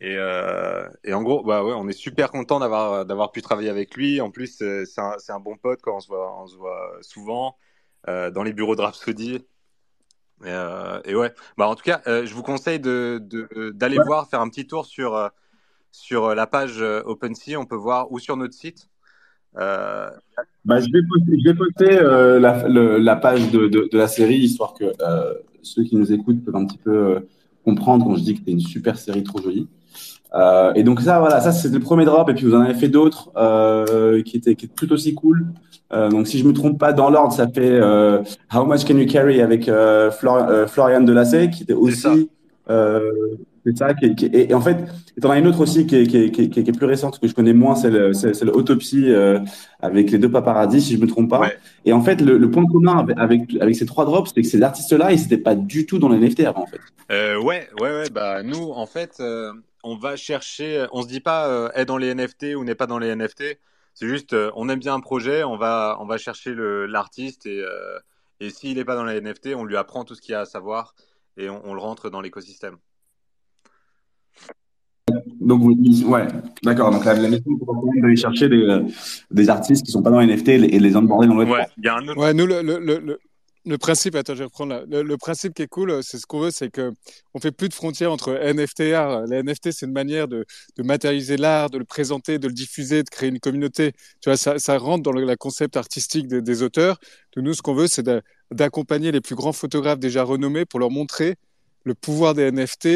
Et, 0.00 0.16
euh, 0.18 0.88
et 1.04 1.14
en 1.14 1.22
gros, 1.22 1.44
bah 1.44 1.62
ouais, 1.64 1.72
on 1.72 1.88
est 1.88 1.92
super 1.92 2.30
content 2.30 2.58
d'avoir 2.58 3.06
d'avoir 3.06 3.30
pu 3.30 3.42
travailler 3.42 3.70
avec 3.70 3.94
lui. 3.94 4.20
En 4.20 4.30
plus, 4.30 4.58
c'est 4.58 5.00
un, 5.30 5.40
bon 5.40 5.56
pote 5.56 5.80
quand 5.82 5.96
on 5.96 6.00
se 6.00 6.08
voit, 6.08 6.42
on 6.42 6.46
se 6.46 6.56
voit 6.56 6.98
souvent 7.00 7.56
dans 8.06 8.42
les 8.42 8.52
bureaux 8.52 8.76
de 8.76 8.82
Rhapsody. 8.82 9.46
Et, 10.44 10.50
et 11.04 11.14
ouais, 11.14 11.32
bah 11.56 11.68
en 11.68 11.74
tout 11.76 11.84
cas, 11.84 12.02
je 12.06 12.34
vous 12.34 12.42
conseille 12.42 12.80
de- 12.80 13.22
d'aller 13.70 13.98
voir, 14.04 14.28
faire 14.28 14.40
un 14.40 14.48
petit 14.50 14.66
tour 14.66 14.84
sur 14.84 15.30
sur 15.92 16.34
la 16.34 16.46
page 16.48 16.82
OpenSea. 16.82 17.56
On 17.56 17.64
peut 17.64 17.76
voir 17.76 18.10
ou 18.12 18.18
sur 18.18 18.36
notre 18.36 18.54
site. 18.54 18.88
Euh, 19.58 20.08
Bah, 20.64 20.80
je 20.80 20.86
vais 20.90 21.02
poster, 21.06 21.32
je 21.44 21.48
vais 21.50 21.54
poster 21.54 21.98
euh, 22.00 22.40
la, 22.40 22.66
le- 22.68 22.96
la 22.98 23.16
page 23.16 23.50
de, 23.50 23.68
de, 23.68 23.88
de 23.92 23.98
la 23.98 24.08
série 24.08 24.36
histoire 24.38 24.72
que 24.74 24.84
euh, 24.84 25.34
ceux 25.62 25.84
qui 25.84 25.94
nous 25.96 26.10
écoutent 26.12 26.42
peuvent 26.44 26.56
un 26.56 26.64
petit 26.66 26.78
peu 26.78 26.90
euh, 26.96 27.20
comprendre 27.64 28.04
quand 28.06 28.16
je 28.16 28.22
dis 28.22 28.32
que 28.32 28.38
c'était 28.40 28.52
une 28.52 28.60
super 28.60 28.96
série 28.98 29.22
trop 29.22 29.40
jolie. 29.42 29.68
Euh, 30.34 30.72
et 30.74 30.82
donc 30.82 31.00
ça, 31.02 31.20
voilà, 31.20 31.40
ça 31.40 31.52
c'était 31.52 31.74
le 31.78 31.82
premier 31.84 32.04
drop. 32.06 32.28
Et 32.30 32.34
puis 32.34 32.46
vous 32.46 32.54
en 32.54 32.60
avez 32.62 32.74
fait 32.74 32.88
d'autres 32.88 33.30
euh, 33.36 34.22
qui 34.22 34.36
étaient 34.38 34.54
qui 34.54 34.64
étaient 34.66 34.74
tout 34.74 34.90
aussi 34.92 35.14
cool. 35.14 35.46
Euh, 35.92 36.08
donc 36.08 36.26
si 36.26 36.38
je 36.38 36.46
me 36.48 36.52
trompe 36.54 36.78
pas 36.80 36.92
dans 36.94 37.10
l'ordre, 37.10 37.32
ça 37.32 37.46
fait 37.46 37.70
euh, 37.70 38.22
How 38.52 38.64
Much 38.64 38.84
Can 38.86 38.96
You 38.96 39.06
Carry 39.06 39.40
avec 39.42 39.68
euh, 39.68 40.10
Flor 40.10 40.66
Florian 40.68 41.02
Delacé, 41.02 41.50
qui 41.50 41.62
était 41.62 41.74
aussi 41.74 42.30
c'est 43.64 43.76
ça. 43.76 43.94
Qui, 43.94 44.14
qui, 44.14 44.26
et, 44.26 44.50
et, 44.50 44.54
en 44.54 44.60
fait, 44.60 44.76
en 45.22 45.30
as 45.30 45.38
une 45.38 45.46
autre 45.46 45.60
aussi 45.60 45.86
qui 45.86 45.96
est, 45.96 46.06
qui, 46.06 46.16
est, 46.18 46.30
qui, 46.30 46.50
qui 46.50 46.60
est, 46.60 46.76
plus 46.76 46.86
récente 46.86 47.18
que 47.18 47.28
je 47.28 47.34
connais 47.34 47.52
moins, 47.52 47.74
c'est 47.74 47.90
l'autopsie 48.44 49.12
avec 49.80 50.10
les 50.10 50.18
deux 50.18 50.30
paparazzis, 50.30 50.82
si 50.82 50.94
je 50.94 51.00
me 51.00 51.06
trompe 51.06 51.30
pas. 51.30 51.40
Ouais. 51.40 51.56
Et 51.84 51.92
en 51.92 52.02
fait, 52.02 52.20
le, 52.20 52.38
le 52.38 52.50
point 52.50 52.66
commun 52.66 52.98
avec, 52.98 53.18
avec, 53.18 53.40
avec, 53.60 53.76
ces 53.76 53.86
trois 53.86 54.04
drops, 54.04 54.32
c'est 54.34 54.42
que 54.42 54.48
ces 54.48 54.62
artistes-là, 54.62 55.12
ils 55.12 55.20
n'étaient 55.20 55.38
pas 55.38 55.54
du 55.54 55.86
tout 55.86 55.98
dans 55.98 56.08
les 56.08 56.18
NFT 56.18 56.40
avant, 56.40 56.62
en 56.62 56.66
fait. 56.66 56.80
Euh, 57.10 57.40
ouais, 57.40 57.68
ouais, 57.80 57.90
ouais. 57.90 58.10
Bah 58.10 58.42
nous, 58.42 58.70
en 58.70 58.86
fait, 58.86 59.16
euh, 59.20 59.52
on 59.84 59.96
va 59.96 60.16
chercher. 60.16 60.86
On 60.92 61.02
se 61.02 61.08
dit 61.08 61.20
pas 61.20 61.48
euh, 61.48 61.68
est 61.74 61.84
dans 61.84 61.98
les 61.98 62.12
NFT 62.14 62.56
ou 62.56 62.64
n'est 62.64 62.74
pas 62.74 62.86
dans 62.86 62.98
les 62.98 63.14
NFT. 63.14 63.58
C'est 63.92 64.08
juste, 64.08 64.32
euh, 64.32 64.50
on 64.56 64.68
aime 64.68 64.80
bien 64.80 64.94
un 64.94 65.00
projet, 65.00 65.44
on 65.44 65.56
va, 65.56 65.96
on 66.00 66.06
va 66.06 66.18
chercher 66.18 66.52
l'artiste 66.56 67.46
et, 67.46 67.60
euh, 67.60 67.98
et 68.40 68.50
s'il 68.50 68.76
n'est 68.76 68.84
pas 68.84 68.96
dans 68.96 69.04
les 69.04 69.20
NFT, 69.20 69.50
on 69.54 69.64
lui 69.64 69.76
apprend 69.76 70.04
tout 70.04 70.16
ce 70.16 70.20
qu'il 70.20 70.32
y 70.32 70.34
a 70.34 70.40
à 70.40 70.46
savoir 70.46 70.96
et 71.36 71.48
on, 71.48 71.64
on 71.64 71.74
le 71.74 71.80
rentre 71.80 72.10
dans 72.10 72.20
l'écosystème. 72.20 72.76
Donc, 75.44 75.62
ouais, 75.62 76.26
d'accord. 76.62 76.90
Donc, 76.90 77.04
la, 77.04 77.14
la 77.14 77.28
mission, 77.28 77.58
c'est 77.94 78.00
d'aller 78.00 78.16
chercher 78.16 78.48
des, 78.48 78.80
des, 79.30 79.48
artistes 79.48 79.84
qui 79.84 79.92
sont 79.92 80.02
pas 80.02 80.10
dans 80.10 80.20
les 80.20 80.34
NFT 80.34 80.48
et 80.48 80.78
les 80.78 80.96
onboarder 80.96 81.26
dans 81.26 81.34
le 81.34 81.44
Ouais, 81.44 81.66
il 81.78 81.84
y 81.84 81.88
a 81.88 81.96
un 81.96 82.08
autre. 82.08 82.18
Ouais, 82.18 82.32
nous, 82.32 82.46
le, 82.46 82.62
le, 82.62 82.78
le, 82.78 83.18
le 83.66 83.78
principe, 83.78 84.14
attends, 84.14 84.34
je 84.34 84.40
vais 84.40 84.44
reprendre 84.44 84.74
là. 84.74 84.82
Le, 84.88 85.02
le 85.02 85.16
principe 85.16 85.54
qui 85.54 85.62
est 85.62 85.68
cool, 85.68 86.02
c'est 86.02 86.18
ce 86.18 86.26
qu'on 86.26 86.40
veut, 86.40 86.50
c'est 86.50 86.70
que 86.70 86.92
on 87.34 87.40
fait 87.40 87.52
plus 87.52 87.68
de 87.68 87.74
frontières 87.74 88.12
entre 88.12 88.32
NFT 88.32 88.80
et 88.80 88.94
art. 88.94 89.26
Les 89.26 89.42
NFT, 89.42 89.70
c'est 89.72 89.86
une 89.86 89.92
manière 89.92 90.28
de, 90.28 90.44
de 90.76 90.82
matérialiser 90.82 91.36
l'art, 91.36 91.70
de 91.70 91.78
le 91.78 91.84
présenter, 91.84 92.38
de 92.38 92.46
le 92.46 92.54
diffuser, 92.54 93.02
de 93.02 93.08
créer 93.10 93.28
une 93.28 93.40
communauté. 93.40 93.92
Tu 94.20 94.28
vois, 94.30 94.36
ça, 94.36 94.58
ça 94.58 94.78
rentre 94.78 95.02
dans 95.02 95.12
le 95.12 95.24
la 95.24 95.36
concept 95.36 95.76
artistique 95.76 96.26
des, 96.26 96.42
des 96.42 96.62
auteurs. 96.62 96.98
De 97.36 97.40
nous, 97.40 97.54
ce 97.54 97.62
qu'on 97.62 97.74
veut, 97.74 97.86
c'est 97.86 98.06
d'accompagner 98.50 99.12
les 99.12 99.20
plus 99.20 99.34
grands 99.34 99.52
photographes 99.52 99.98
déjà 99.98 100.22
renommés 100.22 100.64
pour 100.66 100.80
leur 100.80 100.90
montrer 100.90 101.36
le 101.84 101.94
pouvoir 101.94 102.34
des 102.34 102.50
NFT 102.50 102.86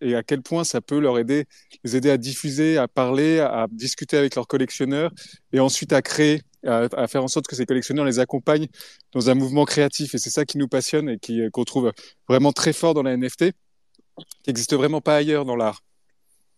et, 0.00 0.14
à 0.14 0.22
quel 0.22 0.42
point 0.42 0.64
ça 0.64 0.80
peut 0.80 0.98
leur 0.98 1.18
aider, 1.18 1.44
les 1.84 1.96
aider 1.96 2.10
à 2.10 2.16
diffuser, 2.16 2.76
à 2.76 2.88
parler, 2.88 3.38
à 3.38 3.66
discuter 3.70 4.16
avec 4.16 4.34
leurs 4.34 4.46
collectionneurs 4.46 5.12
et 5.52 5.60
ensuite 5.60 5.92
à 5.92 6.02
créer, 6.02 6.42
à, 6.66 6.88
à 6.96 7.06
faire 7.06 7.22
en 7.22 7.28
sorte 7.28 7.46
que 7.46 7.56
ces 7.56 7.66
collectionneurs 7.66 8.04
les 8.04 8.18
accompagnent 8.18 8.68
dans 9.12 9.30
un 9.30 9.34
mouvement 9.34 9.64
créatif. 9.64 10.14
Et 10.14 10.18
c'est 10.18 10.30
ça 10.30 10.44
qui 10.44 10.58
nous 10.58 10.68
passionne 10.68 11.08
et 11.08 11.18
qui 11.18 11.40
qu'on 11.52 11.64
trouve 11.64 11.92
vraiment 12.28 12.52
très 12.52 12.72
fort 12.72 12.94
dans 12.94 13.02
la 13.02 13.16
NFT, 13.16 13.52
qui 14.42 14.48
n'existe 14.48 14.74
vraiment 14.74 15.00
pas 15.00 15.16
ailleurs 15.16 15.44
dans 15.44 15.56
l'art. 15.56 15.82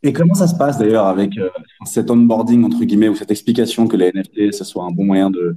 Et 0.02 0.12
comment 0.12 0.34
ça 0.34 0.46
se 0.46 0.54
passe 0.54 0.76
d'ailleurs 0.76 1.06
avec 1.06 1.38
euh, 1.38 1.48
cet 1.86 2.10
onboarding 2.10 2.62
entre 2.64 2.84
guillemets 2.84 3.08
ou 3.08 3.14
cette 3.14 3.30
explication 3.30 3.88
que 3.88 3.96
les 3.96 4.12
NFT 4.12 4.52
ce 4.52 4.62
soit 4.62 4.84
un 4.84 4.90
bon 4.90 5.04
moyen 5.04 5.30
de 5.30 5.56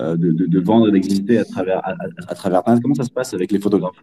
euh, 0.00 0.16
de, 0.16 0.32
de, 0.32 0.60
vendre, 0.60 0.90
d'exister 0.90 1.38
à 1.38 1.44
travers 1.44 1.78
à, 1.86 1.94
à, 2.26 2.34
travers 2.34 2.58
Internet? 2.60 2.82
Comment 2.82 2.96
ça 2.96 3.04
se 3.04 3.10
passe 3.10 3.34
avec 3.34 3.52
les 3.52 3.60
photographes? 3.60 4.02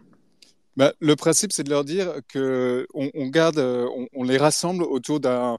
Bah, 0.76 0.92
le 1.00 1.16
principe, 1.16 1.52
c'est 1.52 1.64
de 1.64 1.70
leur 1.70 1.84
dire 1.84 2.14
que 2.28 2.86
on, 2.94 3.10
on 3.14 4.22
les 4.24 4.38
rassemble 4.38 4.84
autour 4.84 5.20
d'un 5.20 5.58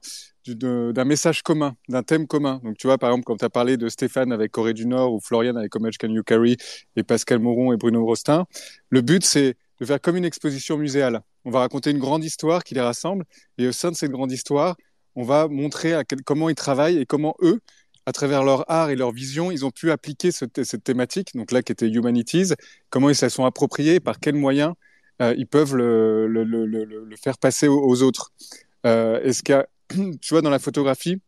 message 1.04 1.42
commun, 1.42 1.76
d'un 1.88 2.02
thème 2.02 2.26
commun. 2.26 2.60
Donc, 2.64 2.76
tu 2.76 2.86
vois, 2.86 2.98
par 2.98 3.10
exemple, 3.10 3.24
quand 3.24 3.36
tu 3.36 3.44
as 3.44 3.50
parlé 3.50 3.76
de 3.76 3.88
Stéphane 3.88 4.32
avec 4.32 4.50
Corée 4.50 4.74
du 4.74 4.86
Nord 4.86 5.12
ou 5.12 5.20
Florian 5.20 5.56
avec 5.56 5.76
Much 5.76 5.98
Can 5.98 6.08
You 6.08 6.22
Carry 6.24 6.56
et 6.96 7.02
Pascal 7.04 7.38
Moron 7.38 7.72
et 7.72 7.76
Bruno 7.76 8.04
Rostin, 8.04 8.46
le 8.90 9.02
but, 9.02 9.24
c'est 9.24 9.56
de 9.80 9.86
faire 9.86 10.00
comme 10.00 10.16
une 10.16 10.24
exposition 10.24 10.76
muséale. 10.76 11.20
On 11.44 11.50
va 11.50 11.60
raconter 11.60 11.90
une 11.90 11.98
grande 11.98 12.24
histoire 12.24 12.64
qui 12.64 12.74
les 12.74 12.80
rassemble 12.80 13.24
et 13.58 13.68
au 13.68 13.72
sein 13.72 13.90
de 13.90 13.96
cette 13.96 14.10
grande 14.10 14.32
histoire, 14.32 14.76
on 15.14 15.22
va 15.22 15.46
montrer 15.46 15.94
comment 16.24 16.48
ils 16.48 16.54
travaillent 16.54 16.98
et 16.98 17.06
comment 17.06 17.36
eux, 17.42 17.60
à 18.06 18.12
travers 18.12 18.42
leur 18.42 18.70
art 18.70 18.90
et 18.90 18.96
leur 18.96 19.12
vision, 19.12 19.50
ils 19.50 19.64
ont 19.64 19.70
pu 19.70 19.90
appliquer 19.90 20.30
ce, 20.30 20.44
cette 20.62 20.84
thématique, 20.84 21.34
donc 21.34 21.52
là 21.52 21.62
qui 21.62 21.72
était 21.72 21.88
Humanities, 21.88 22.52
comment 22.90 23.08
ils 23.08 23.14
se 23.14 23.24
la 23.24 23.30
sont 23.30 23.44
appropriés, 23.44 24.00
par 24.00 24.20
quels 24.20 24.34
moyens 24.34 24.72
euh, 24.72 24.74
ils 25.20 25.46
peuvent 25.46 25.76
le, 25.76 27.16
faire 27.22 27.38
passer 27.38 27.68
aux, 27.68 28.02
autres. 28.02 28.32
Euh, 28.86 29.20
Est-ce 29.22 29.42
qu'il 29.42 29.64
tu 30.20 30.34
vois, 30.34 30.42
dans 30.42 30.50
la 30.50 30.58
photographie, 30.58 31.20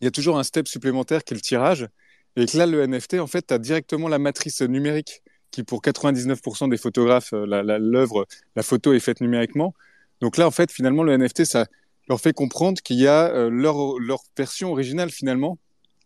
il 0.00 0.04
y 0.04 0.06
a 0.06 0.10
toujours 0.10 0.38
un 0.38 0.42
step 0.42 0.68
supplémentaire 0.68 1.24
qui 1.24 1.34
est 1.34 1.36
le 1.36 1.42
tirage. 1.42 1.88
Et 2.36 2.46
là, 2.54 2.66
le 2.66 2.86
NFT, 2.86 3.14
en 3.14 3.26
fait, 3.26 3.46
tu 3.48 3.54
as 3.54 3.58
directement 3.58 4.08
la 4.08 4.18
matrice 4.18 4.62
numérique 4.62 5.22
qui, 5.50 5.64
pour 5.64 5.82
99% 5.82 6.70
des 6.70 6.76
photographes, 6.76 7.32
l'œuvre, 7.32 8.26
la, 8.54 8.62
photo 8.62 8.92
est 8.92 9.00
faite 9.00 9.20
numériquement. 9.20 9.74
Donc 10.20 10.36
là, 10.36 10.46
en 10.46 10.50
fait, 10.50 10.70
finalement, 10.70 11.02
le 11.02 11.16
NFT, 11.16 11.44
ça 11.44 11.66
leur 12.08 12.20
fait 12.20 12.32
comprendre 12.32 12.80
qu'il 12.82 12.98
y 12.98 13.06
a 13.06 13.28
euh, 13.28 13.50
leur 13.50 14.22
version 14.36 14.70
originale, 14.70 15.10
finalement, 15.10 15.58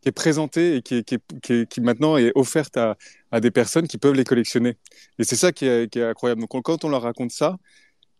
qui 0.04 0.10
est 0.10 0.12
présentée 0.12 0.76
et 0.76 0.82
qui, 0.82 1.80
maintenant 1.80 2.18
est 2.18 2.30
offerte 2.34 2.76
à, 2.76 3.40
des 3.40 3.50
personnes 3.50 3.88
qui 3.88 3.96
peuvent 3.96 4.12
les 4.12 4.24
collectionner. 4.24 4.76
Et 5.18 5.24
c'est 5.24 5.34
ça 5.34 5.50
qui 5.50 5.64
est, 5.64 5.96
incroyable. 5.96 6.42
Donc 6.42 6.62
quand 6.62 6.84
on 6.84 6.90
leur 6.90 7.02
raconte 7.02 7.32
ça, 7.32 7.56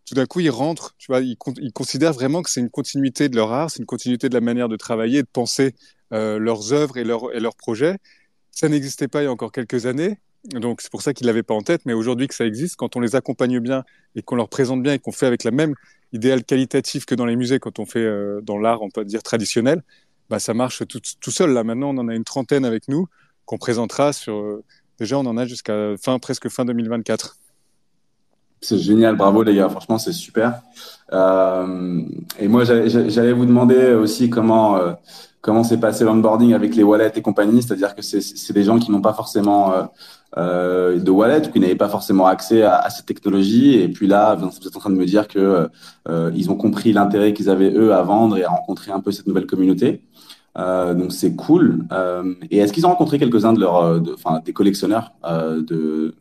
tout 0.07 0.15
d'un 0.15 0.25
coup 0.25 0.41
ils 0.41 0.51
rentrent, 0.51 0.95
tu 0.97 1.09
vois, 1.09 1.21
ils, 1.21 1.37
considèrent 1.75 2.15
vraiment 2.15 2.43
que 2.43 2.49
c'est 2.49 2.61
une 2.61 2.71
continuité 2.71 3.29
de 3.29 3.37
leur 3.37 3.53
art, 3.53 3.71
c'est 3.71 3.81
une 3.81 3.87
continuité 3.87 4.31
de 4.31 4.35
la 4.35 4.41
manière 4.41 4.71
de 4.71 4.77
travailler, 4.77 5.21
de 5.23 5.29
penser 5.31 5.75
euh, 6.15 6.39
leurs 6.39 6.73
œuvres 6.73 6.97
et, 6.97 7.05
leur, 7.05 7.35
et 7.35 7.41
leurs 7.41 7.55
projets. 7.55 7.99
Ça 8.51 8.71
n'existait 8.71 9.09
pas 9.09 9.21
il 9.21 9.25
y 9.27 9.29
a 9.29 9.33
encore 9.33 9.53
quelques 9.53 9.85
années. 9.85 10.19
Donc 10.55 10.81
c'est 10.81 10.91
pour 10.91 11.03
ça 11.03 11.13
qu'ils 11.13 11.27
l'avaient 11.27 11.43
pas 11.43 11.55
en 11.55 11.63
tête, 11.63 11.83
mais 11.85 11.93
aujourd'hui 11.93 12.29
que 12.29 12.35
ça 12.35 12.47
existe, 12.47 12.77
quand 12.77 12.97
on 12.97 13.01
les 13.01 13.15
accompagne 13.15 13.59
bien 13.61 13.85
et 14.15 14.23
qu'on 14.23 14.37
leur 14.37 14.49
présente 14.49 14.83
bien 14.83 14.95
et 14.95 14.99
qu'on 14.99 15.13
fait 15.13 15.27
avec 15.27 15.45
la 15.45 15.51
même 15.51 15.75
idéal 16.15 16.45
qualitatif 16.45 17.05
que 17.05 17.15
dans 17.15 17.27
les 17.27 17.37
musées, 17.37 17.59
quand 17.59 17.79
on 17.79 17.85
fait 17.85 17.99
euh, 17.99 18.41
dans 18.43 18.59
l'art, 18.59 18.81
on 18.81 18.89
peut 18.89 19.05
dire 19.05 19.23
traditionnel, 19.23 19.83
bah, 20.31 20.39
ça 20.39 20.55
marche 20.55 20.87
tout, 20.87 21.01
tout, 21.21 21.31
seul. 21.31 21.53
Là, 21.53 21.65
maintenant, 21.65 21.91
on 21.91 21.99
en 21.99 22.09
a 22.09 22.15
une 22.15 22.25
trentaine 22.25 22.65
avec 22.65 22.89
nous 22.89 23.07
qu'on 23.45 23.59
présentera 23.59 24.13
sur. 24.13 24.37
Euh, 24.37 24.65
déjà, 24.99 25.19
on 25.19 25.27
en 25.27 25.37
a 25.37 25.47
jusqu'à 25.47 25.97
fin, 26.03 26.19
presque 26.19 26.49
fin 26.49 26.65
2024. 26.65 27.37
C'est 28.61 28.79
génial, 28.79 29.17
bravo 29.17 29.43
les 29.43 29.55
gars, 29.55 29.69
franchement, 29.69 29.99
c'est 29.99 30.13
super. 30.13 30.63
Euh, 31.13 32.01
et 32.39 32.49
moi, 32.49 32.65
j'allais 32.65 33.33
vous 33.33 33.45
demander 33.45 33.93
aussi 33.93 34.31
comment 34.31 34.77
euh, 34.79 34.95
comment 35.45 35.63
s'est 35.63 35.79
passé 35.79 36.05
l'onboarding 36.05 36.55
avec 36.55 36.75
les 36.75 36.83
wallets 36.83 37.13
et 37.17 37.21
compagnie, 37.21 37.63
c'est-à-dire 37.63 37.95
que 37.95 38.01
c'est 38.01 38.53
des 38.55 38.65
gens 38.65 38.79
qui 38.79 38.91
n'ont 38.91 39.03
pas 39.03 39.13
forcément 39.13 39.75
euh, 39.75 39.83
euh, 40.39 40.99
de 40.99 41.11
wallet, 41.11 41.43
qui 41.53 41.61
n'avaient 41.61 41.75
pas 41.75 41.91
forcément 41.91 42.27
accès 42.27 42.63
à, 42.63 42.77
à, 42.77 42.89
cette 42.89 43.05
technologie, 43.05 43.75
et 43.75 43.89
puis 43.91 44.07
là, 44.07 44.37
vous 44.37 44.49
êtes 44.49 44.75
en 44.75 44.81
train 44.81 44.89
de 44.89 44.95
me 44.97 45.05
dire 45.05 45.29
que 45.29 45.69
euh, 46.09 46.31
ils 46.35 46.51
ont 46.51 46.57
compris 46.57 46.95
l'intérêt 46.95 47.35
qu'ils 47.35 47.51
avaient 47.51 47.71
eux 47.71 47.93
à 47.93 48.03
vendre 48.03 48.39
et 48.39 48.45
à 48.45 48.49
rencontrer 48.49 48.91
un 48.91 49.01
peu 49.01 49.13
cette 49.13 49.27
nouvelle 49.27 49.47
communauté. 49.47 50.01
Euh, 50.57 50.95
donc 50.95 51.13
c'est 51.13 51.37
cool. 51.37 51.85
Euh, 51.93 52.35
et 52.51 52.59
est-ce 52.59 52.73
qu'ils 52.73 52.87
ont 52.87 52.91
rencontré 52.91 53.19
quelques-uns 53.19 53.53
de 53.53 53.61
leurs, 53.61 54.01
enfin 54.15 54.41
des 54.43 54.55
collectionneurs 54.55 55.13
euh, 55.27 55.61
de, 55.61 56.15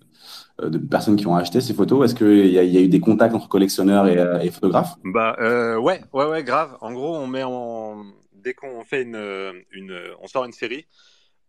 de 0.62 0.78
personnes 0.80 1.16
qui 1.16 1.28
ont 1.28 1.36
acheté 1.38 1.62
ces 1.62 1.74
photos? 1.74 2.04
Est-ce 2.04 2.16
qu'il 2.16 2.48
y, 2.48 2.56
y, 2.56 2.78
a 2.78 2.82
eu 2.82 2.90
des 2.90 3.00
contacts 3.00 3.36
entre 3.36 3.48
collectionneurs 3.48 4.06
et, 4.06 4.46
et 4.46 4.52
photographes? 4.52 4.96
Bah 5.06 5.38
ouais, 5.40 6.02
ouais, 6.12 6.26
ouais, 6.26 6.44
grave. 6.44 6.72
En 6.82 6.92
gros, 6.92 7.16
on 7.16 7.28
met 7.28 7.44
en 7.44 8.04
dès 8.44 8.54
qu'on 8.54 8.84
fait 8.84 9.04
une, 9.04 9.64
une, 9.72 10.16
on 10.20 10.28
sort 10.28 10.46
une 10.46 10.52
série, 10.52 10.88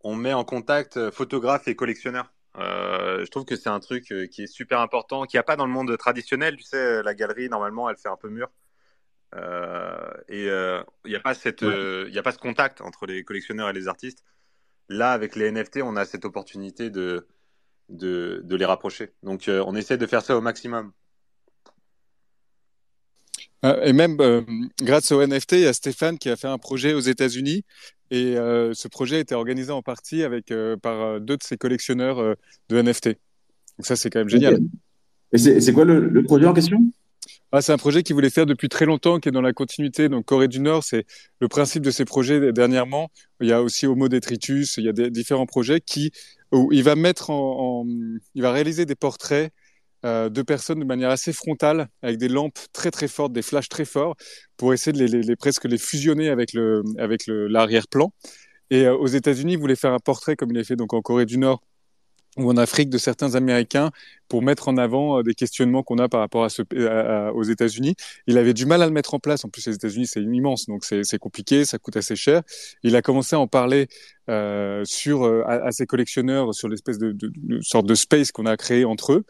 on 0.01 0.15
met 0.15 0.33
en 0.33 0.43
contact 0.43 1.11
photographes 1.11 1.67
et 1.67 1.75
collectionneurs. 1.75 2.31
Euh, 2.57 3.25
je 3.25 3.31
trouve 3.31 3.45
que 3.45 3.55
c'est 3.55 3.69
un 3.69 3.79
truc 3.79 4.05
qui 4.31 4.43
est 4.43 4.47
super 4.47 4.79
important, 4.79 5.25
qui 5.25 5.35
n'y 5.35 5.39
a 5.39 5.43
pas 5.43 5.55
dans 5.55 5.65
le 5.65 5.73
monde 5.73 5.95
traditionnel. 5.97 6.55
Tu 6.57 6.63
sais, 6.63 7.03
la 7.03 7.13
galerie, 7.13 7.49
normalement, 7.49 7.89
elle 7.89 7.97
fait 7.97 8.09
un 8.09 8.17
peu 8.17 8.29
mûr. 8.29 8.49
Euh, 9.35 10.11
et 10.29 10.43
il 10.43 10.49
euh, 10.49 10.83
n'y 11.05 11.15
a 11.15 11.19
pas 11.19 11.33
cette, 11.33 11.61
y 11.61 12.17
a 12.17 12.23
pas 12.23 12.31
ce 12.31 12.37
contact 12.37 12.81
entre 12.81 13.05
les 13.05 13.23
collectionneurs 13.23 13.69
et 13.69 13.73
les 13.73 13.87
artistes. 13.87 14.23
Là, 14.89 15.11
avec 15.11 15.35
les 15.35 15.51
NFT, 15.51 15.79
on 15.83 15.95
a 15.95 16.05
cette 16.05 16.25
opportunité 16.25 16.89
de, 16.89 17.27
de, 17.89 18.41
de 18.43 18.55
les 18.55 18.65
rapprocher. 18.65 19.13
Donc, 19.23 19.47
euh, 19.47 19.63
on 19.65 19.75
essaie 19.75 19.97
de 19.97 20.05
faire 20.05 20.21
ça 20.21 20.37
au 20.37 20.41
maximum. 20.41 20.91
Et 23.83 23.93
même 23.93 24.17
euh, 24.19 24.41
grâce 24.81 25.11
au 25.11 25.25
NFT, 25.25 25.53
il 25.53 25.59
y 25.61 25.65
a 25.65 25.73
Stéphane 25.73 26.17
qui 26.17 26.29
a 26.29 26.35
fait 26.35 26.47
un 26.47 26.57
projet 26.57 26.93
aux 26.93 26.99
États-Unis 26.99 27.63
et 28.11 28.37
euh, 28.37 28.73
ce 28.73 28.87
projet 28.87 29.17
a 29.17 29.19
été 29.19 29.33
organisé 29.33 29.71
en 29.71 29.81
partie 29.81 30.23
avec 30.23 30.51
euh, 30.51 30.77
par 30.77 31.19
deux 31.19 31.37
de 31.37 31.43
ses 31.43 31.57
collectionneurs 31.57 32.35
de 32.69 32.81
NFT. 32.81 33.07
Donc 33.07 33.85
ça, 33.85 33.95
c'est 33.95 34.09
quand 34.09 34.19
même 34.19 34.29
génial. 34.29 34.59
Et 35.31 35.37
c'est 35.37 35.73
quoi 35.73 35.85
le, 35.85 36.07
le, 36.07 36.23
projet 36.23 36.45
en 36.45 36.53
question? 36.53 36.79
Ah, 37.51 37.61
C'est 37.61 37.73
un 37.73 37.77
projet 37.77 38.03
qu'il 38.03 38.13
voulait 38.13 38.29
faire 38.29 38.45
depuis 38.45 38.69
très 38.69 38.85
longtemps, 38.85 39.19
qui 39.19 39.29
est 39.29 39.31
dans 39.31 39.41
la 39.41 39.53
continuité. 39.53 40.07
Donc 40.07 40.25
Corée 40.25 40.47
du 40.47 40.59
Nord, 40.59 40.83
c'est 40.83 41.05
le 41.39 41.47
principe 41.47 41.83
de 41.83 41.91
ces 41.91 42.05
projets 42.05 42.53
dernièrement. 42.53 43.09
Il 43.41 43.47
y 43.47 43.51
a 43.51 43.61
aussi 43.63 43.87
Homo 43.87 44.07
Detritus, 44.07 44.77
il 44.77 44.85
y 44.85 44.89
a 44.89 44.93
des, 44.93 45.09
différents 45.09 45.47
projets 45.47 45.81
qui 45.81 46.11
où 46.51 46.71
il 46.71 46.83
va 46.83 46.95
mettre 46.95 47.31
en, 47.31 47.81
en 47.81 47.87
il 48.35 48.41
va 48.41 48.51
réaliser 48.51 48.85
des 48.85 48.95
portraits 48.95 49.51
euh, 50.05 50.29
deux 50.29 50.43
personnes 50.43 50.79
de 50.79 50.85
manière 50.85 51.09
assez 51.09 51.33
frontale, 51.33 51.87
avec 52.03 52.17
des 52.17 52.27
lampes 52.27 52.59
très 52.73 52.91
très 52.91 53.07
fortes, 53.07 53.33
des 53.33 53.41
flashs 53.41 53.69
très 53.69 53.85
forts, 53.85 54.15
pour 54.55 54.73
essayer 54.73 54.93
de 54.93 55.03
les, 55.03 55.35
presque 55.35 55.65
les 55.65 55.79
fusionner 55.79 56.29
avec 56.29 56.53
le 56.53 56.83
avec 56.97 57.23
l'arrière-plan. 57.27 58.11
Et 58.69 58.85
euh, 58.85 58.95
aux 58.95 59.07
États-Unis, 59.07 59.53
il 59.53 59.59
voulait 59.59 59.75
faire 59.75 59.93
un 59.93 59.99
portrait 59.99 60.35
comme 60.35 60.51
il 60.51 60.57
a 60.59 60.63
fait 60.63 60.75
donc 60.75 60.93
en 60.93 61.01
Corée 61.01 61.25
du 61.25 61.37
Nord 61.37 61.61
ou 62.37 62.49
en 62.51 62.57
Afrique 62.57 62.89
de 62.89 62.97
certains 62.97 63.35
Américains 63.35 63.91
pour 64.27 64.41
mettre 64.41 64.67
en 64.67 64.77
avant 64.77 65.19
euh, 65.19 65.23
des 65.23 65.33
questionnements 65.33 65.83
qu'on 65.83 65.97
a 65.99 66.09
par 66.09 66.19
rapport 66.19 66.47
aux 67.33 67.43
États-Unis. 67.43 67.95
Il 68.27 68.37
avait 68.37 68.53
du 68.53 68.65
mal 68.65 68.81
à 68.81 68.85
le 68.85 68.91
mettre 68.91 69.13
en 69.13 69.19
place. 69.19 69.45
En 69.45 69.49
plus, 69.49 69.65
les 69.67 69.75
États-Unis, 69.75 70.07
c'est 70.07 70.21
immense, 70.21 70.67
donc 70.67 70.83
c'est 70.83 71.17
compliqué, 71.17 71.65
ça 71.65 71.77
coûte 71.79 71.95
assez 71.97 72.15
cher. 72.15 72.41
Il 72.83 72.95
a 72.95 73.01
commencé 73.01 73.35
à 73.35 73.39
en 73.39 73.47
parler 73.47 73.87
euh, 74.29 74.83
sur 74.85 75.23
à, 75.47 75.71
ses 75.71 75.85
collectionneurs 75.85 76.53
sur 76.53 76.67
l'espèce 76.67 76.97
de, 76.97 77.13
de, 77.13 77.61
sorte 77.61 77.85
de 77.85 77.95
space 77.95 78.31
qu'on 78.31 78.45
a 78.45 78.57
créé 78.57 78.83
entre 78.83 79.13
eux. 79.13 79.25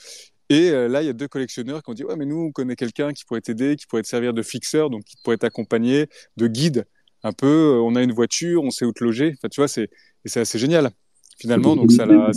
Et 0.50 0.70
euh, 0.70 0.88
là, 0.88 1.02
il 1.02 1.06
y 1.06 1.10
a 1.10 1.14
deux 1.14 1.28
collectionneurs 1.28 1.82
qui 1.82 1.90
ont 1.90 1.94
dit 1.94 2.04
ouais, 2.04 2.16
mais 2.16 2.26
nous, 2.26 2.40
on 2.40 2.52
connaît 2.52 2.76
quelqu'un 2.76 3.14
qui 3.14 3.26
pourrait 3.26 3.42
t'aider, 3.42 3.76
qui 3.76 3.88
pourrait 3.88 4.04
te 4.04 4.08
servir 4.08 4.34
de 4.34 4.42
fixeur, 4.42 4.90
donc 4.90 5.04
qui 5.04 5.16
pourrait 5.24 5.38
t'accompagner, 5.38 6.08
de 6.38 6.48
guide. 6.48 6.86
Un 7.24 7.34
peu, 7.34 7.80
on 7.84 7.96
a 7.96 8.04
une 8.04 8.14
voiture, 8.14 8.64
on 8.64 8.70
sait 8.70 8.86
où 8.86 8.92
te 8.92 9.04
loger. 9.04 9.34
Enfin, 9.38 9.50
tu 9.50 9.60
vois, 9.60 9.68
c'est 9.68 9.90
c'est 10.26 10.40
assez 10.40 10.60
génial 10.60 10.92
finalement. 11.38 11.76
Donc 11.76 11.92
ça 11.92 12.06
l'a 12.06 12.32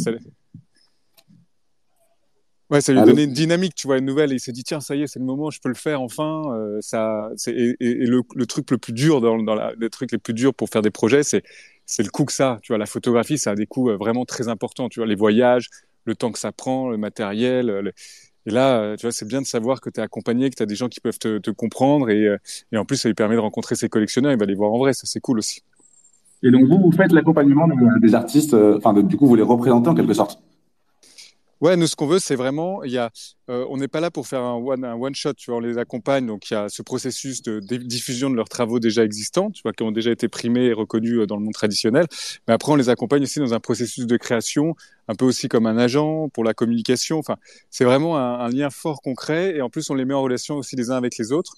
Ouais, 2.70 2.82
ça 2.82 2.92
lui 2.92 2.98
a 2.98 3.04
donné 3.04 3.22
une 3.22 3.32
dynamique, 3.32 3.74
tu 3.74 3.86
vois, 3.86 3.96
une 3.96 4.04
nouvelle. 4.04 4.30
Et 4.30 4.34
il 4.34 4.40
s'est 4.40 4.52
dit, 4.52 4.62
tiens, 4.62 4.80
ça 4.80 4.94
y 4.94 5.02
est, 5.02 5.06
c'est 5.06 5.18
le 5.18 5.24
moment, 5.24 5.50
je 5.50 5.58
peux 5.58 5.70
le 5.70 5.74
faire 5.74 6.02
enfin. 6.02 6.42
Euh, 6.52 6.78
ça, 6.82 7.30
et, 7.46 7.74
et 7.80 7.94
le, 7.94 8.20
le, 8.34 8.46
truc 8.46 8.70
le 8.70 8.76
plus 8.76 8.92
dur 8.92 9.22
dans, 9.22 9.42
dans 9.42 9.54
la, 9.54 9.72
les 9.78 9.88
trucs 9.88 10.12
les 10.12 10.18
plus 10.18 10.34
durs 10.34 10.52
pour 10.52 10.68
faire 10.68 10.82
des 10.82 10.90
projets, 10.90 11.22
c'est, 11.22 11.42
c'est 11.86 12.02
le 12.02 12.10
coût 12.10 12.26
que 12.26 12.32
ça. 12.32 12.58
Tu 12.62 12.72
vois, 12.72 12.78
la 12.78 12.84
photographie, 12.84 13.38
ça 13.38 13.52
a 13.52 13.54
des 13.54 13.66
coûts 13.66 13.88
euh, 13.88 13.96
vraiment 13.96 14.26
très 14.26 14.48
importants. 14.48 14.90
Tu 14.90 15.00
vois, 15.00 15.06
les 15.06 15.14
voyages, 15.14 15.70
le 16.04 16.14
temps 16.14 16.32
que 16.32 16.38
ça 16.38 16.52
prend, 16.52 16.90
le 16.90 16.96
matériel. 16.96 17.66
Le... 17.66 17.92
Et 18.46 18.50
là, 18.50 18.80
euh, 18.80 18.96
tu 18.96 19.02
vois, 19.02 19.12
c'est 19.12 19.26
bien 19.26 19.40
de 19.42 19.46
savoir 19.46 19.80
que 19.80 19.90
tu 19.90 20.00
es 20.00 20.02
accompagné, 20.02 20.50
que 20.50 20.56
tu 20.56 20.62
as 20.62 20.66
des 20.66 20.74
gens 20.74 20.88
qui 20.88 21.00
peuvent 21.00 21.18
te, 21.18 21.50
comprendre. 21.50 22.10
Et, 22.10 22.28
et, 22.72 22.76
en 22.76 22.84
plus, 22.84 22.96
ça 22.96 23.08
lui 23.08 23.14
permet 23.14 23.34
de 23.34 23.40
rencontrer 23.40 23.76
ses 23.76 23.88
collectionneurs. 23.88 24.32
Il 24.32 24.38
va 24.38 24.46
les 24.46 24.54
voir 24.54 24.72
en 24.72 24.78
vrai. 24.78 24.92
Ça, 24.92 25.06
c'est 25.06 25.20
cool 25.20 25.38
aussi. 25.38 25.62
Et 26.42 26.50
donc, 26.50 26.64
vous, 26.68 26.78
vous 26.78 26.92
faites 26.92 27.12
l'accompagnement 27.12 27.68
des 28.00 28.14
artistes. 28.14 28.54
Enfin, 28.54 28.94
du 28.94 29.16
coup, 29.16 29.26
vous 29.26 29.34
les 29.34 29.42
représentez 29.42 29.88
en 29.88 29.94
quelque 29.94 30.14
sorte? 30.14 30.40
Ouais, 31.60 31.76
nous, 31.76 31.88
ce 31.88 31.96
qu'on 31.96 32.06
veut, 32.06 32.20
c'est 32.20 32.36
vraiment, 32.36 32.84
il 32.84 32.92
y 32.92 32.98
a, 32.98 33.10
euh, 33.50 33.66
on 33.68 33.78
n'est 33.78 33.88
pas 33.88 33.98
là 33.98 34.12
pour 34.12 34.28
faire 34.28 34.42
un 34.42 34.54
one, 34.54 35.14
shot, 35.14 35.34
tu 35.34 35.50
vois, 35.50 35.58
on 35.58 35.60
les 35.60 35.76
accompagne. 35.76 36.24
Donc, 36.24 36.48
il 36.50 36.54
y 36.54 36.56
a 36.56 36.68
ce 36.68 36.82
processus 36.82 37.42
de 37.42 37.58
diffusion 37.78 38.30
de 38.30 38.36
leurs 38.36 38.48
travaux 38.48 38.78
déjà 38.78 39.02
existants, 39.04 39.50
tu 39.50 39.62
vois, 39.62 39.72
qui 39.72 39.82
ont 39.82 39.90
déjà 39.90 40.12
été 40.12 40.28
primés 40.28 40.66
et 40.66 40.72
reconnus 40.72 41.18
euh, 41.18 41.26
dans 41.26 41.36
le 41.36 41.42
monde 41.42 41.54
traditionnel. 41.54 42.06
Mais 42.46 42.54
après, 42.54 42.70
on 42.70 42.76
les 42.76 42.90
accompagne 42.90 43.24
aussi 43.24 43.40
dans 43.40 43.54
un 43.54 43.60
processus 43.60 44.06
de 44.06 44.16
création, 44.16 44.76
un 45.08 45.14
peu 45.16 45.24
aussi 45.24 45.48
comme 45.48 45.66
un 45.66 45.78
agent 45.78 46.28
pour 46.28 46.44
la 46.44 46.54
communication. 46.54 47.18
Enfin, 47.18 47.36
c'est 47.70 47.84
vraiment 47.84 48.16
un 48.16 48.48
lien 48.50 48.70
fort 48.70 49.02
concret. 49.02 49.56
Et 49.56 49.62
en 49.62 49.68
plus, 49.68 49.90
on 49.90 49.94
les 49.94 50.04
met 50.04 50.14
en 50.14 50.22
relation 50.22 50.56
aussi 50.56 50.76
les 50.76 50.90
uns 50.90 50.96
avec 50.96 51.18
les 51.18 51.32
autres 51.32 51.54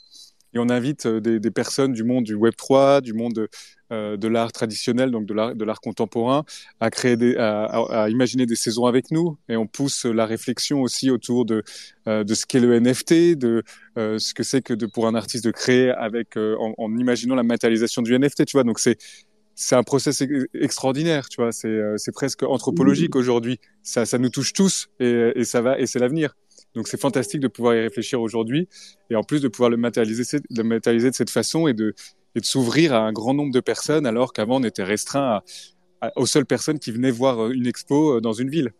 et 0.54 0.58
on 0.58 0.68
invite 0.68 1.06
euh, 1.06 1.20
des, 1.20 1.40
des, 1.40 1.50
personnes 1.50 1.92
du 1.92 2.04
monde 2.04 2.24
du 2.24 2.34
Web 2.34 2.54
3, 2.56 3.00
du 3.00 3.12
monde 3.12 3.48
euh, 3.92 4.16
de 4.16 4.28
l'art 4.28 4.52
traditionnel, 4.52 5.10
donc 5.10 5.26
de 5.26 5.64
l'art, 5.64 5.80
contemporain, 5.80 6.44
à 6.78 6.90
créer 6.90 7.16
des, 7.16 7.36
à, 7.36 7.64
à, 7.64 8.08
imaginer 8.08 8.46
des 8.46 8.56
saisons 8.56 8.86
avec 8.86 9.10
nous, 9.10 9.36
et 9.48 9.56
on 9.56 9.66
pousse 9.66 10.04
la 10.04 10.26
réflexion 10.26 10.82
aussi 10.82 11.10
autour 11.10 11.44
de 11.44 11.64
euh, 12.06 12.24
de 12.24 12.34
ce 12.34 12.46
qu'est 12.46 12.60
le 12.60 12.78
NFT, 12.78 13.36
de 13.36 13.62
euh, 13.98 14.18
ce 14.18 14.32
que 14.34 14.42
c'est 14.42 14.62
que 14.62 14.74
de 14.74 14.86
pour 14.86 15.06
un 15.06 15.14
artiste 15.14 15.44
de 15.44 15.50
créer 15.50 15.90
avec 15.90 16.36
euh, 16.36 16.56
en, 16.58 16.74
en, 16.78 16.96
imaginant 16.96 17.34
la 17.34 17.42
matérialisation 17.42 18.02
du 18.02 18.16
NFT, 18.16 18.46
tu 18.46 18.56
vois. 18.56 18.64
Donc 18.64 18.78
c'est 18.78 18.98
c'est 19.56 19.76
un 19.76 19.82
process 19.82 20.22
extraordinaire, 20.54 21.28
tu 21.28 21.42
vois. 21.42 21.52
C'est 21.52 21.68
euh, 21.68 21.96
c'est 21.98 22.12
presque 22.12 22.42
anthropologique 22.44 23.16
aujourd'hui. 23.16 23.58
Ça 23.82 24.06
ça 24.06 24.18
nous 24.18 24.30
touche 24.30 24.52
tous 24.52 24.88
et, 25.00 25.32
et 25.34 25.44
ça 25.44 25.60
va 25.60 25.78
et 25.78 25.86
c'est 25.86 25.98
l'avenir. 25.98 26.34
Donc 26.74 26.88
c'est 26.88 27.00
fantastique 27.00 27.40
de 27.40 27.48
pouvoir 27.48 27.74
y 27.74 27.80
réfléchir 27.80 28.20
aujourd'hui 28.20 28.68
et 29.10 29.16
en 29.16 29.22
plus 29.22 29.40
de 29.42 29.48
pouvoir 29.48 29.70
le 29.70 29.76
matérialiser, 29.76 30.38
le 30.50 30.62
matérialiser 30.62 31.10
de 31.10 31.14
cette 31.14 31.30
façon 31.30 31.66
et 31.66 31.74
de, 31.74 31.94
et 32.34 32.40
de 32.40 32.44
s'ouvrir 32.44 32.94
à 32.94 33.00
un 33.00 33.12
grand 33.12 33.34
nombre 33.34 33.52
de 33.52 33.60
personnes 33.60 34.06
alors 34.06 34.32
qu'avant 34.32 34.60
on 34.60 34.64
était 34.64 34.84
restreint 34.84 35.20
à, 35.20 35.42
à, 36.00 36.12
aux 36.16 36.26
seules 36.26 36.46
personnes 36.46 36.78
qui 36.78 36.92
venaient 36.92 37.10
voir 37.10 37.40
euh, 37.40 37.50
une 37.50 37.66
expo 37.66 38.16
euh, 38.16 38.20
dans 38.20 38.32
une 38.32 38.50
ville. 38.50 38.72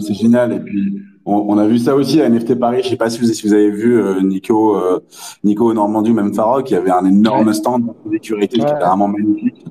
C'est 0.00 0.14
génial. 0.14 0.52
Et 0.52 0.60
puis, 0.60 1.02
on, 1.24 1.36
on, 1.36 1.58
a 1.58 1.66
vu 1.66 1.78
ça 1.78 1.96
aussi 1.96 2.20
à 2.20 2.28
NFT 2.28 2.58
Paris. 2.58 2.82
Je 2.82 2.90
sais 2.90 2.96
pas 2.96 3.08
si 3.08 3.18
vous, 3.18 3.26
si 3.26 3.46
vous 3.46 3.54
avez 3.54 3.70
vu 3.70 3.98
euh, 3.98 4.20
Nico, 4.20 4.76
euh, 4.76 5.00
Nico 5.42 5.72
Normandie 5.72 6.10
ou 6.10 6.14
même 6.14 6.34
Farok, 6.34 6.66
qui 6.66 6.74
avait 6.74 6.90
un 6.90 7.04
énorme 7.06 7.46
ouais. 7.46 7.54
stand 7.54 7.86
de 7.86 8.12
sécurité 8.12 8.58
ouais. 8.58 8.66
qui 8.66 8.72
était 8.72 8.84
vraiment 8.84 9.08
magnifique. 9.08 9.64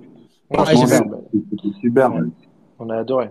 Ouais, 0.50 0.58
C'était 0.76 1.80
super. 1.80 2.12
On 2.80 2.90
a 2.90 2.98
adoré. 2.98 3.30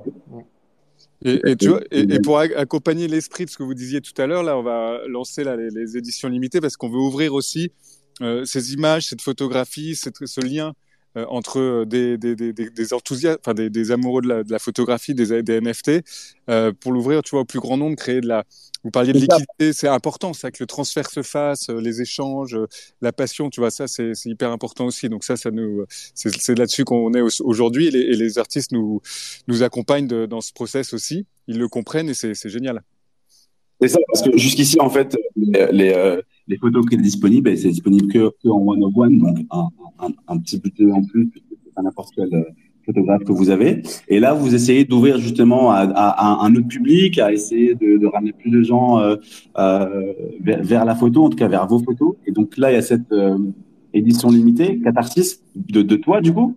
Et, 1.24 1.40
et, 1.44 1.56
tu 1.56 1.68
vois, 1.68 1.80
et, 1.90 2.00
et 2.00 2.20
pour 2.20 2.38
accompagner 2.38 3.08
l'esprit 3.08 3.44
de 3.44 3.50
ce 3.50 3.56
que 3.56 3.64
vous 3.64 3.74
disiez 3.74 4.00
tout 4.00 4.20
à 4.20 4.26
l'heure, 4.26 4.42
là, 4.42 4.56
on 4.56 4.62
va 4.62 5.00
lancer 5.08 5.42
là, 5.42 5.56
les, 5.56 5.70
les 5.70 5.96
éditions 5.96 6.28
limitées 6.28 6.60
parce 6.60 6.76
qu'on 6.76 6.88
veut 6.88 6.98
ouvrir 6.98 7.34
aussi 7.34 7.72
euh, 8.20 8.44
ces 8.44 8.72
images, 8.72 9.06
cette 9.08 9.22
photographie, 9.22 9.96
cette, 9.96 10.24
ce 10.26 10.40
lien 10.40 10.74
euh, 11.18 11.26
entre 11.28 11.84
des, 11.84 12.16
des, 12.16 12.36
des, 12.36 12.52
des 12.52 12.92
enthousiastes, 12.92 13.40
enfin 13.42 13.54
des, 13.54 13.70
des, 13.70 13.90
amoureux 13.90 14.22
de 14.22 14.28
la, 14.28 14.44
de 14.44 14.52
la 14.52 14.58
photographie, 14.58 15.14
des, 15.14 15.42
des 15.42 15.60
NFT, 15.60 16.02
euh, 16.48 16.72
pour 16.72 16.92
l'ouvrir, 16.92 17.22
tu 17.22 17.30
vois, 17.30 17.40
au 17.40 17.44
plus 17.44 17.60
grand 17.60 17.76
nombre, 17.76 17.96
créer 17.96 18.20
de 18.20 18.28
la. 18.28 18.44
Vous 18.84 18.90
parliez 18.90 19.12
de 19.12 19.18
liquidité, 19.18 19.72
c'est 19.72 19.88
important, 19.88 20.32
ça, 20.32 20.52
que 20.52 20.58
le 20.60 20.66
transfert 20.66 21.10
se 21.10 21.22
fasse, 21.22 21.68
euh, 21.68 21.80
les 21.80 22.00
échanges, 22.00 22.54
euh, 22.54 22.68
la 23.02 23.12
passion, 23.12 23.50
tu 23.50 23.60
vois, 23.60 23.70
ça, 23.70 23.88
c'est 23.88 24.12
hyper 24.24 24.52
important 24.52 24.86
aussi. 24.86 25.08
Donc 25.08 25.24
ça, 25.24 25.36
ça 25.36 25.50
nous, 25.50 25.84
c'est 26.14 26.56
là-dessus 26.56 26.84
qu'on 26.84 27.12
est 27.14 27.22
aujourd'hui, 27.40 27.88
et, 27.88 28.12
et, 28.12 28.14
les 28.14 28.38
artistes 28.38 28.70
nous 28.70 29.00
nous 29.48 29.62
accompagnent 29.64 30.06
de, 30.06 30.26
dans 30.26 30.40
ce 30.40 30.52
process 30.52 30.94
aussi. 30.94 31.26
Ils 31.48 31.58
le 31.58 31.68
comprennent 31.68 32.08
et 32.08 32.14
c'est 32.14 32.48
génial. 32.48 32.82
C'est 33.80 33.88
ça, 33.88 33.98
parce 34.08 34.22
que 34.22 34.36
jusqu'ici, 34.36 34.80
en 34.80 34.90
fait, 34.90 35.16
les, 35.36 35.66
les, 35.70 35.92
euh, 35.92 36.20
les, 36.48 36.56
photos 36.56 36.84
qui 36.86 36.96
sont 36.96 37.02
disponibles, 37.02 37.56
c'est 37.56 37.68
disponible 37.68 38.12
que, 38.12 38.30
que, 38.42 38.48
en 38.48 38.58
one 38.66 38.82
of 38.82 38.96
one, 38.96 39.18
donc 39.18 39.38
un, 39.50 39.68
un, 40.00 40.08
un 40.28 40.38
petit 40.38 40.58
budget 40.58 40.90
en 40.90 41.02
plus, 41.04 41.30
à 41.76 41.82
n'importe 41.82 42.10
quel 42.14 42.34
euh, 42.34 42.42
photographe 42.88 43.24
que 43.24 43.32
vous 43.32 43.50
avez. 43.50 43.82
Et 44.08 44.18
là, 44.18 44.32
vous 44.32 44.54
essayez 44.54 44.84
d'ouvrir 44.84 45.18
justement 45.18 45.70
à, 45.70 45.80
à, 45.80 46.42
à, 46.42 46.46
un 46.46 46.54
autre 46.54 46.68
public, 46.68 47.18
à 47.18 47.32
essayer 47.32 47.74
de, 47.74 47.98
de 47.98 48.06
ramener 48.06 48.32
plus 48.32 48.50
de 48.50 48.62
gens 48.62 48.98
euh, 48.98 49.16
euh, 49.58 50.12
vers, 50.40 50.62
vers, 50.62 50.84
la 50.84 50.94
photo, 50.94 51.24
en 51.24 51.28
tout 51.28 51.36
cas 51.36 51.48
vers 51.48 51.66
vos 51.66 51.78
photos. 51.78 52.14
Et 52.26 52.32
donc 52.32 52.56
là, 52.56 52.70
il 52.72 52.74
y 52.74 52.78
a 52.78 52.82
cette 52.82 53.12
euh, 53.12 53.38
édition 53.92 54.30
limitée, 54.30 54.80
catharsis, 54.80 55.42
de, 55.54 55.82
de 55.82 55.96
toi, 55.96 56.20
du 56.20 56.32
coup? 56.32 56.56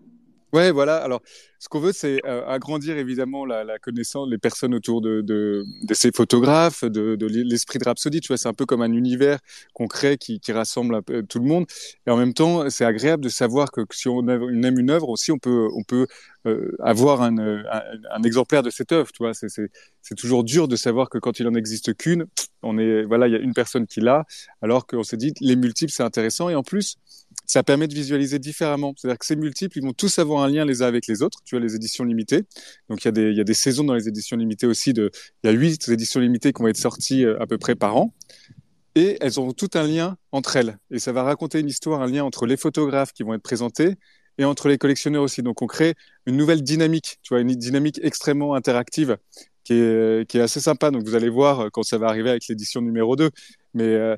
Ouais, 0.54 0.72
voilà. 0.72 0.98
Alors, 0.98 1.22
ce 1.60 1.70
qu'on 1.70 1.80
veut, 1.80 1.94
c'est 1.94 2.20
euh, 2.26 2.46
agrandir 2.46 2.98
évidemment 2.98 3.46
la, 3.46 3.64
la, 3.64 3.80
connaissance, 3.80 4.28
les 4.30 4.38
personnes 4.38 4.74
autour 4.74 5.00
de, 5.00 5.22
de, 5.22 5.64
de 5.84 5.94
ces 5.94 6.12
photographes, 6.12 6.84
de, 6.84 7.16
de 7.16 7.26
l'esprit 7.28 7.80
de 7.80 7.86
Rhapsody. 7.86 8.20
Tu 8.20 8.28
vois, 8.28 8.38
c'est 8.38 8.50
un 8.50 8.54
peu 8.54 8.66
comme 8.66 8.82
un 8.82 8.92
univers 8.92 9.40
qu'on 9.74 9.88
crée 9.88 10.18
qui, 10.18 10.40
qui 10.40 10.52
rassemble 10.52 11.02
peu, 11.04 11.24
tout 11.24 11.40
le 11.40 11.46
monde. 11.46 11.66
Et 12.06 12.10
en 12.10 12.18
même 12.18 12.34
temps, 12.34 12.70
c'est 12.70 12.84
agréable 12.84 13.24
de 13.24 13.30
savoir 13.30 13.72
que, 13.72 13.82
si 13.92 14.10
on 14.10 14.28
aime 14.28 14.80
une 14.80 14.90
œuvre 14.90 15.08
aussi, 15.10 15.32
on 15.32 15.38
peut, 15.38 15.70
on 15.76 15.84
peut 15.84 16.08
euh, 16.48 16.76
avoir 16.80 17.22
un, 17.22 17.38
un, 17.38 17.64
un, 18.12 18.24
exemplaire 18.24 18.64
de 18.64 18.72
cette 18.72 18.92
œuvre. 18.92 19.12
Tu 19.12 19.24
vois, 19.24 19.34
c'est 19.34 20.16
toujours 20.16 20.44
dur 20.44 20.68
de 20.68 20.76
savoir 20.76 21.10
que 21.10 21.20
quand 21.20 21.40
il 21.40 21.48
en 21.48 21.54
existe 21.54 21.96
qu'une, 21.96 22.26
on 22.64 22.78
est, 22.78 23.04
voilà, 23.04 23.28
il 23.28 23.34
y 23.34 23.36
a 23.36 23.40
une 23.40 23.54
personne 23.54 23.86
qui 23.88 24.02
l'a, 24.02 24.26
alors 24.62 24.88
qu'on 24.88 25.04
s'est 25.04 25.18
dit 25.18 25.34
les 25.40 25.56
multiples, 25.56 25.92
c'est 25.92 26.04
intéressant. 26.04 26.50
Et 26.50 26.56
en 26.56 26.64
plus, 26.64 26.98
ça 27.46 27.64
permet 27.64 27.88
de 27.88 27.94
visualiser 27.94 28.40
différemment. 28.40 28.94
C'est-à-dire 28.96 29.20
que 29.20 29.26
ces 29.26 29.36
multiples, 29.36 29.78
ils 29.78 29.84
vont 29.84 29.94
tous 29.94 30.20
avoir 30.20 30.44
un 30.44 30.50
lien 30.50 30.66
les 30.66 30.82
uns 30.82 30.88
avec 30.88 31.08
les 31.08 31.22
autres. 31.22 31.40
Tu 31.44 31.56
vois, 31.56 31.64
les 31.64 31.76
éditions 31.76 32.04
limitées. 32.04 32.44
Donc, 32.90 33.04
il 33.04 33.06
y 33.06 33.10
a 33.10 33.12
des, 33.12 33.34
y 33.34 33.42
a 33.42 33.44
des 33.44 33.54
saisons 33.54 33.84
dans 33.84 33.94
les 33.94 34.08
éditions 34.08 34.38
limitées 34.38 34.68
aussi 34.68 34.92
il 34.92 35.10
y 35.44 35.48
a 35.48 35.52
huit 35.52 35.88
éditions 35.90 36.20
limitées 36.20 36.54
qui 36.54 36.62
vont 36.62 36.68
être 36.68 36.78
sorties 36.78 37.26
euh, 37.26 37.42
à 37.42 37.48
peu 37.48 37.58
près 37.58 37.76
par 37.76 37.98
an. 37.98 38.14
Et 38.96 39.18
elles 39.22 39.40
ont 39.40 39.54
tout 39.54 39.70
un 39.74 39.84
lien 39.84 40.18
entre 40.32 40.58
elles. 40.58 40.78
Et 40.92 41.00
ça 41.00 41.12
va 41.12 41.24
raconter 41.24 41.60
une 41.60 41.70
histoire, 41.70 42.02
un 42.02 42.08
lien 42.08 42.24
entre 42.24 42.46
les 42.46 42.58
photographes 42.58 43.14
qui 43.14 43.24
vont 43.24 43.34
être 43.34 43.42
présentés 43.42 43.96
et 44.38 44.46
entre 44.46 44.68
les 44.68 44.78
collectionneurs 44.78 45.24
aussi. 45.24 45.44
Donc, 45.44 45.62
on 45.62 45.68
crée 45.68 45.96
une 46.26 46.36
nouvelle 46.36 46.62
dynamique, 46.62 47.18
tu 47.22 47.34
vois, 47.34 47.42
une 47.42 47.50
dynamique 47.50 48.00
extrêmement 48.04 48.54
interactive 48.54 49.18
qui 49.64 49.74
est, 49.74 50.36
assez 50.36 50.60
sympa. 50.60 50.92
Donc, 50.92 51.04
vous 51.04 51.16
allez 51.16 51.30
voir 51.30 51.72
quand 51.72 51.84
ça 51.84 51.98
va 51.98 52.08
arriver 52.08 52.30
avec 52.30 52.48
l'édition 52.48 52.82
numéro 52.82 53.16
2. 53.16 53.30
Mais 53.74 53.84
euh, 53.84 54.18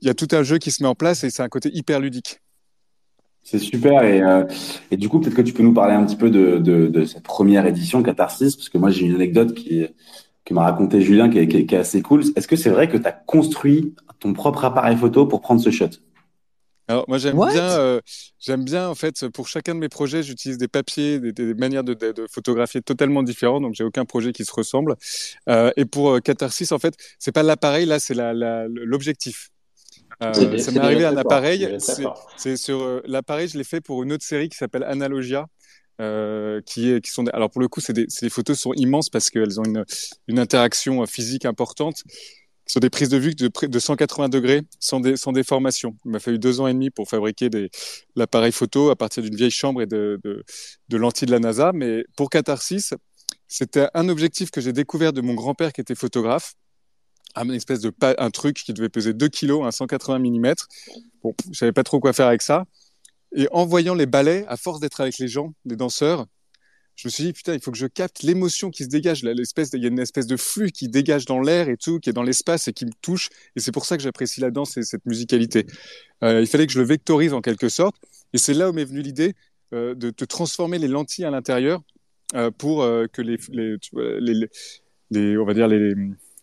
il 0.00 0.06
y 0.06 0.10
a 0.10 0.14
tout 0.14 0.28
un 0.32 0.42
jeu 0.42 0.58
qui 0.58 0.70
se 0.70 0.82
met 0.82 0.88
en 0.88 0.94
place 0.94 1.24
et 1.24 1.30
c'est 1.30 1.42
un 1.42 1.48
côté 1.48 1.70
hyper 1.72 2.00
ludique. 2.00 2.41
C'est 3.42 3.58
super. 3.58 4.04
Et, 4.04 4.22
euh, 4.22 4.44
et, 4.90 4.96
du 4.96 5.08
coup, 5.08 5.20
peut-être 5.20 5.34
que 5.34 5.42
tu 5.42 5.52
peux 5.52 5.62
nous 5.62 5.74
parler 5.74 5.94
un 5.94 6.04
petit 6.04 6.16
peu 6.16 6.30
de, 6.30 6.58
de, 6.58 6.86
de 6.86 7.04
cette 7.04 7.22
première 7.22 7.66
édition 7.66 8.02
Catharsis, 8.02 8.56
parce 8.56 8.68
que 8.68 8.78
moi, 8.78 8.90
j'ai 8.90 9.06
une 9.06 9.14
anecdote 9.14 9.54
qui, 9.54 9.86
qui 10.44 10.54
m'a 10.54 10.62
raconté 10.62 11.00
Julien 11.00 11.28
qui 11.28 11.38
est, 11.38 11.48
qui, 11.48 11.66
qui 11.66 11.74
est 11.74 11.78
assez 11.78 12.02
cool. 12.02 12.22
Est-ce 12.36 12.48
que 12.48 12.56
c'est 12.56 12.70
vrai 12.70 12.88
que 12.88 12.96
tu 12.96 13.06
as 13.06 13.12
construit 13.12 13.94
ton 14.20 14.32
propre 14.32 14.64
appareil 14.64 14.96
photo 14.96 15.26
pour 15.26 15.40
prendre 15.40 15.60
ce 15.60 15.70
shot? 15.70 15.90
Alors 16.88 17.04
moi 17.06 17.16
j'aime 17.16 17.36
bien, 17.36 17.78
euh, 17.78 18.00
j'aime 18.40 18.64
bien 18.64 18.88
en 18.88 18.96
fait 18.96 19.28
pour 19.28 19.46
chacun 19.46 19.74
de 19.74 19.78
mes 19.78 19.88
projets 19.88 20.22
j'utilise 20.24 20.58
des 20.58 20.66
papiers, 20.66 21.20
des, 21.20 21.32
des 21.32 21.54
manières 21.54 21.84
de, 21.84 21.94
de, 21.94 22.10
de, 22.10 22.26
photographier 22.28 22.82
totalement 22.82 23.22
différentes 23.22 23.62
donc 23.62 23.74
j'ai 23.74 23.84
aucun 23.84 24.04
projet 24.04 24.32
qui 24.32 24.44
se 24.44 24.52
ressemble. 24.52 24.96
Euh, 25.48 25.70
et 25.76 25.84
pour 25.84 26.10
euh, 26.10 26.18
Catharsis 26.18 26.72
en 26.72 26.80
fait 26.80 26.94
c'est 27.20 27.30
pas 27.30 27.44
l'appareil 27.44 27.86
là 27.86 28.00
c'est 28.00 28.14
l'objectif. 28.14 29.51
Euh, 30.22 30.58
ça 30.58 30.70
m'est 30.70 30.78
arrivé 30.78 31.04
un 31.04 31.16
appareil. 31.16 31.76
C'est 32.36 32.56
sur 32.56 32.82
euh, 32.82 33.02
l'appareil, 33.04 33.48
je 33.48 33.58
l'ai 33.58 33.64
fait 33.64 33.80
pour 33.80 34.02
une 34.02 34.12
autre 34.12 34.24
série 34.24 34.48
qui 34.48 34.56
s'appelle 34.56 34.84
Analogia. 34.84 35.46
Euh, 36.00 36.60
qui, 36.64 36.98
sont 37.04 37.26
alors 37.28 37.50
pour 37.50 37.60
le 37.60 37.68
coup 37.68 37.80
c'est 37.80 37.92
des, 37.92 38.06
les 38.22 38.30
photos 38.30 38.58
sont 38.58 38.72
immenses 38.72 39.10
parce 39.10 39.28
qu'elles 39.28 39.60
ont 39.60 39.64
une, 39.64 39.84
une 40.26 40.38
interaction 40.38 41.04
physique 41.04 41.44
importante 41.44 42.02
sur 42.66 42.80
des 42.80 42.88
prises 42.88 43.10
de 43.10 43.18
vue 43.18 43.34
de, 43.34 43.50
de 43.66 43.78
180 43.78 44.30
degrés 44.30 44.62
sans, 44.80 45.00
dé, 45.00 45.16
sans 45.16 45.32
déformation. 45.32 45.96
Il 46.06 46.12
m'a 46.12 46.18
fallu 46.18 46.38
deux 46.38 46.60
ans 46.60 46.66
et 46.66 46.72
demi 46.72 46.88
pour 46.88 47.08
fabriquer 47.08 47.50
l'appareil 48.16 48.52
photo 48.52 48.90
à 48.90 48.96
partir 48.96 49.22
d'une 49.22 49.36
vieille 49.36 49.50
chambre 49.50 49.82
et 49.82 49.86
de, 49.86 50.18
de, 50.24 50.42
de 50.88 50.96
lentilles 50.96 51.26
de 51.26 51.32
la 51.32 51.40
NASA. 51.40 51.72
Mais 51.74 52.04
pour 52.16 52.30
Catharsis, 52.30 52.94
C'était 53.48 53.88
un 53.92 54.08
objectif 54.08 54.50
que 54.50 54.62
j'ai 54.62 54.72
découvert 54.72 55.12
de 55.12 55.20
mon 55.20 55.34
grand-père 55.34 55.74
qui 55.74 55.82
était 55.82 55.94
photographe. 55.94 56.54
Un 57.34 57.48
espèce 57.50 57.80
de 57.80 57.92
un 58.18 58.30
truc 58.30 58.56
qui 58.56 58.72
devait 58.72 58.88
peser 58.88 59.14
2 59.14 59.28
kilos, 59.28 59.64
un 59.64 59.70
180 59.70 60.18
mm. 60.18 60.54
Bon, 61.22 61.34
je 61.50 61.58
savais 61.58 61.72
pas 61.72 61.82
trop 61.84 62.00
quoi 62.00 62.12
faire 62.12 62.26
avec 62.26 62.42
ça. 62.42 62.64
Et 63.34 63.48
en 63.52 63.64
voyant 63.64 63.94
les 63.94 64.06
ballets, 64.06 64.44
à 64.48 64.56
force 64.56 64.80
d'être 64.80 65.00
avec 65.00 65.18
les 65.18 65.28
gens, 65.28 65.54
les 65.64 65.76
danseurs, 65.76 66.26
je 66.94 67.08
me 67.08 67.10
suis 67.10 67.24
dit, 67.24 67.32
putain, 67.32 67.54
il 67.54 67.60
faut 67.62 67.70
que 67.70 67.78
je 67.78 67.86
capte 67.86 68.22
l'émotion 68.22 68.70
qui 68.70 68.84
se 68.84 68.88
dégage. 68.90 69.22
l'espèce 69.22 69.70
Il 69.72 69.80
y 69.82 69.86
a 69.86 69.88
une 69.88 69.98
espèce 69.98 70.26
de 70.26 70.36
flux 70.36 70.70
qui 70.70 70.88
dégage 70.88 71.24
dans 71.24 71.40
l'air 71.40 71.70
et 71.70 71.78
tout, 71.78 71.98
qui 72.00 72.10
est 72.10 72.12
dans 72.12 72.22
l'espace 72.22 72.68
et 72.68 72.74
qui 72.74 72.84
me 72.84 72.90
touche. 73.00 73.30
Et 73.56 73.60
c'est 73.60 73.72
pour 73.72 73.86
ça 73.86 73.96
que 73.96 74.02
j'apprécie 74.02 74.40
la 74.42 74.50
danse 74.50 74.76
et 74.76 74.82
cette 74.82 75.06
musicalité. 75.06 75.66
Euh, 76.22 76.42
il 76.42 76.46
fallait 76.46 76.66
que 76.66 76.72
je 76.74 76.78
le 76.78 76.84
vectorise 76.84 77.32
en 77.32 77.40
quelque 77.40 77.70
sorte. 77.70 77.96
Et 78.34 78.38
c'est 78.38 78.52
là 78.52 78.68
où 78.68 78.74
m'est 78.74 78.84
venue 78.84 79.00
l'idée 79.00 79.34
euh, 79.72 79.94
de, 79.94 80.10
de 80.10 80.24
transformer 80.26 80.78
les 80.78 80.88
lentilles 80.88 81.24
à 81.24 81.30
l'intérieur 81.30 81.80
euh, 82.34 82.50
pour 82.50 82.82
que 83.12 83.22
les- 83.22 83.38
les- 85.10 85.36
on 85.38 85.44
va 85.46 85.54
dire 85.54 85.68
les, 85.68 85.94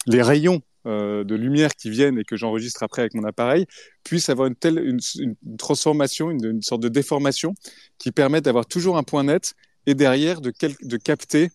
les 0.07 0.21
rayons 0.23 0.61
euh, 0.85 1.23
de 1.23 1.35
lumière 1.35 1.75
qui 1.75 1.89
viennent 1.89 2.17
et 2.19 2.23
que 2.23 2.35
j'enregistre 2.37 2.83
après 2.83 3.01
avec 3.01 3.13
mon 3.13 3.23
appareil 3.23 3.65
puissent 4.03 4.29
avoir 4.29 4.47
une 4.47 4.55
telle 4.55 4.79
une, 4.79 4.99
une 5.19 5.57
transformation, 5.57 6.31
une, 6.31 6.43
une 6.45 6.61
sorte 6.61 6.81
de 6.81 6.89
déformation 6.89 7.53
qui 7.97 8.11
permette 8.11 8.45
d'avoir 8.45 8.65
toujours 8.65 8.97
un 8.97 9.03
point 9.03 9.23
net 9.23 9.53
et 9.85 9.95
derrière 9.95 10.41
de, 10.41 10.51
quel- 10.51 10.75
de 10.81 10.97
capter 10.97 11.49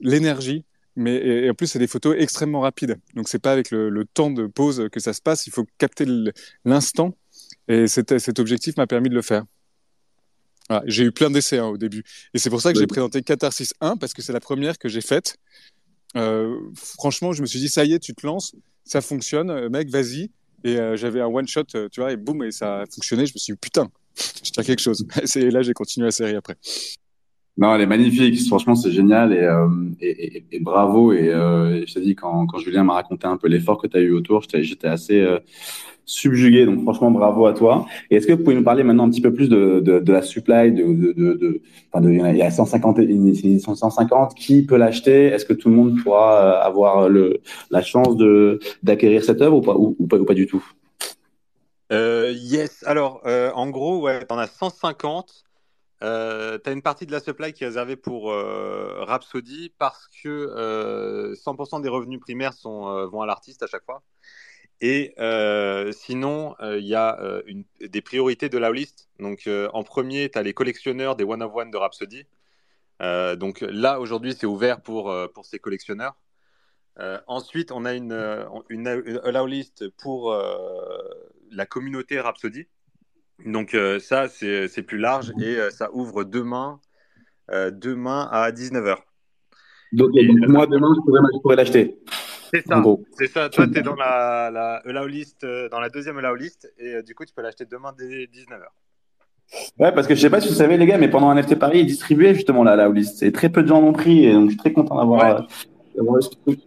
l'énergie. 0.00 0.64
Mais 0.96 1.16
et, 1.16 1.46
et 1.46 1.50
en 1.50 1.54
plus, 1.54 1.66
c'est 1.66 1.78
des 1.78 1.86
photos 1.88 2.14
extrêmement 2.18 2.60
rapides. 2.60 2.96
Donc, 3.14 3.28
c'est 3.28 3.40
pas 3.40 3.52
avec 3.52 3.70
le, 3.70 3.90
le 3.90 4.04
temps 4.04 4.30
de 4.30 4.46
pause 4.46 4.88
que 4.92 5.00
ça 5.00 5.12
se 5.12 5.20
passe. 5.20 5.46
Il 5.46 5.52
faut 5.52 5.66
capter 5.78 6.06
l'instant. 6.64 7.16
Et 7.68 7.86
cet, 7.88 8.18
cet 8.18 8.38
objectif 8.38 8.76
m'a 8.76 8.86
permis 8.86 9.08
de 9.08 9.14
le 9.14 9.22
faire. 9.22 9.44
Voilà, 10.70 10.82
j'ai 10.86 11.04
eu 11.04 11.12
plein 11.12 11.30
d'essais 11.30 11.58
hein, 11.58 11.66
au 11.66 11.76
début. 11.76 12.02
Et 12.32 12.38
c'est 12.38 12.48
pour 12.48 12.62
ça 12.62 12.72
que 12.72 12.78
j'ai 12.78 12.86
présenté 12.86 13.22
Catharsis 13.22 13.74
1, 13.80 13.96
parce 13.98 14.14
que 14.14 14.22
c'est 14.22 14.32
la 14.32 14.40
première 14.40 14.78
que 14.78 14.88
j'ai 14.88 15.02
faite. 15.02 15.36
Euh, 16.16 16.58
franchement, 16.74 17.32
je 17.32 17.42
me 17.42 17.46
suis 17.46 17.58
dit, 17.58 17.68
ça 17.68 17.84
y 17.84 17.92
est, 17.92 17.98
tu 17.98 18.14
te 18.14 18.26
lances, 18.26 18.54
ça 18.84 19.00
fonctionne, 19.00 19.50
euh, 19.50 19.68
mec, 19.68 19.88
vas-y. 19.88 20.30
Et 20.64 20.78
euh, 20.78 20.96
j'avais 20.96 21.20
un 21.20 21.26
one-shot, 21.26 21.64
euh, 21.74 21.88
tu 21.90 22.00
vois, 22.00 22.12
et 22.12 22.16
boum, 22.16 22.42
et 22.42 22.50
ça 22.50 22.80
a 22.80 22.86
fonctionné. 22.86 23.26
Je 23.26 23.34
me 23.34 23.38
suis 23.38 23.52
dit, 23.52 23.58
putain, 23.58 23.90
je 24.16 24.50
tiens 24.50 24.62
quelque 24.62 24.80
chose. 24.80 25.06
Et 25.36 25.50
là, 25.50 25.62
j'ai 25.62 25.74
continué 25.74 26.06
la 26.06 26.12
série 26.12 26.36
après. 26.36 26.56
Non, 27.56 27.72
elle 27.74 27.82
est 27.82 27.86
magnifique. 27.86 28.40
Franchement, 28.48 28.74
c'est 28.74 28.90
génial 28.90 29.32
et, 29.32 29.44
euh, 29.44 29.68
bravo. 30.60 31.12
Et 31.12 31.28
euh, 31.28 31.86
je 31.86 31.94
t'ai 31.94 32.00
dit, 32.00 32.16
quand, 32.16 32.46
quand 32.46 32.58
Julien 32.58 32.82
m'a 32.82 32.94
raconté 32.94 33.28
un 33.28 33.36
peu 33.36 33.46
l'effort 33.46 33.80
que 33.80 33.86
tu 33.86 33.96
as 33.96 34.00
eu 34.00 34.10
autour, 34.10 34.42
j'étais 34.52 34.88
assez 34.88 35.20
euh, 35.20 35.38
subjugué. 36.04 36.66
Donc, 36.66 36.82
franchement, 36.82 37.12
bravo 37.12 37.46
à 37.46 37.52
toi. 37.54 37.86
Et 38.10 38.16
est-ce 38.16 38.26
que 38.26 38.32
vous 38.32 38.42
pouvez 38.42 38.56
nous 38.56 38.64
parler 38.64 38.82
maintenant 38.82 39.04
un 39.04 39.10
petit 39.10 39.20
peu 39.20 39.32
plus 39.32 39.48
de, 39.48 39.78
de, 39.78 40.12
la 40.12 40.22
supply 40.22 40.72
de, 40.72 40.82
de, 40.82 41.12
de, 41.12 41.34
de, 41.34 42.10
il 42.10 42.36
y 42.36 42.42
a 42.42 42.50
150, 42.50 42.98
il 42.98 43.52
y 43.52 43.56
a 43.56 43.60
150 43.60 44.34
qui 44.34 44.66
peut 44.66 44.76
l'acheter? 44.76 45.26
Est-ce 45.26 45.44
que 45.44 45.52
tout 45.52 45.68
le 45.68 45.76
monde 45.76 45.96
pourra 46.02 46.40
euh, 46.40 46.66
avoir 46.66 47.08
le, 47.08 47.40
la 47.70 47.82
chance 47.82 48.16
d'acquérir 48.82 49.22
cette 49.22 49.40
œuvre 49.40 49.58
ou 49.58 49.60
pas, 49.60 49.76
ou, 49.76 49.94
pas, 50.08 50.16
ou 50.16 50.24
pas 50.24 50.34
du 50.34 50.48
tout? 50.48 50.64
Yes. 51.92 52.82
Alors, 52.84 53.22
en 53.24 53.70
gros, 53.70 54.00
ouais, 54.00 54.24
t'en 54.24 54.38
as 54.38 54.48
150. 54.48 55.44
Euh, 56.04 56.58
t'as 56.58 56.72
une 56.72 56.82
partie 56.82 57.06
de 57.06 57.12
la 57.12 57.20
supply 57.20 57.54
qui 57.54 57.64
est 57.64 57.68
réservée 57.68 57.96
pour 57.96 58.30
euh, 58.30 59.04
Rhapsody 59.04 59.72
parce 59.78 60.06
que 60.22 60.28
euh, 60.28 61.34
100% 61.34 61.80
des 61.80 61.88
revenus 61.88 62.20
primaires 62.20 62.52
euh, 62.66 63.06
vont 63.06 63.22
à 63.22 63.26
l'artiste 63.26 63.62
à 63.62 63.66
chaque 63.66 63.84
fois. 63.84 64.02
Et 64.80 65.14
euh, 65.18 65.92
sinon, 65.92 66.56
euh, 66.60 66.78
il 66.78 66.86
y 66.86 66.94
a 66.94 67.18
euh, 67.22 67.42
des 67.80 68.02
priorités 68.02 68.50
de 68.50 68.58
la 68.58 68.70
liste. 68.70 69.08
Donc, 69.18 69.46
euh, 69.46 69.70
en 69.72 69.82
premier, 69.82 70.28
tu 70.30 70.38
as 70.38 70.42
les 70.42 70.52
collectionneurs 70.52 71.16
des 71.16 71.24
One 71.24 71.42
of 71.42 71.54
One 71.54 71.70
de 71.70 71.76
Rhapsody. 71.78 72.26
Euh, 73.00 73.34
donc 73.34 73.60
là, 73.62 73.98
aujourd'hui, 73.98 74.34
c'est 74.38 74.46
ouvert 74.46 74.82
pour, 74.82 75.10
euh, 75.10 75.28
pour 75.28 75.46
ces 75.46 75.58
collectionneurs. 75.58 76.16
Euh, 76.98 77.18
ensuite, 77.26 77.72
on 77.72 77.84
a 77.86 77.94
une, 77.94 78.12
euh, 78.12 78.44
une, 78.68 78.86
une 79.06 79.90
pour 79.96 80.32
euh, 80.32 80.98
la 81.50 81.66
communauté 81.66 82.20
Rhapsody. 82.20 82.66
Donc 83.44 83.74
euh, 83.74 83.98
ça, 83.98 84.28
c'est 84.28 84.82
plus 84.86 84.98
large 84.98 85.32
et 85.40 85.56
euh, 85.56 85.70
ça 85.70 85.90
ouvre 85.92 86.24
demain, 86.24 86.80
euh, 87.50 87.70
demain 87.70 88.28
à 88.30 88.50
19h. 88.50 88.96
Donc, 89.92 90.10
Et- 90.16 90.26
moi, 90.48 90.66
demain, 90.66 90.94
je 90.96 91.40
pourrais, 91.40 91.56
l'acheter. 91.56 91.98
C'est 92.52 92.66
ça, 92.66 92.82
c'est 93.18 93.26
ça. 93.26 93.48
Toi, 93.48 93.66
tu 93.68 93.78
es 93.78 93.82
dans 93.82 93.96
la, 93.96 94.50
la 94.84 95.06
list, 95.06 95.44
euh, 95.44 95.68
dans 95.68 95.80
la 95.80 95.88
deuxième 95.88 96.18
allow 96.18 96.34
list 96.36 96.72
et 96.78 96.94
euh, 96.96 97.02
du 97.02 97.14
coup, 97.14 97.24
tu 97.24 97.34
peux 97.34 97.42
l'acheter 97.42 97.64
demain 97.64 97.92
dès 97.98 98.26
19h. 98.26 98.62
Ouais, 99.78 99.92
parce 99.92 100.06
que 100.06 100.14
je 100.14 100.20
sais 100.20 100.30
pas 100.30 100.40
si 100.40 100.48
vous 100.48 100.54
savez, 100.54 100.76
les 100.76 100.86
gars, 100.86 100.98
mais 100.98 101.08
pendant 101.10 101.28
un 101.30 101.34
NFT 101.34 101.56
Paris, 101.58 101.80
ils 101.80 101.86
distribuaient 101.86 102.34
justement 102.34 102.64
la, 102.64 102.76
la 102.76 102.88
list. 102.88 103.22
Et 103.22 103.30
très 103.32 103.50
peu 103.50 103.62
de 103.62 103.68
gens 103.68 103.80
l'ont 103.80 103.92
pris. 103.92 104.24
Et 104.24 104.32
donc, 104.32 104.44
je 104.44 104.48
suis 104.50 104.56
très 104.58 104.72
content 104.72 104.96
d'avoir 104.96 105.40
Ouais. 105.40 105.46
euh, 105.98 106.20
ce 106.20 106.30
truc. 106.30 106.60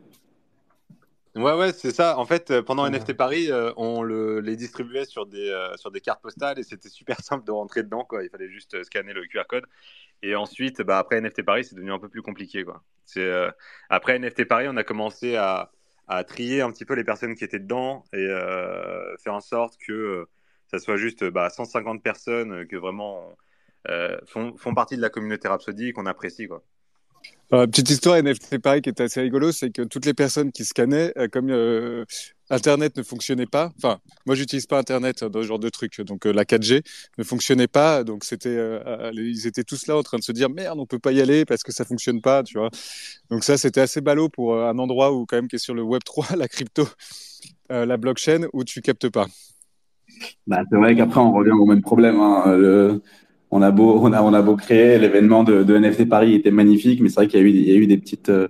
Ouais, 1.37 1.53
ouais, 1.53 1.71
c'est 1.71 1.91
ça. 1.91 2.17
En 2.17 2.25
fait, 2.25 2.49
euh, 2.49 2.63
pendant 2.63 2.87
NFT 2.87 3.13
Paris, 3.13 3.51
euh, 3.51 3.71
on 3.77 4.01
le, 4.01 4.39
les 4.39 4.55
distribuait 4.55 5.05
sur 5.05 5.27
des, 5.27 5.49
euh, 5.51 5.77
sur 5.77 5.91
des 5.91 6.01
cartes 6.01 6.21
postales 6.21 6.57
et 6.57 6.63
c'était 6.63 6.89
super 6.89 7.19
simple 7.21 7.45
de 7.45 7.51
rentrer 7.51 7.83
dedans, 7.83 8.03
quoi. 8.03 8.23
Il 8.23 8.29
fallait 8.31 8.49
juste 8.49 8.83
scanner 8.83 9.13
le 9.13 9.21
QR 9.27 9.43
code. 9.47 9.65
Et 10.23 10.35
ensuite, 10.35 10.81
bah, 10.81 10.97
après 10.97 11.21
NFT 11.21 11.43
Paris, 11.43 11.65
c'est 11.65 11.75
devenu 11.75 11.91
un 11.93 11.99
peu 11.99 12.09
plus 12.09 12.23
compliqué, 12.23 12.63
quoi. 12.63 12.83
C'est, 13.05 13.21
euh, 13.21 13.51
après 13.89 14.17
NFT 14.17 14.45
Paris, 14.45 14.65
on 14.67 14.77
a 14.77 14.83
commencé 14.83 15.35
à, 15.35 15.71
à 16.07 16.23
trier 16.23 16.61
un 16.61 16.71
petit 16.71 16.85
peu 16.85 16.95
les 16.95 17.03
personnes 17.03 17.35
qui 17.35 17.43
étaient 17.43 17.59
dedans 17.59 18.03
et 18.13 18.27
faire 19.23 19.33
en 19.35 19.41
sorte 19.41 19.77
que 19.77 20.27
ça 20.71 20.79
soit 20.79 20.97
juste 20.97 21.23
bah, 21.25 21.49
150 21.49 22.01
personnes 22.03 22.65
que 22.67 22.75
vraiment 22.77 23.37
font, 24.25 24.55
font 24.57 24.73
partie 24.73 24.97
de 24.97 25.01
la 25.01 25.09
communauté 25.09 25.47
Rhapsody 25.47 25.89
et 25.89 25.93
qu'on 25.93 26.05
apprécie, 26.07 26.47
quoi. 26.47 26.63
Euh, 27.53 27.65
petite 27.65 27.89
histoire 27.89 28.17
NFT 28.17 28.57
Paris 28.57 28.81
qui 28.81 28.89
était 28.89 29.03
assez 29.03 29.21
rigolo, 29.21 29.53
c'est 29.53 29.69
que 29.69 29.81
toutes 29.83 30.05
les 30.05 30.13
personnes 30.13 30.51
qui 30.51 30.65
scannaient, 30.65 31.13
euh, 31.17 31.29
comme 31.31 31.49
euh, 31.49 32.03
Internet 32.49 32.97
ne 32.97 33.03
fonctionnait 33.03 33.45
pas, 33.45 33.71
enfin, 33.77 33.99
moi 34.25 34.35
j'utilise 34.35 34.65
pas 34.65 34.77
Internet 34.77 35.23
dans 35.23 35.41
ce 35.41 35.47
genre 35.47 35.59
de 35.59 35.69
truc, 35.69 36.01
donc 36.01 36.25
la 36.25 36.43
4G 36.43 36.83
ne 37.17 37.23
fonctionnait 37.23 37.69
pas, 37.69 38.03
donc 38.03 38.25
c'était, 38.25 38.57
ils 39.13 39.47
étaient 39.47 39.63
tous 39.63 39.87
là 39.87 39.95
en 39.95 40.03
train 40.03 40.17
de 40.17 40.23
se 40.23 40.33
dire 40.33 40.49
merde, 40.49 40.77
on 40.79 40.85
peut 40.85 40.99
pas 40.99 41.13
y 41.13 41.21
aller 41.21 41.45
parce 41.45 41.63
que 41.63 41.71
ça 41.71 41.85
fonctionne 41.85 42.21
pas, 42.21 42.43
tu 42.43 42.57
vois. 42.57 42.69
Donc 43.29 43.43
ça, 43.45 43.57
c'était 43.57 43.81
assez 43.81 44.01
ballot 44.01 44.29
pour 44.29 44.61
un 44.61 44.77
endroit 44.77 45.13
où 45.13 45.25
quand 45.25 45.37
même 45.37 45.47
qui 45.47 45.55
est 45.55 45.59
sur 45.59 45.73
le 45.73 45.83
Web 45.83 46.03
3, 46.03 46.35
la 46.37 46.47
crypto, 46.47 46.87
la 47.69 47.97
blockchain, 47.97 48.47
où 48.53 48.63
tu 48.65 48.81
captes 48.81 49.09
pas. 49.09 49.27
Bah, 50.47 50.63
c'est 50.69 50.77
vrai 50.77 50.95
qu'après, 50.95 51.19
on 51.19 51.33
revient 51.33 51.51
au 51.51 51.65
même 51.65 51.81
problème. 51.81 52.19
hein. 52.19 52.99
On, 53.51 53.61
a 53.61 53.71
beau, 53.71 53.99
on, 54.01 54.11
a, 54.13 54.21
on 54.21 54.33
a 54.33 54.41
beau 54.41 54.55
créer, 54.55 54.97
l'événement 54.99 55.43
de, 55.43 55.63
de 55.63 55.77
NFT 55.77 56.07
Paris 56.09 56.33
était 56.35 56.51
magnifique, 56.51 57.01
mais 57.01 57.09
c'est 57.09 57.15
vrai 57.15 57.27
qu'il 57.27 57.39
y 57.39 57.43
a 57.43 57.45
eu, 57.45 57.49
il 57.49 57.67
y 57.69 57.71
a 57.71 57.75
eu 57.75 57.87
des, 57.87 57.97
petites, 57.97 58.29
euh, 58.29 58.47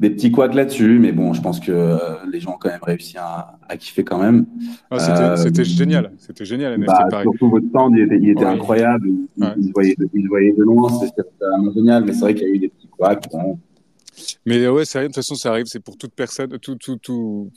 des 0.00 0.10
petits 0.10 0.30
couacs 0.32 0.54
là-dessus. 0.54 0.98
Mais 0.98 1.12
bon, 1.12 1.32
je 1.32 1.40
pense 1.40 1.60
que 1.60 1.70
euh, 1.72 1.96
les 2.32 2.40
gens 2.40 2.52
ont 2.54 2.58
quand 2.60 2.68
même 2.70 2.80
réussi 2.82 3.16
à, 3.16 3.58
à 3.68 3.76
kiffer 3.76 4.02
quand 4.04 4.18
même. 4.18 4.46
Ah, 4.90 4.98
c'était, 5.38 5.60
Euh, 5.60 5.64
génial, 5.64 6.10
c'était 6.18 6.44
génial 6.44 6.74
NFT 6.78 6.86
Bah, 6.86 7.06
Paris. 7.10 7.22
surtout 7.24 7.50
votre 7.50 7.68
stand, 7.68 7.94
il 7.96 8.02
était, 8.02 8.18
il 8.20 8.30
était 8.30 8.40
Ouais. 8.44 8.50
incroyable. 8.50 9.08
Il, 9.08 9.42
Ouais. 9.44 9.50
il 9.56 9.64
se 9.68 9.72
voyait, 9.72 9.94
de- 9.98 10.08
il 10.12 10.22
se 10.24 10.28
voyait 10.28 10.52
de 10.52 10.62
loin, 10.62 10.88
c'était 10.90 11.06
c'était 11.28 11.44
vraiment 11.44 11.72
génial. 11.72 12.04
Mais 12.04 12.12
c'est 12.12 12.20
vrai 12.20 12.34
qu'il 12.34 12.48
y 12.48 12.50
a 12.50 12.54
eu 12.54 12.58
des 12.58 12.68
petits 12.68 12.88
couacs. 12.88 13.26
Bon. 13.32 13.58
Mais 14.46 14.66
ouais, 14.68 14.84
c'est 14.84 14.98
rien. 14.98 15.08
De 15.08 15.12
toute 15.12 15.16
façon, 15.16 15.34
ça 15.34 15.50
arrive. 15.50 15.66
C'est 15.66 15.80
pour 15.80 15.96
toute 15.96 16.14
personne, 16.14 16.56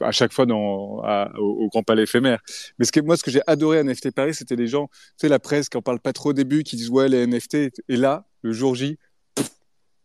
à 0.01 0.11
chaque 0.11 0.33
fois 0.33 0.45
au, 0.45 1.69
Grand 1.69 1.83
Palais 1.83 2.03
éphémère. 2.03 2.39
Mais 2.79 2.85
ce 2.85 2.91
que 2.91 2.99
moi, 2.99 3.17
ce 3.17 3.23
que 3.23 3.31
j'ai 3.31 3.41
adoré 3.47 3.79
à 3.79 3.83
NFT 3.83 4.11
Paris, 4.11 4.33
c'était 4.33 4.55
les 4.55 4.67
gens, 4.67 4.87
tu 4.87 4.97
sais, 5.17 5.29
la 5.29 5.39
presse 5.39 5.69
qui 5.69 5.77
en 5.77 5.81
parle 5.81 5.99
pas 5.99 6.13
trop 6.13 6.29
au 6.29 6.33
début, 6.33 6.63
qui 6.63 6.75
disent 6.75 6.89
ouais, 6.89 7.09
les 7.09 7.25
NFT. 7.27 7.55
Et 7.89 7.97
là, 7.97 8.25
le 8.41 8.51
jour 8.51 8.75
J, 8.75 8.97
pff, 9.35 9.49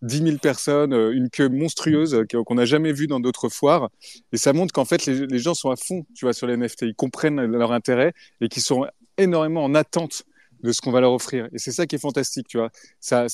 10 0.03 0.19
000 0.25 0.39
personnes, 0.39 0.93
euh, 0.93 1.13
une 1.13 1.31
queue 1.31 1.49
monstrueuse 1.49 2.15
euh, 2.15 2.25
qu'on 2.25 2.55
n'a 2.55 2.65
jamais 2.65 2.93
vue 2.93 3.07
dans 3.07 3.21
d'autres 3.21 3.49
foires. 3.49 3.91
Et 4.33 4.37
ça 4.37 4.53
montre 4.53 4.73
qu'en 4.73 4.85
fait, 4.85 5.07
les, 5.07 5.39
gens 5.39 5.55
sont 5.55 5.71
à 5.71 5.77
fond, 5.77 6.05
tu 6.15 6.25
vois, 6.25 6.33
sur 6.33 6.47
les 6.47 6.57
NFT. 6.57 6.83
Ils 6.83 6.95
comprennent 6.95 7.41
leur 7.45 7.73
intérêt 7.73 8.13
et 8.41 8.49
qu'ils 8.49 8.63
sont 8.63 8.87
énormément 9.17 9.65
en 9.65 9.75
attente 9.75 10.25
de 10.63 10.73
ce 10.73 10.81
qu'on 10.81 10.93
va 10.93 11.01
leur 11.01 11.13
offrir. 11.13 11.49
Et 11.53 11.59
c'est 11.59 11.73
ça 11.73 11.87
qui 11.87 11.97
est 11.97 11.99
fantastique, 11.99 12.47
tu 12.49 12.59
vois. 12.59 12.71
Ça, 13.01 13.27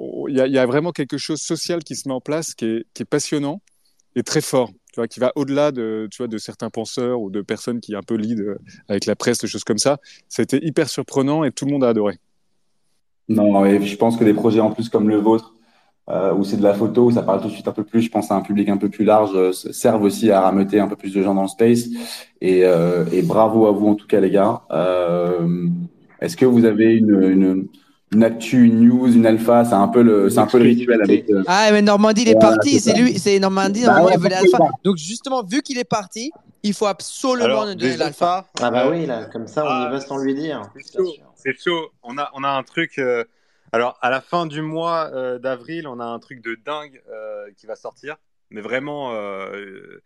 il 0.00 0.34
y 0.34 0.58
a, 0.58 0.66
vraiment 0.66 0.92
quelque 0.92 1.18
chose 1.18 1.40
social 1.40 1.82
qui 1.84 1.96
se 1.96 2.08
met 2.08 2.14
en 2.14 2.20
place 2.20 2.54
qui 2.54 2.64
est, 2.64 3.04
passionnant 3.04 3.60
et 4.16 4.22
très 4.22 4.40
fort, 4.40 4.70
tu 4.92 4.96
vois, 4.96 5.08
qui 5.08 5.20
va 5.20 5.32
au-delà 5.36 5.72
de, 5.72 6.08
de 6.18 6.38
certains 6.38 6.70
penseurs 6.70 7.20
ou 7.20 7.30
de 7.30 7.40
personnes 7.40 7.80
qui 7.80 7.94
un 7.94 8.02
peu 8.02 8.14
lead 8.14 8.40
euh, 8.40 8.58
avec 8.88 9.06
la 9.06 9.16
presse, 9.16 9.38
des 9.38 9.46
choses 9.46 9.64
comme 9.64 9.78
ça. 9.78 9.98
Été 10.38 10.64
hyper 10.64 10.88
surprenant 10.88 11.44
et 11.44 11.52
tout 11.52 11.64
le 11.64 11.72
monde 11.72 11.84
a 11.84 11.88
adoré. 11.88 12.18
Non, 13.28 13.64
et 13.64 13.82
je 13.82 13.96
pense 13.96 14.16
que 14.16 14.24
des 14.24 14.34
projets 14.34 14.60
en 14.60 14.70
plus 14.70 14.88
comme 14.88 15.08
le 15.08 15.16
vôtre, 15.16 15.54
euh, 16.10 16.34
où 16.34 16.44
c'est 16.44 16.56
de 16.56 16.62
la 16.62 16.74
photo, 16.74 17.06
où 17.06 17.10
ça 17.12 17.22
parle 17.22 17.40
tout 17.40 17.48
de 17.48 17.52
suite 17.52 17.68
un 17.68 17.72
peu 17.72 17.84
plus, 17.84 18.02
je 18.02 18.10
pense 18.10 18.30
à 18.30 18.34
un 18.34 18.40
public 18.40 18.68
un 18.68 18.76
peu 18.76 18.88
plus 18.88 19.04
large, 19.04 19.30
euh, 19.34 19.52
servent 19.52 20.02
aussi 20.02 20.30
à 20.30 20.40
rameuter 20.40 20.80
un 20.80 20.88
peu 20.88 20.96
plus 20.96 21.14
de 21.14 21.22
gens 21.22 21.34
dans 21.34 21.42
le 21.42 21.48
space. 21.48 21.86
Et, 22.40 22.64
bravo 23.22 23.66
à 23.66 23.72
vous 23.72 23.88
en 23.88 23.94
tout 23.94 24.06
cas 24.06 24.20
les 24.20 24.30
gars. 24.30 24.62
Est-ce 26.20 26.36
que 26.36 26.44
vous 26.44 26.64
avez 26.64 26.94
une, 26.94 27.68
une 28.12 28.22
actu, 28.24 28.64
une 28.66 28.80
news, 28.88 29.12
une 29.14 29.26
alpha 29.26 29.64
C'est 29.64 29.74
un 29.74 29.88
peu 29.88 30.02
le, 30.02 30.28
c'est 30.30 30.38
un 30.38 30.46
peu 30.46 30.58
le 30.58 30.64
rituel 30.64 31.00
avec. 31.02 31.30
euh, 31.30 31.42
Ah, 31.46 31.68
mais 31.72 31.82
Normandie, 31.82 32.22
il 32.22 32.28
est 32.28 32.32
Voilà, 32.40 32.56
parti. 32.56 32.78
c'est 32.80 32.94
lui, 32.94 33.18
c'est 33.18 33.38
Normandie. 33.38 33.80
Bah 33.80 33.86
Normalement, 33.94 34.08
ouais, 34.08 34.14
il 34.16 34.22
veut 34.22 34.28
l'alpha. 34.28 34.58
Donc, 34.84 34.96
justement, 34.96 35.42
vu 35.42 35.62
qu'il 35.62 35.78
est 35.78 35.84
parti, 35.84 36.30
il 36.62 36.74
faut 36.74 36.86
absolument 36.86 37.44
Alors, 37.46 37.66
nous 37.66 37.74
donner 37.74 37.96
l'alpha. 37.96 38.46
Ah 38.60 38.70
bah 38.70 38.86
euh, 38.86 38.90
oui, 38.90 39.06
là, 39.06 39.24
comme 39.26 39.46
ça, 39.46 39.64
on 39.64 39.68
Ah, 39.68 39.86
y 39.88 39.92
va 39.92 40.00
sans 40.00 40.18
lui 40.18 40.34
dire. 40.34 40.62
C'est 41.34 41.58
chaud. 41.58 41.90
On 42.02 42.18
a, 42.18 42.30
on 42.34 42.44
a 42.44 42.48
un 42.50 42.62
truc, 42.62 42.98
euh, 42.98 43.24
Alors, 43.72 43.98
à 44.02 44.10
la 44.10 44.20
fin 44.20 44.46
du 44.46 44.60
mois 44.62 45.10
euh, 45.14 45.38
d'avril, 45.38 45.88
on 45.88 45.98
a 45.98 46.04
un 46.04 46.18
truc 46.18 46.42
de 46.44 46.56
dingue 46.64 47.00
euh, 47.10 47.46
qui 47.56 47.66
va 47.66 47.74
sortir. 47.76 48.16
Mais 48.50 48.60
vraiment, 48.60 49.12
euh, 49.14 50.02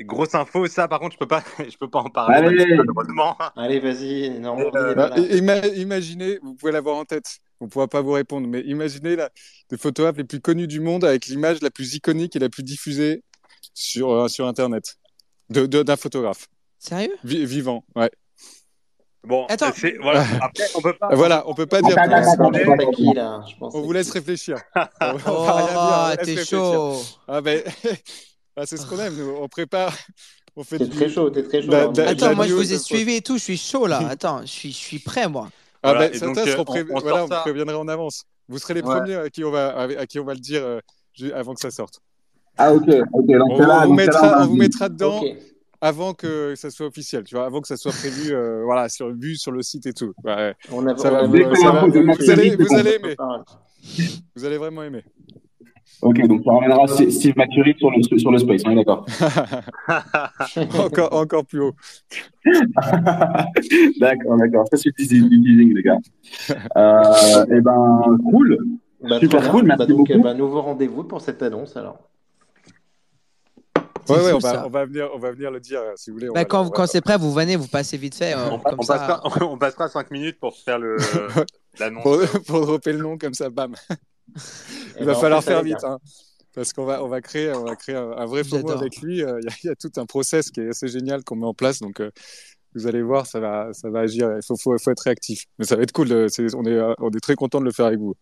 grosse 0.00 0.34
info. 0.34 0.66
Ça, 0.66 0.88
par 0.88 1.00
contre, 1.00 1.14
je 1.14 1.18
peux 1.18 1.26
pas, 1.28 1.42
je 1.58 1.76
peux 1.78 1.88
pas 1.88 2.00
en 2.00 2.10
parler. 2.10 2.36
Allez. 2.36 2.74
malheureusement. 2.76 3.36
Allez, 3.56 3.80
vas-y, 3.80 4.30
Euh, 4.44 4.94
Bah, 4.94 5.10
ima- 5.16 5.66
imaginez, 5.76 6.38
vous 6.42 6.54
pouvez 6.54 6.72
l'avoir 6.72 6.96
en 6.96 7.04
tête, 7.04 7.38
on 7.60 7.64
ne 7.66 7.70
pourra 7.70 7.88
pas 7.88 8.00
vous 8.02 8.12
répondre, 8.12 8.46
mais 8.48 8.60
imaginez 8.60 9.16
la, 9.16 9.30
les 9.70 9.78
photographes 9.78 10.16
les 10.16 10.24
plus 10.24 10.40
connus 10.40 10.66
du 10.68 10.80
monde 10.80 11.04
avec 11.04 11.26
l'image 11.26 11.60
la 11.62 11.70
plus 11.70 11.94
iconique 11.94 12.36
et 12.36 12.38
la 12.38 12.48
plus 12.48 12.62
diffusée 12.62 13.22
sur, 13.74 14.10
euh, 14.10 14.28
sur 14.28 14.46
Internet 14.46 14.96
de- 15.50 15.66
de- 15.66 15.82
d'un 15.82 15.96
photographe 15.96 16.46
Sérieux? 16.78 17.14
Vi- 17.24 17.44
vivant. 17.44 17.84
Ouais. 17.96 18.10
Bon, 19.24 19.46
Attends. 19.48 19.72
voilà. 20.00 20.20
Après, 20.42 20.64
on 20.76 20.80
peut 20.80 20.92
pas. 20.94 21.08
Voilà, 21.14 21.42
on 21.48 21.54
peut 21.54 21.66
pas 21.66 21.82
dire. 21.82 21.98
Attends, 21.98 22.04
plus. 22.06 22.14
attends, 22.14 22.52
Je 22.52 22.60
attends, 22.60 22.76
pense 22.76 22.88
à 22.88 22.92
qui, 22.92 23.14
là? 23.14 23.40
Je 23.50 23.56
pense 23.58 23.74
On 23.74 23.80
vous 23.82 23.92
laisse 23.92 24.10
réfléchir. 24.10 24.58
On 25.00 25.06
on 25.06 25.18
Oh, 25.26 26.10
t'es 26.24 26.44
chaud. 26.44 27.02
Ah 27.26 27.40
ben, 27.40 27.62
ah, 28.58 28.66
c'est 28.66 28.76
ce 28.76 28.86
qu'on 28.86 28.98
aime, 28.98 29.14
nous. 29.16 29.36
On 29.40 29.48
prépare, 29.48 29.94
on 30.56 30.64
fait 30.64 30.78
T'es 30.78 30.86
du- 30.86 30.96
très 30.96 31.08
chaud, 31.08 31.30
t'es 31.30 31.42
très 31.42 31.62
chaud. 31.62 31.70
Normandie. 31.70 32.00
da- 32.00 32.08
Attends, 32.10 32.28
la 32.30 32.34
moi 32.34 32.46
je 32.46 32.54
vous 32.54 32.72
ai 32.72 32.78
suivi 32.78 33.14
et 33.16 33.20
tout, 33.22 33.38
je 33.38 33.42
suis 33.42 33.56
chaud 33.56 33.86
là. 33.86 33.98
Attends, 34.10 34.40
je 34.42 34.46
suis, 34.46 34.70
je 34.72 34.76
suis 34.76 34.98
prêt 34.98 35.28
moi. 35.28 35.48
Ah 35.82 35.92
Voilà, 35.92 36.08
ben, 36.08 36.18
ça, 36.18 36.26
donc, 36.26 36.34
ça, 36.36 36.42
euh, 36.48 36.54
on- 36.58 36.64
pré- 36.64 36.82
on 36.90 36.98
voilà, 37.00 37.16
sort 37.18 37.24
on 37.24 37.28
ça. 37.28 37.36
vous 37.36 37.42
préviendrait 37.42 37.76
en 37.76 37.88
avance. 37.88 38.24
Vous 38.48 38.58
serez 38.58 38.74
les 38.74 38.82
Ouais. 38.82 38.96
premiers 38.96 39.14
à 39.14 39.30
qui 39.30 39.44
on 39.44 39.50
va, 39.50 39.74
à 39.78 40.06
qui 40.06 40.18
on 40.18 40.24
va 40.24 40.34
le 40.34 40.40
dire 40.40 40.62
euh, 40.64 40.80
avant 41.34 41.54
que 41.54 41.60
ça 41.60 41.70
sorte. 41.70 42.00
Ah, 42.56 42.72
ok, 42.74 42.88
ok. 43.12 43.26
Donc, 43.26 43.48
On, 43.50 43.56
c'est 43.58 43.66
là, 43.66 43.82
on 43.86 43.88
vous 43.88 43.96
donc, 43.96 44.00
c'est 44.00 44.06
là, 44.06 44.22
mettra, 44.22 44.38
on 44.40 44.42
on 44.42 44.46
vous 44.48 44.56
mettra 44.56 44.88
dedans 44.88 45.22
avant 45.80 46.12
que 46.12 46.54
ça 46.56 46.70
soit 46.70 46.86
officiel, 46.88 47.22
tu 47.22 47.36
vois, 47.36 47.46
avant 47.46 47.60
que 47.60 47.68
ça 47.68 47.76
soit 47.76 47.92
prévu, 47.92 48.34
euh, 48.34 48.62
voilà, 48.64 48.88
sur 48.88 49.14
vu 49.14 49.36
sur 49.36 49.52
le 49.52 49.62
site 49.62 49.86
et 49.86 49.92
tout. 49.92 50.12
Ouais, 50.24 50.56
On 50.72 50.84
a, 50.88 50.96
Ça 50.96 51.08
on 51.10 51.12
va, 51.14 51.22
vous- 51.22 51.30
vous 51.32 52.30
allez, 52.30 52.56
vous 52.56 52.66
aimer, 52.74 53.16
vous 54.34 54.44
allez 54.44 54.58
vraiment 54.58 54.82
aimer. 54.82 55.04
Ok, 56.00 56.26
donc 56.28 56.42
ça 56.44 56.52
ramènera 56.52 56.86
Steve 56.86 57.34
McCurry 57.36 57.74
sur 57.76 57.90
le, 57.90 58.02
sur 58.18 58.30
le 58.30 58.38
space, 58.38 58.62
on 58.66 58.70
est 58.70 58.76
d'accord. 58.76 59.04
encore, 60.78 61.12
encore 61.12 61.44
plus 61.44 61.60
haut. 61.60 61.74
d'accord, 64.00 64.36
d'accord. 64.38 64.64
Ça, 64.70 64.76
c'est 64.76 64.90
du 64.90 64.92
teasing, 64.94 65.74
les 65.74 65.82
gars. 65.82 65.98
Euh, 66.76 67.46
et 67.56 67.60
ben, 67.60 68.16
cool. 68.30 68.58
Bah, 69.08 69.18
Super 69.20 69.50
cool, 69.50 69.64
merci 69.64 69.78
Bah, 69.78 69.86
donc, 69.86 69.98
beaucoup. 70.08 70.12
euh, 70.12 70.22
bah, 70.22 70.34
nouveau 70.34 70.62
rendez-vous 70.62 71.04
pour 71.04 71.20
cette 71.20 71.42
annonce 71.42 71.76
alors. 71.76 71.98
C'est 74.04 74.14
Ouais, 74.14 74.32
on 74.32 74.38
va, 74.38 74.52
ça. 74.54 74.66
on 74.66 74.70
va 74.70 74.86
venir, 74.86 75.08
on 75.14 75.18
va 75.18 75.32
venir 75.32 75.50
le 75.50 75.60
dire 75.60 75.80
si 75.96 76.10
vous 76.10 76.16
voulez. 76.16 76.28
Bah, 76.34 76.44
quand 76.46 76.70
quand 76.70 76.86
c'est 76.86 77.02
prêt, 77.02 77.18
vous 77.18 77.30
venez, 77.32 77.56
vous 77.56 77.68
passez 77.68 77.96
vite 77.98 78.14
fait. 78.14 78.32
euh, 78.34 78.50
On, 78.52 78.58
comme 78.58 78.76
on 78.78 78.82
ça. 78.82 78.94
passera, 78.98 79.22
on 79.50 79.58
passera 79.58 79.88
5 79.88 80.10
minutes 80.10 80.38
pour 80.40 80.56
faire 80.56 80.78
le 80.78 80.96
l'annonce. 81.78 82.02
pour, 82.02 82.18
pour 82.46 82.60
dropper 82.66 82.92
le 82.92 82.98
nom 83.00 83.18
comme 83.18 83.34
ça, 83.34 83.50
bam. 83.50 83.74
Eh 84.36 84.40
Il 85.00 85.06
ben, 85.06 85.12
va 85.12 85.16
on 85.16 85.20
falloir 85.20 85.42
fait 85.42 85.50
faire 85.52 85.62
vite, 85.62 85.82
hein, 85.84 85.98
parce 86.54 86.72
qu'on 86.72 86.84
va, 86.84 87.02
on 87.04 87.08
va 87.08 87.20
créer, 87.20 87.52
on 87.52 87.64
va 87.64 87.76
créer 87.76 87.96
un, 87.96 88.10
un 88.12 88.26
vrai 88.26 88.44
FOMO 88.44 88.70
avec 88.70 88.96
lui. 89.00 89.22
euh, 89.22 89.38
Il 89.42 89.44
y, 89.44 89.48
a- 89.52 89.56
il 89.64 89.66
y 89.68 89.70
a 89.70 89.74
tout 89.76 89.92
un 89.96 90.06
process 90.06 90.50
qui 90.50 90.60
est 90.60 90.68
assez 90.70 90.88
génial 90.88 91.24
qu'on 91.24 91.36
met 91.36 91.46
en 91.46 91.54
place, 91.54 91.78
donc 91.80 92.00
euh, 92.00 92.10
vous 92.74 92.86
allez 92.86 93.02
voir, 93.02 93.26
ça 93.26 93.40
va, 93.40 93.72
ça 93.72 93.88
va 93.90 94.00
agir. 94.00 94.30
Il 94.36 94.42
faut, 94.46 94.56
faut, 94.56 94.76
faut 94.78 94.90
être 94.90 95.00
réactif. 95.00 95.44
Mais 95.58 95.64
ça 95.64 95.74
va 95.76 95.82
être 95.82 95.92
cool. 95.92 96.12
on 96.12 96.16
est, 96.64 96.68
euh, 96.72 96.94
on 96.98 97.10
est 97.10 97.20
très 97.20 97.34
content 97.34 97.60
de 97.60 97.64
le 97.64 97.72
faire 97.72 97.86
avec 97.86 97.98
vous. 97.98 98.14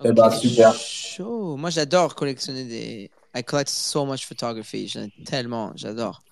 Ok, 0.00 0.06
Eh 0.06 0.12
ben, 0.12 0.30
super. 0.30 0.74
Chaud. 0.74 1.56
Moi 1.56 1.70
j'adore 1.70 2.14
collectionner 2.14 2.64
des. 2.64 3.10
I 3.34 3.42
collect 3.42 3.70
so 3.70 4.04
much 4.04 4.26
photography. 4.26 4.88
J'en 4.88 5.02
ai 5.04 5.12
tellement, 5.24 5.72
j'adore. 5.74 6.22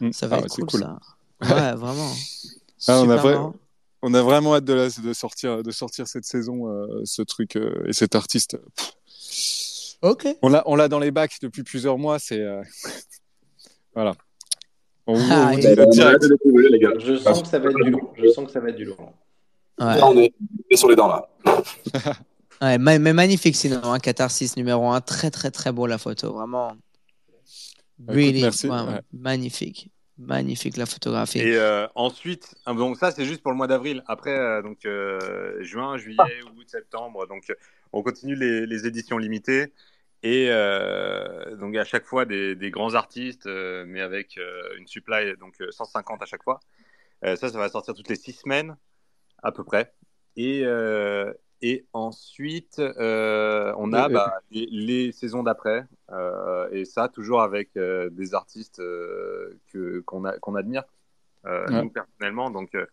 Mm. 0.00 0.12
Ça 0.12 0.26
va 0.26 0.36
Ah 0.36 0.38
être 0.40 0.44
ouais, 0.44 0.48
c'est 0.54 0.62
cool, 0.62 0.68
cool. 0.70 0.80
ça. 0.80 0.98
Ouais, 1.54 1.74
vraiment. 1.74 2.12
Ah, 2.88 3.00
on 3.00 3.08
a 3.10 3.16
Super 3.16 3.16
vrai- 3.22 3.32
marrant. 3.34 3.54
On 4.02 4.14
a 4.14 4.22
vraiment 4.22 4.54
hâte 4.54 4.64
de, 4.64 4.72
la- 4.72 4.88
de 4.88 5.12
sortir, 5.12 5.62
de 5.62 5.70
sortir 5.70 6.08
cette 6.08 6.24
saison, 6.24 6.68
euh, 6.68 7.02
ce 7.04 7.22
truc 7.22 7.56
euh, 7.56 7.84
et 7.86 7.92
cet 7.92 8.14
artiste. 8.14 8.56
Pff, 8.76 9.96
Ok. 10.02 10.26
On 10.40 10.48
l'a, 10.48 10.62
on 10.64 10.76
l'a 10.76 10.88
dans 10.88 10.98
les 10.98 11.10
bacs 11.10 11.36
depuis 11.42 11.62
plusieurs 11.62 11.98
mois. 11.98 12.18
C'est 12.18 12.40
euh, 12.40 12.62
voilà. 13.94 14.14
On, 15.06 15.14
vous- 15.14 15.28
Ah, 15.30 15.48
on 15.50 15.54
vous 15.54 15.60
dit 15.60 15.66
le 15.74 15.86
direct. 15.86 16.24
Je 17.04 17.16
sens 17.18 17.42
que 17.42 17.48
ça 17.48 17.58
va 17.58 17.68
être 17.70 17.84
du 17.84 17.90
lourd. 17.90 18.14
Je 18.16 18.28
sens 18.28 18.46
que 18.46 18.50
ça 18.52 18.60
va 18.60 18.70
être 18.70 18.76
du 18.76 18.86
lourd. 18.86 19.12
Ouais. 19.78 19.96
Là, 19.98 20.06
on 20.08 20.16
est, 20.18 20.32
sur 20.74 20.88
les 20.88 20.96
dents, 20.96 21.08
là. 21.08 21.28
Ouais, 22.62 22.76
mais 22.76 22.98
magnifique 22.98 23.56
sinon, 23.56 23.80
hein, 23.84 23.98
Catharsis 23.98 24.54
numéro 24.58 24.86
1, 24.90 25.00
très 25.00 25.30
très 25.30 25.50
très 25.50 25.72
beau 25.72 25.86
la 25.86 25.96
photo, 25.96 26.34
vraiment. 26.34 26.72
Écoute, 28.02 28.14
Really, 28.14 28.42
merci, 28.42 28.68
ouais, 28.68 28.76
ouais. 28.82 29.00
magnifique, 29.14 29.90
magnifique 30.20 30.76
la 30.76 30.86
photographie. 30.86 31.38
Et 31.40 31.56
euh, 31.56 31.86
ensuite, 31.94 32.54
ah, 32.66 32.74
donc 32.74 32.96
ça 32.96 33.10
c'est 33.10 33.24
juste 33.24 33.42
pour 33.42 33.50
le 33.50 33.56
mois 33.56 33.66
d'avril. 33.66 34.02
Après, 34.06 34.36
euh, 34.38 34.62
donc 34.62 34.84
euh, 34.84 35.62
juin, 35.62 35.96
juillet, 35.96 36.42
août, 36.56 36.68
septembre, 36.68 37.26
donc 37.26 37.52
on 37.92 38.02
continue 38.02 38.34
les, 38.34 38.66
les 38.66 38.86
éditions 38.86 39.18
limitées 39.18 39.72
et 40.22 40.48
euh, 40.50 41.56
donc 41.56 41.74
à 41.76 41.84
chaque 41.84 42.04
fois 42.04 42.26
des, 42.26 42.54
des 42.54 42.70
grands 42.70 42.94
artistes, 42.94 43.46
euh, 43.46 43.84
mais 43.86 44.00
avec 44.00 44.36
euh, 44.38 44.62
une 44.78 44.86
supply 44.86 45.34
donc 45.38 45.54
euh, 45.60 45.70
150 45.70 46.22
à 46.22 46.26
chaque 46.26 46.42
fois. 46.42 46.60
Euh, 47.24 47.36
ça, 47.36 47.48
ça 47.48 47.58
va 47.58 47.68
sortir 47.68 47.94
toutes 47.94 48.08
les 48.08 48.16
six 48.16 48.32
semaines 48.32 48.76
à 49.42 49.52
peu 49.52 49.64
près. 49.64 49.92
Et 50.36 50.62
euh, 50.64 51.32
et 51.62 51.84
ensuite, 51.92 52.78
euh, 52.78 53.72
on 53.76 53.92
a 53.92 54.08
Et- 54.08 54.12
bah, 54.12 54.34
les, 54.50 54.66
les 54.70 55.12
saisons 55.12 55.42
d'après, 55.42 55.84
euh, 56.10 56.68
et 56.72 56.84
ça 56.84 57.08
toujours 57.08 57.42
avec 57.42 57.70
euh, 57.76 58.08
des 58.10 58.34
artistes 58.34 58.80
euh, 58.80 59.58
que 59.72 60.00
qu'on 60.00 60.24
a 60.24 60.38
qu'on 60.38 60.54
admire 60.54 60.84
euh, 61.46 61.66
Ouais. 61.68 61.82
nous 61.82 61.90
personnellement. 61.90 62.50
Donc 62.50 62.74
euh, 62.74 62.86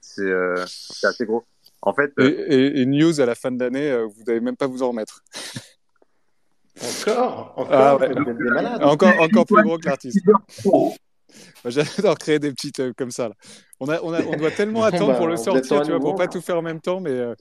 c'est 0.00 0.22
euh, 0.22 0.64
c'est 0.66 1.06
assez 1.06 1.26
gros. 1.26 1.44
En 1.82 1.92
fait, 1.92 2.12
Et, 2.18 2.22
euh, 2.22 2.46
et- 2.50 2.80
et 2.80 2.86
news 2.86 3.20
à 3.20 3.26
la 3.26 3.34
fin 3.34 3.50
de 3.50 3.62
l'année, 3.62 3.90
euh, 3.90 4.06
vous 4.06 4.22
n'allez 4.26 4.40
même 4.40 4.56
pas 4.56 4.66
vous 4.66 4.82
en 4.82 4.88
remettre. 4.88 5.22
Encore? 6.82 7.52
Encore 7.56 7.68
Ah 7.72 7.96
ouais. 7.96 8.08
Malades. 8.14 8.82
Encore, 8.82 9.20
encore 9.20 9.44
plus 9.46 9.62
gros 9.62 9.78
que 9.78 9.86
l'artiste. 9.86 10.18
J'adore 11.64 12.18
créer 12.18 12.38
des 12.38 12.50
petites 12.52 12.80
euh, 12.80 12.92
comme 12.96 13.10
ça. 13.10 13.28
Là. 13.28 13.34
On, 13.80 13.88
a, 13.88 14.00
on, 14.02 14.12
a, 14.12 14.22
on 14.24 14.36
doit 14.36 14.50
tellement 14.50 14.80
Bon, 14.80 14.86
attendre 14.86 15.12
bah, 15.12 15.18
pour 15.18 15.26
le 15.26 15.34
êtes 15.34 15.38
sortir, 15.40 15.82
tu 15.82 15.90
vois, 15.90 16.00
pour 16.00 16.14
pas 16.14 16.26
tout 16.28 16.40
faire 16.40 16.58
en 16.58 16.62
même 16.62 16.80
temps, 16.80 17.00
mais 17.00 17.10
euh, 17.10 17.34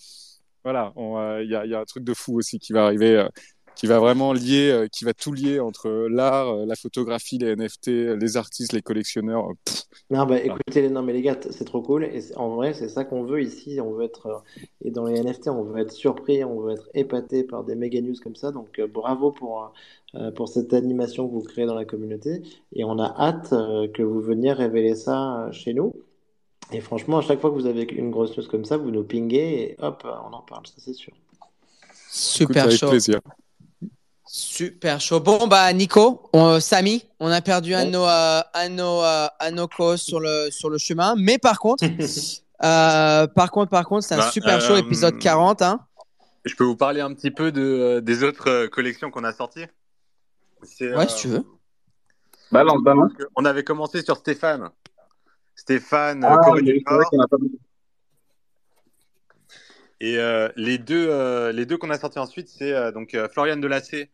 voilà, 0.64 0.94
on, 0.96 1.18
euh, 1.18 1.44
il 1.44 1.50
y, 1.50 1.56
a, 1.56 1.66
il 1.66 1.72
y 1.72 1.76
a 1.76 1.80
un 1.80 1.86
truc 1.86 2.04
de 2.04 2.14
fou 2.14 2.38
aussi 2.38 2.60
qui 2.60 2.74
va 2.74 2.86
arriver, 2.86 3.18
euh, 3.18 3.28
qui 3.76 3.88
va 3.88 4.00
vraiment 4.00 4.34
lier, 4.34 4.72
euh, 4.72 4.88
qui 4.88 5.04
va 5.06 5.14
tout 5.14 5.34
lier 5.34 5.60
entre 5.60 5.90
l'art, 6.10 6.56
la 6.66 6.76
photographie, 6.76 7.38
les 7.38 7.56
NFT, 7.56 7.88
les 8.20 8.38
artistes, 8.38 8.74
les 8.74 8.82
collectionneurs. 8.82 9.48
pff, 9.66 9.84
Non, 10.10 10.26
bah 10.26 10.40
écoutez, 10.40 10.90
non, 10.90 11.02
mais 11.02 11.14
les 11.14 11.22
gars, 11.22 11.38
c'est 11.50 11.66
trop 11.66 11.82
cool. 11.82 12.04
Et 12.06 12.22
en 12.36 12.56
vrai, 12.56 12.74
c'est 12.74 12.90
ça 12.90 13.04
qu'on 13.04 13.24
veut 13.24 13.42
ici. 13.42 13.80
On 13.82 13.92
veut 13.94 14.04
être, 14.06 14.44
et 14.82 14.92
dans 14.92 15.06
les 15.06 15.20
NFT, 15.20 15.48
on 15.50 15.64
veut 15.64 15.80
être 15.82 15.92
surpris, 15.92 16.44
on 16.44 16.62
veut 16.62 16.74
être 16.74 16.90
épaté 16.94 17.44
par 17.44 17.64
des 17.64 17.76
méga 17.76 18.02
news 18.02 18.16
comme 18.24 18.36
ça. 18.36 18.52
Donc, 18.52 18.80
euh, 18.80 18.88
bravo 18.88 19.32
pour, 19.32 19.74
euh, 20.16 20.32
pour 20.32 20.50
cette 20.50 20.74
animation 20.74 21.28
que 21.28 21.34
vous 21.34 21.42
créez 21.44 21.66
dans 21.66 21.76
la 21.76 21.86
communauté. 21.86 22.42
Et 22.74 22.84
on 22.84 23.00
a 23.00 23.14
hâte 23.18 23.54
euh, 23.54 23.88
que 23.88 24.04
vous 24.04 24.22
veniez 24.22 24.52
révéler 24.54 24.96
ça 24.96 25.50
chez 25.52 25.74
nous. 25.74 25.94
Et 26.74 26.82
franchement, 26.82 27.20
à 27.20 27.22
chaque 27.22 27.40
fois 27.40 27.50
que 27.52 27.56
vous 27.56 27.68
avez 27.68 27.84
une 27.84 28.10
grosse 28.12 28.36
news 28.38 28.48
comme 28.50 28.66
ça, 28.66 28.78
vous 28.78 28.90
nous 28.92 29.04
pinguez 29.04 29.62
et 29.62 29.76
hop, 29.82 30.04
on 30.06 30.34
en 30.34 30.42
parle, 30.42 30.66
ça 30.68 30.74
c'est 30.78 30.94
sûr. 30.94 31.14
écoute, 31.14 32.00
Super 32.10 32.64
avec 32.64 32.78
chaud, 32.78 32.90
plaisir. 32.90 33.20
super 34.26 35.00
chaud. 35.00 35.20
Bon 35.20 35.48
bah 35.48 35.72
Nico, 35.74 36.30
on, 36.34 36.60
Samy, 36.60 37.06
on 37.20 37.30
a 37.30 37.42
perdu 37.42 37.74
un 37.76 37.86
de 37.86 37.92
nos, 37.92 38.06
euh, 38.06 38.42
euh, 39.80 39.98
sur 39.98 40.20
le 40.20 40.50
sur 40.52 40.70
le 40.70 40.78
chemin, 40.80 41.14
mais 41.18 41.38
par 41.38 41.60
contre, 41.60 41.84
euh, 42.64 43.28
par 43.28 43.52
contre, 43.52 43.70
par 43.70 43.86
contre, 43.86 44.06
c'est 44.06 44.16
un 44.16 44.20
Bah, 44.20 44.32
super 44.32 44.60
show 44.62 44.74
euh, 44.74 44.78
épisode 44.78 45.20
40, 45.20 45.62
hein. 45.62 45.80
je 46.46 46.56
peux 46.56 46.64
vous 46.64 46.76
parler 46.76 47.02
un 47.02 47.14
petit 47.14 47.32
peu 47.32 47.52
de 47.52 47.62
euh, 47.62 48.02
des 48.02 48.24
autres 48.24 48.50
euh, 48.50 48.68
collections 48.68 49.12
qu'on 49.12 49.24
a 49.24 49.34
sorties? 49.34 49.66
Ouais, 50.82 50.88
euh, 50.88 51.08
si 51.08 51.16
tu 51.22 51.28
veux. 51.28 51.44
Balance, 52.52 52.82
balance. 52.84 53.12
parce 53.12 53.24
que 53.26 53.30
On 53.36 53.46
avait 53.46 53.64
commencé 53.64 54.02
sur 54.02 54.18
Stéphane. 54.18 54.70
Stéphane, 55.56 56.24
euh, 56.24 56.30
Ah, 56.32 56.38
Corée 56.44 56.62
du 56.62 56.84
Nord. 56.86 57.10
pas 57.30 57.38
Et 60.02 60.18
euh, 60.18 60.50
les 60.58 60.78
deux, 60.78 61.08
euh, 61.10 61.54
les 61.54 61.66
deux 61.66 61.78
qu'on 61.78 61.90
a 61.90 61.98
sortis 61.98 62.20
ensuite, 62.20 62.50
c'est 62.50 62.74
euh, 62.74 62.92
donc 62.92 63.18
Floriane 63.32 63.62
Delacé. 63.62 64.10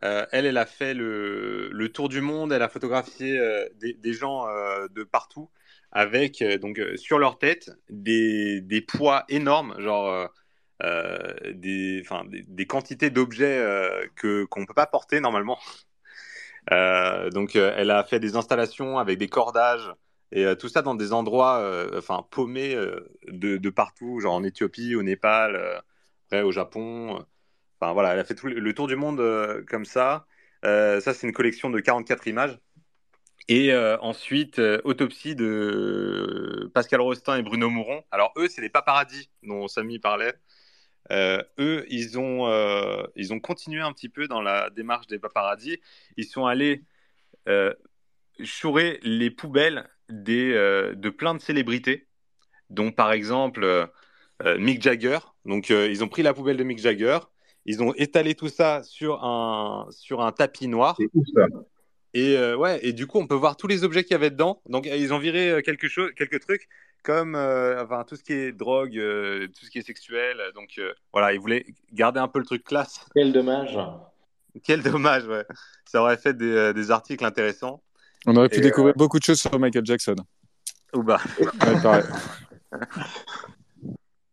Elle, 0.00 0.46
elle 0.46 0.58
a 0.58 0.66
fait 0.66 0.94
le, 0.94 1.70
le 1.70 1.88
tour 1.88 2.08
du 2.08 2.20
monde. 2.20 2.52
Elle 2.52 2.62
a 2.62 2.68
photographié 2.68 3.36
des, 3.80 3.94
des 3.94 4.12
gens 4.12 4.46
de 4.46 5.02
partout 5.02 5.50
avec 5.90 6.40
donc 6.60 6.80
sur 6.94 7.18
leur 7.18 7.38
tête 7.38 7.72
des, 7.90 8.60
des 8.60 8.80
poids 8.80 9.24
énormes, 9.28 9.74
genre 9.80 10.28
des, 10.80 12.04
des, 12.28 12.44
des 12.46 12.66
quantités 12.66 13.10
d'objets 13.10 13.60
que 14.14 14.44
qu'on 14.44 14.66
peut 14.66 14.74
pas 14.74 14.86
porter 14.86 15.18
normalement. 15.18 15.58
Donc, 16.70 17.56
elle 17.56 17.90
a 17.90 18.04
fait 18.04 18.20
des 18.20 18.36
installations 18.36 18.98
avec 18.98 19.18
des 19.18 19.28
cordages 19.28 19.92
et 20.32 20.44
euh, 20.44 20.54
tout 20.54 20.68
ça 20.68 20.82
dans 20.82 20.94
des 20.94 21.12
endroits, 21.12 21.58
euh, 21.60 22.00
paumés 22.30 22.74
euh, 22.74 23.08
de, 23.28 23.70
partout, 23.70 24.20
genre 24.20 24.34
en 24.34 24.44
Éthiopie, 24.44 24.94
au 24.94 25.02
Népal, 25.02 25.82
après 26.26 26.42
au 26.42 26.52
Japon. 26.52 27.24
Enfin 27.80 27.92
voilà, 27.92 28.12
elle 28.12 28.20
a 28.20 28.24
fait 28.24 28.34
tout 28.34 28.48
le, 28.48 28.74
tour 28.74 28.88
du 28.88 28.96
monde 28.96 29.22
comme 29.68 29.84
ça. 29.84 30.26
Ça, 30.62 31.00
c'est 31.00 31.26
une 31.26 31.32
collection 31.32 31.70
de 31.70 31.80
44 31.80 32.26
images. 32.26 32.58
Et 33.48 33.74
ensuite, 33.74 34.58
autopsie 34.84 35.34
de 35.34 36.70
Pascal 36.74 37.00
Rostin 37.00 37.36
et 37.38 37.42
Bruno 37.42 37.70
Mouron. 37.70 38.04
Alors 38.10 38.32
eux, 38.36 38.48
c'est 38.48 38.60
les 38.60 38.68
paparazzis 38.68 39.30
dont 39.42 39.68
Samy 39.68 39.98
parlait. 39.98 40.34
eux, 41.10 41.86
ils 41.88 42.18
ont, 42.18 42.48
ils 43.16 43.32
ont 43.32 43.40
continué 43.40 43.80
un 43.80 43.92
petit 43.92 44.08
peu 44.08 44.28
dans 44.28 44.42
la 44.42 44.70
démarche 44.70 45.06
des 45.06 45.18
paparazzi. 45.18 45.80
Ils 46.16 46.26
sont 46.26 46.46
allés 46.46 46.82
euh, 47.48 47.72
chourer 48.44 49.00
les 49.02 49.30
poubelles 49.30 49.88
des, 50.08 50.52
euh, 50.52 50.94
de 50.94 51.10
plein 51.10 51.34
de 51.34 51.40
célébrités, 51.40 52.06
dont 52.70 52.90
par 52.90 53.12
exemple 53.12 53.64
euh, 53.64 53.86
euh, 54.44 54.58
Mick 54.58 54.82
Jagger. 54.82 55.18
Donc, 55.44 55.70
ils 55.70 56.04
ont 56.04 56.08
pris 56.08 56.22
la 56.22 56.34
poubelle 56.34 56.56
de 56.56 56.64
Mick 56.64 56.78
Jagger, 56.78 57.18
ils 57.64 57.82
ont 57.82 57.94
étalé 57.94 58.34
tout 58.34 58.48
ça 58.48 58.82
sur 58.82 59.24
un, 59.24 59.86
sur 59.90 60.20
un 60.20 60.32
tapis 60.32 60.68
noir. 60.68 60.96
C'est 60.98 61.08
ouf 61.14 61.26
ça. 61.34 61.46
Et 62.14 62.36
ouais, 62.54 62.80
et 62.82 62.92
du 62.92 63.06
coup, 63.06 63.18
on 63.18 63.26
peut 63.26 63.34
voir 63.34 63.56
tous 63.56 63.66
les 63.66 63.84
objets 63.84 64.02
qu'il 64.02 64.12
y 64.12 64.14
avait 64.14 64.30
dedans. 64.30 64.62
Donc, 64.68 64.86
ils 64.86 65.12
ont 65.12 65.18
viré 65.18 65.62
quelque 65.62 65.88
chose, 65.88 66.10
quelques 66.16 66.40
trucs 66.40 66.68
comme 67.02 67.34
euh, 67.34 67.82
enfin, 67.82 68.04
tout 68.04 68.16
ce 68.16 68.22
qui 68.22 68.32
est 68.32 68.52
drogue, 68.52 68.98
euh, 68.98 69.46
tout 69.48 69.64
ce 69.64 69.70
qui 69.70 69.78
est 69.78 69.86
sexuel. 69.86 70.36
Donc, 70.54 70.74
euh, 70.78 70.92
voilà, 71.12 71.32
ils 71.32 71.40
voulaient 71.40 71.64
garder 71.92 72.20
un 72.20 72.28
peu 72.28 72.38
le 72.38 72.44
truc 72.44 72.64
classe. 72.64 73.06
Quel 73.14 73.32
dommage. 73.32 73.78
Quel 74.62 74.82
dommage, 74.82 75.26
ouais. 75.26 75.44
Ça 75.84 76.02
aurait 76.02 76.16
fait 76.16 76.36
des, 76.36 76.72
des 76.74 76.90
articles 76.90 77.24
intéressants. 77.24 77.82
On 78.26 78.36
aurait 78.36 78.48
pu 78.48 78.58
Et, 78.58 78.60
découvrir 78.60 78.94
beaucoup 78.94 79.18
de 79.18 79.24
choses 79.24 79.40
sur 79.40 79.58
Michael 79.58 79.84
Jackson. 79.86 80.16
Ou 80.94 81.02
bah. 81.02 81.20
Ouais, 81.38 81.80
pareil. 81.82 82.04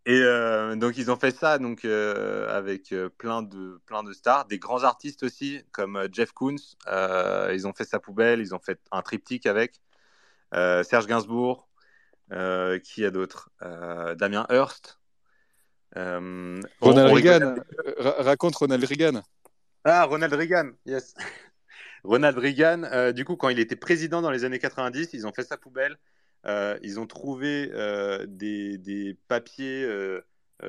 Et 0.08 0.22
euh, 0.22 0.76
donc 0.76 0.98
ils 0.98 1.10
ont 1.10 1.16
fait 1.16 1.36
ça 1.36 1.58
donc 1.58 1.84
euh, 1.84 2.56
avec 2.56 2.92
euh, 2.92 3.10
plein 3.10 3.42
de 3.42 3.80
plein 3.88 4.04
de 4.04 4.14
stars, 4.14 4.46
des 4.46 4.60
grands 4.60 4.84
artistes 4.84 5.24
aussi 5.24 5.64
comme 5.72 5.96
euh, 5.96 6.08
Jeff 6.12 6.32
Koons. 6.32 6.58
Euh, 6.88 7.50
ils 7.56 7.66
ont 7.68 7.74
fait 7.74 7.86
sa 7.86 8.00
poubelle, 8.00 8.40
ils 8.40 8.54
ont 8.54 8.60
fait 8.60 8.80
un 8.92 9.02
triptyque 9.02 9.46
avec 9.48 9.82
Euh, 10.54 10.84
Serge 10.84 11.08
Gainsbourg. 11.08 11.68
Euh, 12.32 12.80
qui 12.80 13.06
a 13.06 13.12
d'autres? 13.12 13.50
Euh, 13.62 14.16
Damien 14.16 14.48
Hirst. 14.50 15.00
Euh, 15.96 16.60
on- 16.82 16.86
Ronald 16.88 17.14
Reagan. 17.14 17.42
Euh, 17.42 17.94
ra- 18.00 18.24
raconte 18.24 18.56
Ronald 18.56 18.84
Reagan. 18.84 19.22
Ah, 19.84 20.06
Ronald 20.06 20.34
Reagan, 20.34 20.72
yes. 20.88 21.14
Ronald 22.06 22.38
Reagan, 22.38 22.84
euh, 22.84 23.12
du 23.12 23.26
coup, 23.26 23.36
quand 23.36 23.50
il 23.50 23.60
était 23.60 23.76
président 23.76 24.22
dans 24.22 24.32
les 24.32 24.44
années 24.46 24.60
90, 24.60 25.10
ils 25.14 25.28
ont 25.28 25.34
fait 25.34 25.44
sa 25.44 25.58
poubelle. 25.58 25.98
Euh, 26.46 26.78
ils 26.84 27.00
ont 27.00 27.08
trouvé 27.08 27.72
euh, 27.74 28.26
des, 28.28 28.78
des 28.78 29.18
papiers, 29.28 29.88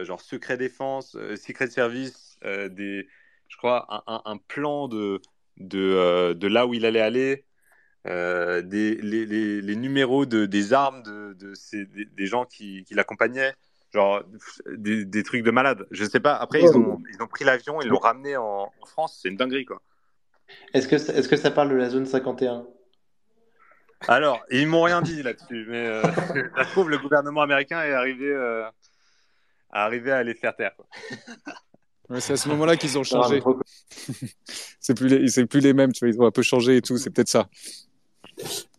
genre 0.02 0.20
secret 0.20 0.56
défense, 0.56 1.16
secret 1.36 1.68
service, 1.68 2.38
des, 2.42 3.08
je 3.48 3.56
crois, 3.56 3.86
un, 3.90 4.02
un- 4.14 4.22
un 4.32 4.36
plan 4.38 4.88
de, 4.88 5.20
de, 5.58 6.32
de 6.34 6.46
là 6.48 6.66
où 6.66 6.74
il 6.74 6.84
allait 6.86 7.00
aller, 7.00 7.44
des, 8.04 8.94
les, 8.96 9.26
les, 9.26 9.60
les 9.62 9.76
numéros 9.76 10.26
de, 10.26 10.46
des 10.46 10.72
armes 10.72 11.02
de, 11.02 11.34
de 11.34 11.54
ces, 11.54 11.86
des, 11.86 12.04
des 12.06 12.26
gens 12.26 12.44
qui, 12.46 12.84
qui 12.84 12.94
l'accompagnaient. 12.94 13.54
Genre 13.92 14.22
des 14.76 15.22
trucs 15.22 15.42
de 15.44 15.50
malade. 15.50 15.86
Je 15.90 16.04
sais 16.04 16.20
pas. 16.20 16.34
Après, 16.36 16.62
ils 16.62 16.76
ont, 16.76 16.98
ils 17.12 17.22
ont 17.22 17.26
pris 17.28 17.44
l'avion, 17.44 17.80
ils 17.80 17.88
l'ont 17.88 17.98
ramené 17.98 18.36
en, 18.36 18.72
en 18.80 18.86
France. 18.86 19.20
C'est 19.22 19.28
une 19.28 19.36
dinguerie, 19.36 19.64
quoi. 19.64 19.80
Est-ce 20.74 20.88
que, 20.88 20.98
ça- 20.98 21.14
est-ce 21.14 21.28
que 21.28 21.36
ça 21.36 21.50
parle 21.50 21.70
de 21.70 21.74
la 21.74 21.90
zone 21.90 22.06
51 22.06 22.66
Alors, 24.08 24.44
ils 24.50 24.66
m'ont 24.66 24.82
rien 24.82 25.02
dit 25.02 25.22
là-dessus, 25.22 25.66
mais 25.68 25.86
euh, 25.86 26.02
ça 26.56 26.64
se 26.64 26.70
trouve, 26.72 26.90
le 26.90 26.98
gouvernement 26.98 27.42
américain 27.42 27.82
est 27.82 27.92
arrivé, 27.92 28.26
euh, 28.28 28.64
à 29.70 29.84
arriver 29.84 30.12
à 30.12 30.22
les 30.22 30.34
faire 30.34 30.54
taire. 30.54 30.74
quoi. 30.76 30.86
Ouais, 32.08 32.20
c'est 32.20 32.34
à 32.34 32.36
ce 32.36 32.48
moment-là 32.50 32.76
qu'ils 32.76 32.96
ont 32.98 33.02
changé. 33.02 33.42
C'est 34.78 34.96
plus 34.96 35.08
les, 35.08 35.46
plus 35.46 35.58
les 35.58 35.72
mêmes, 35.72 35.90
tu 35.92 36.04
vois, 36.06 36.14
ils 36.14 36.20
ont 36.20 36.26
un 36.26 36.30
peu 36.30 36.42
changé 36.42 36.76
et 36.76 36.80
tout. 36.80 36.96
C'est 36.98 37.10
peut-être 37.10 37.28
ça. 37.28 37.48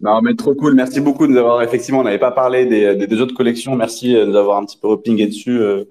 Non, 0.02 0.22
mais 0.22 0.36
trop 0.36 0.54
cool. 0.54 0.76
Merci 0.76 1.00
beaucoup 1.02 1.26
de 1.28 1.32
nous 1.32 1.38
avoir. 1.38 1.62
Effectivement, 1.62 2.02
on 2.02 2.04
n'avait 2.04 2.20
pas 2.20 2.32
parlé 2.32 2.66
des, 2.66 3.22
autres 3.22 3.36
collections. 3.36 3.76
Merci 3.76 4.16
euh, 4.16 4.26
de 4.26 4.32
nous 4.32 4.38
avoir 4.38 4.58
un 4.58 4.66
petit 4.66 4.78
peu 4.78 4.88
repingé 4.88 5.26
dessus, 5.26 5.60
euh, 5.60 5.86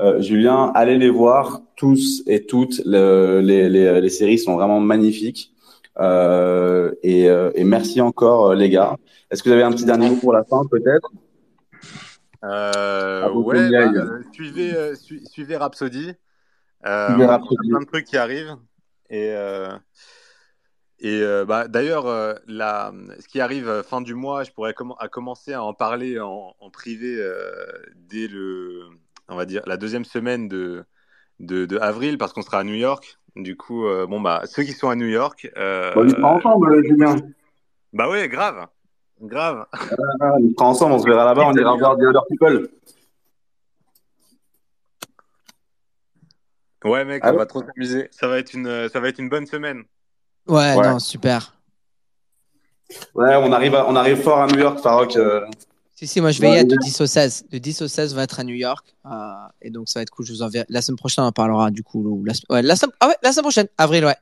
euh, 0.00 0.20
Julien. 0.20 0.72
Allez 0.74 0.96
les 0.96 1.10
voir 1.10 1.60
tous 1.76 2.22
et 2.26 2.46
toutes. 2.46 2.80
Le- 2.86 3.40
les, 3.40 3.68
les, 3.68 4.00
les 4.00 4.08
séries 4.08 4.38
sont 4.38 4.56
vraiment 4.56 4.80
magnifiques. 4.80 5.52
Euh, 5.98 6.92
et, 7.02 7.24
et 7.26 7.64
merci 7.64 8.00
encore, 8.00 8.54
les 8.54 8.70
gars. 8.70 8.96
Est-ce 9.30 9.42
que 9.42 9.50
vous 9.50 9.54
avez 9.54 9.64
un 9.64 9.72
petit 9.72 9.84
dernier 9.84 10.08
mot 10.08 10.16
pour 10.16 10.32
la 10.32 10.44
fin, 10.44 10.62
peut-être? 10.70 11.10
Ouais, 12.42 13.70
bah, 13.70 14.02
suivez, 14.32 14.94
su- 14.96 15.20
suivez 15.26 15.56
Rhapsody. 15.56 16.12
On 16.82 16.88
a 16.88 17.26
Rhapsody. 17.26 17.68
plein 17.68 17.80
de 17.80 17.84
trucs 17.84 18.06
qui 18.06 18.16
arrivent. 18.16 18.56
Et, 19.10 19.34
et 21.00 21.22
euh, 21.22 21.44
bah, 21.44 21.66
d'ailleurs, 21.68 22.06
euh, 22.06 22.34
la- 22.46 22.92
ce 23.18 23.26
qui 23.28 23.40
arrive 23.40 23.68
euh, 23.68 23.82
fin 23.82 24.00
du 24.00 24.14
mois, 24.14 24.44
je 24.44 24.50
pourrais 24.52 24.74
à 24.98 25.08
commencer 25.08 25.52
à 25.52 25.62
en 25.62 25.72
parler 25.74 26.20
en, 26.20 26.54
en 26.58 26.70
privé 26.70 27.16
euh, 27.18 27.66
dès 27.96 28.28
le, 28.28 28.86
on 29.28 29.36
va 29.36 29.46
dire, 29.46 29.62
la 29.66 29.76
deuxième 29.76 30.04
semaine 30.04 30.48
de, 30.48 30.84
de, 31.38 31.64
de 31.66 31.78
avril, 31.78 32.18
parce 32.18 32.32
qu'on 32.32 32.42
sera 32.42 32.58
à 32.60 32.64
New 32.64 32.74
York. 32.74 33.18
Du 33.36 33.56
coup, 33.56 33.84
bon 34.08 34.20
bah, 34.20 34.42
ceux 34.46 34.64
qui 34.64 34.72
sont 34.72 34.88
à 34.90 34.96
New 34.96 35.06
York, 35.06 35.48
On 35.56 36.08
sera 36.08 36.28
ensemble, 36.34 36.84
Julien. 36.84 37.16
bah 37.92 38.08
ouais, 38.10 38.28
grave, 38.28 38.66
grave. 39.20 39.66
Ah, 39.72 40.32
On 40.34 40.38
y 40.44 40.52
sera 40.52 40.66
ensemble, 40.66 40.94
on 40.94 40.98
se 40.98 41.06
verra 41.06 41.24
là-bas, 41.24 41.46
on 41.46 41.54
ira 41.54 41.76
voir 41.76 41.96
The 41.96 42.02
Other 42.02 42.22
People. 42.28 42.68
Ouais, 46.84 47.04
mec, 47.04 47.22
Ah 47.24 47.32
on 47.32 47.36
va 47.36 47.46
trop 47.46 47.62
s'amuser. 47.62 48.08
Ça 48.10 48.26
va 48.26 48.38
être 48.38 48.54
une, 48.54 48.88
ça 48.88 49.00
va 49.00 49.08
être 49.08 49.18
une 49.18 49.28
bonne 49.28 49.46
semaine. 49.46 49.84
Ouais, 50.50 50.74
Ouais. 50.76 50.88
non, 50.88 50.98
super. 50.98 51.54
Ouais, 53.14 53.36
on 53.36 53.52
arrive, 53.52 53.74
à- 53.74 53.88
on 53.88 53.94
arrive 53.96 54.20
fort 54.20 54.38
à 54.42 54.46
New 54.48 54.58
York, 54.58 54.80
Farok. 54.80 55.16
euh. 55.16 55.46
Si, 55.94 56.06
si, 56.06 56.20
moi 56.20 56.30
je 56.30 56.40
vais 56.40 56.50
y 56.52 56.54
être 56.56 56.70
ouais. 56.72 56.78
10 56.82 57.00
au 57.02 57.06
16. 57.06 57.44
Du 57.50 57.60
10 57.60 57.82
au 57.82 57.88
16, 57.88 58.14
on 58.14 58.16
va 58.16 58.22
être 58.24 58.40
à 58.40 58.44
New 58.44 58.54
York. 58.54 58.84
euh, 59.06 59.10
et 59.62 59.70
donc 59.70 59.88
ça 59.88 59.98
va 60.00 60.02
être 60.02 60.10
cool. 60.10 60.24
Je 60.26 60.32
vous 60.32 60.42
enverrai. 60.42 60.64
La 60.70 60.80
semaine 60.82 60.96
prochaine, 60.96 61.24
on 61.24 61.28
en 61.28 61.32
parlera 61.32 61.70
du 61.70 61.82
coup. 61.84 62.24
La, 62.24 62.32
ouais, 62.48 62.62
la, 62.62 62.74
ah 63.00 63.08
ouais, 63.08 63.14
la 63.22 63.32
semaine 63.32 63.42
prochaine, 63.44 63.68
avril, 63.78 64.04
ouais. 64.06 64.16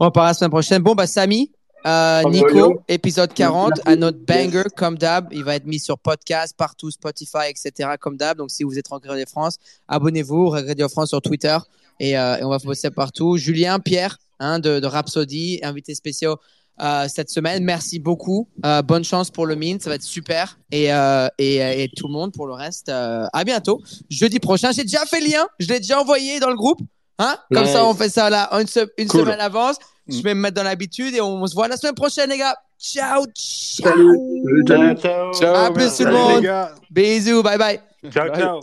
On 0.00 0.06
en 0.06 0.10
parlera 0.10 0.30
la 0.30 0.34
semaine 0.34 0.50
prochaine. 0.50 0.82
Bon, 0.82 0.94
bah, 0.94 1.06
Samy, 1.08 1.50
euh, 1.84 2.22
Nico, 2.30 2.80
épisode 2.88 3.34
40, 3.34 3.70
Merci. 3.76 3.82
à 3.86 3.96
notre 3.96 4.18
banger, 4.18 4.62
comme 4.76 4.96
d'hab. 4.96 5.28
Il 5.32 5.42
va 5.44 5.56
être 5.56 5.66
mis 5.66 5.78
sur 5.80 5.98
podcast, 5.98 6.54
partout, 6.56 6.90
Spotify, 6.90 7.48
etc., 7.50 7.90
comme 8.00 8.16
d'hab. 8.16 8.38
Donc 8.38 8.50
si 8.50 8.62
vous 8.64 8.78
êtes 8.78 8.90
en 8.92 8.98
Radio 8.98 9.26
France, 9.28 9.58
abonnez-vous, 9.88 10.48
Radio 10.50 10.88
France 10.88 11.08
sur 11.10 11.20
Twitter. 11.20 11.56
Et, 12.00 12.18
euh, 12.18 12.36
et 12.38 12.44
on 12.44 12.48
va 12.50 12.58
bosser 12.58 12.90
partout. 12.90 13.36
Julien, 13.36 13.78
Pierre, 13.80 14.18
hein, 14.38 14.58
de, 14.58 14.80
de 14.80 14.86
Rhapsody, 14.86 15.60
invité 15.62 15.94
spécial 15.94 16.34
euh, 16.82 17.06
cette 17.08 17.30
semaine. 17.30 17.64
Merci 17.64 17.98
beaucoup. 17.98 18.48
Euh, 18.66 18.82
bonne 18.82 19.02
chance 19.04 19.30
pour 19.30 19.46
le 19.46 19.56
Mint, 19.56 19.80
ça 19.82 19.88
va 19.90 19.96
être 19.96 20.02
super. 20.02 20.58
Et, 20.70 20.92
euh, 20.92 21.28
et, 21.38 21.56
et 21.84 21.88
tout 21.96 22.06
le 22.06 22.12
monde 22.12 22.32
pour 22.32 22.46
le 22.46 22.52
reste. 22.52 22.88
euh, 22.90 23.26
à 23.32 23.44
bientôt. 23.44 23.80
Jeudi 24.10 24.38
prochain, 24.40 24.72
j'ai 24.72 24.82
déjà 24.82 25.04
fait 25.06 25.20
le 25.20 25.28
lien, 25.28 25.46
je 25.58 25.68
l'ai 25.68 25.78
déjà 25.80 26.00
envoyé 26.00 26.38
dans 26.40 26.50
le 26.50 26.56
groupe. 26.56 26.80
Hein? 27.18 27.36
Comme 27.50 27.62
Nice. 27.64 27.72
ça, 27.72 27.86
on 27.86 27.94
fait 27.94 28.10
ça 28.10 28.28
là 28.28 28.48
une, 28.60 28.66
se- 28.66 28.86
une 28.98 29.08
Cool. 29.08 29.20
semaine 29.22 29.40
avance. 29.40 29.76
Je 30.06 30.18
Mm. 30.18 30.22
vais 30.22 30.34
me 30.34 30.40
mettre 30.42 30.54
dans 30.56 30.62
l'habitude 30.64 31.14
et 31.14 31.20
on 31.22 31.46
se 31.46 31.54
voit 31.54 31.66
la 31.66 31.76
semaine 31.78 31.94
prochaine, 31.94 32.28
les 32.28 32.36
gars. 32.38 32.54
Ciao, 32.78 33.24
ciao. 33.34 33.90
Salut. 33.90 34.18
Salut. 34.44 34.64
Ciao, 34.66 34.94
ciao. 34.96 35.32
Ciao, 35.32 35.54
À 35.54 35.70
plus, 35.72 35.96
tout 35.96 36.04
le 36.04 36.12
monde. 36.12 36.36
les 36.36 36.42
gars. 36.42 36.74
Bisous, 36.90 37.42
bye 37.42 37.56
bye. 37.56 37.80
Ciao, 38.12 38.28
Bye. 38.28 38.38
ciao. 38.38 38.60